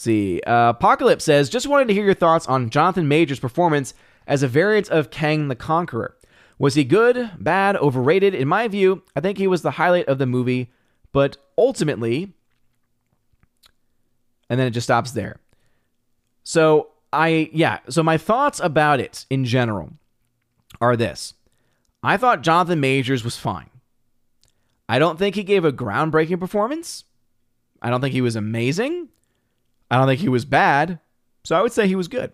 See. 0.00 0.40
Uh, 0.46 0.70
Apocalypse 0.70 1.24
says, 1.24 1.50
just 1.50 1.68
wanted 1.68 1.88
to 1.88 1.92
hear 1.92 2.06
your 2.06 2.14
thoughts 2.14 2.46
on 2.46 2.70
Jonathan 2.70 3.06
Majors' 3.06 3.38
performance 3.38 3.92
as 4.26 4.42
a 4.42 4.48
variant 4.48 4.88
of 4.88 5.10
Kang 5.10 5.48
the 5.48 5.54
Conqueror. 5.54 6.16
Was 6.58 6.72
he 6.72 6.84
good, 6.84 7.30
bad, 7.38 7.76
overrated? 7.76 8.34
In 8.34 8.48
my 8.48 8.66
view, 8.66 9.02
I 9.14 9.20
think 9.20 9.36
he 9.36 9.46
was 9.46 9.60
the 9.60 9.72
highlight 9.72 10.08
of 10.08 10.16
the 10.16 10.24
movie, 10.24 10.72
but 11.12 11.36
ultimately, 11.58 12.32
and 14.48 14.58
then 14.58 14.66
it 14.66 14.70
just 14.70 14.86
stops 14.86 15.10
there. 15.10 15.38
So 16.44 16.92
I, 17.12 17.50
yeah, 17.52 17.80
so 17.90 18.02
my 18.02 18.16
thoughts 18.16 18.58
about 18.58 19.00
it 19.00 19.26
in 19.28 19.44
general 19.44 19.90
are 20.80 20.96
this. 20.96 21.34
I 22.02 22.16
thought 22.16 22.40
Jonathan 22.40 22.80
Majors 22.80 23.22
was 23.22 23.36
fine. 23.36 23.68
I 24.88 24.98
don't 24.98 25.18
think 25.18 25.34
he 25.34 25.44
gave 25.44 25.66
a 25.66 25.72
groundbreaking 25.72 26.40
performance. 26.40 27.04
I 27.82 27.90
don't 27.90 28.00
think 28.00 28.14
he 28.14 28.22
was 28.22 28.34
amazing. 28.34 29.10
I 29.90 29.96
don't 29.96 30.06
think 30.06 30.20
he 30.20 30.28
was 30.28 30.44
bad. 30.44 30.98
So 31.44 31.56
I 31.56 31.62
would 31.62 31.72
say 31.72 31.88
he 31.88 31.96
was 31.96 32.08
good. 32.08 32.32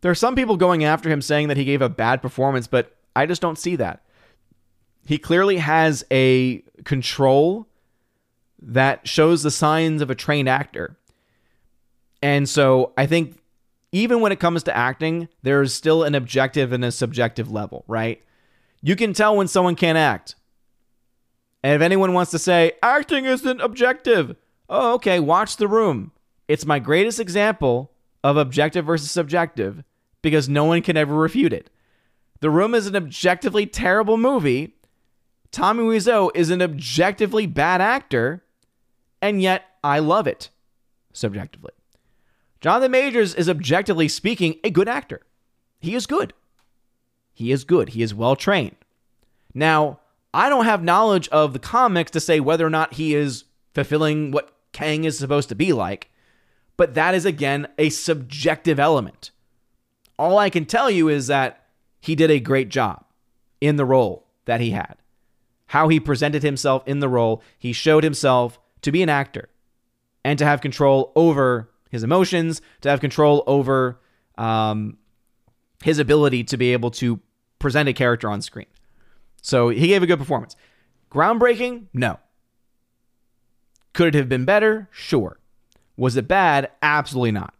There 0.00 0.10
are 0.10 0.14
some 0.14 0.34
people 0.34 0.56
going 0.56 0.84
after 0.84 1.08
him 1.08 1.22
saying 1.22 1.48
that 1.48 1.56
he 1.56 1.64
gave 1.64 1.82
a 1.82 1.88
bad 1.88 2.20
performance, 2.20 2.66
but 2.66 2.96
I 3.16 3.26
just 3.26 3.40
don't 3.40 3.58
see 3.58 3.76
that. 3.76 4.02
He 5.06 5.18
clearly 5.18 5.58
has 5.58 6.04
a 6.10 6.62
control 6.84 7.68
that 8.60 9.06
shows 9.06 9.42
the 9.42 9.50
signs 9.50 10.02
of 10.02 10.10
a 10.10 10.14
trained 10.14 10.48
actor. 10.48 10.96
And 12.22 12.48
so 12.48 12.92
I 12.96 13.06
think 13.06 13.38
even 13.92 14.20
when 14.20 14.32
it 14.32 14.40
comes 14.40 14.62
to 14.64 14.76
acting, 14.76 15.28
there's 15.42 15.74
still 15.74 16.02
an 16.02 16.14
objective 16.14 16.72
and 16.72 16.84
a 16.84 16.90
subjective 16.90 17.50
level, 17.50 17.84
right? 17.86 18.22
You 18.82 18.96
can 18.96 19.12
tell 19.12 19.36
when 19.36 19.48
someone 19.48 19.76
can't 19.76 19.98
act. 19.98 20.34
And 21.62 21.74
if 21.74 21.82
anyone 21.82 22.12
wants 22.12 22.30
to 22.32 22.38
say, 22.38 22.72
acting 22.82 23.24
isn't 23.24 23.60
objective, 23.60 24.36
oh, 24.68 24.94
okay, 24.94 25.20
watch 25.20 25.56
the 25.56 25.68
room. 25.68 26.12
It's 26.48 26.66
my 26.66 26.78
greatest 26.78 27.20
example 27.20 27.92
of 28.22 28.36
objective 28.36 28.86
versus 28.86 29.10
subjective 29.10 29.84
because 30.22 30.48
no 30.48 30.64
one 30.64 30.82
can 30.82 30.96
ever 30.96 31.14
refute 31.14 31.52
it. 31.52 31.70
The 32.40 32.50
Room 32.50 32.74
is 32.74 32.86
an 32.86 32.96
objectively 32.96 33.66
terrible 33.66 34.16
movie. 34.16 34.74
Tommy 35.50 35.84
Wiseau 35.84 36.30
is 36.34 36.50
an 36.50 36.60
objectively 36.60 37.46
bad 37.46 37.80
actor, 37.80 38.42
and 39.22 39.40
yet 39.40 39.64
I 39.82 39.98
love 40.00 40.26
it 40.26 40.50
subjectively. 41.12 41.72
Jonathan 42.60 42.90
Majors 42.90 43.34
is 43.34 43.48
objectively 43.48 44.08
speaking 44.08 44.56
a 44.64 44.70
good 44.70 44.88
actor. 44.88 45.20
He 45.80 45.94
is 45.94 46.06
good. 46.06 46.32
He 47.32 47.52
is 47.52 47.64
good. 47.64 47.90
He 47.90 48.02
is 48.02 48.14
well 48.14 48.36
trained. 48.36 48.76
Now, 49.52 50.00
I 50.32 50.48
don't 50.48 50.64
have 50.64 50.82
knowledge 50.82 51.28
of 51.28 51.52
the 51.52 51.58
comics 51.58 52.10
to 52.12 52.20
say 52.20 52.40
whether 52.40 52.66
or 52.66 52.70
not 52.70 52.94
he 52.94 53.14
is 53.14 53.44
fulfilling 53.74 54.30
what 54.30 54.50
Kang 54.72 55.04
is 55.04 55.18
supposed 55.18 55.48
to 55.50 55.54
be 55.54 55.72
like, 55.72 56.10
but 56.76 56.94
that 56.94 57.14
is 57.14 57.24
again 57.24 57.68
a 57.78 57.90
subjective 57.90 58.78
element. 58.78 59.30
All 60.18 60.38
I 60.38 60.50
can 60.50 60.64
tell 60.64 60.90
you 60.90 61.08
is 61.08 61.26
that 61.26 61.66
he 62.00 62.14
did 62.14 62.30
a 62.30 62.40
great 62.40 62.68
job 62.68 63.04
in 63.60 63.76
the 63.76 63.84
role 63.84 64.26
that 64.44 64.60
he 64.60 64.70
had. 64.70 64.96
How 65.68 65.88
he 65.88 65.98
presented 65.98 66.42
himself 66.42 66.86
in 66.86 67.00
the 67.00 67.08
role, 67.08 67.42
he 67.58 67.72
showed 67.72 68.04
himself 68.04 68.60
to 68.82 68.92
be 68.92 69.02
an 69.02 69.08
actor 69.08 69.48
and 70.24 70.38
to 70.38 70.44
have 70.44 70.60
control 70.60 71.12
over 71.16 71.70
his 71.90 72.02
emotions, 72.02 72.60
to 72.82 72.90
have 72.90 73.00
control 73.00 73.42
over 73.46 74.00
um, 74.36 74.98
his 75.82 75.98
ability 75.98 76.44
to 76.44 76.56
be 76.56 76.72
able 76.72 76.90
to 76.90 77.20
present 77.58 77.88
a 77.88 77.92
character 77.92 78.28
on 78.28 78.42
screen. 78.42 78.66
So 79.42 79.68
he 79.68 79.88
gave 79.88 80.02
a 80.02 80.06
good 80.06 80.18
performance. 80.18 80.56
Groundbreaking? 81.10 81.86
No. 81.92 82.18
Could 83.92 84.08
it 84.08 84.18
have 84.18 84.28
been 84.28 84.44
better? 84.44 84.88
Sure. 84.90 85.38
Was 85.96 86.16
it 86.16 86.28
bad? 86.28 86.70
Absolutely 86.82 87.32
not. 87.32 87.54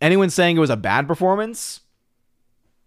Anyone 0.00 0.30
saying 0.30 0.56
it 0.56 0.60
was 0.60 0.70
a 0.70 0.76
bad 0.76 1.08
performance? 1.08 1.80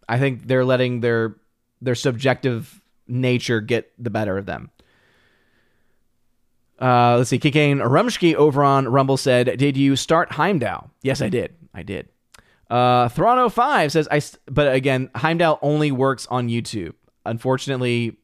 I 0.08 0.20
think 0.20 0.48
they're 0.48 0.66
letting 0.66 1.02
their 1.02 1.38
their 1.82 1.96
subjective 1.96 2.82
nature 3.08 3.60
get 3.60 3.92
the 3.98 4.10
better 4.10 4.38
of 4.38 4.46
them. 4.46 4.70
Uh, 6.80 7.18
let's 7.18 7.30
see. 7.30 7.38
King 7.38 7.52
Ken 7.52 7.80
Rumsky 7.80 8.34
over 8.34 8.64
on 8.64 8.88
Rumble 8.88 9.18
said, 9.18 9.58
"Did 9.58 9.78
you 9.78 9.96
start 9.96 10.32
Heimdall?" 10.32 10.90
Yes, 11.04 11.22
I 11.22 11.30
did. 11.30 11.56
I 11.74 11.84
did. 11.84 12.10
Uh, 12.70 13.08
Thrawn05 13.10 13.92
says, 13.92 14.08
"I." 14.10 14.20
St- 14.20 14.42
but 14.48 14.74
again, 14.74 15.10
Heimdall 15.16 15.60
only 15.62 15.92
works 15.92 16.28
on 16.32 16.48
YouTube. 16.48 16.94
Unfortunately, 17.26 18.18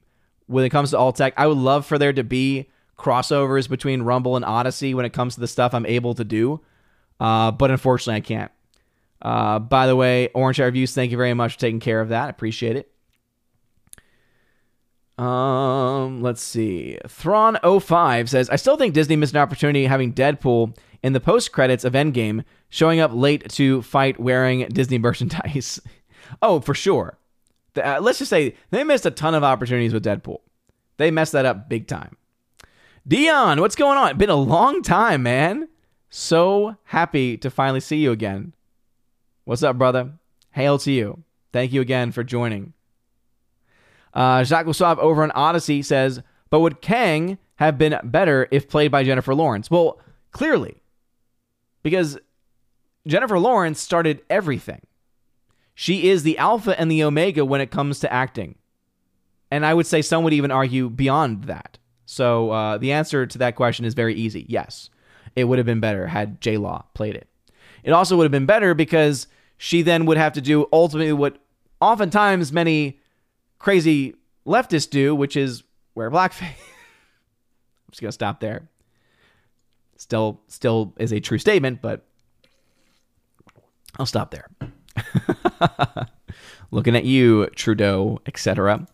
when 0.47 0.65
it 0.65 0.69
comes 0.69 0.91
to 0.91 0.97
alt 0.97 1.17
tech, 1.17 1.33
I 1.37 1.45
would 1.45 1.57
love 1.57 1.85
for 1.85 1.97
there 1.97 2.13
to 2.13 2.23
be 2.23 2.69
crossovers 2.97 3.69
between 3.69 4.01
Rumble 4.01 4.35
and 4.35 4.45
Odysee 4.45 4.93
when 4.93 5.05
it 5.05 5.13
comes 5.13 5.35
to 5.35 5.39
the 5.39 5.47
stuff 5.47 5.73
I'm 5.73 5.85
able 5.85 6.15
to 6.15 6.23
do. 6.23 6.61
Uh, 7.19 7.51
but 7.51 7.71
unfortunately, 7.71 8.17
I 8.17 8.21
can't. 8.21 8.51
Uh, 9.21 9.59
by 9.59 9.87
the 9.87 9.95
way, 9.95 10.29
Orange 10.29 10.59
Reviews, 10.59 10.93
thank 10.93 11.11
you 11.11 11.17
very 11.17 11.33
much 11.33 11.53
for 11.53 11.59
taking 11.59 11.79
care 11.79 12.01
of 12.01 12.09
that. 12.09 12.25
I 12.25 12.29
appreciate 12.29 12.75
it. 12.75 12.91
Um, 15.17 16.21
let's 16.21 16.43
see. 16.43 16.99
Thrawn05 17.05 18.29
says, 18.29 18.49
I 18.49 18.55
still 18.55 18.77
think 18.77 18.93
Disney 18.93 19.15
missed 19.15 19.33
an 19.33 19.39
opportunity 19.39 19.85
having 19.85 20.13
Deadpool 20.13 20.77
in 21.01 21.13
the 21.13 21.19
post 21.19 21.51
credits 21.51 21.83
of 21.83 21.93
Endgame 21.93 22.43
showing 22.69 22.99
up 22.99 23.11
late 23.13 23.49
to 23.49 23.81
fight 23.81 24.19
wearing 24.19 24.67
Disney 24.69 24.97
merchandise. 24.99 25.79
oh, 26.41 26.59
for 26.59 26.75
sure. 26.75 27.17
The, 27.73 27.97
uh, 27.97 28.01
let's 28.01 28.19
just 28.19 28.29
say 28.29 28.55
they 28.69 28.83
missed 28.83 29.05
a 29.05 29.11
ton 29.11 29.33
of 29.33 29.43
opportunities 29.43 29.93
with 29.93 30.05
Deadpool. 30.05 30.39
They 30.97 31.09
messed 31.09 31.31
that 31.33 31.45
up 31.45 31.69
big 31.69 31.87
time. 31.87 32.17
Dion, 33.07 33.61
what's 33.61 33.77
going 33.77 33.97
on? 33.97 34.17
Been 34.17 34.29
a 34.29 34.35
long 34.35 34.81
time, 34.81 35.23
man. 35.23 35.69
So 36.09 36.75
happy 36.83 37.37
to 37.37 37.49
finally 37.49 37.79
see 37.79 37.97
you 37.97 38.11
again. 38.11 38.53
What's 39.45 39.63
up, 39.63 39.77
brother? 39.77 40.11
Hail 40.51 40.77
to 40.79 40.91
you. 40.91 41.23
Thank 41.53 41.71
you 41.71 41.79
again 41.79 42.11
for 42.11 42.25
joining. 42.25 42.73
Uh, 44.13 44.43
Jacques 44.43 44.65
Gustave 44.65 44.99
over 44.99 45.23
on 45.23 45.31
Odysee 45.31 45.83
says, 45.83 46.21
but 46.49 46.59
would 46.59 46.81
Kang 46.81 47.37
have 47.55 47.77
been 47.77 47.97
better 48.03 48.49
if 48.51 48.67
played 48.67 48.91
by 48.91 49.05
Jennifer 49.05 49.33
Lawrence? 49.33 49.71
Well, 49.71 50.01
clearly, 50.31 50.81
because 51.83 52.17
Jennifer 53.07 53.39
Lawrence 53.39 53.79
started 53.79 54.21
everything. 54.29 54.81
She 55.75 56.09
is 56.09 56.23
the 56.23 56.37
alpha 56.37 56.77
and 56.77 56.91
the 56.91 57.03
omega 57.03 57.45
when 57.45 57.61
it 57.61 57.71
comes 57.71 57.99
to 57.99 58.11
acting. 58.11 58.55
And 59.49 59.65
I 59.65 59.73
would 59.73 59.87
say 59.87 60.01
some 60.01 60.25
would 60.25 60.33
even 60.33 60.51
argue 60.51 60.89
beyond 60.89 61.45
that. 61.45 61.77
So 62.07 62.51
uh, 62.51 62.77
the 62.77 62.93
answer 62.93 63.27
to 63.27 63.37
that 63.39 63.57
question 63.57 63.83
is 63.83 63.93
very 63.93 64.15
easy. 64.15 64.45
Yes, 64.47 64.89
it 65.35 65.43
would 65.43 65.59
have 65.59 65.65
been 65.65 65.81
better 65.81 66.07
had 66.07 66.39
J 66.39 66.55
Law 66.57 66.85
played 66.93 67.15
it. 67.15 67.27
It 67.83 67.91
also 67.91 68.15
would 68.15 68.23
have 68.23 68.31
been 68.31 68.45
better 68.45 68.73
because 68.73 69.27
she 69.57 69.81
then 69.81 70.05
would 70.05 70.17
have 70.17 70.31
to 70.33 70.41
do 70.41 70.67
ultimately 70.71 71.11
what 71.11 71.37
oftentimes 71.81 72.53
many 72.53 73.01
crazy 73.59 74.15
leftists 74.45 74.89
do, 74.89 75.13
which 75.13 75.35
is 75.35 75.63
wear 75.95 76.09
blackface. 76.09 76.43
I'm 76.43 77.91
just 77.91 78.01
gonna 78.01 78.13
stop 78.13 78.39
there. 78.39 78.69
Still, 79.97 80.39
still 80.47 80.93
is 80.97 81.11
a 81.11 81.19
true 81.19 81.39
statement, 81.39 81.81
but 81.81 82.05
I'll 83.99 84.05
stop 84.05 84.31
there. 84.31 84.47
Looking 86.71 86.95
at 86.95 87.03
you, 87.03 87.47
Trudeau, 87.47 88.21
etc. 88.25 88.87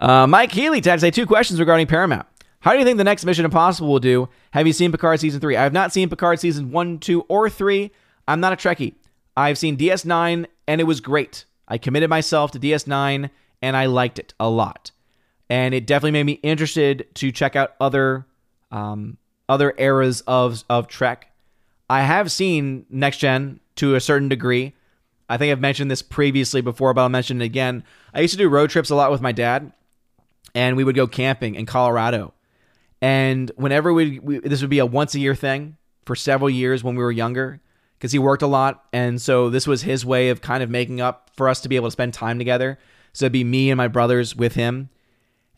Uh, 0.00 0.26
Mike 0.26 0.52
Healy 0.52 0.80
to 0.80 0.98
say 0.98 1.10
two 1.10 1.26
questions 1.26 1.60
regarding 1.60 1.86
Paramount. 1.86 2.26
How 2.60 2.72
do 2.72 2.78
you 2.78 2.84
think 2.84 2.98
the 2.98 3.04
next 3.04 3.24
Mission 3.24 3.44
Impossible 3.44 3.88
will 3.88 4.00
do? 4.00 4.28
Have 4.52 4.66
you 4.66 4.72
seen 4.72 4.90
Picard 4.90 5.20
season 5.20 5.40
three? 5.40 5.56
I 5.56 5.62
have 5.62 5.72
not 5.72 5.92
seen 5.92 6.08
Picard 6.08 6.40
season 6.40 6.70
one, 6.70 6.98
two, 6.98 7.22
or 7.22 7.48
three. 7.48 7.92
I'm 8.26 8.40
not 8.40 8.52
a 8.52 8.56
Trekkie. 8.56 8.94
I've 9.36 9.58
seen 9.58 9.76
DS9 9.76 10.46
and 10.66 10.80
it 10.80 10.84
was 10.84 11.00
great. 11.00 11.44
I 11.68 11.78
committed 11.78 12.10
myself 12.10 12.50
to 12.52 12.58
DS9 12.58 13.30
and 13.62 13.76
I 13.76 13.86
liked 13.86 14.18
it 14.18 14.34
a 14.40 14.48
lot. 14.48 14.90
And 15.48 15.74
it 15.74 15.86
definitely 15.86 16.12
made 16.12 16.24
me 16.24 16.32
interested 16.42 17.06
to 17.16 17.30
check 17.30 17.54
out 17.54 17.74
other 17.80 18.26
um, 18.70 19.18
other 19.48 19.74
eras 19.78 20.22
of 20.22 20.64
of 20.68 20.88
Trek. 20.88 21.30
I 21.88 22.02
have 22.02 22.32
seen 22.32 22.84
Next 22.90 23.18
Gen 23.18 23.60
to 23.76 23.94
a 23.94 24.00
certain 24.00 24.28
degree. 24.28 24.74
I 25.28 25.36
think 25.36 25.52
I've 25.52 25.60
mentioned 25.60 25.90
this 25.90 26.02
previously 26.02 26.60
before, 26.60 26.94
but 26.94 27.02
I'll 27.02 27.08
mention 27.08 27.40
it 27.40 27.44
again. 27.44 27.84
I 28.14 28.20
used 28.20 28.34
to 28.34 28.38
do 28.38 28.48
road 28.48 28.70
trips 28.70 28.90
a 28.90 28.94
lot 28.94 29.10
with 29.10 29.20
my 29.20 29.32
dad, 29.32 29.72
and 30.54 30.76
we 30.76 30.84
would 30.84 30.94
go 30.94 31.06
camping 31.06 31.54
in 31.54 31.66
Colorado. 31.66 32.32
And 33.02 33.50
whenever 33.56 33.92
we, 33.92 34.18
we 34.18 34.38
this 34.38 34.60
would 34.60 34.70
be 34.70 34.78
a 34.78 34.86
once 34.86 35.14
a 35.14 35.20
year 35.20 35.34
thing 35.34 35.76
for 36.04 36.16
several 36.16 36.48
years 36.48 36.82
when 36.82 36.96
we 36.96 37.02
were 37.02 37.12
younger, 37.12 37.60
because 37.98 38.12
he 38.12 38.18
worked 38.18 38.42
a 38.42 38.46
lot, 38.46 38.84
and 38.92 39.20
so 39.20 39.50
this 39.50 39.66
was 39.66 39.82
his 39.82 40.04
way 40.04 40.28
of 40.28 40.40
kind 40.40 40.62
of 40.62 40.70
making 40.70 41.00
up 41.00 41.30
for 41.34 41.48
us 41.48 41.60
to 41.62 41.68
be 41.68 41.76
able 41.76 41.88
to 41.88 41.92
spend 41.92 42.14
time 42.14 42.38
together. 42.38 42.78
So 43.12 43.24
it'd 43.24 43.32
be 43.32 43.44
me 43.44 43.70
and 43.70 43.78
my 43.78 43.88
brothers 43.88 44.36
with 44.36 44.54
him. 44.54 44.90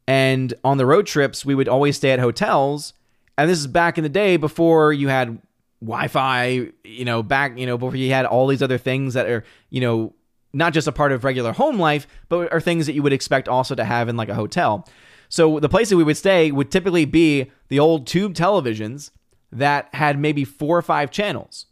And 0.06 0.54
on 0.64 0.78
the 0.78 0.86
road 0.86 1.06
trips, 1.06 1.44
we 1.44 1.54
would 1.54 1.68
always 1.68 1.96
stay 1.96 2.12
at 2.12 2.20
hotels. 2.20 2.94
And 3.36 3.50
this 3.50 3.58
is 3.58 3.66
back 3.66 3.98
in 3.98 4.04
the 4.04 4.08
day 4.08 4.36
before 4.36 4.92
you 4.92 5.08
had 5.08 5.40
Wi-Fi, 5.80 6.68
you 6.84 7.04
know, 7.04 7.22
back, 7.22 7.58
you 7.58 7.66
know, 7.66 7.76
before 7.76 7.96
you 7.96 8.10
had 8.10 8.24
all 8.24 8.46
these 8.46 8.62
other 8.62 8.78
things 8.78 9.14
that 9.14 9.28
are, 9.28 9.44
you 9.70 9.80
know, 9.80 10.14
not 10.52 10.72
just 10.72 10.88
a 10.88 10.92
part 10.92 11.12
of 11.12 11.24
regular 11.24 11.52
home 11.52 11.78
life, 11.78 12.06
but 12.28 12.52
are 12.52 12.60
things 12.60 12.86
that 12.86 12.94
you 12.94 13.02
would 13.02 13.12
expect 13.12 13.48
also 13.48 13.74
to 13.74 13.84
have 13.84 14.08
in 14.08 14.16
like 14.16 14.28
a 14.28 14.34
hotel. 14.34 14.88
So 15.28 15.60
the 15.60 15.68
places 15.68 15.94
we 15.94 16.04
would 16.04 16.16
stay 16.16 16.50
would 16.50 16.70
typically 16.70 17.04
be 17.04 17.50
the 17.68 17.78
old 17.78 18.06
tube 18.06 18.34
televisions 18.34 19.10
that 19.52 19.94
had 19.94 20.18
maybe 20.18 20.44
four 20.44 20.76
or 20.76 20.82
five 20.82 21.10
channels. 21.10 21.66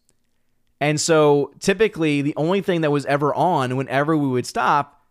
And 0.81 1.01
so 1.01 1.53
typically 1.59 2.23
the 2.23 2.35
only 2.37 2.61
thing 2.61 2.83
that 2.83 2.91
was 2.91 3.07
ever 3.07 3.35
on 3.35 3.77
whenever 3.77 4.17
we 4.17 4.29
would 4.29 4.47
stop 4.47 5.03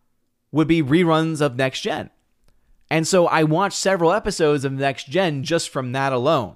would 0.52 0.68
be 0.68 0.84
reruns 0.84 1.42
of 1.42 1.56
Next 1.56 1.82
Gen. 1.82 2.10
And 2.92 3.08
so 3.08 3.28
I 3.28 3.44
watched 3.44 3.78
several 3.78 4.14
episodes 4.14 4.64
of 4.64 4.74
Next 4.74 5.08
Gen 5.08 5.44
just 5.44 5.70
from 5.70 5.92
that 5.94 6.14
alone. 6.14 6.56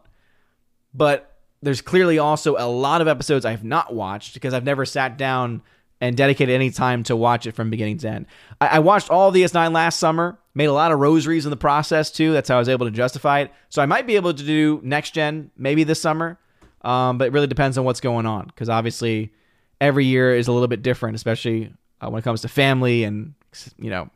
But 0.93 1.37
there's 1.61 1.81
clearly 1.81 2.19
also 2.19 2.55
a 2.57 2.67
lot 2.67 3.01
of 3.01 3.07
episodes 3.07 3.45
I've 3.45 3.63
not 3.63 3.93
watched 3.93 4.33
because 4.33 4.53
I've 4.53 4.63
never 4.63 4.85
sat 4.85 5.17
down 5.17 5.61
and 6.01 6.15
dedicated 6.15 6.55
any 6.55 6.71
time 6.71 7.03
to 7.03 7.15
watch 7.15 7.45
it 7.45 7.53
from 7.53 7.69
beginning 7.69 7.97
to 7.99 8.09
end. 8.09 8.25
I, 8.61 8.67
I 8.67 8.79
watched 8.79 9.09
all 9.09 9.29
of 9.29 9.35
DS9 9.35 9.73
last 9.73 9.99
summer, 9.99 10.39
made 10.59 10.65
a 10.65 10.73
lot 10.73 10.91
of 10.91 10.99
rosaries 10.99 11.45
in 11.45 11.51
the 11.51 11.57
process 11.57 12.11
too. 12.11 12.33
That's 12.33 12.49
how 12.49 12.57
I 12.57 12.59
was 12.59 12.67
able 12.67 12.85
to 12.85 12.91
justify 12.91 13.39
it. 13.39 13.53
So 13.69 13.81
I 13.81 13.85
might 13.85 14.05
be 14.05 14.17
able 14.17 14.33
to 14.33 14.43
do 14.43 14.81
Next 14.83 15.11
Gen 15.11 15.51
maybe 15.55 15.85
this 15.85 16.01
summer, 16.01 16.37
um, 16.81 17.17
but 17.17 17.27
it 17.27 17.31
really 17.31 17.47
depends 17.47 17.77
on 17.77 17.85
what's 17.85 18.01
going 18.01 18.25
on 18.25 18.47
because 18.47 18.67
obviously 18.67 19.31
every 19.79 20.03
year 20.03 20.35
is 20.35 20.49
a 20.49 20.51
little 20.51 20.67
bit 20.67 20.81
different, 20.81 21.15
especially 21.15 21.71
uh, 22.01 22.09
when 22.09 22.19
it 22.19 22.23
comes 22.23 22.41
to 22.41 22.49
family 22.49 23.05
and 23.05 23.35
you 23.77 23.89
know, 23.89 24.09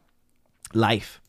life. 0.74 1.22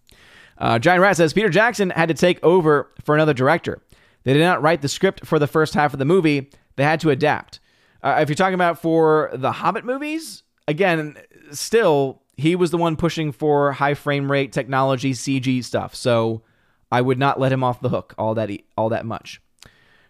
Uh, 0.58 0.80
Giant 0.80 1.00
Rat 1.00 1.16
says 1.16 1.32
Peter 1.32 1.48
Jackson 1.48 1.90
had 1.90 2.08
to 2.08 2.14
take 2.14 2.42
over 2.42 2.90
for 3.04 3.14
another 3.14 3.34
director. 3.34 3.80
They 4.24 4.32
did 4.32 4.42
not 4.42 4.62
write 4.62 4.82
the 4.82 4.88
script 4.88 5.24
for 5.24 5.38
the 5.38 5.46
first 5.46 5.74
half 5.74 5.92
of 5.92 6.00
the 6.00 6.04
movie. 6.04 6.50
They 6.74 6.82
had 6.82 6.98
to 7.00 7.10
adapt. 7.10 7.60
Uh, 8.02 8.18
if 8.20 8.28
you're 8.28 8.34
talking 8.34 8.54
about 8.54 8.82
for 8.82 9.30
the 9.32 9.52
Hobbit 9.52 9.84
movies, 9.84 10.42
again, 10.66 11.16
still 11.52 12.23
he 12.36 12.56
was 12.56 12.70
the 12.70 12.78
one 12.78 12.96
pushing 12.96 13.32
for 13.32 13.72
high 13.72 13.94
frame 13.94 14.30
rate 14.30 14.52
technology, 14.52 15.12
CG 15.12 15.64
stuff. 15.64 15.94
So 15.94 16.42
I 16.90 17.00
would 17.00 17.18
not 17.18 17.40
let 17.40 17.52
him 17.52 17.64
off 17.64 17.80
the 17.80 17.88
hook 17.88 18.14
all 18.18 18.34
that 18.34 18.50
all 18.76 18.88
that 18.90 19.06
much. 19.06 19.40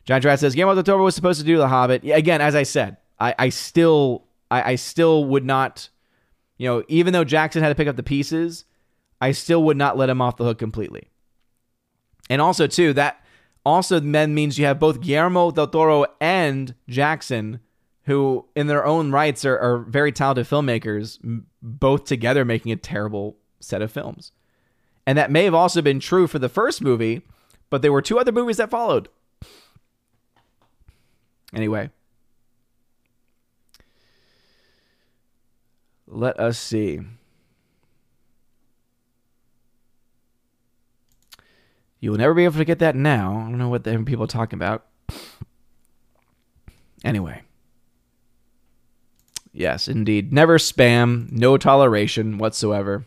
John 0.04 0.20
Rat 0.20 0.40
says 0.40 0.54
Guillermo 0.54 0.74
del 0.74 0.82
Toro 0.82 1.04
was 1.04 1.14
supposed 1.14 1.40
to 1.40 1.46
do 1.46 1.56
The 1.56 1.68
Hobbit. 1.68 2.04
Again, 2.04 2.40
as 2.40 2.54
I 2.54 2.62
said, 2.62 2.98
I, 3.18 3.34
I 3.38 3.48
still 3.48 4.24
I, 4.50 4.72
I 4.72 4.74
still 4.76 5.24
would 5.24 5.44
not, 5.44 5.88
you 6.58 6.68
know, 6.68 6.84
even 6.88 7.12
though 7.12 7.24
Jackson 7.24 7.62
had 7.62 7.70
to 7.70 7.74
pick 7.74 7.88
up 7.88 7.96
the 7.96 8.02
pieces, 8.02 8.64
I 9.20 9.32
still 9.32 9.62
would 9.64 9.76
not 9.76 9.96
let 9.96 10.10
him 10.10 10.20
off 10.20 10.36
the 10.36 10.44
hook 10.44 10.58
completely. 10.58 11.08
And 12.28 12.42
also 12.42 12.66
too 12.66 12.92
that 12.94 13.24
also 13.64 13.98
then 13.98 14.34
means 14.34 14.58
you 14.58 14.66
have 14.66 14.78
both 14.78 15.00
Guillermo 15.00 15.50
del 15.50 15.68
Toro 15.68 16.06
and 16.20 16.74
Jackson, 16.88 17.60
who 18.04 18.46
in 18.54 18.66
their 18.66 18.84
own 18.84 19.10
rights 19.10 19.44
are, 19.44 19.58
are 19.58 19.78
very 19.78 20.12
talented 20.12 20.46
filmmakers, 20.46 21.18
both 21.62 22.04
together 22.04 22.44
making 22.44 22.72
a 22.72 22.76
terrible 22.76 23.36
set 23.60 23.82
of 23.82 23.90
films. 23.90 24.32
And 25.06 25.18
that 25.18 25.30
may 25.30 25.44
have 25.44 25.54
also 25.54 25.82
been 25.82 26.00
true 26.00 26.26
for 26.26 26.38
the 26.38 26.48
first 26.48 26.82
movie, 26.82 27.22
but 27.70 27.82
there 27.82 27.92
were 27.92 28.02
two 28.02 28.18
other 28.18 28.32
movies 28.32 28.58
that 28.58 28.70
followed. 28.70 29.08
Anyway, 31.54 31.90
let 36.06 36.38
us 36.38 36.58
see. 36.58 37.00
You 42.00 42.10
will 42.10 42.18
never 42.18 42.34
be 42.34 42.44
able 42.44 42.58
to 42.58 42.66
get 42.66 42.80
that 42.80 42.96
now. 42.96 43.38
I 43.38 43.48
don't 43.48 43.56
know 43.56 43.70
what 43.70 43.84
the 43.84 43.96
people 44.04 44.24
are 44.24 44.26
talking 44.26 44.58
about. 44.58 44.84
Anyway. 47.02 47.43
Yes, 49.54 49.86
indeed. 49.86 50.32
Never 50.32 50.58
spam. 50.58 51.30
No 51.30 51.56
toleration 51.56 52.38
whatsoever. 52.38 53.06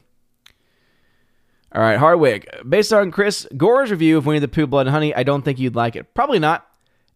All 1.73 1.81
right, 1.81 1.99
Hardwick. 1.99 2.49
Based 2.67 2.93
on 2.93 3.11
Chris 3.11 3.45
Gore's 3.57 3.91
review 3.91 4.17
of 4.17 4.25
Winnie 4.25 4.39
the 4.39 4.47
Pooh 4.47 4.65
Blood 4.65 4.87
and 4.87 4.93
Honey, 4.93 5.13
I 5.13 5.23
don't 5.23 5.43
think 5.43 5.59
you'd 5.59 5.75
like 5.75 5.97
it. 5.97 6.13
Probably 6.13 6.39
not. 6.39 6.65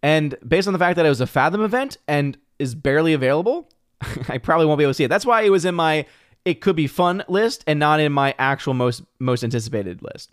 And 0.04 0.36
based 0.46 0.68
on 0.68 0.74
the 0.74 0.80
fact 0.80 0.98
that 0.98 1.06
it 1.06 1.10
was 1.10 1.22
a 1.22 1.28
Fathom 1.28 1.62
event 1.62 1.98
and 2.08 2.38
is 2.60 2.76
barely 2.76 3.14
available, 3.14 3.70
I 4.28 4.38
probably 4.38 4.66
won't 4.66 4.78
be 4.78 4.84
able 4.84 4.92
to 4.92 4.96
see 4.96 5.06
it. 5.06 5.10
That's 5.10 5.26
why 5.26 5.44
it 5.44 5.50
was 5.50 5.64
in 5.64 5.76
my 5.76 6.06
it 6.44 6.60
could 6.60 6.76
be 6.76 6.88
fun 6.88 7.24
list 7.28 7.64
and 7.68 7.80
not 7.80 8.00
in 8.00 8.12
my 8.12 8.36
actual 8.38 8.74
most 8.74 9.04
most 9.20 9.44
anticipated 9.44 10.02
list. 10.02 10.32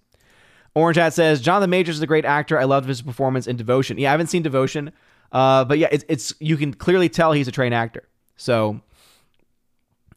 Orange 0.74 0.96
Hat 0.96 1.14
says 1.14 1.40
Jonathan 1.40 1.70
Majors 1.70 1.96
is 1.96 2.02
a 2.02 2.06
great 2.06 2.24
actor. 2.24 2.58
I 2.58 2.64
loved 2.64 2.88
his 2.88 3.02
performance 3.02 3.46
in 3.46 3.56
Devotion. 3.56 3.98
Yeah, 3.98 4.08
I 4.08 4.12
haven't 4.12 4.28
seen 4.28 4.42
Devotion, 4.42 4.92
uh, 5.32 5.64
but 5.64 5.78
yeah, 5.78 5.88
it's, 5.90 6.04
it's 6.08 6.34
you 6.40 6.56
can 6.56 6.74
clearly 6.74 7.08
tell 7.08 7.32
he's 7.32 7.48
a 7.48 7.52
trained 7.52 7.74
actor. 7.74 8.08
So, 8.36 8.80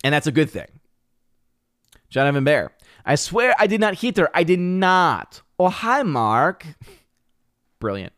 and 0.04 0.14
that's 0.14 0.28
a 0.28 0.32
good 0.32 0.50
thing. 0.50 0.68
Jonathan 2.10 2.44
Bear, 2.44 2.72
I 3.06 3.16
swear 3.16 3.56
I 3.58 3.68
did 3.68 3.80
not 3.80 3.96
hit 3.96 4.18
her. 4.18 4.30
I 4.34 4.44
did 4.44 4.60
not. 4.60 5.42
Oh 5.60 5.70
hi, 5.70 6.04
Mark. 6.04 6.66
Brilliant. 7.80 8.14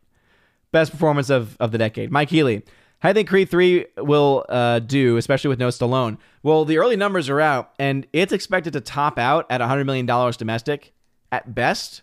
Best 0.72 0.90
performance 0.92 1.30
of 1.30 1.56
of 1.60 1.72
the 1.72 1.78
decade. 1.78 2.10
Mike 2.10 2.30
Healy. 2.30 2.62
How 3.00 3.10
do 3.10 3.10
you 3.10 3.14
think 3.16 3.28
Creed 3.28 3.50
3 3.50 3.84
will 3.98 4.46
uh, 4.48 4.78
do, 4.78 5.18
especially 5.18 5.48
with 5.48 5.58
no 5.58 5.68
Stallone? 5.68 6.16
Well, 6.42 6.64
the 6.64 6.78
early 6.78 6.96
numbers 6.96 7.28
are 7.28 7.38
out, 7.38 7.74
and 7.78 8.06
it's 8.14 8.32
expected 8.32 8.72
to 8.72 8.80
top 8.80 9.18
out 9.18 9.44
at 9.50 9.60
$100 9.60 9.84
million 9.84 10.06
domestic 10.06 10.94
at 11.30 11.54
best. 11.54 12.00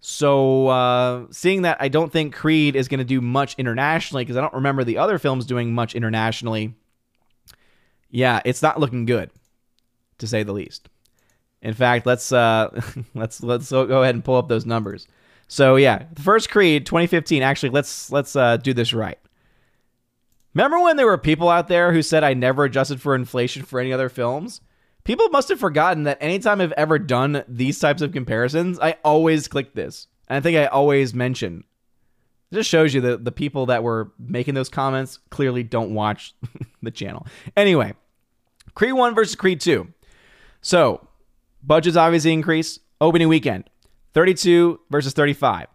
So 0.00 0.68
uh, 0.68 1.26
seeing 1.30 1.62
that, 1.62 1.76
I 1.80 1.88
don't 1.88 2.10
think 2.10 2.34
Creed 2.34 2.76
is 2.76 2.88
going 2.88 2.98
to 2.98 3.04
do 3.04 3.20
much 3.20 3.56
internationally 3.58 4.24
because 4.24 4.38
I 4.38 4.40
don't 4.40 4.54
remember 4.54 4.84
the 4.84 4.96
other 4.96 5.18
films 5.18 5.44
doing 5.44 5.74
much 5.74 5.94
internationally. 5.94 6.74
Yeah, 8.12 8.40
it's 8.44 8.62
not 8.62 8.78
looking 8.78 9.06
good, 9.06 9.30
to 10.18 10.26
say 10.28 10.44
the 10.44 10.52
least. 10.52 10.88
In 11.62 11.74
fact, 11.74 12.06
let's 12.06 12.30
uh, 12.30 12.80
let's 13.14 13.42
let's 13.42 13.70
go 13.70 14.02
ahead 14.02 14.14
and 14.14 14.24
pull 14.24 14.36
up 14.36 14.48
those 14.48 14.66
numbers. 14.66 15.08
So 15.48 15.76
yeah, 15.76 16.04
the 16.12 16.22
first 16.22 16.50
Creed, 16.50 16.86
2015. 16.86 17.42
Actually, 17.42 17.70
let's 17.70 18.12
let's 18.12 18.36
uh, 18.36 18.58
do 18.58 18.72
this 18.74 18.92
right. 18.92 19.18
Remember 20.54 20.80
when 20.80 20.96
there 20.96 21.06
were 21.06 21.18
people 21.18 21.48
out 21.48 21.68
there 21.68 21.92
who 21.92 22.02
said 22.02 22.22
I 22.22 22.34
never 22.34 22.64
adjusted 22.64 23.00
for 23.00 23.14
inflation 23.14 23.62
for 23.62 23.80
any 23.80 23.92
other 23.92 24.10
films? 24.10 24.60
People 25.04 25.28
must 25.30 25.48
have 25.48 25.58
forgotten 25.58 26.04
that 26.04 26.18
anytime 26.20 26.60
I've 26.60 26.72
ever 26.72 26.98
done 26.98 27.42
these 27.48 27.78
types 27.78 28.02
of 28.02 28.12
comparisons, 28.12 28.78
I 28.78 28.96
always 29.04 29.48
click 29.48 29.74
this. 29.74 30.06
And 30.28 30.36
I 30.36 30.40
think 30.40 30.58
I 30.58 30.66
always 30.66 31.14
mention. 31.14 31.64
It 32.50 32.56
just 32.56 32.70
shows 32.70 32.92
you 32.92 33.00
that 33.00 33.24
the 33.24 33.32
people 33.32 33.66
that 33.66 33.82
were 33.82 34.12
making 34.18 34.54
those 34.54 34.68
comments 34.68 35.18
clearly 35.30 35.62
don't 35.62 35.94
watch 35.94 36.34
the 36.82 36.90
channel. 36.90 37.26
Anyway, 37.56 37.94
Creed 38.74 38.94
1 38.94 39.14
versus 39.14 39.34
Creed 39.34 39.60
2. 39.60 39.88
So, 40.60 41.06
budgets 41.62 41.96
obviously 41.96 42.32
increase. 42.32 42.78
Opening 43.00 43.28
weekend, 43.28 43.68
32 44.14 44.78
versus 44.90 45.12
35. 45.12 45.66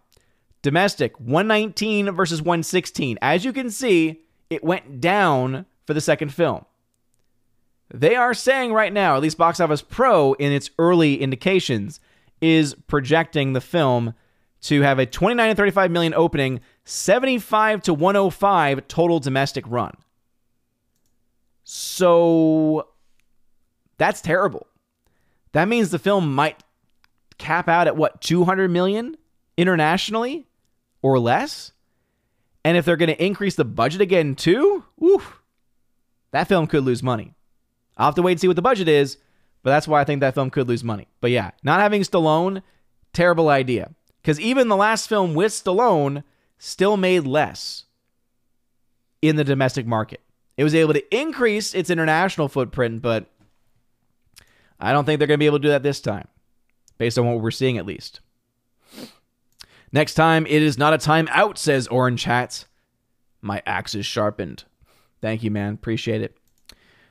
Domestic, 0.62 1.18
119 1.20 2.10
versus 2.12 2.40
116. 2.40 3.18
As 3.20 3.44
you 3.44 3.52
can 3.52 3.70
see, 3.70 4.22
it 4.48 4.64
went 4.64 5.00
down 5.00 5.66
for 5.86 5.94
the 5.94 6.00
second 6.00 6.32
film. 6.32 6.64
They 7.92 8.16
are 8.16 8.34
saying 8.34 8.72
right 8.72 8.92
now, 8.92 9.16
at 9.16 9.22
least 9.22 9.38
Box 9.38 9.60
Office 9.60 9.82
Pro 9.82 10.34
in 10.34 10.52
its 10.52 10.70
early 10.78 11.20
indications, 11.20 12.00
is 12.40 12.74
projecting 12.86 13.52
the 13.52 13.60
film 13.60 14.14
to 14.62 14.82
have 14.82 14.98
a 14.98 15.06
29 15.06 15.50
to 15.50 15.54
35 15.54 15.90
million 15.90 16.14
opening, 16.14 16.60
75 16.84 17.82
to 17.82 17.94
105 17.94 18.88
total 18.88 19.20
domestic 19.20 19.64
run. 19.68 19.94
So 21.70 22.88
that's 23.98 24.22
terrible. 24.22 24.66
That 25.52 25.68
means 25.68 25.90
the 25.90 25.98
film 25.98 26.34
might 26.34 26.62
cap 27.36 27.68
out 27.68 27.86
at 27.86 27.94
what 27.94 28.22
200 28.22 28.70
million 28.70 29.18
internationally 29.58 30.46
or 31.02 31.18
less. 31.18 31.72
And 32.64 32.78
if 32.78 32.86
they're 32.86 32.96
going 32.96 33.14
to 33.14 33.22
increase 33.22 33.54
the 33.54 33.66
budget 33.66 34.00
again 34.00 34.34
too, 34.34 34.82
that 36.30 36.48
film 36.48 36.68
could 36.68 36.84
lose 36.84 37.02
money. 37.02 37.34
I'll 37.98 38.06
have 38.06 38.14
to 38.14 38.22
wait 38.22 38.32
and 38.32 38.40
see 38.40 38.48
what 38.48 38.56
the 38.56 38.62
budget 38.62 38.88
is, 38.88 39.18
but 39.62 39.68
that's 39.68 39.86
why 39.86 40.00
I 40.00 40.04
think 40.04 40.20
that 40.20 40.32
film 40.32 40.48
could 40.48 40.68
lose 40.68 40.82
money. 40.82 41.06
But 41.20 41.32
yeah, 41.32 41.50
not 41.62 41.80
having 41.80 42.00
Stallone, 42.00 42.62
terrible 43.12 43.50
idea. 43.50 43.90
Because 44.22 44.40
even 44.40 44.68
the 44.68 44.76
last 44.76 45.06
film 45.06 45.34
with 45.34 45.52
Stallone 45.52 46.24
still 46.56 46.96
made 46.96 47.26
less 47.26 47.84
in 49.20 49.36
the 49.36 49.44
domestic 49.44 49.86
market. 49.86 50.22
It 50.58 50.64
was 50.64 50.74
able 50.74 50.92
to 50.92 51.16
increase 51.16 51.72
its 51.72 51.88
international 51.88 52.48
footprint, 52.48 53.00
but 53.00 53.30
I 54.80 54.92
don't 54.92 55.04
think 55.04 55.18
they're 55.18 55.28
going 55.28 55.38
to 55.38 55.42
be 55.42 55.46
able 55.46 55.60
to 55.60 55.62
do 55.62 55.68
that 55.68 55.84
this 55.84 56.00
time, 56.00 56.26
based 56.98 57.16
on 57.16 57.26
what 57.26 57.40
we're 57.40 57.52
seeing 57.52 57.78
at 57.78 57.86
least. 57.86 58.20
Next 59.92 60.14
time, 60.14 60.46
it 60.46 60.60
is 60.60 60.76
not 60.76 60.92
a 60.92 60.98
time 60.98 61.28
out, 61.30 61.58
says 61.58 61.86
Orange 61.86 62.24
Hats. 62.24 62.66
My 63.40 63.62
axe 63.66 63.94
is 63.94 64.04
sharpened. 64.04 64.64
Thank 65.22 65.44
you, 65.44 65.50
man. 65.52 65.74
Appreciate 65.74 66.22
it. 66.22 66.36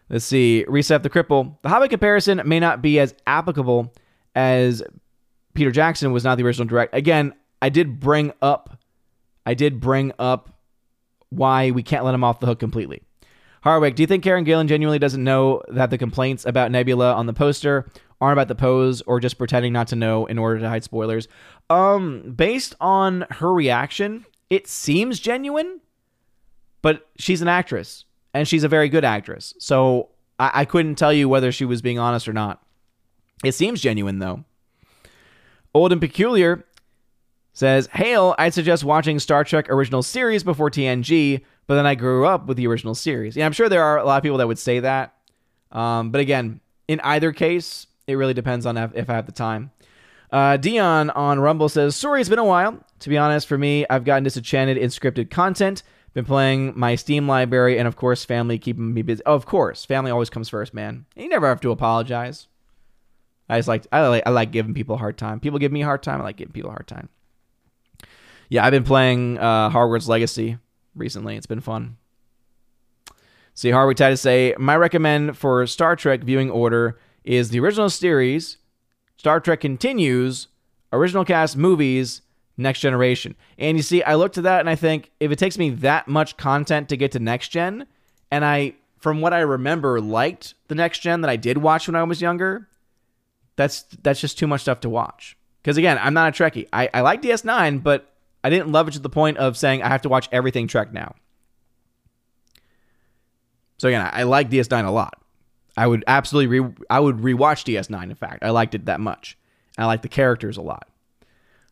Let's 0.10 0.26
see. 0.26 0.66
Reset 0.68 1.02
the 1.02 1.10
cripple. 1.10 1.58
The 1.62 1.70
Hobbit 1.70 1.90
comparison 1.90 2.42
may 2.46 2.60
not 2.60 2.82
be 2.82 3.00
as 3.00 3.16
applicable 3.26 3.94
as 4.36 4.84
Peter 5.54 5.72
Jackson 5.72 6.12
was 6.12 6.26
not 6.26 6.38
the 6.38 6.44
original 6.44 6.68
direct. 6.68 6.94
Again, 6.94 7.34
I 7.62 7.70
did 7.70 8.02
bring 8.02 8.34
up, 8.42 8.78
I 9.46 9.54
did 9.54 9.80
bring 9.80 10.12
up 10.20 10.50
why 11.30 11.72
we 11.72 11.82
can't 11.82 12.04
let 12.04 12.14
him 12.14 12.26
off 12.26 12.42
the 12.42 12.46
hook 12.46 12.60
completely. 12.60 13.04
Harwick, 13.68 13.96
do 13.96 14.04
you 14.04 14.08
think 14.08 14.24
Karen 14.24 14.46
Gillan 14.46 14.70
genuinely 14.70 14.98
doesn't 14.98 15.22
know 15.22 15.62
that 15.68 15.90
the 15.90 15.98
complaints 15.98 16.46
about 16.46 16.72
Nebula 16.72 17.14
on 17.14 17.26
the 17.26 17.34
poster 17.34 17.86
aren't 18.22 18.32
about 18.32 18.48
the 18.48 18.56
pose 18.56 19.02
or 19.02 19.20
just 19.20 19.38
pretending 19.38 19.74
not 19.74 19.90
to 19.90 19.98
know 19.98 20.26
in 20.26 20.38
order 20.38 20.62
to 20.62 20.70
hide 20.70 20.86
spoilers? 20.86 21.28
Um, 21.70 22.34
based 22.34 22.76
on 22.80 23.26
her 23.30 23.54
reaction, 23.54 24.26
it 24.50 24.68
seems 24.68 25.20
genuine, 25.20 25.82
but 26.82 27.10
she's 27.18 27.42
an 27.42 27.50
actress 27.50 28.06
and 28.34 28.48
she's 28.48 28.64
a 28.64 28.70
very 28.70 28.88
good 28.88 29.04
actress. 29.04 29.54
So 29.60 30.12
I, 30.40 30.62
I 30.62 30.66
couldn't 30.66 30.96
tell 30.96 31.12
you 31.12 31.28
whether 31.28 31.52
she 31.52 31.66
was 31.66 31.82
being 31.82 32.00
honest 32.00 32.30
or 32.30 32.34
not. 32.34 32.64
It 33.44 33.52
seems 33.52 33.82
genuine 33.82 34.20
though. 34.20 34.46
Old 35.74 35.92
and 35.92 36.00
Peculiar 36.00 36.66
says, 37.52 37.90
Hail, 37.92 38.34
I'd 38.38 38.54
suggest 38.54 38.86
watching 38.86 39.20
Star 39.20 39.44
Trek 39.44 39.70
original 39.70 40.04
series 40.04 40.46
before 40.46 40.72
TNG, 40.72 41.42
but 41.68 41.76
then 41.76 41.86
I 41.86 41.96
grew 41.96 42.26
up 42.26 42.48
with 42.48 42.58
the 42.58 42.68
original 42.68 42.96
series. 42.96 43.36
Yeah, 43.36 43.46
I'm 43.46 43.52
sure 43.52 43.70
there 43.70 43.84
are 43.84 43.98
a 43.98 44.06
lot 44.06 44.18
of 44.18 44.24
people 44.24 44.38
that 44.38 44.48
would 44.48 44.58
say 44.60 44.80
that. 44.80 45.14
Um, 45.72 46.12
but 46.12 46.22
again, 46.22 46.62
in 46.88 47.02
either 47.02 47.34
case, 47.34 47.88
it 48.08 48.16
really 48.16 48.34
depends 48.34 48.66
on 48.66 48.78
if 48.78 49.10
I 49.10 49.14
have 49.14 49.26
the 49.26 49.34
time. 49.34 49.72
Uh, 50.32 50.58
Dion 50.58 51.10
on 51.12 51.40
Rumble 51.40 51.70
says, 51.70 51.96
Sorry, 51.96 52.22
it's 52.22 52.30
been 52.30 52.40
a 52.40 52.46
while. 52.46 52.80
To 53.00 53.10
be 53.10 53.18
honest, 53.18 53.48
for 53.48 53.58
me, 53.58 53.86
I've 53.90 54.06
gotten 54.06 54.24
disenchanted 54.24 54.78
in 54.78 54.90
scripted 54.90 55.30
content. 55.30 55.84
Been 56.14 56.26
playing 56.26 56.74
my 56.76 56.96
Steam 56.96 57.28
library, 57.28 57.78
and 57.78 57.88
of 57.88 57.96
course, 57.96 58.26
family 58.26 58.58
keeping 58.58 58.94
me 58.94 59.04
busy. 59.04 59.22
Oh, 59.26 59.36
of 59.36 59.46
course, 59.46 59.86
family 59.86 60.10
always 60.10 60.30
comes 60.30 60.50
first, 60.50 60.74
man. 60.74 61.06
You 61.16 61.30
never 61.30 61.48
have 61.48 61.62
to 61.62 61.72
apologize. 61.72 62.48
I 63.50 63.60
just 63.60 63.68
like 63.68 63.86
I 63.92 64.08
like 64.08 64.24
I 64.26 64.32
like 64.32 64.52
giving 64.52 64.74
people 64.74 64.96
a 64.96 64.98
hard 64.98 65.18
time. 65.18 65.40
People 65.40 65.60
give 65.60 65.72
me 65.72 65.84
a 65.84 65.86
hard 65.86 66.02
time. 66.02 66.20
I 66.20 66.24
like 66.24 66.38
giving 66.38 66.54
people 66.54 66.72
a 66.72 66.74
hard 66.74 66.88
time. 66.88 67.10
Yeah, 68.50 68.66
I've 68.66 68.72
been 68.72 68.84
playing 68.84 69.38
uh, 69.38 69.70
Hogwarts 69.70 70.08
Legacy 70.08 70.58
recently. 70.98 71.36
It's 71.36 71.46
been 71.46 71.62
fun. 71.62 71.98
See, 73.54 73.70
Harwick 73.70 73.96
to 73.96 74.18
say, 74.18 74.54
my 74.60 74.76
recommend 74.76 75.38
for 75.38 75.66
Star 75.66 75.96
Trek 75.96 76.24
viewing 76.24 76.52
order 76.52 77.00
is 77.24 77.50
the 77.50 77.60
original 77.60 77.90
series, 77.90 78.58
Star 79.18 79.40
Trek 79.40 79.62
Continues, 79.62 80.48
original 80.94 81.26
cast 81.26 81.58
movies, 81.58 82.22
Next 82.56 82.80
Generation. 82.82 83.36
And 83.58 83.78
you 83.78 83.84
see, 83.84 84.04
I 84.04 84.16
look 84.16 84.34
to 84.34 84.42
that 84.44 84.60
and 84.60 84.70
I 84.70 84.76
think 84.76 85.12
if 85.20 85.32
it 85.32 85.40
takes 85.40 85.58
me 85.58 85.72
that 85.72 86.08
much 86.08 86.38
content 86.38 86.90
to 86.90 86.98
get 86.98 87.12
to 87.14 87.20
Next 87.20 87.50
Gen, 87.50 87.88
and 88.30 88.46
I, 88.46 88.76
from 89.00 89.22
what 89.22 89.34
I 89.34 89.40
remember, 89.40 90.02
liked 90.02 90.54
the 90.68 90.76
Next 90.76 91.00
Gen 91.00 91.22
that 91.22 91.30
I 91.30 91.36
did 91.36 91.58
watch 91.58 91.88
when 91.88 91.96
I 91.96 92.04
was 92.04 92.22
younger, 92.22 92.68
that's 93.56 93.84
that's 94.04 94.22
just 94.22 94.38
too 94.38 94.48
much 94.48 94.62
stuff 94.62 94.82
to 94.82 94.90
watch. 94.90 95.38
Because 95.62 95.78
again, 95.78 96.00
I'm 96.02 96.14
not 96.14 96.30
a 96.30 96.44
Trekkie. 96.44 96.68
I, 96.72 96.90
I 96.94 97.02
like 97.02 97.22
DS9, 97.22 97.84
but 97.84 98.14
I 98.48 98.50
didn't 98.50 98.72
love 98.72 98.88
it 98.88 98.92
to 98.92 99.00
the 99.00 99.10
point 99.10 99.40
of 99.40 99.58
saying 99.58 99.84
I 99.84 99.90
have 99.90 100.04
to 100.04 100.10
watch 100.10 100.30
everything 100.32 100.70
Trek 100.70 100.94
now. 100.94 101.16
So 103.78 103.90
again, 103.90 104.00
I, 104.00 104.22
I 104.22 104.24
like 104.24 104.50
DS9 104.50 104.86
a 104.86 104.90
lot. 104.90 105.22
I 105.76 105.86
would 105.86 106.06
absolutely 106.08 106.62
re 106.62 106.74
I 106.90 107.02
would 107.02 107.18
rewatch 107.18 107.66
DS9. 107.66 108.04
In 108.04 108.16
fact, 108.16 108.44
I 108.44 108.52
liked 108.52 108.74
it 108.74 108.86
that 108.86 109.02
much. 109.02 109.38
I 109.78 109.86
like 109.86 110.02
the 110.02 110.08
characters 110.08 110.56
a 110.56 110.62
lot. 110.62 110.88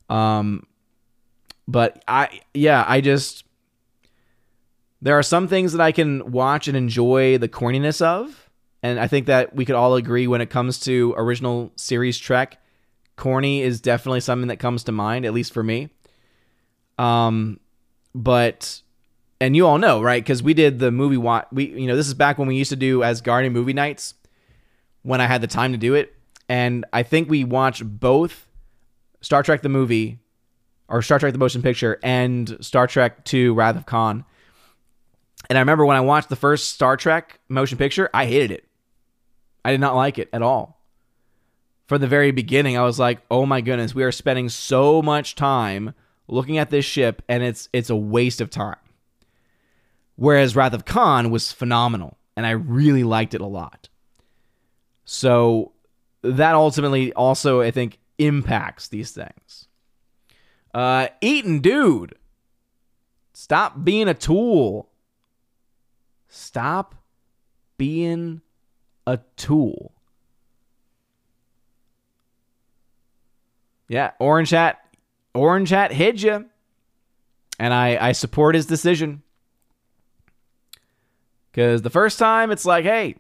Um, 0.09 0.67
but 1.65 2.03
I 2.09 2.41
yeah, 2.53 2.83
I 2.85 2.99
just 2.99 3.45
there 5.01 5.17
are 5.17 5.23
some 5.23 5.47
things 5.47 5.71
that 5.71 5.81
I 5.81 5.93
can 5.93 6.29
watch 6.29 6.67
and 6.67 6.75
enjoy 6.75 7.37
the 7.37 7.47
corniness 7.47 8.01
of, 8.01 8.49
and 8.83 8.99
I 8.99 9.07
think 9.07 9.27
that 9.27 9.55
we 9.55 9.63
could 9.63 9.75
all 9.75 9.95
agree 9.95 10.27
when 10.27 10.41
it 10.41 10.49
comes 10.49 10.81
to 10.81 11.13
original 11.15 11.71
series 11.77 12.17
Trek, 12.17 12.61
corny 13.15 13.61
is 13.61 13.79
definitely 13.79 14.19
something 14.19 14.49
that 14.49 14.59
comes 14.59 14.83
to 14.83 14.91
mind, 14.91 15.25
at 15.25 15.33
least 15.33 15.53
for 15.53 15.63
me. 15.63 15.89
Um, 16.97 17.59
but 18.13 18.81
and 19.41 19.55
you 19.55 19.67
all 19.67 19.77
know, 19.77 20.01
right? 20.01 20.23
Because 20.23 20.41
we 20.41 20.53
did 20.53 20.79
the 20.79 20.91
movie 20.91 21.17
watch. 21.17 21.47
We, 21.51 21.65
you 21.65 21.87
know, 21.87 21.95
this 21.95 22.07
is 22.07 22.13
back 22.13 22.37
when 22.37 22.47
we 22.47 22.55
used 22.55 22.69
to 22.69 22.75
do 22.75 23.03
as 23.03 23.21
Guardian 23.21 23.53
movie 23.53 23.73
nights 23.73 24.13
when 25.03 25.21
I 25.21 25.27
had 25.27 25.41
the 25.41 25.47
time 25.47 25.71
to 25.73 25.77
do 25.77 25.93
it, 25.93 26.15
and 26.49 26.85
I 26.93 27.03
think 27.03 27.29
we 27.29 27.43
watched 27.43 27.83
both 27.85 28.47
Star 29.21 29.43
Trek 29.43 29.61
the 29.61 29.69
movie 29.69 30.19
or 30.87 31.01
Star 31.01 31.19
Trek 31.19 31.33
the 31.33 31.39
motion 31.39 31.61
picture 31.61 31.99
and 32.01 32.57
Star 32.61 32.87
Trek 32.87 33.23
Two 33.25 33.53
Wrath 33.53 33.75
of 33.75 33.85
Khan. 33.85 34.25
And 35.49 35.57
I 35.57 35.61
remember 35.61 35.85
when 35.85 35.97
I 35.97 36.01
watched 36.01 36.29
the 36.29 36.35
first 36.35 36.69
Star 36.69 36.97
Trek 36.97 37.39
motion 37.49 37.77
picture, 37.77 38.09
I 38.13 38.25
hated 38.25 38.51
it. 38.51 38.67
I 39.63 39.71
did 39.71 39.79
not 39.79 39.95
like 39.95 40.17
it 40.17 40.29
at 40.31 40.41
all. 40.41 40.81
From 41.87 42.01
the 42.01 42.07
very 42.07 42.31
beginning, 42.31 42.77
I 42.77 42.83
was 42.83 42.97
like, 42.97 43.21
"Oh 43.29 43.45
my 43.45 43.61
goodness, 43.61 43.93
we 43.93 44.03
are 44.03 44.11
spending 44.11 44.49
so 44.49 45.01
much 45.03 45.35
time 45.35 45.93
looking 46.27 46.57
at 46.57 46.69
this 46.69 46.85
ship 46.85 47.21
and 47.29 47.43
it's 47.43 47.69
it's 47.73 47.89
a 47.89 47.95
waste 47.95 48.41
of 48.41 48.49
time." 48.49 48.77
Whereas 50.15 50.55
Wrath 50.55 50.73
of 50.73 50.85
Khan 50.85 51.29
was 51.29 51.51
phenomenal, 51.51 52.17
and 52.37 52.45
I 52.45 52.51
really 52.51 53.03
liked 53.03 53.33
it 53.33 53.41
a 53.41 53.45
lot. 53.45 53.89
So 55.03 55.73
that 56.21 56.55
ultimately 56.55 57.13
also, 57.13 57.61
I 57.61 57.71
think, 57.71 57.99
impacts 58.17 58.87
these 58.87 59.11
things. 59.11 59.67
Uh, 60.73 61.07
Eaton, 61.21 61.59
dude, 61.59 62.15
stop 63.33 63.83
being 63.83 64.07
a 64.07 64.13
tool. 64.13 64.89
Stop 66.27 66.95
being 67.77 68.41
a 69.07 69.19
tool. 69.37 69.93
Yeah, 73.87 74.11
Orange 74.19 74.49
Hat, 74.49 74.79
Orange 75.35 75.69
Hat 75.69 75.91
hid 75.91 76.21
you, 76.21 76.45
and 77.59 77.73
I 77.73 77.97
I 78.09 78.11
support 78.13 78.55
his 78.55 78.65
decision. 78.65 79.21
Because 81.51 81.81
the 81.83 81.89
first 81.89 82.19
time, 82.19 82.51
it's 82.51 82.65
like, 82.65 82.83
hey, 82.83 83.15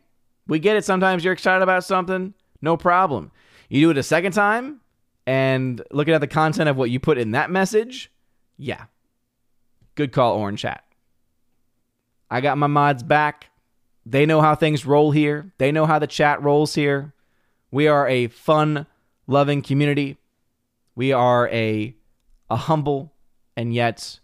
we 0.47 0.59
get 0.59 0.75
it. 0.75 0.83
Sometimes 0.83 1.23
you're 1.23 1.33
excited 1.33 1.63
about 1.63 1.83
something, 1.83 2.33
no 2.61 2.75
problem. 2.75 3.31
You 3.69 3.81
do 3.81 3.91
it 3.91 3.97
a 3.97 4.03
second 4.03 4.33
time, 4.33 4.81
and 5.25 5.81
looking 5.91 6.13
at 6.13 6.21
the 6.21 6.27
content 6.27 6.69
of 6.69 6.77
what 6.77 6.89
you 6.89 6.99
put 6.99 7.17
in 7.17 7.31
that 7.31 7.49
message, 7.49 8.11
yeah. 8.57 8.85
Good 9.95 10.11
call, 10.11 10.35
Orange 10.35 10.63
Hat. 10.63 10.83
I 12.29 12.41
got 12.41 12.57
my 12.57 12.67
mods 12.67 13.03
back. 13.03 13.49
They 14.05 14.25
know 14.25 14.41
how 14.41 14.55
things 14.55 14.85
roll 14.85 15.11
here, 15.11 15.51
they 15.57 15.71
know 15.71 15.85
how 15.85 15.99
the 15.99 16.07
chat 16.07 16.41
rolls 16.43 16.75
here. 16.75 17.13
We 17.71 17.87
are 17.87 18.07
a 18.07 18.27
fun, 18.27 18.85
loving 19.27 19.61
community. 19.61 20.17
We 20.95 21.11
are 21.11 21.49
a, 21.49 21.95
a 22.49 22.55
humble 22.55 23.13
and 23.55 23.73
yet 23.73 24.19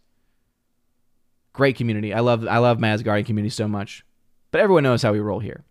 Great 1.54 1.76
community. 1.76 2.14
I 2.14 2.22
love 2.22 2.48
I 2.48 2.60
love 2.60 2.78
Masguardian 2.78 3.26
community 3.26 3.50
so 3.50 3.68
much. 3.68 4.06
But 4.52 4.62
everyone 4.62 4.84
knows 4.84 5.02
how 5.02 5.12
we 5.12 5.20
roll 5.20 5.40
here. 5.40 5.64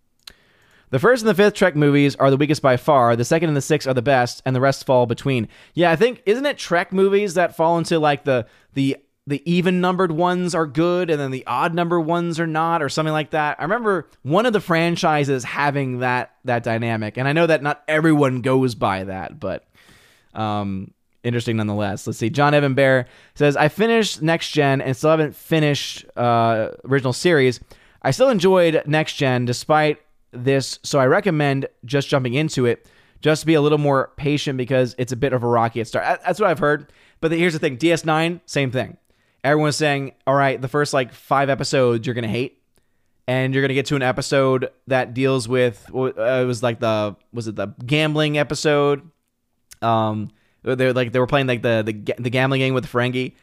The 0.91 0.99
first 0.99 1.23
and 1.23 1.29
the 1.29 1.35
fifth 1.35 1.55
Trek 1.55 1.77
movies 1.77 2.17
are 2.17 2.31
the 2.31 2.37
weakest 2.37 2.63
by 2.63 2.77
far. 2.77 3.15
The 3.15 3.25
second 3.25 3.49
and 3.49 3.57
the 3.57 3.63
sixth 3.63 3.89
are 3.89 3.95
the 3.95 4.03
best, 4.03 4.43
and 4.45 4.55
the 4.55 4.61
rest 4.61 4.85
fall 4.85 5.07
between. 5.07 5.49
Yeah, 5.75 5.91
I 5.91 5.97
think 5.97 6.23
isn't 6.27 6.45
it 6.45 6.59
Trek 6.59 6.93
movies 6.93 7.35
that 7.35 7.57
fall 7.57 7.79
into 7.79 7.99
like 7.99 8.25
the 8.25 8.47
the 8.75 8.99
the 9.27 9.43
even 9.51 9.81
numbered 9.81 10.13
ones 10.13 10.55
are 10.55 10.67
good 10.67 11.09
and 11.09 11.21
then 11.21 11.31
the 11.31 11.47
odd 11.47 11.73
number 11.73 12.01
ones 12.01 12.41
are 12.41 12.47
not 12.47 12.83
or 12.83 12.89
something 12.89 13.13
like 13.13 13.31
that. 13.31 13.59
I 13.61 13.63
remember 13.63 14.09
one 14.23 14.45
of 14.45 14.53
the 14.53 14.61
franchises 14.61 15.45
having 15.45 16.01
that 16.01 16.35
that 16.45 16.63
dynamic. 16.63 17.17
And 17.17 17.29
I 17.29 17.33
know 17.33 17.47
that 17.47 17.63
not 17.63 17.83
everyone 17.87 18.41
goes 18.43 18.75
by 18.75 19.05
that, 19.05 19.39
but 19.39 19.65
um 20.35 20.93
interesting 21.23 21.57
nonetheless. 21.57 22.07
Let's 22.07 22.19
see. 22.19 22.31
Jonathan 22.31 22.75
Bear 22.75 23.07
says, 23.35 23.57
I 23.57 23.69
finished 23.69 24.23
Next 24.23 24.51
Gen 24.51 24.81
and 24.81 24.97
still 24.97 25.11
haven't 25.11 25.37
finished 25.37 26.05
uh, 26.17 26.71
original 26.85 27.13
series. 27.13 27.61
I 28.03 28.11
still 28.11 28.29
enjoyed 28.29 28.83
Next 28.87 29.15
Gen 29.15 29.45
despite 29.45 30.01
this, 30.33 30.79
so 30.83 30.99
I 30.99 31.07
recommend 31.07 31.67
just 31.85 32.09
jumping 32.09 32.35
into 32.35 32.67
it. 32.67 32.87
Just 33.21 33.45
be 33.45 33.55
a 33.55 33.61
little 33.61 33.79
more 33.79 34.13
patient 34.17 34.57
because 34.57 34.95
it's 34.97 35.13
a 35.13 35.17
bit 35.17 35.35
of 35.35 35.43
a 35.43 35.47
rocky 35.47 35.85
start. 35.85 36.21
That's 36.25 36.41
what 36.41 36.49
I've 36.49 36.59
heard. 36.59 36.91
But 37.21 37.33
here's 37.33 37.53
the 37.53 37.59
thing 37.59 37.77
DS9, 37.77 38.41
same 38.47 38.71
thing. 38.71 38.97
Everyone's 39.45 39.77
saying, 39.77 40.13
all 40.27 40.35
right, 40.35 40.61
the 40.61 40.69
first 40.69 40.95
like 40.95 41.13
five 41.13 41.51
episodes 41.51 42.07
you're 42.07 42.15
going 42.15 42.25
to 42.25 42.31
hate. 42.31 42.57
And 43.27 43.55
you're 43.55 43.63
going 43.63 43.69
to 43.69 43.75
get 43.75 43.87
to 43.87 43.97
an 43.97 44.03
episode 44.03 44.71
that 44.89 45.15
deals 45.15 45.47
with, 45.47 45.89
uh, 45.95 46.07
it 46.07 46.47
was 46.47 46.65
like 46.65 46.81
the, 46.81 47.15
was 47.33 47.47
it 47.47 47.55
the 47.55 47.69
gambling 47.87 48.39
episode? 48.39 49.09
Um, 49.83 50.31
they 50.63 50.93
like 50.93 51.13
they 51.13 51.19
were 51.19 51.27
playing 51.27 51.47
like 51.47 51.63
the 51.63 51.83
the, 51.85 52.15
the 52.23 52.31
gambling 52.31 52.61
game 52.61 52.75
with 52.75 52.87
Ferengi, 52.87 53.35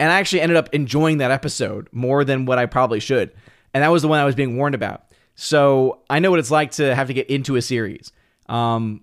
and 0.00 0.10
I 0.10 0.18
actually 0.18 0.40
ended 0.40 0.56
up 0.56 0.68
enjoying 0.72 1.18
that 1.18 1.30
episode 1.30 1.88
more 1.92 2.24
than 2.24 2.46
what 2.46 2.58
I 2.58 2.66
probably 2.66 3.00
should. 3.00 3.32
And 3.74 3.84
that 3.84 3.88
was 3.88 4.02
the 4.02 4.08
one 4.08 4.18
I 4.18 4.24
was 4.24 4.34
being 4.34 4.56
warned 4.56 4.74
about. 4.74 5.04
So 5.34 6.00
I 6.10 6.18
know 6.18 6.30
what 6.30 6.40
it's 6.40 6.50
like 6.50 6.72
to 6.72 6.94
have 6.94 7.06
to 7.08 7.14
get 7.14 7.28
into 7.30 7.56
a 7.56 7.62
series. 7.62 8.12
Um, 8.48 9.02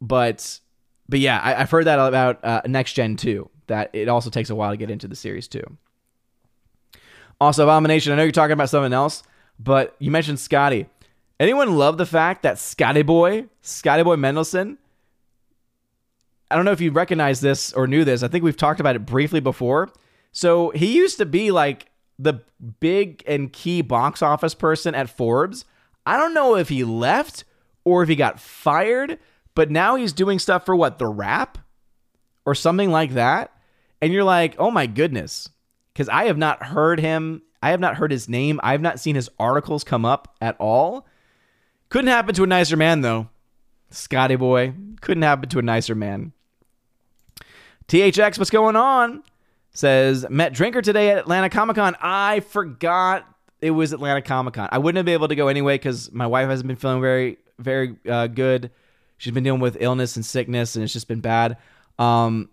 but 0.00 0.60
but 1.08 1.20
yeah, 1.20 1.40
I, 1.42 1.54
have 1.54 1.70
heard 1.70 1.86
that 1.86 1.98
about 1.98 2.44
uh, 2.44 2.62
Next 2.66 2.92
Gen 2.92 3.16
too. 3.16 3.50
That 3.66 3.90
it 3.92 4.08
also 4.08 4.30
takes 4.30 4.50
a 4.50 4.54
while 4.54 4.70
to 4.70 4.76
get 4.76 4.90
into 4.90 5.08
the 5.08 5.16
series 5.16 5.48
too. 5.48 5.64
Also, 7.40 7.64
Abomination. 7.64 8.12
I 8.12 8.16
know 8.16 8.22
you're 8.22 8.32
talking 8.32 8.52
about 8.52 8.70
something 8.70 8.92
else, 8.92 9.22
but 9.58 9.96
you 9.98 10.10
mentioned 10.10 10.38
Scotty. 10.38 10.86
Anyone 11.40 11.76
love 11.76 11.98
the 11.98 12.06
fact 12.06 12.42
that 12.42 12.58
Scotty 12.58 13.02
Boy, 13.02 13.46
Scotty 13.62 14.02
Boy 14.02 14.16
Mendelson, 14.16 14.76
I 16.54 16.56
don't 16.56 16.66
know 16.66 16.70
if 16.70 16.80
you 16.80 16.92
recognize 16.92 17.40
this 17.40 17.72
or 17.72 17.88
knew 17.88 18.04
this. 18.04 18.22
I 18.22 18.28
think 18.28 18.44
we've 18.44 18.56
talked 18.56 18.78
about 18.78 18.94
it 18.94 19.04
briefly 19.04 19.40
before. 19.40 19.90
So 20.30 20.70
he 20.70 20.94
used 20.94 21.18
to 21.18 21.26
be 21.26 21.50
like 21.50 21.90
the 22.16 22.42
big 22.78 23.24
and 23.26 23.52
key 23.52 23.82
box 23.82 24.22
office 24.22 24.54
person 24.54 24.94
at 24.94 25.10
Forbes. 25.10 25.64
I 26.06 26.16
don't 26.16 26.32
know 26.32 26.54
if 26.54 26.68
he 26.68 26.84
left 26.84 27.42
or 27.84 28.04
if 28.04 28.08
he 28.08 28.14
got 28.14 28.38
fired, 28.38 29.18
but 29.56 29.72
now 29.72 29.96
he's 29.96 30.12
doing 30.12 30.38
stuff 30.38 30.64
for 30.64 30.76
what, 30.76 31.00
The 31.00 31.08
Wrap 31.08 31.58
or 32.46 32.54
something 32.54 32.92
like 32.92 33.14
that. 33.14 33.50
And 34.00 34.12
you're 34.12 34.22
like, 34.22 34.54
oh 34.56 34.70
my 34.70 34.86
goodness. 34.86 35.48
Because 35.92 36.08
I 36.08 36.26
have 36.26 36.38
not 36.38 36.62
heard 36.62 37.00
him, 37.00 37.42
I 37.64 37.70
have 37.70 37.80
not 37.80 37.96
heard 37.96 38.12
his 38.12 38.28
name, 38.28 38.60
I 38.62 38.70
have 38.70 38.80
not 38.80 39.00
seen 39.00 39.16
his 39.16 39.28
articles 39.40 39.82
come 39.82 40.04
up 40.04 40.36
at 40.40 40.54
all. 40.60 41.04
Couldn't 41.88 42.10
happen 42.10 42.36
to 42.36 42.44
a 42.44 42.46
nicer 42.46 42.76
man, 42.76 43.00
though. 43.00 43.28
Scotty 43.90 44.36
boy. 44.36 44.72
Couldn't 45.00 45.24
happen 45.24 45.48
to 45.48 45.58
a 45.58 45.62
nicer 45.62 45.96
man. 45.96 46.32
THX, 47.88 48.38
what's 48.38 48.50
going 48.50 48.76
on? 48.76 49.22
Says, 49.72 50.26
met 50.30 50.52
Drinker 50.52 50.82
today 50.82 51.10
at 51.10 51.18
Atlanta 51.18 51.50
Comic 51.50 51.76
Con. 51.76 51.96
I 52.00 52.40
forgot 52.40 53.26
it 53.60 53.72
was 53.72 53.92
Atlanta 53.92 54.22
Comic 54.22 54.54
Con. 54.54 54.68
I 54.70 54.78
wouldn't 54.78 54.96
have 54.96 55.04
been 55.04 55.14
able 55.14 55.28
to 55.28 55.34
go 55.34 55.48
anyway 55.48 55.76
because 55.76 56.12
my 56.12 56.26
wife 56.26 56.48
hasn't 56.48 56.68
been 56.68 56.76
feeling 56.76 57.00
very, 57.00 57.38
very 57.58 57.96
uh, 58.08 58.28
good. 58.28 58.70
She's 59.18 59.32
been 59.32 59.44
dealing 59.44 59.60
with 59.60 59.76
illness 59.80 60.16
and 60.16 60.24
sickness, 60.24 60.76
and 60.76 60.84
it's 60.84 60.92
just 60.92 61.08
been 61.08 61.20
bad. 61.20 61.56
Um, 61.98 62.50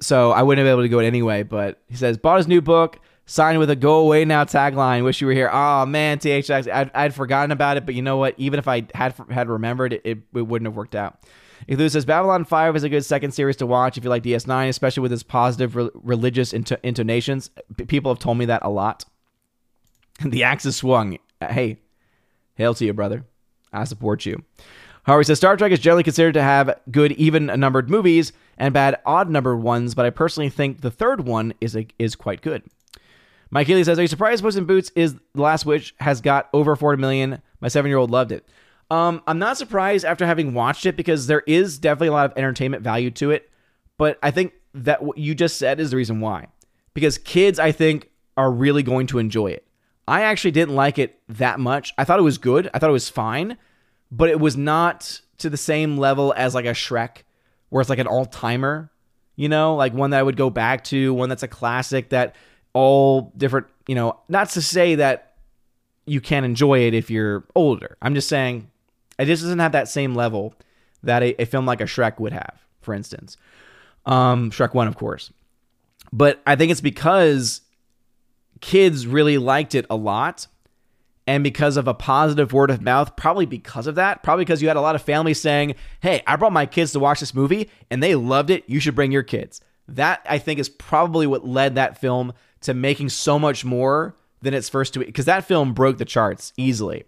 so 0.00 0.32
I 0.32 0.42
wouldn't 0.42 0.58
have 0.58 0.66
been 0.66 0.78
able 0.78 0.82
to 0.82 0.88
go 0.88 0.98
anyway. 0.98 1.42
But 1.42 1.80
he 1.88 1.96
says, 1.96 2.18
bought 2.18 2.38
his 2.38 2.48
new 2.48 2.60
book, 2.60 2.98
signed 3.26 3.58
with 3.58 3.70
a 3.70 3.76
"Go 3.76 3.96
away 4.00 4.24
now" 4.24 4.44
tagline. 4.44 5.04
Wish 5.04 5.20
you 5.20 5.26
were 5.26 5.32
here. 5.32 5.50
Oh 5.52 5.86
man, 5.86 6.18
THX, 6.18 6.70
I'd, 6.70 6.90
I'd 6.94 7.14
forgotten 7.14 7.52
about 7.52 7.76
it, 7.76 7.86
but 7.86 7.94
you 7.94 8.02
know 8.02 8.16
what? 8.16 8.34
Even 8.38 8.58
if 8.58 8.68
I 8.68 8.86
had 8.94 9.14
had 9.30 9.48
remembered, 9.48 9.92
it, 9.92 10.02
it, 10.04 10.18
it 10.34 10.42
wouldn't 10.42 10.66
have 10.66 10.76
worked 10.76 10.94
out. 10.94 11.22
Eclu 11.68 11.90
says 11.90 12.04
Babylon 12.04 12.44
5 12.44 12.76
is 12.76 12.84
a 12.84 12.88
good 12.88 13.04
second 13.04 13.32
series 13.32 13.56
to 13.56 13.66
watch 13.66 13.96
if 13.96 14.04
you 14.04 14.10
like 14.10 14.22
DS9, 14.22 14.68
especially 14.68 15.02
with 15.02 15.12
its 15.12 15.22
positive 15.22 15.76
re- 15.76 15.90
religious 15.94 16.52
intonations. 16.52 17.50
P- 17.76 17.84
people 17.84 18.12
have 18.12 18.18
told 18.18 18.38
me 18.38 18.46
that 18.46 18.62
a 18.64 18.70
lot. 18.70 19.04
the 20.24 20.44
axe 20.44 20.66
is 20.66 20.76
swung. 20.76 21.18
hey, 21.40 21.78
hail 22.54 22.74
to 22.74 22.84
you, 22.84 22.92
brother. 22.92 23.24
I 23.72 23.84
support 23.84 24.26
you. 24.26 24.44
Harvey 25.04 25.24
says 25.24 25.38
Star 25.38 25.56
Trek 25.56 25.72
is 25.72 25.80
generally 25.80 26.04
considered 26.04 26.34
to 26.34 26.42
have 26.42 26.78
good 26.90 27.12
even 27.12 27.46
numbered 27.46 27.90
movies 27.90 28.32
and 28.56 28.72
bad 28.72 29.00
odd 29.04 29.30
numbered 29.30 29.60
ones, 29.60 29.94
but 29.94 30.06
I 30.06 30.10
personally 30.10 30.50
think 30.50 30.80
the 30.80 30.90
third 30.90 31.26
one 31.26 31.54
is 31.60 31.74
a, 31.74 31.86
is 31.98 32.14
quite 32.14 32.42
good. 32.42 32.62
Mike 33.50 33.66
Healy 33.66 33.84
says, 33.84 33.98
Are 33.98 34.02
you 34.02 34.08
surprised 34.08 34.42
Puss 34.42 34.56
in 34.56 34.64
Boots 34.64 34.90
is 34.94 35.14
The 35.34 35.42
Last 35.42 35.66
Wish 35.66 35.94
has 35.98 36.20
got 36.20 36.48
over 36.52 36.76
40 36.76 37.00
million? 37.00 37.42
My 37.60 37.68
seven 37.68 37.88
year 37.88 37.98
old 37.98 38.10
loved 38.10 38.32
it. 38.32 38.46
Um, 38.92 39.22
I'm 39.26 39.38
not 39.38 39.56
surprised 39.56 40.04
after 40.04 40.26
having 40.26 40.52
watched 40.52 40.84
it 40.84 40.98
because 40.98 41.26
there 41.26 41.42
is 41.46 41.78
definitely 41.78 42.08
a 42.08 42.12
lot 42.12 42.30
of 42.30 42.36
entertainment 42.36 42.82
value 42.82 43.10
to 43.12 43.30
it. 43.30 43.50
But 43.96 44.18
I 44.22 44.30
think 44.30 44.52
that 44.74 45.02
what 45.02 45.16
you 45.16 45.34
just 45.34 45.56
said 45.56 45.80
is 45.80 45.92
the 45.92 45.96
reason 45.96 46.20
why. 46.20 46.48
Because 46.92 47.16
kids, 47.16 47.58
I 47.58 47.72
think, 47.72 48.10
are 48.36 48.52
really 48.52 48.82
going 48.82 49.06
to 49.06 49.18
enjoy 49.18 49.46
it. 49.46 49.66
I 50.06 50.24
actually 50.24 50.50
didn't 50.50 50.74
like 50.74 50.98
it 50.98 51.18
that 51.30 51.58
much. 51.58 51.94
I 51.96 52.04
thought 52.04 52.18
it 52.18 52.22
was 52.22 52.36
good. 52.36 52.68
I 52.74 52.78
thought 52.78 52.90
it 52.90 52.92
was 52.92 53.08
fine, 53.08 53.56
but 54.10 54.28
it 54.28 54.38
was 54.38 54.58
not 54.58 55.22
to 55.38 55.48
the 55.48 55.56
same 55.56 55.96
level 55.96 56.34
as 56.36 56.54
like 56.54 56.66
a 56.66 56.72
Shrek, 56.72 57.22
where 57.70 57.80
it's 57.80 57.88
like 57.88 57.98
an 57.98 58.06
all 58.06 58.26
timer, 58.26 58.92
you 59.36 59.48
know, 59.48 59.74
like 59.74 59.94
one 59.94 60.10
that 60.10 60.20
I 60.20 60.22
would 60.22 60.36
go 60.36 60.50
back 60.50 60.84
to, 60.84 61.14
one 61.14 61.30
that's 61.30 61.42
a 61.42 61.48
classic 61.48 62.10
that 62.10 62.36
all 62.74 63.32
different, 63.38 63.68
you 63.86 63.94
know, 63.94 64.20
not 64.28 64.50
to 64.50 64.60
say 64.60 64.96
that 64.96 65.36
you 66.04 66.20
can't 66.20 66.44
enjoy 66.44 66.80
it 66.80 66.92
if 66.92 67.10
you're 67.10 67.44
older. 67.54 67.96
I'm 68.02 68.14
just 68.14 68.28
saying 68.28 68.68
it 69.22 69.26
just 69.26 69.42
doesn't 69.42 69.58
have 69.58 69.72
that 69.72 69.88
same 69.88 70.14
level 70.14 70.54
that 71.02 71.22
a, 71.22 71.40
a 71.42 71.44
film 71.44 71.66
like 71.66 71.80
a 71.80 71.84
Shrek 71.84 72.18
would 72.18 72.32
have, 72.32 72.60
for 72.80 72.94
instance. 72.94 73.36
Um, 74.06 74.50
Shrek 74.50 74.74
1, 74.74 74.88
of 74.88 74.96
course. 74.96 75.32
But 76.12 76.40
I 76.46 76.56
think 76.56 76.72
it's 76.72 76.80
because 76.80 77.62
kids 78.60 79.06
really 79.06 79.38
liked 79.38 79.74
it 79.74 79.86
a 79.90 79.96
lot. 79.96 80.46
And 81.26 81.44
because 81.44 81.76
of 81.76 81.86
a 81.86 81.94
positive 81.94 82.52
word 82.52 82.70
of 82.70 82.82
mouth, 82.82 83.14
probably 83.14 83.46
because 83.46 83.86
of 83.86 83.94
that, 83.94 84.24
probably 84.24 84.44
because 84.44 84.60
you 84.60 84.66
had 84.66 84.76
a 84.76 84.80
lot 84.80 84.96
of 84.96 85.02
families 85.02 85.40
saying, 85.40 85.76
Hey, 86.00 86.20
I 86.26 86.34
brought 86.34 86.52
my 86.52 86.66
kids 86.66 86.92
to 86.92 86.98
watch 86.98 87.20
this 87.20 87.32
movie 87.32 87.70
and 87.90 88.02
they 88.02 88.16
loved 88.16 88.50
it. 88.50 88.64
You 88.66 88.80
should 88.80 88.96
bring 88.96 89.12
your 89.12 89.22
kids. 89.22 89.60
That 89.86 90.26
I 90.28 90.38
think 90.38 90.58
is 90.58 90.68
probably 90.68 91.28
what 91.28 91.46
led 91.46 91.76
that 91.76 91.98
film 91.98 92.32
to 92.62 92.74
making 92.74 93.10
so 93.10 93.38
much 93.38 93.64
more 93.64 94.16
than 94.40 94.52
its 94.52 94.68
first 94.68 94.94
two 94.94 95.00
because 95.00 95.26
that 95.26 95.44
film 95.44 95.74
broke 95.74 95.98
the 95.98 96.04
charts 96.04 96.52
easily. 96.56 97.04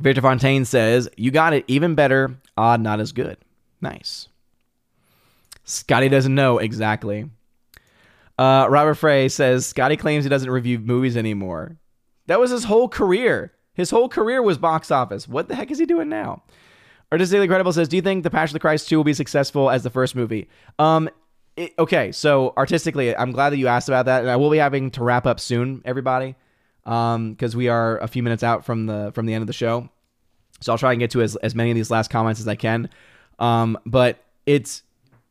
Victor 0.00 0.20
Fontaine 0.20 0.64
says, 0.64 1.08
You 1.16 1.30
got 1.30 1.52
it 1.52 1.64
even 1.66 1.94
better, 1.94 2.36
odd, 2.56 2.80
not 2.80 3.00
as 3.00 3.12
good. 3.12 3.36
Nice. 3.80 4.28
Scotty 5.64 6.08
doesn't 6.08 6.34
know 6.34 6.58
exactly. 6.58 7.28
Uh, 8.38 8.66
Robert 8.70 8.94
Frey 8.94 9.28
says, 9.28 9.66
Scotty 9.66 9.96
claims 9.96 10.24
he 10.24 10.30
doesn't 10.30 10.50
review 10.50 10.78
movies 10.78 11.16
anymore. 11.16 11.76
That 12.26 12.38
was 12.40 12.50
his 12.50 12.64
whole 12.64 12.88
career. 12.88 13.52
His 13.74 13.90
whole 13.90 14.08
career 14.08 14.42
was 14.42 14.58
box 14.58 14.90
office. 14.90 15.26
What 15.26 15.48
the 15.48 15.54
heck 15.54 15.70
is 15.70 15.78
he 15.78 15.86
doing 15.86 16.08
now? 16.08 16.42
Artist 17.10 17.32
Daily 17.32 17.48
Credible 17.48 17.72
says, 17.72 17.88
Do 17.88 17.96
you 17.96 18.02
think 18.02 18.22
The 18.22 18.30
Passion 18.30 18.50
of 18.50 18.54
the 18.54 18.60
Christ 18.60 18.88
2 18.88 18.96
will 18.96 19.04
be 19.04 19.14
successful 19.14 19.70
as 19.70 19.82
the 19.82 19.90
first 19.90 20.14
movie? 20.14 20.48
Um, 20.78 21.08
it, 21.56 21.74
okay, 21.78 22.12
so 22.12 22.52
artistically, 22.56 23.16
I'm 23.16 23.32
glad 23.32 23.50
that 23.50 23.56
you 23.56 23.66
asked 23.66 23.88
about 23.88 24.06
that, 24.06 24.20
and 24.20 24.30
I 24.30 24.36
will 24.36 24.50
be 24.50 24.58
having 24.58 24.90
to 24.92 25.02
wrap 25.02 25.26
up 25.26 25.40
soon, 25.40 25.82
everybody, 25.84 26.36
because 26.88 27.54
um, 27.54 27.58
we 27.58 27.68
are 27.68 27.98
a 27.98 28.08
few 28.08 28.22
minutes 28.22 28.42
out 28.42 28.64
from 28.64 28.86
the 28.86 29.12
from 29.14 29.26
the 29.26 29.34
end 29.34 29.42
of 29.42 29.46
the 29.46 29.52
show. 29.52 29.90
So 30.62 30.72
I'll 30.72 30.78
try 30.78 30.92
and 30.92 30.98
get 30.98 31.10
to 31.10 31.20
as, 31.20 31.36
as 31.36 31.54
many 31.54 31.70
of 31.70 31.74
these 31.74 31.90
last 31.90 32.08
comments 32.10 32.40
as 32.40 32.48
I 32.48 32.56
can. 32.56 32.88
Um, 33.38 33.78
but 33.84 34.24
it's 34.46 34.82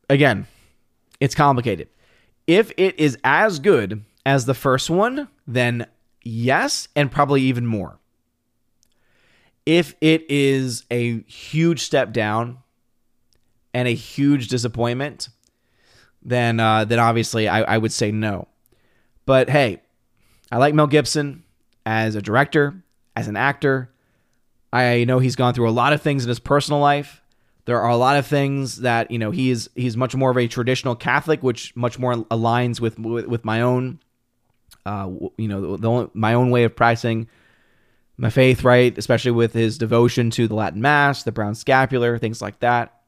again, 0.08 0.46
it's 1.18 1.34
complicated. 1.34 1.88
If 2.46 2.70
it 2.76 3.00
is 3.00 3.18
as 3.24 3.58
good 3.58 4.04
as 4.24 4.46
the 4.46 4.54
first 4.54 4.88
one, 4.88 5.26
then 5.48 5.86
yes, 6.22 6.86
and 6.94 7.10
probably 7.10 7.42
even 7.42 7.66
more. 7.66 7.98
If 9.66 9.96
it 10.00 10.30
is 10.30 10.84
a 10.92 11.22
huge 11.22 11.80
step 11.80 12.12
down 12.12 12.58
and 13.74 13.88
a 13.88 13.94
huge 13.94 14.46
disappointment, 14.46 15.28
then 16.22 16.60
uh, 16.60 16.84
then 16.84 17.00
obviously 17.00 17.48
I, 17.48 17.62
I 17.62 17.78
would 17.78 17.92
say 17.92 18.12
no. 18.12 18.46
But 19.26 19.50
hey, 19.50 19.82
I 20.52 20.58
like 20.58 20.72
Mel 20.72 20.86
Gibson 20.86 21.42
as 21.88 22.14
a 22.14 22.20
director, 22.20 22.84
as 23.16 23.28
an 23.28 23.36
actor. 23.36 23.90
I 24.74 25.04
know 25.04 25.20
he's 25.20 25.36
gone 25.36 25.54
through 25.54 25.70
a 25.70 25.72
lot 25.72 25.94
of 25.94 26.02
things 26.02 26.22
in 26.22 26.28
his 26.28 26.38
personal 26.38 26.80
life. 26.80 27.22
There 27.64 27.80
are 27.80 27.88
a 27.88 27.96
lot 27.96 28.18
of 28.18 28.26
things 28.26 28.82
that 28.82 29.10
you 29.10 29.18
know 29.18 29.30
he's 29.30 29.70
he's 29.74 29.96
much 29.96 30.14
more 30.14 30.30
of 30.30 30.36
a 30.36 30.46
traditional 30.48 30.94
Catholic, 30.94 31.42
which 31.42 31.74
much 31.74 31.98
more 31.98 32.16
aligns 32.16 32.78
with 32.78 32.98
with, 32.98 33.26
with 33.26 33.42
my 33.42 33.62
own, 33.62 34.00
uh, 34.84 35.10
you 35.38 35.48
know, 35.48 35.76
the, 35.76 35.76
the, 35.78 36.10
my 36.12 36.34
own 36.34 36.50
way 36.50 36.64
of 36.64 36.76
practicing 36.76 37.26
my 38.18 38.28
faith, 38.28 38.64
right? 38.64 38.96
Especially 38.98 39.30
with 39.30 39.54
his 39.54 39.78
devotion 39.78 40.28
to 40.32 40.46
the 40.46 40.54
Latin 40.54 40.82
Mass, 40.82 41.22
the 41.22 41.32
brown 41.32 41.54
scapular, 41.54 42.18
things 42.18 42.42
like 42.42 42.60
that. 42.60 43.00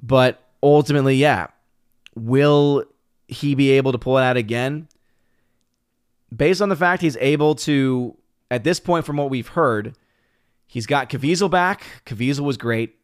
But 0.00 0.40
ultimately, 0.62 1.16
yeah, 1.16 1.48
will 2.14 2.84
he 3.26 3.56
be 3.56 3.72
able 3.72 3.90
to 3.90 3.98
pull 3.98 4.18
it 4.18 4.22
out 4.22 4.36
again? 4.36 4.86
Based 6.34 6.60
on 6.60 6.68
the 6.68 6.76
fact 6.76 7.02
he's 7.02 7.16
able 7.18 7.54
to, 7.56 8.16
at 8.50 8.64
this 8.64 8.80
point, 8.80 9.04
from 9.04 9.16
what 9.16 9.30
we've 9.30 9.48
heard, 9.48 9.96
he's 10.66 10.86
got 10.86 11.08
Caviezel 11.08 11.50
back. 11.50 11.84
Caviezel 12.04 12.40
was 12.40 12.56
great. 12.56 12.96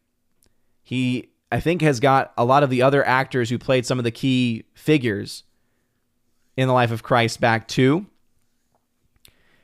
He, 0.83 1.31
I 1.51 1.61
think, 1.61 1.81
has 1.83 2.01
got 2.01 2.33
a 2.37 2.45
lot 2.45 2.63
of 2.63 2.71
the 2.71 2.83
other 2.83 3.07
actors 3.07 3.49
who 3.49 3.59
played 3.59 3.87
some 3.87 3.99
of 3.99 4.05
the 4.05 4.11
key 4.11 4.65
figures 4.75 5.45
in 6.57 6.69
the 6.69 6.75
life 6.75 6.91
of 6.91 7.03
Christ 7.03 7.41
back 7.41 7.67
too. 7.67 8.07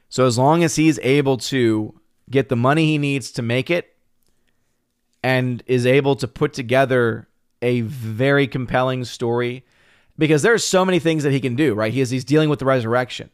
So 0.09 0.27
as 0.27 0.37
long 0.37 0.65
as 0.65 0.77
he's 0.77 0.99
able 1.01 1.37
to 1.39 2.01
get 2.29 2.49
the 2.49 2.57
money 2.57 2.87
he 2.87 2.99
needs 2.99 3.31
to 3.33 3.43
make 3.43 3.71
it 3.71 3.95
and 5.23 5.63
is 5.67 5.87
able 5.87 6.17
to 6.17 6.29
put 6.29 6.53
together 6.53 7.29
a 7.63 7.83
very 7.83 8.47
compelling 8.47 9.05
story 9.05 9.65
because 10.19 10.43
there's 10.43 10.65
so 10.65 10.85
many 10.85 10.99
things 10.99 11.23
that 11.23 11.33
he 11.33 11.41
can 11.41 11.55
do, 11.55 11.75
right? 11.75 11.93
He 11.93 12.01
is 12.01 12.11
he's 12.11 12.25
dealing 12.25 12.49
with 12.49 12.59
the 12.59 12.65
resurrection. 12.65 13.31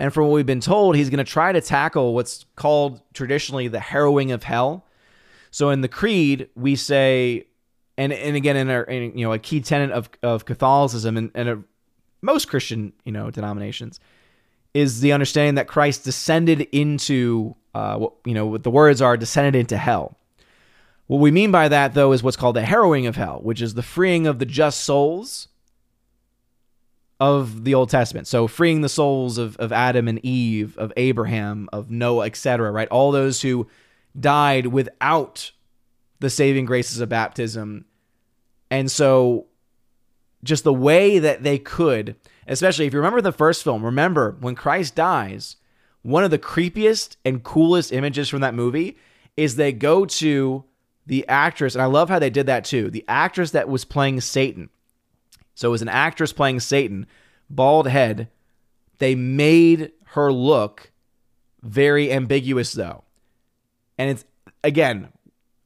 And 0.00 0.12
from 0.12 0.24
what 0.24 0.32
we've 0.32 0.46
been 0.46 0.60
told, 0.60 0.96
he's 0.96 1.10
going 1.10 1.24
to 1.24 1.30
try 1.30 1.52
to 1.52 1.60
tackle 1.60 2.14
what's 2.14 2.44
called 2.56 3.00
traditionally 3.12 3.68
the 3.68 3.80
harrowing 3.80 4.32
of 4.32 4.42
hell. 4.42 4.86
So 5.50 5.70
in 5.70 5.82
the 5.82 5.88
creed, 5.88 6.48
we 6.56 6.74
say, 6.74 7.46
and 7.96 8.12
and 8.12 8.34
again 8.34 8.56
in, 8.56 8.70
our, 8.70 8.82
in 8.82 9.16
you 9.16 9.24
know 9.24 9.32
a 9.32 9.38
key 9.38 9.60
tenet 9.60 9.92
of, 9.92 10.10
of 10.22 10.44
Catholicism 10.44 11.16
and, 11.16 11.30
and 11.34 11.48
a, 11.48 11.62
most 12.22 12.48
Christian 12.48 12.92
you 13.04 13.12
know 13.12 13.30
denominations 13.30 14.00
is 14.72 15.00
the 15.00 15.12
understanding 15.12 15.54
that 15.54 15.68
Christ 15.68 16.02
descended 16.02 16.62
into 16.72 17.54
uh, 17.74 17.96
what 17.96 18.14
you 18.24 18.34
know 18.34 18.46
what 18.46 18.64
the 18.64 18.70
words 18.70 19.00
are 19.00 19.16
descended 19.16 19.54
into 19.54 19.76
hell. 19.76 20.18
What 21.06 21.20
we 21.20 21.30
mean 21.30 21.50
by 21.50 21.68
that, 21.68 21.94
though, 21.94 22.12
is 22.12 22.22
what's 22.22 22.36
called 22.36 22.56
the 22.56 22.62
harrowing 22.62 23.06
of 23.06 23.14
hell, 23.14 23.40
which 23.42 23.60
is 23.60 23.74
the 23.74 23.82
freeing 23.82 24.26
of 24.26 24.38
the 24.38 24.46
just 24.46 24.80
souls 24.80 25.48
of 27.20 27.64
the 27.64 27.74
Old 27.74 27.90
Testament. 27.90 28.26
So 28.26 28.46
freeing 28.46 28.80
the 28.80 28.88
souls 28.88 29.38
of, 29.38 29.56
of 29.58 29.72
Adam 29.72 30.08
and 30.08 30.24
Eve, 30.24 30.76
of 30.78 30.92
Abraham, 30.96 31.68
of 31.72 31.90
Noah, 31.90 32.26
etc., 32.26 32.70
right? 32.70 32.88
All 32.88 33.12
those 33.12 33.42
who 33.42 33.68
died 34.18 34.66
without 34.66 35.52
the 36.20 36.30
saving 36.30 36.64
graces 36.64 37.00
of 37.00 37.08
baptism. 37.08 37.84
And 38.70 38.90
so 38.90 39.46
just 40.42 40.64
the 40.64 40.72
way 40.72 41.18
that 41.18 41.42
they 41.42 41.58
could, 41.58 42.16
especially 42.46 42.86
if 42.86 42.92
you 42.92 42.98
remember 42.98 43.20
the 43.20 43.32
first 43.32 43.62
film, 43.62 43.84
remember 43.84 44.36
when 44.40 44.54
Christ 44.54 44.94
dies, 44.94 45.56
one 46.02 46.24
of 46.24 46.30
the 46.30 46.38
creepiest 46.38 47.16
and 47.24 47.42
coolest 47.42 47.92
images 47.92 48.28
from 48.28 48.42
that 48.42 48.54
movie 48.54 48.96
is 49.36 49.56
they 49.56 49.72
go 49.72 50.04
to 50.04 50.64
the 51.06 51.26
actress, 51.28 51.74
and 51.74 51.82
I 51.82 51.86
love 51.86 52.08
how 52.08 52.18
they 52.18 52.30
did 52.30 52.46
that 52.46 52.64
too. 52.64 52.90
The 52.90 53.04
actress 53.08 53.50
that 53.52 53.68
was 53.68 53.84
playing 53.84 54.20
Satan. 54.20 54.70
So 55.54 55.68
it 55.68 55.72
was 55.72 55.82
an 55.82 55.88
actress 55.88 56.32
playing 56.32 56.60
Satan, 56.60 57.06
bald 57.48 57.88
head. 57.88 58.28
They 58.98 59.14
made 59.14 59.92
her 60.06 60.32
look 60.32 60.90
very 61.62 62.12
ambiguous 62.12 62.72
though. 62.72 63.04
And 63.98 64.10
it's 64.10 64.24
again, 64.62 65.08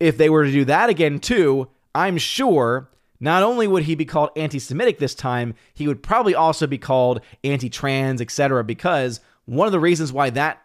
if 0.00 0.16
they 0.16 0.30
were 0.30 0.44
to 0.44 0.52
do 0.52 0.64
that 0.66 0.90
again 0.90 1.18
too, 1.18 1.68
I'm 1.94 2.18
sure 2.18 2.90
not 3.20 3.42
only 3.42 3.66
would 3.66 3.84
he 3.84 3.94
be 3.94 4.04
called 4.04 4.30
anti-Semitic 4.36 4.98
this 4.98 5.14
time, 5.14 5.54
he 5.74 5.88
would 5.88 6.02
probably 6.02 6.34
also 6.34 6.66
be 6.66 6.78
called 6.78 7.20
anti-trans, 7.42 8.20
etc. 8.20 8.62
Because 8.62 9.20
one 9.46 9.66
of 9.66 9.72
the 9.72 9.80
reasons 9.80 10.12
why 10.12 10.30
that 10.30 10.62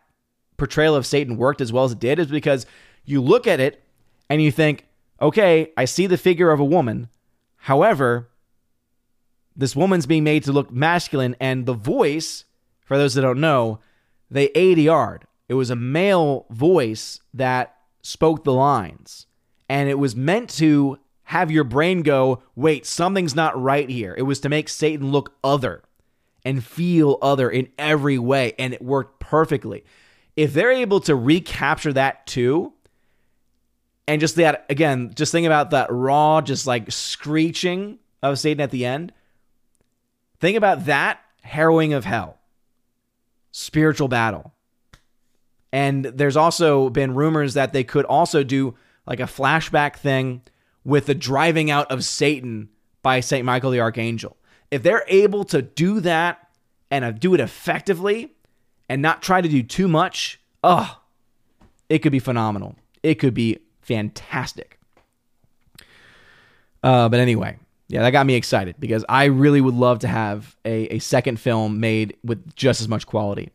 portrayal 0.57 0.95
of 0.95 1.05
Satan 1.05 1.37
worked 1.37 1.61
as 1.61 1.73
well 1.73 1.85
as 1.85 1.93
it 1.93 1.99
did 1.99 2.19
is 2.19 2.27
because 2.27 2.65
you 3.05 3.21
look 3.21 3.47
at 3.47 3.59
it 3.59 3.83
and 4.29 4.41
you 4.41 4.51
think, 4.51 4.85
okay, 5.19 5.71
I 5.75 5.85
see 5.85 6.05
the 6.05 6.17
figure 6.17 6.51
of 6.51 6.59
a 6.59 6.65
woman. 6.65 7.09
However, 7.57 8.29
this 9.55 9.75
woman's 9.75 10.05
being 10.05 10.23
made 10.23 10.43
to 10.43 10.51
look 10.51 10.71
masculine, 10.71 11.35
and 11.39 11.65
the 11.65 11.73
voice, 11.73 12.45
for 12.85 12.97
those 12.97 13.13
that 13.13 13.21
don't 13.21 13.39
know, 13.41 13.79
they 14.29 14.49
ADR'd. 14.49 15.25
It 15.47 15.53
was 15.53 15.69
a 15.69 15.75
male 15.75 16.45
voice 16.49 17.19
that 17.33 17.75
spoke 18.01 18.43
the 18.43 18.53
lines. 18.53 19.27
And 19.69 19.89
it 19.89 19.99
was 19.99 20.15
meant 20.15 20.49
to 20.51 20.97
have 21.23 21.51
your 21.51 21.63
brain 21.63 22.01
go, 22.01 22.43
wait, 22.55 22.85
something's 22.85 23.35
not 23.35 23.61
right 23.61 23.89
here. 23.89 24.15
It 24.17 24.23
was 24.23 24.39
to 24.41 24.49
make 24.49 24.69
Satan 24.69 25.11
look 25.11 25.33
other. 25.43 25.83
and 26.45 26.63
feel 26.63 27.17
other 27.21 27.49
in 27.49 27.69
every 27.77 28.17
way, 28.17 28.53
and 28.59 28.73
it 28.73 28.81
worked 28.81 29.19
perfectly. 29.19 29.83
If 30.35 30.53
they're 30.53 30.71
able 30.71 30.99
to 31.01 31.15
recapture 31.15 31.93
that 31.93 32.27
too, 32.27 32.73
and 34.07 34.19
just 34.19 34.35
that 34.35 34.65
again, 34.69 35.13
just 35.15 35.31
think 35.31 35.45
about 35.45 35.71
that 35.71 35.91
raw, 35.91 36.41
just 36.41 36.67
like 36.67 36.91
screeching 36.91 37.99
of 38.21 38.39
Satan 38.39 38.61
at 38.61 38.71
the 38.71 38.85
end. 38.85 39.13
Think 40.39 40.57
about 40.57 40.85
that 40.85 41.19
harrowing 41.41 41.93
of 41.93 42.05
hell, 42.05 42.37
spiritual 43.51 44.07
battle. 44.07 44.53
And 45.71 46.05
there's 46.05 46.37
also 46.37 46.89
been 46.89 47.15
rumors 47.15 47.55
that 47.55 47.73
they 47.73 47.83
could 47.83 48.05
also 48.05 48.43
do 48.43 48.75
like 49.05 49.19
a 49.19 49.23
flashback 49.23 49.95
thing 49.95 50.41
with 50.83 51.05
the 51.05 51.15
driving 51.15 51.71
out 51.71 51.91
of 51.91 52.03
Satan 52.03 52.69
by 53.01 53.19
St. 53.19 53.45
Michael 53.45 53.71
the 53.71 53.79
Archangel. 53.79 54.37
If 54.71 54.83
they're 54.83 55.05
able 55.07 55.43
to 55.45 55.61
do 55.61 55.99
that 56.01 56.47
and 56.89 57.05
uh, 57.05 57.11
do 57.11 57.33
it 57.33 57.39
effectively 57.39 58.33
and 58.89 59.01
not 59.01 59.21
try 59.21 59.41
to 59.41 59.49
do 59.49 59.63
too 59.63 59.87
much, 59.87 60.39
oh, 60.63 60.99
it 61.89 61.99
could 61.99 62.11
be 62.11 62.19
phenomenal. 62.19 62.75
It 63.01 63.15
could 63.15 63.33
be 63.33 63.59
fantastic. 63.81 64.79
Uh, 66.83 67.09
but 67.09 67.19
anyway, 67.19 67.57
yeah, 67.87 68.01
that 68.01 68.11
got 68.11 68.25
me 68.25 68.35
excited 68.35 68.75
because 68.79 69.05
I 69.09 69.25
really 69.25 69.61
would 69.61 69.73
love 69.73 69.99
to 69.99 70.07
have 70.07 70.55
a, 70.65 70.95
a 70.95 70.99
second 70.99 71.39
film 71.39 71.79
made 71.79 72.17
with 72.23 72.55
just 72.55 72.81
as 72.81 72.87
much 72.87 73.05
quality. 73.05 73.51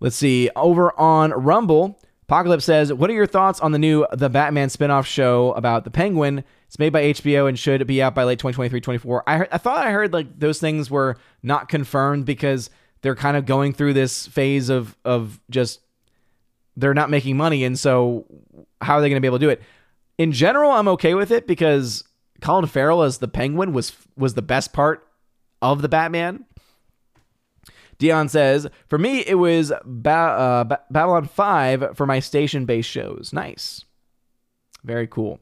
Let's 0.00 0.16
see. 0.16 0.50
Over 0.54 0.98
on 0.98 1.30
Rumble, 1.30 1.98
Apocalypse 2.24 2.64
says, 2.64 2.92
What 2.92 3.10
are 3.10 3.14
your 3.14 3.26
thoughts 3.26 3.60
on 3.60 3.72
the 3.72 3.78
new 3.78 4.06
The 4.12 4.28
Batman 4.28 4.68
spinoff 4.68 5.06
show 5.06 5.52
about 5.52 5.84
the 5.84 5.90
Penguin? 5.90 6.44
It's 6.66 6.78
made 6.78 6.92
by 6.92 7.04
HBO 7.04 7.48
and 7.48 7.58
should 7.58 7.86
be 7.86 8.02
out 8.02 8.14
by 8.14 8.24
late 8.24 8.38
2023 8.38 8.80
24. 8.80 9.22
I, 9.26 9.48
I 9.52 9.58
thought 9.58 9.86
I 9.86 9.90
heard 9.90 10.12
like 10.12 10.38
those 10.38 10.58
things 10.58 10.90
were 10.90 11.16
not 11.42 11.68
confirmed 11.68 12.26
because 12.26 12.70
they're 13.02 13.14
kind 13.14 13.36
of 13.36 13.46
going 13.46 13.72
through 13.72 13.92
this 13.92 14.26
phase 14.26 14.70
of, 14.70 14.96
of 15.04 15.40
just 15.50 15.80
they're 16.76 16.94
not 16.94 17.10
making 17.10 17.36
money. 17.36 17.64
And 17.64 17.78
so, 17.78 18.26
how 18.80 18.94
are 18.94 19.00
they 19.00 19.08
going 19.08 19.16
to 19.16 19.20
be 19.20 19.28
able 19.28 19.38
to 19.38 19.44
do 19.44 19.50
it? 19.50 19.62
In 20.18 20.32
general, 20.32 20.70
I'm 20.70 20.88
okay 20.88 21.14
with 21.14 21.30
it 21.30 21.46
because 21.46 22.04
Colin 22.44 22.66
Farrell 22.66 23.02
as 23.02 23.18
the 23.18 23.26
Penguin 23.26 23.72
was 23.72 23.96
was 24.18 24.34
the 24.34 24.42
best 24.42 24.74
part 24.74 25.08
of 25.62 25.80
the 25.80 25.88
Batman. 25.88 26.44
Dion 27.96 28.28
says, 28.28 28.66
"For 28.86 28.98
me, 28.98 29.24
it 29.26 29.36
was 29.36 29.72
ba- 29.82 30.10
uh, 30.10 30.64
ba- 30.64 30.80
Babylon 30.90 31.24
Five 31.24 31.96
for 31.96 32.04
my 32.04 32.20
station-based 32.20 32.88
shows. 32.88 33.30
Nice, 33.32 33.86
very 34.84 35.06
cool." 35.06 35.40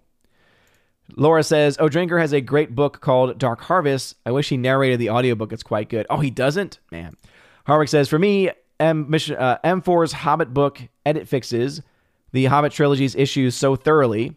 Laura 1.17 1.43
says, 1.43 1.77
"Oh, 1.81 1.89
Drinker 1.89 2.21
has 2.21 2.33
a 2.33 2.41
great 2.41 2.77
book 2.77 3.01
called 3.01 3.37
Dark 3.37 3.63
Harvest. 3.63 4.15
I 4.25 4.31
wish 4.31 4.51
he 4.51 4.57
narrated 4.57 5.01
the 5.01 5.11
audiobook. 5.11 5.53
It's 5.53 5.65
quite 5.65 5.89
good. 5.89 6.07
Oh, 6.09 6.21
he 6.21 6.31
doesn't, 6.31 6.79
man." 6.93 7.17
Harwick 7.67 7.89
says, 7.89 8.09
"For 8.09 8.19
me, 8.19 8.51
M 8.79 9.11
mission 9.11 9.35
uh, 9.37 9.59
M4's 9.65 10.13
Hobbit 10.13 10.55
book 10.55 10.81
edit 11.05 11.27
fixes 11.27 11.83
the 12.31 12.45
Hobbit 12.45 12.71
trilogy's 12.71 13.17
issues 13.17 13.57
so 13.57 13.75
thoroughly." 13.75 14.37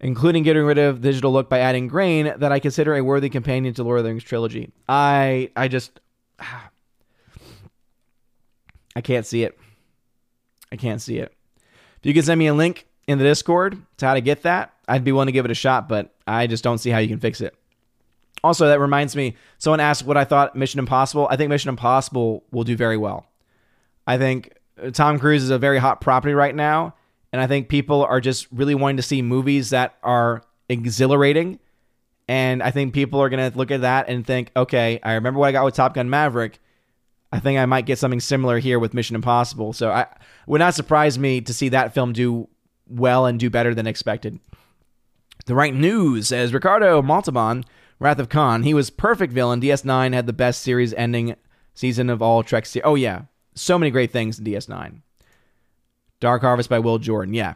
Including 0.00 0.42
getting 0.42 0.62
rid 0.62 0.78
of 0.78 1.00
digital 1.00 1.32
look 1.32 1.48
by 1.48 1.58
adding 1.58 1.88
grain 1.88 2.32
that 2.36 2.52
I 2.52 2.58
consider 2.60 2.94
a 2.94 3.02
worthy 3.02 3.28
companion 3.28 3.74
to 3.74 3.82
Lord 3.82 3.98
of 3.98 4.04
the 4.04 4.10
Rings 4.10 4.24
trilogy. 4.24 4.70
I 4.88 5.50
I 5.56 5.68
just 5.68 6.00
I 8.96 9.00
can't 9.02 9.26
see 9.26 9.44
it. 9.44 9.58
I 10.72 10.76
can't 10.76 11.00
see 11.00 11.18
it. 11.18 11.32
If 11.98 12.06
you 12.06 12.14
can 12.14 12.22
send 12.22 12.38
me 12.38 12.46
a 12.46 12.54
link 12.54 12.86
in 13.06 13.18
the 13.18 13.24
Discord 13.24 13.80
to 13.98 14.06
how 14.06 14.14
to 14.14 14.20
get 14.20 14.42
that, 14.42 14.72
I'd 14.86 15.04
be 15.04 15.12
willing 15.12 15.26
to 15.26 15.32
give 15.32 15.44
it 15.44 15.50
a 15.50 15.54
shot, 15.54 15.88
but 15.88 16.14
I 16.26 16.46
just 16.46 16.62
don't 16.62 16.78
see 16.78 16.90
how 16.90 16.98
you 16.98 17.08
can 17.08 17.18
fix 17.18 17.40
it. 17.40 17.54
Also, 18.44 18.68
that 18.68 18.78
reminds 18.78 19.16
me, 19.16 19.36
someone 19.58 19.80
asked 19.80 20.04
what 20.04 20.16
I 20.16 20.24
thought 20.24 20.54
Mission 20.54 20.78
Impossible. 20.78 21.26
I 21.30 21.36
think 21.36 21.48
Mission 21.48 21.70
Impossible 21.70 22.44
will 22.52 22.64
do 22.64 22.76
very 22.76 22.96
well. 22.96 23.26
I 24.06 24.16
think 24.16 24.54
uh, 24.80 24.90
Tom 24.90 25.18
Cruise 25.18 25.42
is 25.42 25.50
a 25.50 25.58
very 25.58 25.78
hot 25.78 26.00
property 26.00 26.34
right 26.34 26.54
now, 26.54 26.94
and 27.32 27.42
I 27.42 27.46
think 27.46 27.68
people 27.68 28.04
are 28.04 28.20
just 28.20 28.46
really 28.50 28.74
wanting 28.74 28.96
to 28.96 29.02
see 29.02 29.22
movies 29.22 29.70
that 29.70 29.96
are 30.02 30.42
exhilarating. 30.68 31.58
And 32.26 32.62
I 32.62 32.70
think 32.70 32.92
people 32.92 33.20
are 33.20 33.28
going 33.28 33.50
to 33.50 33.56
look 33.56 33.70
at 33.70 33.82
that 33.82 34.08
and 34.08 34.26
think, 34.26 34.50
okay, 34.54 35.00
I 35.02 35.14
remember 35.14 35.40
what 35.40 35.48
I 35.48 35.52
got 35.52 35.64
with 35.64 35.74
Top 35.74 35.94
Gun 35.94 36.10
Maverick. 36.10 36.58
I 37.32 37.40
think 37.40 37.58
I 37.58 37.66
might 37.66 37.86
get 37.86 37.98
something 37.98 38.20
similar 38.20 38.58
here 38.58 38.78
with 38.78 38.94
Mission 38.94 39.16
Impossible. 39.16 39.72
So 39.72 39.90
I 39.90 40.06
would 40.46 40.58
not 40.60 40.74
surprise 40.74 41.18
me 41.18 41.40
to 41.42 41.54
see 41.54 41.70
that 41.70 41.94
film 41.94 42.12
do 42.12 42.48
well 42.86 43.26
and 43.26 43.38
do 43.38 43.50
better 43.50 43.74
than 43.74 43.86
expected. 43.86 44.38
The 45.46 45.54
right 45.54 45.74
news 45.74 46.28
says 46.28 46.52
Ricardo 46.52 47.00
Montalban, 47.02 47.64
Wrath 47.98 48.18
of 48.18 48.28
Khan, 48.28 48.62
he 48.62 48.74
was 48.74 48.90
perfect 48.90 49.32
villain. 49.32 49.60
DS9 49.60 50.12
had 50.14 50.26
the 50.26 50.32
best 50.32 50.62
series 50.62 50.94
ending 50.94 51.36
season 51.74 52.10
of 52.10 52.22
all 52.22 52.42
Trek. 52.42 52.66
Se- 52.66 52.82
oh 52.82 52.94
yeah, 52.94 53.22
so 53.54 53.78
many 53.78 53.90
great 53.90 54.10
things 54.10 54.38
in 54.38 54.44
DS9. 54.44 55.00
Dark 56.20 56.42
Harvest 56.42 56.68
by 56.68 56.78
Will 56.78 56.98
Jordan. 56.98 57.34
Yeah. 57.34 57.54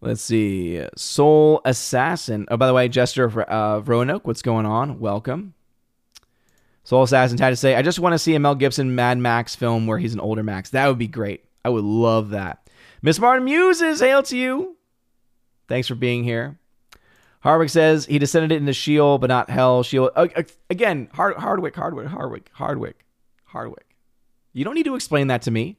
Let's 0.00 0.22
see. 0.22 0.84
Soul 0.96 1.60
Assassin. 1.64 2.46
Oh, 2.50 2.56
by 2.56 2.66
the 2.66 2.74
way, 2.74 2.88
Jester 2.88 3.24
of 3.24 3.36
uh, 3.36 3.82
Roanoke, 3.84 4.26
what's 4.26 4.42
going 4.42 4.66
on? 4.66 5.00
Welcome. 5.00 5.54
Soul 6.84 7.02
Assassin 7.02 7.36
had 7.36 7.50
to 7.50 7.56
say, 7.56 7.74
I 7.74 7.82
just 7.82 7.98
want 7.98 8.14
to 8.14 8.18
see 8.18 8.34
a 8.34 8.40
Mel 8.40 8.54
Gibson 8.54 8.94
Mad 8.94 9.18
Max 9.18 9.54
film 9.56 9.86
where 9.86 9.98
he's 9.98 10.14
an 10.14 10.20
older 10.20 10.42
Max. 10.42 10.70
That 10.70 10.86
would 10.86 10.98
be 10.98 11.08
great. 11.08 11.44
I 11.64 11.68
would 11.68 11.84
love 11.84 12.30
that. 12.30 12.70
Miss 13.02 13.18
Martin 13.18 13.44
Muses, 13.44 14.00
hail 14.00 14.22
to 14.24 14.36
you. 14.36 14.76
Thanks 15.68 15.88
for 15.88 15.94
being 15.94 16.24
here. 16.24 16.58
Hardwick 17.40 17.70
says 17.70 18.06
he 18.06 18.18
descended 18.18 18.52
into 18.52 18.72
Sheol, 18.72 19.18
but 19.18 19.28
not 19.28 19.50
hell. 19.50 19.82
Sheol. 19.82 20.10
Again, 20.70 21.08
Hard, 21.12 21.36
Hardwick, 21.36 21.74
Hardwick, 21.74 22.06
Hardwick, 22.06 22.50
Hardwick, 22.52 23.04
Hardwick. 23.44 23.86
You 24.52 24.64
don't 24.64 24.74
need 24.74 24.86
to 24.86 24.94
explain 24.94 25.28
that 25.28 25.42
to 25.42 25.50
me. 25.50 25.77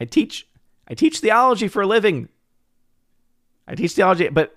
I 0.00 0.04
teach 0.04 0.46
I 0.88 0.94
teach 0.94 1.20
theology 1.20 1.68
for 1.68 1.82
a 1.82 1.86
living. 1.86 2.28
I 3.68 3.74
teach 3.74 3.92
theology, 3.92 4.28
but 4.28 4.56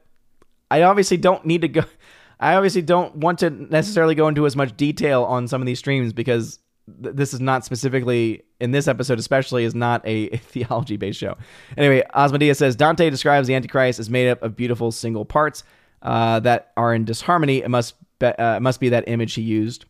I 0.72 0.82
obviously 0.84 1.18
don't 1.18 1.46
need 1.46 1.62
to 1.62 1.68
go 1.68 1.84
I 2.40 2.56
obviously 2.56 2.82
don't 2.82 3.16
want 3.18 3.40
to 3.40 3.50
necessarily 3.50 4.16
go 4.16 4.28
into 4.28 4.46
as 4.46 4.56
much 4.56 4.76
detail 4.76 5.24
on 5.24 5.48
some 5.48 5.62
of 5.62 5.66
these 5.66 5.80
streams 5.80 6.14
because 6.14 6.60
th- 7.02 7.16
this 7.16 7.34
is 7.34 7.40
not 7.40 7.64
specifically 7.64 8.44
in 8.60 8.72
this 8.72 8.88
episode 8.88 9.20
especially 9.20 9.64
is 9.64 9.76
not 9.76 10.06
a, 10.06 10.30
a 10.34 10.38
theology 10.38 10.98
based 10.98 11.20
show. 11.20 11.38
Anyway, 11.78 12.04
Osmodia 12.16 12.56
says 12.56 12.76
Dante 12.76 13.10
describes 13.10 13.48
the 13.48 13.56
Antichrist 13.56 14.00
as 14.00 14.10
made 14.10 14.30
up 14.30 14.42
of 14.42 14.56
beautiful 14.56 14.92
single 14.92 15.26
parts 15.26 15.64
uh, 16.02 16.40
that 16.42 16.72
are 16.76 16.94
in 16.94 17.06
disharmony. 17.06 17.58
It 17.60 17.70
must 17.70 17.96
be, 18.20 18.28
uh, 18.28 18.58
it 18.58 18.62
must 18.62 18.80
be 18.80 18.90
that 18.90 19.08
image 19.08 19.34
he 19.34 19.42
used. 19.42 19.86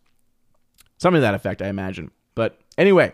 Something 0.97 1.17
to 1.17 1.21
that 1.21 1.33
effect, 1.33 1.61
I 1.61 1.67
imagine. 1.67 2.11
But 2.35 2.59
anyway, 2.77 3.13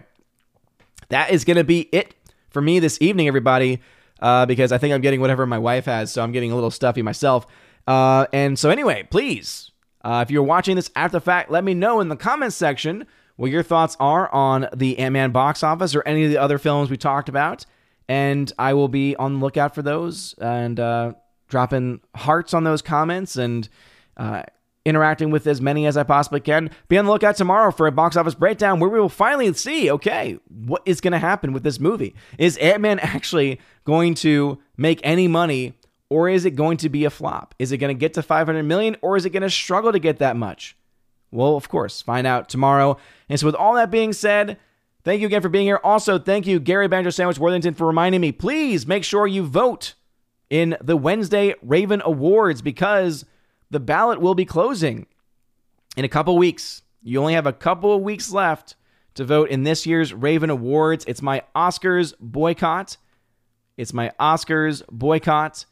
that 1.09 1.31
is 1.31 1.43
going 1.43 1.57
to 1.57 1.63
be 1.63 1.89
it 1.91 2.13
for 2.49 2.61
me 2.61 2.79
this 2.79 2.97
evening, 3.01 3.27
everybody, 3.27 3.81
uh, 4.21 4.45
because 4.45 4.71
I 4.71 4.77
think 4.77 4.93
I'm 4.93 5.01
getting 5.01 5.21
whatever 5.21 5.45
my 5.45 5.57
wife 5.57 5.85
has, 5.85 6.11
so 6.11 6.23
I'm 6.23 6.31
getting 6.31 6.51
a 6.51 6.55
little 6.55 6.71
stuffy 6.71 7.01
myself. 7.01 7.45
Uh, 7.87 8.27
and 8.33 8.57
so, 8.57 8.69
anyway, 8.69 9.07
please, 9.09 9.71
uh, 10.03 10.23
if 10.25 10.31
you're 10.31 10.43
watching 10.43 10.75
this 10.75 10.91
after 10.95 11.17
the 11.17 11.21
fact, 11.21 11.51
let 11.51 11.63
me 11.63 11.73
know 11.73 11.99
in 11.99 12.09
the 12.09 12.15
comments 12.15 12.55
section 12.55 13.05
what 13.35 13.51
your 13.51 13.63
thoughts 13.63 13.95
are 13.99 14.31
on 14.33 14.67
the 14.75 14.99
Ant 14.99 15.13
Man 15.13 15.31
box 15.31 15.63
office 15.63 15.95
or 15.95 16.03
any 16.05 16.25
of 16.25 16.29
the 16.29 16.37
other 16.37 16.57
films 16.57 16.89
we 16.89 16.97
talked 16.97 17.29
about. 17.29 17.65
And 18.07 18.51
I 18.57 18.73
will 18.73 18.87
be 18.87 19.15
on 19.15 19.35
the 19.35 19.45
lookout 19.45 19.75
for 19.75 19.81
those 19.81 20.33
and 20.39 20.79
uh, 20.79 21.13
dropping 21.47 22.01
hearts 22.15 22.53
on 22.53 22.63
those 22.63 22.81
comments 22.81 23.37
and 23.37 23.69
uh, 24.17 24.43
interacting 24.89 25.31
with 25.31 25.47
as 25.47 25.61
many 25.61 25.85
as 25.85 25.95
I 25.95 26.03
possibly 26.03 26.39
can. 26.39 26.69
Be 26.87 26.97
on 26.97 27.05
the 27.05 27.11
lookout 27.11 27.35
tomorrow 27.35 27.71
for 27.71 27.87
a 27.87 27.91
box 27.91 28.17
office 28.17 28.35
breakdown 28.35 28.79
where 28.79 28.89
we 28.89 28.99
will 28.99 29.09
finally 29.09 29.53
see 29.53 29.89
okay, 29.91 30.39
what 30.47 30.81
is 30.85 31.01
going 31.01 31.13
to 31.13 31.19
happen 31.19 31.53
with 31.53 31.63
this 31.63 31.79
movie? 31.79 32.15
Is 32.37 32.57
Ant 32.57 32.81
Man 32.81 32.99
actually 32.99 33.59
going 33.85 34.15
to 34.15 34.59
make 34.77 34.99
any 35.03 35.27
money 35.27 35.73
or 36.09 36.27
is 36.27 36.45
it 36.45 36.51
going 36.51 36.77
to 36.77 36.89
be 36.89 37.05
a 37.05 37.09
flop? 37.09 37.53
Is 37.59 37.71
it 37.71 37.77
going 37.77 37.95
to 37.95 37.99
get 37.99 38.15
to 38.15 38.23
500 38.23 38.63
million 38.63 38.97
or 39.01 39.15
is 39.15 39.25
it 39.25 39.29
going 39.29 39.43
to 39.43 39.49
struggle 39.49 39.91
to 39.91 39.99
get 39.99 40.17
that 40.17 40.35
much? 40.35 40.75
Well, 41.31 41.55
of 41.55 41.69
course, 41.69 42.01
find 42.01 42.25
out 42.25 42.49
tomorrow. 42.49 42.97
And 43.29 43.39
so, 43.39 43.45
with 43.45 43.55
all 43.55 43.75
that 43.75 43.91
being 43.91 44.13
said, 44.13 44.57
thank 45.03 45.21
you 45.21 45.27
again 45.27 45.41
for 45.41 45.49
being 45.49 45.65
here. 45.65 45.79
Also, 45.83 46.17
thank 46.17 46.47
you, 46.47 46.59
Gary 46.59 46.87
Banjo 46.87 47.11
Sandwich 47.11 47.37
Worthington, 47.37 47.75
for 47.75 47.85
reminding 47.85 48.21
me. 48.21 48.31
Please 48.31 48.87
make 48.87 49.03
sure 49.03 49.27
you 49.27 49.43
vote 49.43 49.93
in 50.49 50.75
the 50.81 50.97
Wednesday 50.97 51.53
Raven 51.61 52.01
Awards 52.03 52.61
because 52.63 53.25
the 53.69 53.79
ballot 53.79 54.19
will 54.19 54.35
be 54.35 54.45
closing 54.45 55.05
in 55.95 56.05
a 56.05 56.09
couple 56.09 56.37
weeks. 56.37 56.81
You 57.01 57.19
only 57.19 57.33
have 57.33 57.47
a 57.47 57.53
couple 57.53 57.93
of 57.93 58.01
weeks 58.01 58.31
left 58.31 58.75
to 59.15 59.25
vote 59.25 59.49
in 59.49 59.63
this 59.63 59.85
year's 59.85 60.13
Raven 60.13 60.49
Awards. 60.49 61.05
It's 61.07 61.21
my 61.21 61.43
Oscars 61.55 62.13
boycott. 62.19 62.97
It's 63.77 63.93
my 63.93 64.11
Oscars 64.19 64.83
boycott, 64.91 65.65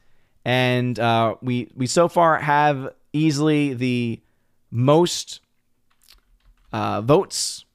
and 0.46 0.98
uh, 0.98 1.36
we 1.42 1.70
we 1.76 1.88
so 1.88 2.08
far 2.08 2.40
have 2.40 2.94
easily 3.12 3.74
the 3.74 4.22
most 4.72 5.42
uh, 6.72 7.02
votes 7.02 7.66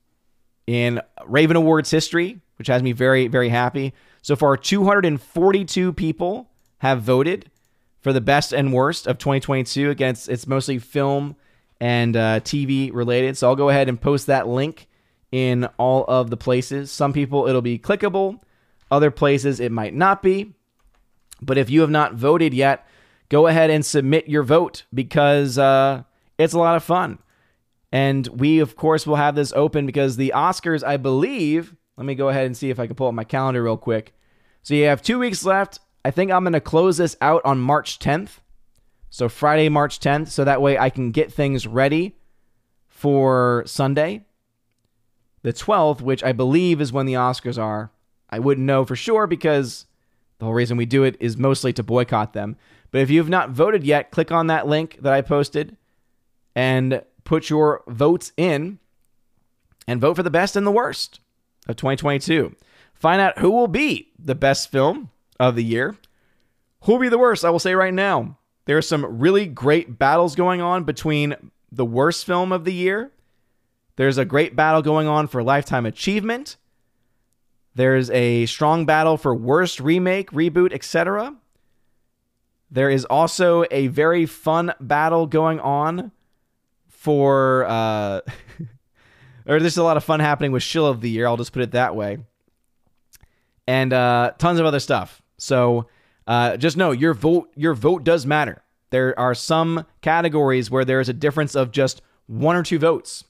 in 0.67 1.03
Raven 1.27 1.57
Awards 1.57 1.91
history, 1.91 2.41
which 2.57 2.69
has 2.69 2.83
me 2.83 2.93
very 2.93 3.29
very 3.29 3.51
happy. 3.51 3.93
So 4.23 4.37
far, 4.37 4.57
242 4.57 5.93
people 5.93 6.49
have 6.79 7.03
voted 7.03 7.51
for 8.03 8.13
the 8.13 8.21
best 8.21 8.53
and 8.53 8.73
worst 8.73 9.07
of 9.07 9.19
2022. 9.19 9.91
Against 9.91 10.29
it's 10.29 10.47
mostly 10.47 10.79
film 10.79 11.37
and 11.81 12.17
uh, 12.17 12.41
TV 12.41 12.93
related. 12.93 13.37
So 13.37 13.49
I'll 13.49 13.57
go 13.57 13.69
ahead 13.69 13.89
and 13.89 14.01
post 14.01 14.27
that 14.27 14.47
link 14.47 14.89
in 15.31 15.65
all 15.79 16.05
of 16.07 16.31
the 16.31 16.37
places. 16.37 16.93
Some 16.93 17.13
people 17.13 17.49
it'll 17.49 17.63
be 17.63 17.79
clickable, 17.79 18.41
other 18.91 19.11
places 19.11 19.59
it 19.59 19.73
might 19.73 19.95
not 19.95 20.23
be. 20.23 20.55
But 21.41 21.59
if 21.59 21.71
you 21.71 21.81
have 21.81 21.91
not 21.91 22.15
voted 22.15 22.55
yet, 22.55 22.87
go 23.29 23.47
ahead 23.47 23.71
and 23.71 23.85
submit 23.85 24.29
your 24.29 24.45
vote 24.45 24.85
because 24.95 25.59
uh, 25.59 26.05
it's 26.39 26.53
a 26.53 26.59
lot 26.59 26.77
of 26.77 26.85
fun. 26.85 27.19
And 27.91 28.27
we, 28.29 28.61
of 28.61 28.77
course, 28.77 29.07
will 29.07 29.17
have 29.17 29.35
this 29.35 29.53
open 29.55 29.85
because 29.87 30.17
the 30.17 30.33
Oscars, 30.35 30.85
I 30.85 30.97
believe, 30.97 31.75
let 31.97 32.07
me 32.07 32.15
go 32.15 32.29
ahead 32.29 32.47
and 32.47 32.57
see 32.57 32.71
if 32.71 32.79
I 32.79 32.87
can 32.87 32.97
pull 32.97 33.09
up 33.09 33.15
my 33.15 33.25
calendar 33.25 33.63
real 33.63 33.77
quick. 33.77 34.15
So 34.63 34.75
you 34.75 34.85
have 34.85 35.03
two 35.03 35.19
weeks 35.19 35.45
left. 35.45 35.81
I 36.05 36.11
think 36.11 36.31
I'm 36.31 36.45
going 36.45 36.53
to 36.53 36.61
close 36.61 36.97
this 36.97 37.17
out 37.21 37.43
on 37.45 37.61
March 37.61 37.99
10th. 37.99 38.41
So 39.11 39.29
Friday, 39.29 39.69
March 39.69 40.01
10th. 40.01 40.29
So 40.29 40.45
that 40.45 40.63
way 40.63 40.79
I 40.79 40.91
can 40.91 41.11
get 41.11 41.33
things 41.33 41.67
ready 41.67 42.17
for 42.89 43.63
Sunday, 43.67 44.25
the 45.43 45.53
12th, 45.53 46.01
which 46.01 46.23
I 46.23 46.33
believe 46.33 46.81
is 46.81 46.93
when 46.93 47.07
the 47.07 47.15
Oscars 47.15 47.61
are. 47.61 47.91
I 48.31 48.39
wouldn't 48.39 48.67
know 48.67 48.85
for 48.85 48.97
sure 48.97 49.27
because 49.27 49.87
the 50.39 50.47
whole 50.47 50.55
reason 50.55 50.77
we 50.77 50.87
do 50.87 51.05
it 51.05 51.17
is 51.21 51.37
mostly 51.37 51.73
to 51.75 51.83
boycott 51.83 52.33
them. 52.33 52.57
But 52.91 53.01
if 53.01 53.11
you 53.11 53.19
have 53.19 53.29
not 53.29 53.51
voted 53.51 53.85
yet, 53.85 54.11
click 54.11 54.33
on 54.33 54.49
that 54.49 54.67
link 54.67 54.99
that 55.01 55.13
I 55.13 55.21
posted 55.21 55.77
and 56.55 57.03
put 57.25 57.49
your 57.49 57.83
votes 57.87 58.33
in 58.37 58.79
and 59.87 60.01
vote 60.01 60.15
for 60.15 60.23
the 60.23 60.31
best 60.31 60.57
and 60.57 60.67
the 60.67 60.71
worst 60.73 61.21
of 61.69 61.77
2022. 61.77 62.55
Find 62.95 63.21
out 63.21 63.39
who 63.39 63.51
will 63.51 63.69
be 63.69 64.11
the 64.19 64.35
best 64.35 64.71
film 64.71 65.11
of 65.39 65.57
the 65.57 65.65
year. 65.65 65.97
Who 66.83 66.93
will 66.93 66.99
be 66.99 67.09
the 67.09 67.19
worst? 67.19 67.45
I 67.45 67.51
will 67.51 67.59
say 67.59 67.75
right 67.75 67.95
now. 67.95 68.39
There 68.65 68.79
are 68.79 68.83
some 68.83 69.19
really 69.19 69.47
great 69.47 69.99
battles 69.99 70.37
going 70.37 70.61
on 70.61 70.85
between 70.85 71.35
the 71.71 71.85
worst 71.85 72.25
film 72.25 72.53
of 72.53 72.65
the 72.65 72.73
year. 72.73 73.11
There's 73.97 74.19
a 74.19 74.25
great 74.25 74.55
battle 74.55 74.83
going 74.83 75.09
on 75.09 75.27
for 75.27 75.43
Lifetime 75.43 75.87
Achievement. 75.87 76.57
There's 77.75 78.11
a 78.11 78.47
strong 78.47 78.85
battle 78.87 79.17
for 79.17 79.35
worst 79.35 79.81
remake, 79.81 80.31
reboot, 80.31 80.73
etc. 80.73 81.37
There 82.71 82.91
is 82.91 83.05
also 83.05 83.65
a 83.71 83.87
very 83.89 84.27
fun 84.27 84.75
battle 84.81 85.27
going 85.27 85.61
on 85.61 86.13
for 86.89 87.65
uh 87.67 88.21
or 89.47 89.59
there's 89.59 89.77
a 89.77 89.83
lot 89.83 89.97
of 89.97 90.05
fun 90.05 90.21
happening 90.21 90.53
with 90.53 90.63
shill 90.63 90.87
of 90.87 91.01
the 91.01 91.11
year, 91.11 91.27
I'll 91.27 91.37
just 91.37 91.53
put 91.53 91.63
it 91.63 91.73
that 91.73 91.97
way. 91.97 92.19
And 93.67 93.93
uh 93.93 94.33
tons 94.39 94.61
of 94.61 94.67
other 94.67 94.81
stuff. 94.81 95.22
So 95.43 95.87
uh, 96.27 96.57
just 96.57 96.77
know 96.77 96.93
your 96.93 97.15
vote 97.15 97.51
your 97.57 97.75
vote 97.75 98.05
does 98.05 98.25
matter. 98.25 98.63
There 98.91 99.19
are 99.19 99.35
some 99.35 99.87
categories 100.01 100.71
where 100.71 100.85
there 100.85 101.01
is 101.01 101.09
a 101.09 101.15
difference 101.15 101.55
of 101.55 101.73
just 101.73 102.01
one 102.27 102.57
or 102.57 102.63
two 102.63 102.79
votes. 102.79 103.25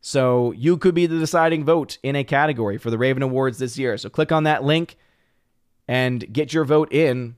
So 0.00 0.50
you 0.52 0.76
could 0.76 0.94
be 0.94 1.06
the 1.06 1.18
deciding 1.18 1.64
vote 1.64 1.98
in 2.02 2.16
a 2.16 2.24
category 2.24 2.78
for 2.78 2.90
the 2.90 2.98
Raven 2.98 3.22
Awards 3.22 3.58
this 3.58 3.78
year. 3.78 3.96
So 3.96 4.08
click 4.08 4.32
on 4.32 4.42
that 4.44 4.64
link 4.64 4.96
and 5.86 6.30
get 6.32 6.52
your 6.52 6.64
vote 6.64 6.92
in 6.92 7.36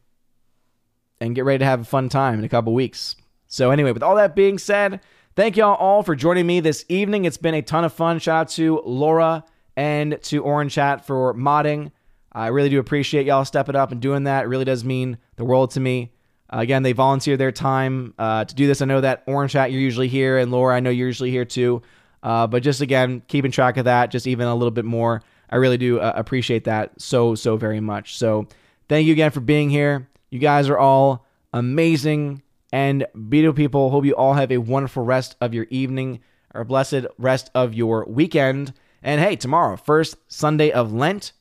and 1.20 1.34
get 1.34 1.44
ready 1.44 1.59
to 1.59 1.66
have 1.66 1.82
a 1.82 1.84
fun 1.84 2.09
time 2.09 2.38
in 2.38 2.44
a 2.44 2.48
couple 2.48 2.72
weeks. 2.72 3.16
So 3.46 3.70
anyway, 3.70 3.92
with 3.92 4.02
all 4.02 4.16
that 4.16 4.34
being 4.34 4.56
said, 4.56 5.01
thank 5.36 5.56
y'all 5.56 5.74
all 5.74 6.02
for 6.02 6.16
joining 6.16 6.46
me 6.46 6.60
this 6.60 6.86
evening. 6.88 7.26
It's 7.26 7.36
been 7.36 7.55
a 7.55 7.62
ton 7.62 7.84
of 7.84 7.92
fun. 7.92 8.18
Shout 8.18 8.40
out 8.40 8.48
to 8.51 8.80
Laura 8.86 9.44
and 9.76 10.18
to 10.22 10.42
Orange 10.42 10.76
Hat 10.76 11.06
for 11.06 11.34
modding. 11.34 11.90
I 12.35 12.48
really 12.48 12.69
do 12.69 12.78
appreciate 12.81 13.27
y'all 13.27 13.44
stepping 13.44 13.77
up 13.77 13.93
and 13.93 14.01
doing 14.01 14.24
that. 14.24 14.44
It 14.44 14.48
really 14.48 14.65
does 14.65 14.85
mean 14.85 15.19
the 15.36 15.44
world 15.44 15.70
to 15.73 15.81
me. 15.81 16.12
Uh, 16.52 16.59
again, 16.59 16.82
they 16.82 16.93
volunteer 16.93 17.36
their 17.36 17.52
time 17.52 18.15
uh, 18.19 18.44
to 18.44 18.55
do 18.55 18.66
this. 18.66 18.82
I 18.82 18.86
know 18.86 19.01
that 19.01 19.23
Orange 19.27 19.52
Hat, 19.52 19.70
you're 19.73 19.81
usually 19.81 20.09
here, 20.09 20.39
and 20.39 20.51
Laura, 20.51 20.77
I 20.77 20.81
know 20.81 20.90
you're 20.90 21.06
usually 21.06 21.31
here 21.31 21.44
too. 21.44 21.82
Uh, 22.23 22.47
but 22.47 22.62
just 22.62 22.81
again, 22.81 23.23
keeping 23.28 23.51
track 23.51 23.77
of 23.77 23.85
that, 23.85 24.11
just 24.11 24.27
even 24.27 24.47
a 24.47 24.55
little 24.55 24.70
bit 24.70 24.85
more. 24.85 25.23
I 25.51 25.56
really 25.56 25.77
do 25.77 26.01
uh, 26.01 26.12
appreciate 26.16 26.65
that 26.65 27.01
so, 27.01 27.35
so 27.35 27.56
very 27.56 27.81
much. 27.81 28.19
So 28.19 28.48
thank 28.89 29.06
you 29.06 29.12
again 29.12 29.31
for 29.31 29.40
being 29.40 29.70
here. 29.70 30.09
You 30.31 30.39
guys 30.39 30.69
are 30.69 30.78
all 30.78 31.27
amazing 31.52 32.43
and 32.73 33.06
beautiful 33.28 33.55
people. 33.55 33.90
Hope 33.90 34.05
you 34.05 34.16
all 34.16 34.35
have 34.35 34.51
a 34.51 34.59
wonderful 34.59 35.05
rest 35.05 35.36
of 35.40 35.55
your 35.55 35.66
evening 35.70 36.20
or 36.55 36.65
blessed 36.65 37.06
rest 37.19 37.51
of 37.55 37.74
your 37.74 38.05
weekend. 38.09 38.73
And 39.02 39.20
hey, 39.20 39.36
tomorrow, 39.36 39.77
first 39.77 40.16
Sunday 40.28 40.70
of 40.73 40.93
Lent. 40.93 41.32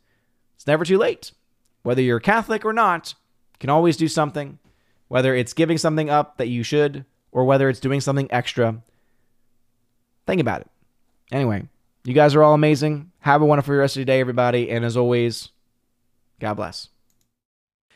It's 0.64 0.68
never 0.69 0.85
too 0.85 0.98
late. 0.98 1.34
Whether 1.81 2.02
you're 2.02 2.22
Catholic 2.22 2.64
or 2.64 2.72
not, 2.72 3.15
you 3.52 3.60
can 3.60 3.69
always 3.69 3.98
do 3.98 4.07
something. 4.07 4.60
Whether 5.10 5.35
it's 5.35 5.52
giving 5.52 5.77
something 5.77 6.10
up 6.10 6.38
that 6.38 6.48
you 6.48 6.64
should, 6.64 7.03
or 7.34 7.44
whether 7.44 7.68
it's 7.68 7.81
doing 7.81 7.99
something 7.99 8.31
extra. 8.31 8.81
Think 10.26 10.40
about 10.40 10.61
it. 10.61 10.72
Anyway, 11.34 11.68
you 12.06 12.14
guys 12.14 12.34
are 12.34 12.44
all 12.44 12.53
amazing. 12.53 13.11
Have 13.19 13.41
a 13.41 13.45
wonderful 13.45 13.76
rest 13.76 13.98
of 13.98 13.99
your 13.99 14.06
day, 14.06 14.22
everybody. 14.22 14.72
And 14.72 14.85
as 14.85 14.95
always, 14.95 15.49
God 16.40 16.53
bless. 16.53 16.88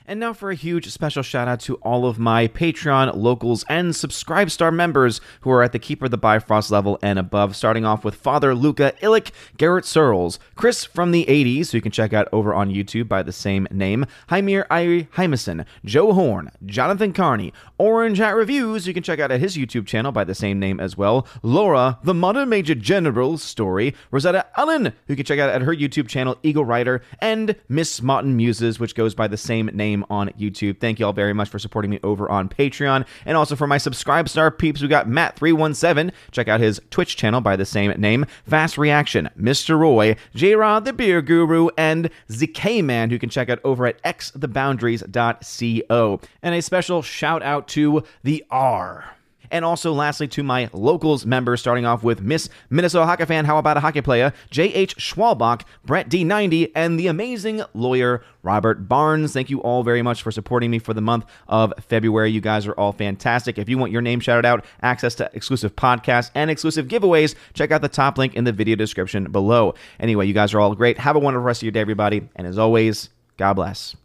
And 0.09 0.21
now 0.21 0.31
for 0.31 0.49
a 0.49 0.55
huge 0.55 0.89
special 0.89 1.21
shout 1.21 1.49
out 1.49 1.59
to 1.61 1.75
all 1.75 2.05
of 2.05 2.17
my 2.17 2.47
Patreon, 2.47 3.13
locals, 3.17 3.65
and 3.67 3.93
Subscribe 3.93 4.49
Star 4.49 4.71
members 4.71 5.19
who 5.41 5.51
are 5.51 5.61
at 5.61 5.73
the 5.73 5.79
Keeper 5.79 6.05
of 6.05 6.11
the 6.11 6.17
Bifrost 6.17 6.71
level 6.71 6.97
and 7.01 7.19
above, 7.19 7.57
starting 7.57 7.83
off 7.83 8.05
with 8.05 8.15
Father 8.15 8.55
Luca 8.55 8.93
Illick, 9.01 9.31
Garrett 9.57 9.83
Searles, 9.83 10.39
Chris 10.55 10.85
from 10.85 11.11
the 11.11 11.25
80s, 11.25 11.71
who 11.71 11.79
you 11.79 11.81
can 11.81 11.91
check 11.91 12.13
out 12.13 12.29
over 12.31 12.53
on 12.53 12.73
YouTube 12.73 13.09
by 13.09 13.21
the 13.21 13.33
same 13.33 13.67
name, 13.69 14.05
Hymir 14.29 14.65
Irie 14.69 15.09
Hymason, 15.09 15.65
Joe 15.83 16.13
Horn, 16.13 16.51
Jonathan 16.65 17.11
Carney, 17.11 17.51
Orange 17.77 18.19
Hat 18.19 18.33
Reviews, 18.33 18.87
you 18.87 18.93
can 18.93 19.03
check 19.03 19.19
out 19.19 19.31
at 19.31 19.41
his 19.41 19.57
YouTube 19.57 19.87
channel 19.87 20.13
by 20.13 20.23
the 20.23 20.33
same 20.33 20.57
name 20.57 20.79
as 20.79 20.95
well, 20.95 21.27
Laura, 21.43 21.99
the 22.03 22.13
Modern 22.13 22.47
Major 22.47 22.75
General 22.75 23.37
story, 23.37 23.93
Rosetta 24.09 24.45
Allen, 24.55 24.85
who 24.85 24.93
you 25.09 25.15
can 25.17 25.25
check 25.25 25.39
out 25.39 25.49
at 25.49 25.63
her 25.63 25.75
YouTube 25.75 26.07
channel, 26.07 26.37
Eagle 26.43 26.63
Rider, 26.63 27.01
and 27.19 27.57
Miss 27.67 28.01
Martin 28.01 28.37
Muses, 28.37 28.79
which 28.79 28.95
goes 28.95 29.13
by 29.13 29.27
the 29.27 29.35
same 29.35 29.65
name 29.73 29.96
on 30.09 30.29
YouTube. 30.29 30.79
Thank 30.79 30.99
you 30.99 31.05
all 31.05 31.13
very 31.13 31.33
much 31.33 31.49
for 31.49 31.59
supporting 31.59 31.91
me 31.91 31.99
over 32.03 32.27
on 32.29 32.49
Patreon. 32.49 33.05
And 33.25 33.37
also 33.37 33.55
for 33.55 33.67
my 33.67 33.77
subscribe 33.77 34.27
star 34.29 34.49
peeps, 34.51 34.81
we 34.81 34.87
got 34.87 35.07
Matt317. 35.07 36.11
Check 36.31 36.47
out 36.47 36.59
his 36.59 36.81
Twitch 36.89 37.17
channel 37.17 37.41
by 37.41 37.55
the 37.55 37.65
same 37.65 37.91
name. 37.99 38.25
Fast 38.45 38.77
Reaction, 38.77 39.29
Mr. 39.39 39.79
Roy, 39.79 40.15
J 40.35 40.55
Rod 40.55 40.85
the 40.85 40.93
Beer 40.93 41.21
Guru, 41.21 41.69
and 41.77 42.09
ZK 42.29 42.83
Man, 42.83 43.09
who 43.09 43.19
can 43.19 43.29
check 43.29 43.49
out 43.49 43.59
over 43.63 43.85
at 43.85 44.01
xtheboundaries.co. 44.03 46.21
And 46.41 46.55
a 46.55 46.61
special 46.61 47.01
shout 47.01 47.43
out 47.43 47.67
to 47.69 48.03
the 48.23 48.45
R. 48.49 49.16
And 49.51 49.65
also, 49.65 49.93
lastly, 49.93 50.27
to 50.29 50.43
my 50.43 50.69
locals 50.73 51.25
members, 51.25 51.59
starting 51.59 51.85
off 51.85 52.03
with 52.03 52.21
Miss 52.21 52.49
Minnesota 52.69 53.05
Hockey 53.05 53.25
Fan, 53.25 53.45
How 53.45 53.57
About 53.57 53.77
a 53.77 53.79
Hockey 53.79 54.01
Player, 54.01 54.33
J.H. 54.49 54.95
Schwalbach, 54.97 55.63
Brett 55.85 56.09
D90, 56.09 56.71
and 56.75 56.99
the 56.99 57.07
amazing 57.07 57.63
lawyer 57.73 58.23
Robert 58.43 58.87
Barnes. 58.87 59.33
Thank 59.33 59.49
you 59.49 59.59
all 59.61 59.83
very 59.83 60.01
much 60.01 60.21
for 60.21 60.31
supporting 60.31 60.71
me 60.71 60.79
for 60.79 60.93
the 60.93 61.01
month 61.01 61.25
of 61.49 61.73
February. 61.81 62.31
You 62.31 62.39
guys 62.39 62.65
are 62.65 62.73
all 62.73 62.93
fantastic. 62.93 63.57
If 63.57 63.67
you 63.67 63.77
want 63.77 63.91
your 63.91 64.01
name 64.01 64.21
shouted 64.21 64.45
out, 64.45 64.63
access 64.81 65.15
to 65.15 65.29
exclusive 65.33 65.75
podcasts, 65.75 66.31
and 66.33 66.49
exclusive 66.49 66.87
giveaways, 66.87 67.35
check 67.53 67.71
out 67.71 67.81
the 67.81 67.89
top 67.89 68.17
link 68.17 68.35
in 68.35 68.45
the 68.45 68.53
video 68.53 68.77
description 68.77 69.31
below. 69.31 69.75
Anyway, 69.99 70.27
you 70.27 70.33
guys 70.33 70.53
are 70.53 70.61
all 70.61 70.75
great. 70.75 70.97
Have 70.99 71.17
a 71.17 71.19
wonderful 71.19 71.43
rest 71.43 71.59
of 71.59 71.63
your 71.63 71.73
day, 71.73 71.81
everybody. 71.81 72.29
And 72.37 72.47
as 72.47 72.57
always, 72.57 73.09
God 73.35 73.55
bless. 73.55 73.97